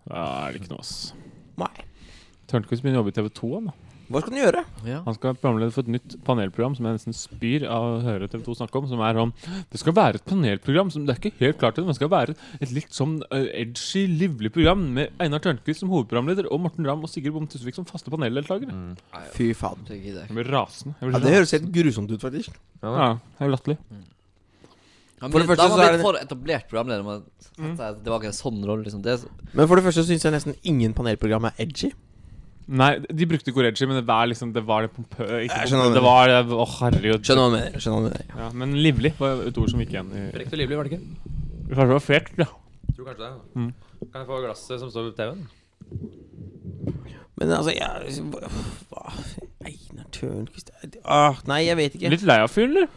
Da 0.08 0.24
er 0.46 0.52
det 0.52 0.62
ikke 0.62 0.72
noe, 0.72 0.82
ass. 0.82 1.14
Nei. 1.60 1.86
Tørnquist 2.50 2.82
begynner 2.82 3.00
å 3.00 3.04
jobbe 3.04 3.14
i 3.14 3.18
TV 3.18 3.30
2, 3.40 3.52
han 3.54 3.70
da. 3.70 3.76
Hva 4.08 4.22
skal 4.22 4.32
den 4.32 4.40
gjøre? 4.40 4.60
Ja. 4.88 4.98
Han 5.04 5.16
skal 5.16 5.28
være 5.34 5.38
programleder 5.42 5.72
for 5.74 5.84
et 5.84 5.90
nytt 5.92 6.14
panelprogram 6.24 6.74
som 6.78 6.86
jeg 6.88 6.96
nesten 6.96 7.16
spyr 7.16 7.66
av 7.68 7.84
å 7.84 7.98
høre 8.06 8.28
TV 8.32 8.40
2 8.46 8.54
snakke 8.56 8.80
om. 8.80 8.86
Som 8.88 9.02
er 9.04 9.18
om 9.20 9.32
Det 9.68 9.80
skal 9.82 9.92
være 9.98 10.16
et 10.16 10.24
panelprogram 10.24 10.90
som 10.94 11.04
det 11.04 11.12
er 11.14 11.20
ikke 11.20 11.44
helt 11.44 11.58
klart 11.60 11.76
til, 11.76 11.84
men 11.84 11.92
det 11.92 11.98
skal 12.00 12.12
være 12.14 12.36
et 12.60 12.72
litt 12.72 12.96
sånn 12.96 13.18
eh, 13.30 13.50
edgy, 13.60 14.06
livlig 14.08 14.52
program 14.54 14.86
med 14.96 15.12
Einar 15.20 15.44
Tørnquist 15.44 15.84
som 15.84 15.92
hovedprogramleder 15.92 16.48
og 16.48 16.64
Morten 16.64 16.88
Ramm 16.88 17.04
og 17.04 17.12
Sigrid 17.12 17.36
Bom 17.36 17.46
Tusvik 17.52 17.76
som 17.76 17.84
faste 17.88 18.08
paneldeltakere. 18.14 18.96
Fy 19.36 19.50
faen. 19.52 19.84
Det 19.88 20.00
jeg 20.00 20.32
blir 20.32 20.48
rasende. 20.48 20.96
Jeg 21.02 21.10
blir 21.10 21.18
Ja, 21.18 21.24
det 21.26 21.36
høres 21.36 21.56
helt 21.58 21.68
grusomt 21.76 22.10
ut, 22.14 22.20
faktisk. 22.24 22.56
ja, 22.82 22.94
det 23.12 23.44
er 23.44 23.50
jo 23.50 23.54
latterlig. 23.58 23.78
Ja, 25.18 25.26
For 25.28 25.40
det 25.42 25.48
første 25.50 25.64
da 25.68 25.76
var 25.76 25.92
det- 25.92 26.00
for 26.00 26.14
etablert 26.14 26.68
programleder. 26.70 27.22
Det 27.58 27.58
Mm. 27.58 27.76
ikke 27.76 28.24
en 28.24 28.32
sånn 28.32 28.64
rolle. 28.64 28.84
Liksom. 28.84 29.02
Det 29.02 29.18
så- 29.20 29.28
Men 29.52 29.66
for 29.66 29.74
det 29.76 29.84
første 29.84 30.04
syns 30.06 30.22
jeg 30.22 30.32
nesten 30.32 30.56
ingen 30.62 30.94
panelprogram 30.94 31.44
er 31.46 31.52
edgy. 31.58 31.92
Nei, 32.68 32.90
de 33.00 33.24
brukte 33.24 33.48
ikke 33.48 33.86
men 33.88 33.96
det 33.96 34.04
var 34.04 34.26
liksom 34.28 34.50
Det 34.52 34.60
var 34.68 34.84
det 34.84 34.90
pompø... 34.92 35.24
Ikke 35.24 35.56
Jeg 35.62 35.70
skjønner 35.70 35.86
hva 35.86 35.88
du 35.88 35.94
det 35.96 36.02
var 36.04 36.32
Å, 36.60 36.66
herregud. 36.82 37.24
Skjønner 37.24 37.46
hva 37.46 37.48
du 37.48 37.56
mener. 37.56 37.80
Skjønner 37.80 38.02
hva 38.02 38.10
du 38.10 38.12
mener. 38.12 38.42
Ja, 38.42 38.48
men 38.60 38.74
livlig 38.76 39.12
var 39.16 39.40
et 39.48 39.60
ord 39.62 39.72
som 39.72 39.80
gikk 39.80 39.94
igjen 39.94 40.10
i 40.12 40.24
Frekt 40.34 40.52
og 40.52 40.60
livlig, 40.60 40.76
var 40.76 40.88
det 40.88 40.98
ikke? 40.98 41.36
Kanskje 41.68 41.86
det 41.86 41.96
var 41.96 42.04
fekt, 42.04 42.42
ja. 42.42 42.48
Tror 42.92 43.08
kanskje 43.08 43.24
det. 43.24 43.32
Mm. 43.56 43.70
Kan 44.04 44.20
jeg 44.20 44.28
få 44.28 44.40
glasset 44.44 44.82
som 44.82 44.92
står 44.92 45.08
på 45.08 45.16
TV-en? 45.16 45.46
Men 47.38 47.52
altså, 47.54 47.72
jeg 47.72 48.22
hva- 48.90 49.12
Einar 49.68 50.08
Tørnquist 50.14 50.72
ah, 51.04 51.38
Nei, 51.48 51.62
jeg 51.68 51.78
vet 51.78 51.96
ikke. 51.96 52.10
Litt 52.12 52.26
lei 52.28 52.38
av 52.42 52.50
fyren, 52.52 52.76
eller? 52.76 52.88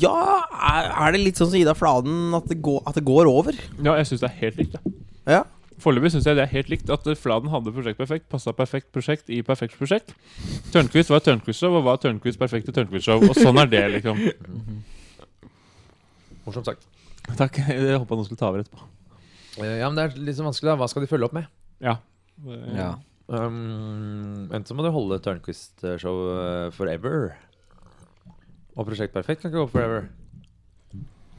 Ja, 0.00 0.16
er, 0.48 0.88
er 0.88 1.12
det 1.12 1.20
litt 1.20 1.40
sånn 1.40 1.50
som 1.50 1.58
Ida 1.60 1.74
Fladen 1.76 2.32
at 2.36 2.48
det 2.48 2.62
går, 2.64 2.80
at 2.88 2.96
det 2.96 3.04
går 3.04 3.28
over? 3.28 3.58
Ja, 3.84 3.98
jeg 4.00 4.08
syns 4.08 4.24
det 4.24 4.30
er 4.30 4.38
helt 4.40 4.60
likt, 4.62 4.78
det. 4.78 4.94
Ja. 5.34 5.42
Foreløpig 5.82 6.12
syns 6.14 6.26
jeg 6.28 6.36
det 6.38 6.44
er 6.44 6.52
helt 6.52 6.68
likt. 6.70 6.90
At 6.94 7.06
Fladen 7.18 7.50
hadde 7.50 7.72
Prosjekt 7.74 7.98
Perfekt, 7.98 8.28
passa 8.30 8.52
perfekt 8.54 8.92
prosjekt 8.94 9.30
i 9.34 9.40
perfekt 9.42 9.74
prosjekt. 9.78 10.12
Tørnquist 10.72 11.10
var 11.10 11.20
Tørnquist-show, 11.26 11.74
og 11.80 11.84
var 11.88 11.98
Tørnquist 12.02 12.38
perfekte 12.38 12.72
Tørnquist-show. 12.76 13.24
Og 13.28 13.34
sånn 13.38 13.58
er 13.64 13.70
det, 13.72 13.82
liksom. 13.96 14.20
Morsomt 16.46 16.68
sagt. 16.68 16.86
Takk. 17.38 17.58
Jeg 17.64 17.98
håpa 17.98 18.18
noen 18.18 18.26
skulle 18.28 18.40
ta 18.40 18.50
over 18.52 18.62
etterpå. 18.64 18.86
Eh, 19.62 19.78
Ja, 19.80 19.88
men 19.90 19.98
det 19.98 20.06
er 20.10 20.18
litt 20.28 20.38
så 20.38 20.46
vanskelig, 20.46 20.72
da. 20.74 20.78
Hva 20.82 20.88
skal 20.92 21.04
de 21.06 21.10
følge 21.10 21.28
opp 21.28 21.36
med? 21.36 21.48
Ja. 21.84 21.96
ja. 22.76 22.90
Um, 23.24 24.50
Enten 24.52 24.68
så 24.68 24.76
må 24.76 24.84
du 24.84 24.90
holde 24.92 25.16
Tørnquist-show 25.24 26.18
eh, 26.34 26.66
forever. 26.76 27.30
Og 28.74 28.88
Prosjekt 28.88 29.14
Perfekt 29.16 29.44
kan 29.44 29.52
ikke 29.52 29.62
gå 29.64 29.70
forever. 29.72 30.10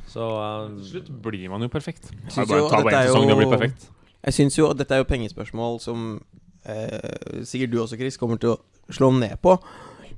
Så 0.09 0.23
um, 0.25 0.79
Til 0.79 0.89
slutt 0.95 1.09
blir 1.25 1.49
man 1.51 1.65
jo 1.65 1.69
perfekt. 1.73 2.09
Er 2.31 2.47
bare 2.47 2.61
jo 2.63 2.69
ta 2.71 2.79
bare 2.81 2.93
en 2.93 2.99
én 3.03 3.11
sesong, 3.11 3.25
jo- 3.25 3.29
det 3.33 3.37
blir 3.41 3.53
perfekt. 3.55 3.89
Jeg 4.25 4.33
syns 4.33 4.57
jo 4.57 4.69
at 4.71 4.77
dette 4.79 4.95
er 4.95 5.03
jo 5.03 5.09
pengespørsmål 5.09 5.79
som 5.83 6.05
eh, 6.65 7.43
sikkert 7.45 7.71
du 7.73 7.81
også, 7.83 7.97
Chris, 7.99 8.17
kommer 8.17 8.39
til 8.41 8.55
å 8.55 8.93
slå 8.93 9.11
ned 9.13 9.37
på. 9.43 9.57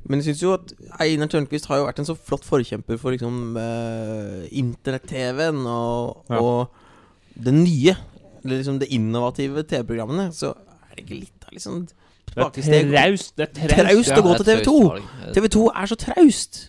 Men 0.08 0.22
jeg 0.22 0.30
syns 0.30 0.44
jo 0.46 0.54
at 0.56 0.72
Einar 1.04 1.28
Tørnquist 1.28 1.68
har 1.68 1.82
jo 1.82 1.88
vært 1.90 2.00
en 2.00 2.08
så 2.08 2.16
flott 2.16 2.46
forkjemper 2.48 3.00
for 3.02 3.12
liksom 3.12 3.58
eh, 3.60 4.46
internett-TV-en 4.56 5.66
og, 5.68 6.24
Ja. 6.32 6.40
og 6.40 7.42
det 7.44 7.54
nye. 7.54 7.98
Eller 8.46 8.62
liksom 8.62 8.80
det 8.80 8.88
innovative 8.96 9.66
TV-programmene. 9.68 10.30
Så 10.32 10.54
er 10.54 10.96
det 10.96 11.04
ikke 11.04 11.20
litt 11.26 11.44
av 11.50 11.54
liksom 11.58 11.84
tilbakesteg? 12.32 12.88
traust. 12.94 13.36
Det 13.36 13.50
er 13.52 13.76
Traust 13.76 14.16
å 14.16 14.24
gå 14.24 14.38
til 14.38 14.46
Det 14.48 14.56
er 14.56 14.62
et 14.62 14.68
TV2. 14.72 15.36
TV2 15.36 15.68
er 15.76 15.92
så 15.92 16.00
traust. 16.00 16.62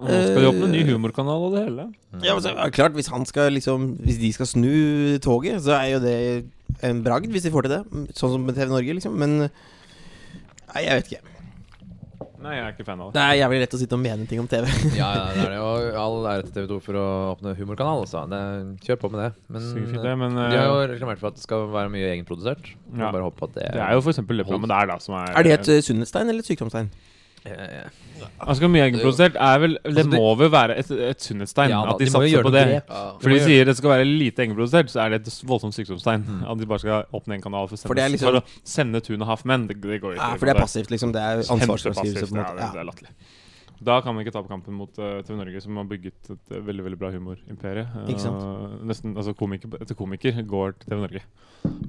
Nå 0.00 0.06
skal 0.08 0.38
de 0.40 0.48
åpne 0.48 0.64
en 0.64 0.72
ny 0.72 0.84
humorkanal 0.88 1.42
og 1.48 1.52
det 1.56 1.64
hele. 1.66 1.84
Ja, 2.24 2.32
men 2.32 2.44
så, 2.44 2.54
ja, 2.54 2.68
klart, 2.72 2.94
hvis 2.96 3.10
han 3.12 3.26
skal 3.28 3.50
liksom 3.52 3.98
Hvis 4.00 4.16
de 4.22 4.30
skal 4.32 4.46
snu 4.48 5.18
toget, 5.20 5.58
så 5.66 5.74
er 5.76 5.90
jo 5.92 5.98
det 6.06 6.16
en 6.86 7.02
bragd, 7.04 7.30
hvis 7.32 7.46
de 7.46 7.52
får 7.54 7.66
til 7.66 7.76
det. 7.78 7.82
Sånn 8.16 8.36
som 8.36 8.46
med 8.46 8.56
TV 8.58 8.72
Norge, 8.72 8.96
liksom. 9.00 9.18
Men 9.20 9.50
Nei, 10.70 10.86
jeg 10.86 11.00
vet 11.00 11.10
ikke. 11.10 11.30
Nei, 12.40 12.54
jeg 12.56 12.62
er 12.64 12.72
ikke 12.72 12.84
fan 12.88 13.00
av 13.04 13.10
det. 13.10 13.18
Det 13.18 13.22
er 13.22 13.36
jævlig 13.36 13.58
lett 13.60 13.74
å 13.76 13.78
sitte 13.82 13.96
og 13.96 14.00
mene 14.00 14.26
ting 14.28 14.40
om 14.40 14.46
TV. 14.48 14.64
Ja, 14.96 15.08
ja, 15.12 15.24
det 15.34 15.42
er 15.44 15.52
det. 15.52 15.58
Og 15.66 15.98
all 16.00 16.28
ære 16.30 16.46
til 16.46 16.54
TV2 16.56 16.78
for 16.86 16.96
å 16.96 17.04
åpne 17.34 17.52
humorkanal. 17.58 18.04
altså. 18.06 18.22
det, 18.30 18.40
kjør 18.86 19.00
på 19.02 19.10
med 19.12 19.22
det. 19.26 19.30
Men 19.52 19.66
det, 20.06 20.14
men 20.22 20.38
de 20.38 20.46
har 20.56 20.70
jo 20.70 20.78
eh, 20.78 20.88
reklamert 20.94 21.20
for 21.20 21.32
at 21.32 21.36
det 21.36 21.44
skal 21.44 21.66
være 21.74 21.92
mye 21.92 22.08
egenprodusert. 22.14 22.72
Ja. 22.94 23.10
Bare 23.10 23.26
håpe 23.26 23.50
at 23.50 23.56
det 23.58 23.68
det 23.76 23.84
er 23.84 23.96
jo 23.98 24.04
for 24.06 24.14
eksempel 24.14 24.40
det 24.40 24.48
programmet 24.48 24.72
der, 24.72 24.88
da, 24.94 24.96
som 25.04 25.18
er 25.20 25.34
Er 25.36 25.46
det 25.46 25.56
et 25.58 25.68
uh, 25.68 25.82
sunnhetstegn 25.84 26.32
eller 26.32 26.44
et 26.44 26.48
sykdomstegn? 26.48 26.88
Eh, 27.46 27.88
Altså 28.44 28.68
mye 28.68 28.82
egenprodusert 28.84 29.36
er 29.40 29.60
vel 29.62 29.76
Det 29.78 29.86
Altså, 29.88 30.10
det- 30.10 30.20
må 30.20 30.36
vel 30.36 30.50
være 30.52 30.76
et, 30.76 30.90
et 30.90 31.22
sunnhetstegn 31.24 31.70
Ja 31.72 31.80
at 31.88 31.98
de, 31.98 32.04
de 32.04 32.10
satser 32.10 32.44
på 32.44 32.52
det. 32.52 32.64
Ja. 32.68 33.04
For 33.16 33.32
de 33.32 33.38
de 33.38 33.44
sier 33.46 33.64
det 33.64 33.76
skal 33.78 33.94
være 33.94 34.04
lite 34.04 34.44
egenprodusert, 34.44 34.92
så 34.92 35.00
er 35.06 35.14
det 35.14 35.22
et 35.26 35.40
voldsomt 35.48 35.74
sykdomstegn. 35.74 36.26
Mm. 36.26 36.42
At 36.52 36.58
de 36.60 36.66
bare 36.66 36.78
skal 36.84 37.04
åpne 37.16 37.38
en 37.38 37.42
kanal 37.42 37.68
for, 37.68 37.76
For 37.76 37.94
det 37.94 38.04
er 38.04 38.12
liksom- 38.12 38.32
for 38.32 38.40
å 38.40 38.44
sende 38.64 39.00
Two 39.00 39.14
and 39.14 39.22
a 39.22 39.26
Half 39.26 39.44
Men. 39.44 39.66
Det, 39.66 39.80
det 39.80 40.02
går 40.02 40.16
ikke. 40.16 40.20
Ja, 40.20 40.36
for 40.36 40.46
det 40.46 40.56
er 40.56 40.60
passivt, 40.60 40.90
liksom. 40.90 41.12
Det 41.12 41.20
er 41.20 41.38
ansvarsfraskrivelse, 41.48 42.28
på 42.28 42.36
en 42.36 42.44
måte. 42.44 42.60
Ja, 42.60 42.72
det 42.72 42.80
er 42.80 42.84
latterlig. 42.84 43.14
Da 43.82 44.00
kan 44.02 44.14
man 44.14 44.26
ikke 44.26 44.32
tape 44.34 44.48
kampen 44.48 44.74
mot 44.76 44.98
uh, 44.98 45.22
TV 45.24 45.36
Norge, 45.38 45.60
som 45.62 45.76
har 45.76 45.84
bygget 45.88 46.28
et 46.34 46.52
uh, 46.52 46.60
veldig 46.60 46.84
veldig 46.84 46.98
bra 47.00 47.10
humorimperie. 47.14 47.86
Uh. 47.96 48.84
Nesten, 48.84 49.16
altså 49.16 49.32
komiker 49.32 49.72
etter 49.80 49.96
komiker 49.96 50.36
går 50.44 50.74
til 50.82 50.90
TV 50.90 51.00
Norge. 51.00 51.22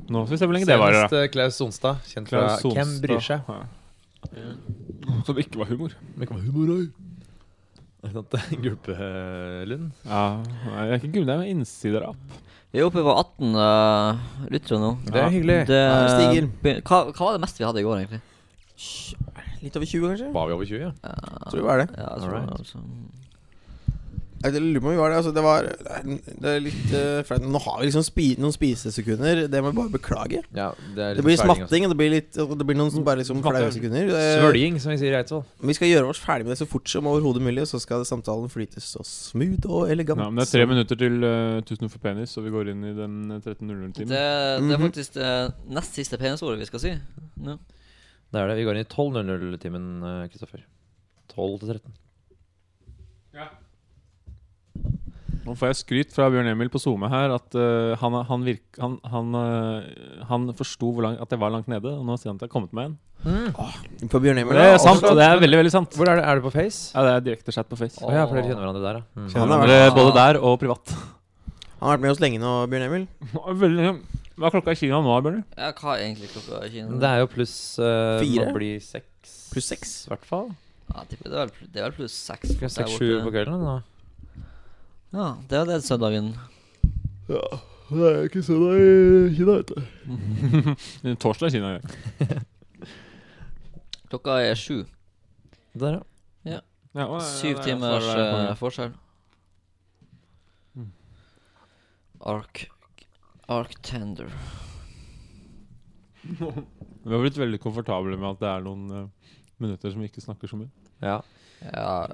Nå 0.08 0.24
får 0.24 0.30
vi 0.32 0.38
se 0.38 0.47
hvor 0.47 0.56
lenge 0.56 0.70
det 0.70 0.80
varer. 0.80 1.10
Senest 1.12 1.34
Klaus 1.34 1.60
Sonstad, 1.60 1.99
kjent 2.08 2.32
Klaus 2.32 2.62
fra 2.62 2.72
Hvem 2.78 3.02
bryr 3.04 3.20
seg? 3.20 3.43
Ja. 3.43 3.81
Som 5.26 5.39
ikke 5.41 5.59
var 5.61 5.69
humor. 5.72 5.95
Men 6.15 6.26
ikke 6.28 6.38
var 6.38 6.45
humor, 6.45 6.76
oi. 6.78 6.86
Gulpelund. 8.63 9.91
Ja, 10.07 10.22
nei, 10.41 10.86
det 10.88 10.95
er 10.95 10.97
ikke 10.97 11.11
gul, 11.19 11.28
det 11.30 11.36
er 11.36 11.43
innsiderapp. 11.51 12.39
Vi 12.72 12.80
er 12.80 12.88
oppe 12.88 13.03
på 13.03 13.13
18 13.13 13.57
uh, 13.59 14.22
lyttere 14.49 14.80
nå. 14.82 14.91
Det 15.05 15.19
er 15.22 15.34
hyggelig. 15.34 15.57
Det, 15.69 15.80
Ja, 15.82 16.07
stiger. 16.15 16.47
hva, 16.88 17.01
hva 17.11 17.26
var 17.28 17.36
det 17.36 17.43
meste 17.43 17.61
vi 17.61 17.67
hadde 17.67 17.82
i 17.84 17.86
går, 17.86 17.99
egentlig? 18.01 18.22
Litt 19.61 19.76
over 19.78 19.86
20, 19.91 20.07
kanskje? 20.07 20.30
Var 20.34 20.47
vi 20.49 20.55
over 20.55 20.69
20? 20.72 20.80
Ja? 20.82 20.91
Ja, 21.03 21.49
Tror 21.51 21.59
vi 21.59 21.67
var 21.67 21.84
det. 21.84 21.89
Ja, 21.93 22.07
jeg 22.15 22.24
tror 22.24 22.38
Alright. 22.39 22.47
det, 22.49 22.59
altså. 22.63 23.20
Jeg 24.42 24.54
lurer 24.62 24.82
på 24.82 24.88
om 24.89 24.94
vi 24.96 25.00
var 25.00 25.12
det. 25.14 25.18
Altså, 25.22 25.32
det 25.36 25.44
var 25.46 25.68
Det 26.42 26.50
er 26.52 26.60
litt 26.66 26.94
uh, 26.96 27.22
flaut. 27.28 27.44
Nå 27.46 27.60
har 27.62 27.80
vi 27.82 27.88
liksom 27.89 28.04
spi 28.08 28.26
noen 28.42 28.54
spisesekunder. 28.56 29.44
Det 29.52 29.62
må 29.62 29.72
vi 29.72 29.78
bare 29.82 29.94
beklage. 29.94 30.42
Ja, 30.58 30.70
det, 30.96 31.04
er 31.06 31.20
Det 31.20 31.26
blir 31.26 31.38
smatting, 31.38 31.86
og 31.86 31.94
det 31.94 31.98
blir 32.00 32.12
litt 32.16 32.39
og 32.42 32.56
Det 32.58 32.66
blir 32.70 32.80
noen 32.80 33.06
bare 33.06 33.22
liksom 33.22 33.42
flaue 33.46 33.70
sekunder. 33.76 34.10
Eh, 34.18 34.32
Svølging, 34.39 34.80
som 34.82 34.94
vi 34.94 34.98
sier 35.02 35.14
i 35.14 35.20
Eidsvoll. 35.22 35.44
Vi 35.72 35.76
skal 35.78 35.92
gjøre 35.92 36.10
oss 36.14 36.22
ferdig 36.24 36.48
med 36.48 36.56
det 36.56 36.62
så 36.64 36.70
fort 36.70 36.89
som 36.89 37.10
overhodet 37.12 37.44
mulig, 37.46 37.62
og 37.66 37.70
så 37.72 37.82
skal 37.84 38.06
samtalen 38.10 38.50
flyte 38.52 38.82
så 38.82 39.04
smooth 39.06 39.70
og 39.70 39.92
elegant. 39.94 40.20
Ja, 40.24 40.30
men 40.34 40.42
det 40.42 40.48
er 40.50 40.54
tre 40.58 40.66
minutter 40.70 41.00
til 41.04 41.20
uh, 41.22 41.62
Tusen 41.68 41.86
ord 41.86 41.94
for 41.94 42.04
penis, 42.08 42.34
og 42.39 42.48
vi 42.48 42.56
går 42.58 42.74
inn 42.74 42.84
i 42.89 42.96
den 42.98 43.20
eh, 43.38 43.44
13.00-timen. 43.46 44.10
Det, 44.10 44.18
det 44.18 44.26
er 44.26 44.66
Mhm. 44.66 44.88
faktisk 44.88 45.14
det 45.20 45.32
nest 45.78 45.96
siste 46.02 46.18
penisordet 46.18 46.60
vi 46.64 46.70
skal 46.72 46.80
si. 46.84 46.96
Ja. 47.46 47.58
Det 48.32 48.39
er 48.39 48.48
det. 48.48 48.58
Vi 48.62 48.64
går 48.66 48.78
inn 48.80 48.86
i 48.86 48.92
12.00-timen, 48.92 49.88
eh, 50.08 50.28
Kristoffer. 50.32 50.64
12 51.36 51.60
til 51.62 51.70
13. 51.78 51.94
Nå 55.42 55.56
får 55.58 55.72
jeg 55.72 55.80
skryt 55.80 56.12
fra 56.14 56.28
Bjørn 56.30 56.52
Emil 56.52 56.70
på 56.70 56.80
SoMe 56.82 57.10
her 57.10 57.34
at 57.34 57.56
uh, 57.58 57.94
han, 57.98 58.18
han, 58.30 58.44
virk, 58.46 58.66
han, 58.78 59.00
han, 59.10 59.32
uh, 59.34 60.26
han 60.30 60.52
forsto 60.58 60.92
at 61.10 61.34
jeg 61.34 61.42
var 61.42 61.54
langt 61.54 61.72
nede, 61.72 61.96
og 61.98 62.06
nå 62.06 62.18
sier 62.20 62.30
han 62.30 62.38
at 62.38 62.46
jeg 62.46 62.52
har 62.52 62.54
kommet 62.54 62.76
meg 62.78 62.92
igjen. 62.92 63.00
For 64.12 64.22
Bjørn 64.22 64.42
Emil 64.42 64.58
Det 64.58 64.68
er 64.76 64.80
sant, 64.82 65.04
og 65.06 65.18
det 65.18 65.26
er 65.26 65.42
veldig 65.42 65.60
veldig 65.62 65.74
sant. 65.74 65.98
Hvor 65.98 66.10
er 66.10 66.22
det? 66.22 66.28
Er 66.30 66.39
du 66.39 66.46
på 66.46 66.54
Face? 66.54 66.92
Ja, 66.94 67.04
det 67.06 67.12
er 67.16 67.26
direkte 67.26 67.54
chat 67.54 67.70
på 67.70 67.78
Face. 67.78 68.02
Oh. 68.02 68.14
ja, 68.14 68.26
for 68.30 68.38
dere 68.38 68.50
kjenner 68.50 68.64
hverandre 68.66 68.86
der, 68.86 69.02
ja. 69.02 69.04
Mm. 69.18 69.28
Kjenner 69.34 69.62
hverandre 69.62 69.98
både 69.98 70.16
der 70.18 70.42
og 70.42 70.58
privat. 70.62 70.96
Han 71.82 71.89
har 71.89 71.96
vært 71.98 72.06
med 72.06 72.14
oss 72.14 72.22
lenge 72.22 72.42
nå, 72.42 72.56
Bjørn 72.70 72.88
Emil. 72.88 73.06
Veldig, 73.66 73.94
hva 74.42 74.50
er 74.50 74.56
klokka 74.56 74.74
i 74.74 74.80
Kina 74.80 75.02
nå, 75.06 75.20
Bjørn? 75.26 75.44
Ja, 75.58 75.70
hva 75.78 75.96
er 75.96 76.08
egentlig 76.08 76.32
klokka 76.34 76.64
i 76.66 76.74
Kina? 76.74 76.98
Det 77.02 77.10
er 77.10 77.22
jo 77.22 77.30
pluss 77.30 77.56
uh, 77.82 78.18
Fire? 78.22 78.50
Må 78.50 78.58
bli 78.58 78.74
seks. 78.82 79.38
Pluss 79.54 79.70
seks. 79.70 79.96
I 80.08 80.14
hvert 80.16 80.30
fall. 80.30 80.52
Ja, 80.92 81.06
det, 81.10 81.20
er 81.22 81.36
vel, 81.36 81.52
det 81.74 81.84
er 81.86 81.94
pluss 81.96 82.16
seks. 82.18 82.56
Seks-sju 82.58 83.22
på 83.26 83.34
kvelden. 83.34 83.62
Da. 83.66 83.76
Ja, 85.12 85.36
det 85.49 85.57
er 85.59 85.66
det 85.68 85.82
søndagen. 85.84 86.32
Ja, 87.28 87.41
det 87.91 88.07
er 88.12 88.22
ikke 88.30 88.43
søndag 88.45 88.80
i 88.80 89.36
Kina, 89.36 89.57
vet 89.59 89.72
du. 89.72 91.16
Torsdag 91.24 91.51
i 91.51 91.55
Kina. 91.57 91.74
Ja. 91.76 92.39
Klokka 94.12 94.38
er 94.43 94.55
sju. 94.59 94.86
Der, 95.80 96.01
ja. 96.47 96.59
Ja, 96.95 97.05
og- 97.07 97.22
Syv 97.24 97.57
ja, 97.57 97.64
timers 97.64 98.07
er 98.12 98.20
det 98.20 98.28
eh, 98.49 98.55
forskjell. 98.59 98.91
Ark 102.22 102.66
Ark 103.49 103.76
Tender. 103.84 104.30
Vi 107.03 107.09
har 107.16 107.24
blitt 107.24 107.39
veldig 107.39 107.59
komfortable 107.64 108.16
med 108.20 108.36
at 108.36 108.41
det 108.43 108.49
er 108.51 108.62
noen 108.68 108.84
uh, 108.93 109.32
minutter 109.64 109.89
som 109.91 110.03
vi 110.03 110.09
ikke 110.12 110.22
snakker 110.24 110.47
så 110.51 110.59
mye. 110.59 110.70
ja. 111.01 111.20
Ja 111.62 112.07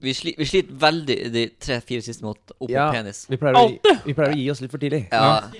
Vi, 0.00 0.12
sli, 0.16 0.32
vi 0.38 0.46
sliter 0.48 0.72
veldig 0.80 1.16
de 1.34 1.42
tre-fire 1.60 2.00
siste 2.04 2.24
mot 2.24 2.38
opp 2.56 2.70
Ja. 2.72 2.86
på 2.90 2.96
penis. 3.00 3.26
Vi 3.28 3.36
pleier, 3.36 3.54
å, 3.60 3.66
gi- 3.68 3.96
vi 4.06 4.14
pleier 4.16 4.32
å 4.32 4.38
gi 4.38 4.46
oss 4.50 4.60
litt 4.64 4.70
for 4.72 4.78
tidlig. 4.80 5.02
Ja, 5.12 5.50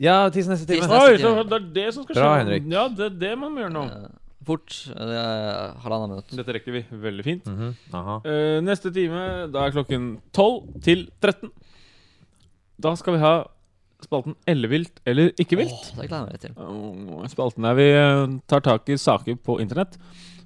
Ja, 0.00 0.30
tids 0.32 0.48
neste 0.48 0.64
time. 0.66 0.86
Oi, 0.88 1.16
time. 1.18 1.20
så 1.20 1.42
det 1.44 1.56
er 1.58 1.64
det 1.74 1.88
som 1.92 2.04
skal 2.06 2.14
skje. 2.16 2.22
Bra, 2.22 2.36
Henrik. 2.40 2.68
Ja, 2.72 2.84
det 2.88 3.04
er 3.10 3.16
det 3.20 3.32
man 3.38 3.52
må 3.52 3.60
gjøre 3.60 3.74
nå. 3.74 3.82
eh, 3.92 4.08
Fort. 4.48 4.72
Det 4.88 5.16
er 5.20 5.74
halvannet 5.82 6.08
minutt. 6.14 6.30
Dette 6.38 6.54
rekker 6.56 6.72
vi 6.72 6.80
veldig 7.02 7.24
fint. 7.26 7.44
Mhm. 7.50 7.74
Aha. 7.92 8.14
uh, 8.24 8.60
neste 8.64 8.88
time, 8.94 9.50
da 9.52 9.66
er 9.66 9.74
klokken 9.74 10.06
12 10.32 10.80
til 10.86 11.02
13. 11.20 11.50
Da 12.80 12.94
skal 12.96 13.18
vi 13.18 13.20
ha 13.20 13.34
spalten 14.00 14.34
Ellevilt 14.48 15.02
eller 15.04 15.34
ikke 15.36 15.58
vilt. 15.60 15.76
Åh, 15.76 16.00
det 16.00 16.08
gleder 16.08 16.30
jeg 16.30 16.32
meg 16.32 16.40
til. 16.40 16.54
Og 16.64 17.28
Spalten 17.28 17.62
der 17.68 17.74
vi 17.76 17.90
eh, 17.92 18.38
tar 18.48 18.60
tak 18.64 18.88
i 18.88 18.96
saker 18.96 19.36
på 19.36 19.58
internett 19.60 19.98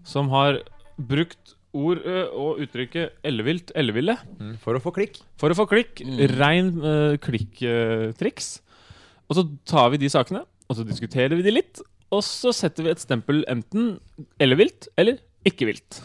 som 0.03 0.29
har 0.35 0.59
brukt 0.99 1.55
ord 1.75 2.01
og 2.33 2.61
uttrykket 2.65 3.17
ellevilt, 3.27 3.73
elleville 3.75 4.15
Mm, 4.39 4.55
For 4.63 4.75
å 4.79 4.81
få 4.83 4.93
klikk. 4.95 5.19
for 5.37 5.51
å 5.51 5.57
få 5.59 5.67
klikk. 5.71 6.01
Mm. 6.07 6.21
Rein 6.39 6.71
uh, 6.85 7.17
klikktriks. 7.19 8.61
og 9.29 9.37
så 9.37 9.45
tar 9.67 9.91
vi 9.91 9.99
de 9.99 10.09
sakene, 10.13 10.45
og 10.71 10.77
så 10.79 10.85
diskuterer 10.87 11.35
vi 11.37 11.43
de 11.43 11.51
litt. 11.51 11.81
Og 12.13 12.23
så 12.23 12.53
setter 12.55 12.85
vi 12.85 12.91
et 12.93 13.01
stempel 13.03 13.45
enten 13.51 13.99
ellevilt 14.39 14.87
eller 14.97 15.19
ikke 15.45 15.67
vilt. 15.67 15.99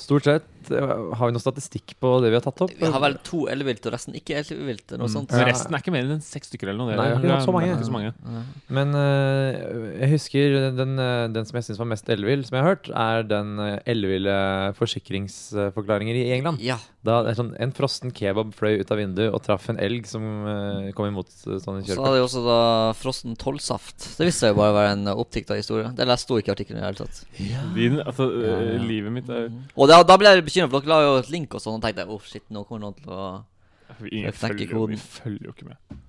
Stort 0.00 0.24
sett 0.26 0.44
har 0.70 1.28
vi 1.28 1.34
noe 1.34 1.42
statistikk 1.42 1.94
på 2.00 2.12
det 2.24 2.30
vi 2.32 2.38
har 2.38 2.44
tatt 2.44 2.62
opp. 2.64 2.72
Vi 2.78 2.88
har 2.94 3.02
vel 3.02 3.16
to 3.26 3.44
ellevilt 3.52 3.84
og 3.88 3.94
resten 3.94 4.16
ikke 4.16 4.38
ellevilt. 4.40 4.94
Mm. 4.96 5.06
sånt. 5.10 5.34
Ja. 5.34 5.44
resten 5.48 5.74
er 5.74 5.82
ikke 5.82 5.94
mer 5.94 6.06
enn 6.06 6.22
seks 6.24 6.52
stykker 6.52 6.70
eller 6.70 6.80
noe. 6.80 6.96
Nei, 6.96 7.08
har 7.12 7.24
ikke 7.24 7.40
så 7.44 7.54
mange. 7.54 7.68
Det 7.68 7.74
er 7.74 7.82
ikke 7.82 7.90
så 7.90 7.96
mange. 7.96 8.12
Ja. 8.14 8.44
Men 8.78 8.94
uh, 8.96 9.98
jeg 10.00 10.10
husker 10.14 10.56
den, 10.78 10.96
eh, 11.02 11.26
den 11.34 11.48
som 11.48 11.58
jeg 11.60 11.68
syns 11.68 11.80
var 11.82 11.90
mest 11.90 12.08
ellevill, 12.12 12.46
som 12.46 12.56
jeg 12.56 12.64
har 12.64 12.74
hørt, 12.74 12.90
er 12.90 13.28
den 13.28 13.52
elleville 13.84 14.38
forsikringsforklaringer 14.78 16.16
i 16.16 16.24
England. 16.38 16.64
Ja. 16.64 16.78
Da 17.04 17.20
det 17.24 17.32
er 17.32 17.38
sånn, 17.38 17.54
En 17.60 17.72
frossen 17.72 18.12
kebab 18.12 18.52
fløy 18.56 18.80
ut 18.82 18.90
av 18.92 18.98
vinduet 19.00 19.32
og 19.32 19.40
traff 19.44 19.68
en 19.72 19.80
elg 19.80 20.08
som 20.08 20.24
uh, 20.44 20.90
kom 20.96 21.08
imot 21.08 21.30
Sånn 21.30 21.80
Så 21.86 21.96
hadde 21.96 22.18
de 22.18 22.24
også 22.24 22.42
da 22.44 22.58
frossen 22.98 23.36
tollsaft. 23.40 24.04
Det 24.18 24.28
viste 24.28 24.44
seg 24.44 24.54
jo 24.54 24.60
bare 24.60 24.74
å 24.74 24.76
være 24.76 24.96
en 24.98 25.12
oppdikta 25.14 25.56
historie. 25.58 25.92
Det 25.96 26.06
leste- 26.08 26.30
sto 26.30 26.38
ikke 26.38 26.52
i 26.52 26.54
artikkelen 26.54 26.78
i 26.78 26.84
det 26.84 26.88
hele 26.88 27.00
tatt. 27.00 27.20
Din, 27.74 27.98
altså, 28.04 28.28
Ja, 28.30 28.56
eh, 28.60 28.72
ja. 28.76 28.82
Livet 28.90 29.14
mitt 29.14 29.30
er 29.30 29.48
Og 29.74 29.88
da, 29.90 30.02
da 30.06 30.16
ble 30.20 30.30
jeg 30.30 30.44
bekymret, 30.50 30.74
for 30.74 30.84
dere 30.84 30.92
la 30.92 31.00
jo 31.06 31.16
et 31.22 31.32
link 31.32 31.56
og 31.56 31.62
sånn, 31.64 31.78
og 31.78 31.86
tenkte 31.86 32.04
jeg 32.04 32.12
oh 32.12 32.28
shit, 32.28 32.46
nå 32.52 32.66
kommer 32.68 32.88
noen 32.88 33.00
til 33.00 33.14
å 33.14 33.24
Ingen 34.10 34.30
koden. 34.30 34.38
følger, 34.38 34.86
vi 34.92 34.96
følger 35.02 35.48
jo 35.48 35.54
ikke 35.56 35.70
med. 35.70 36.00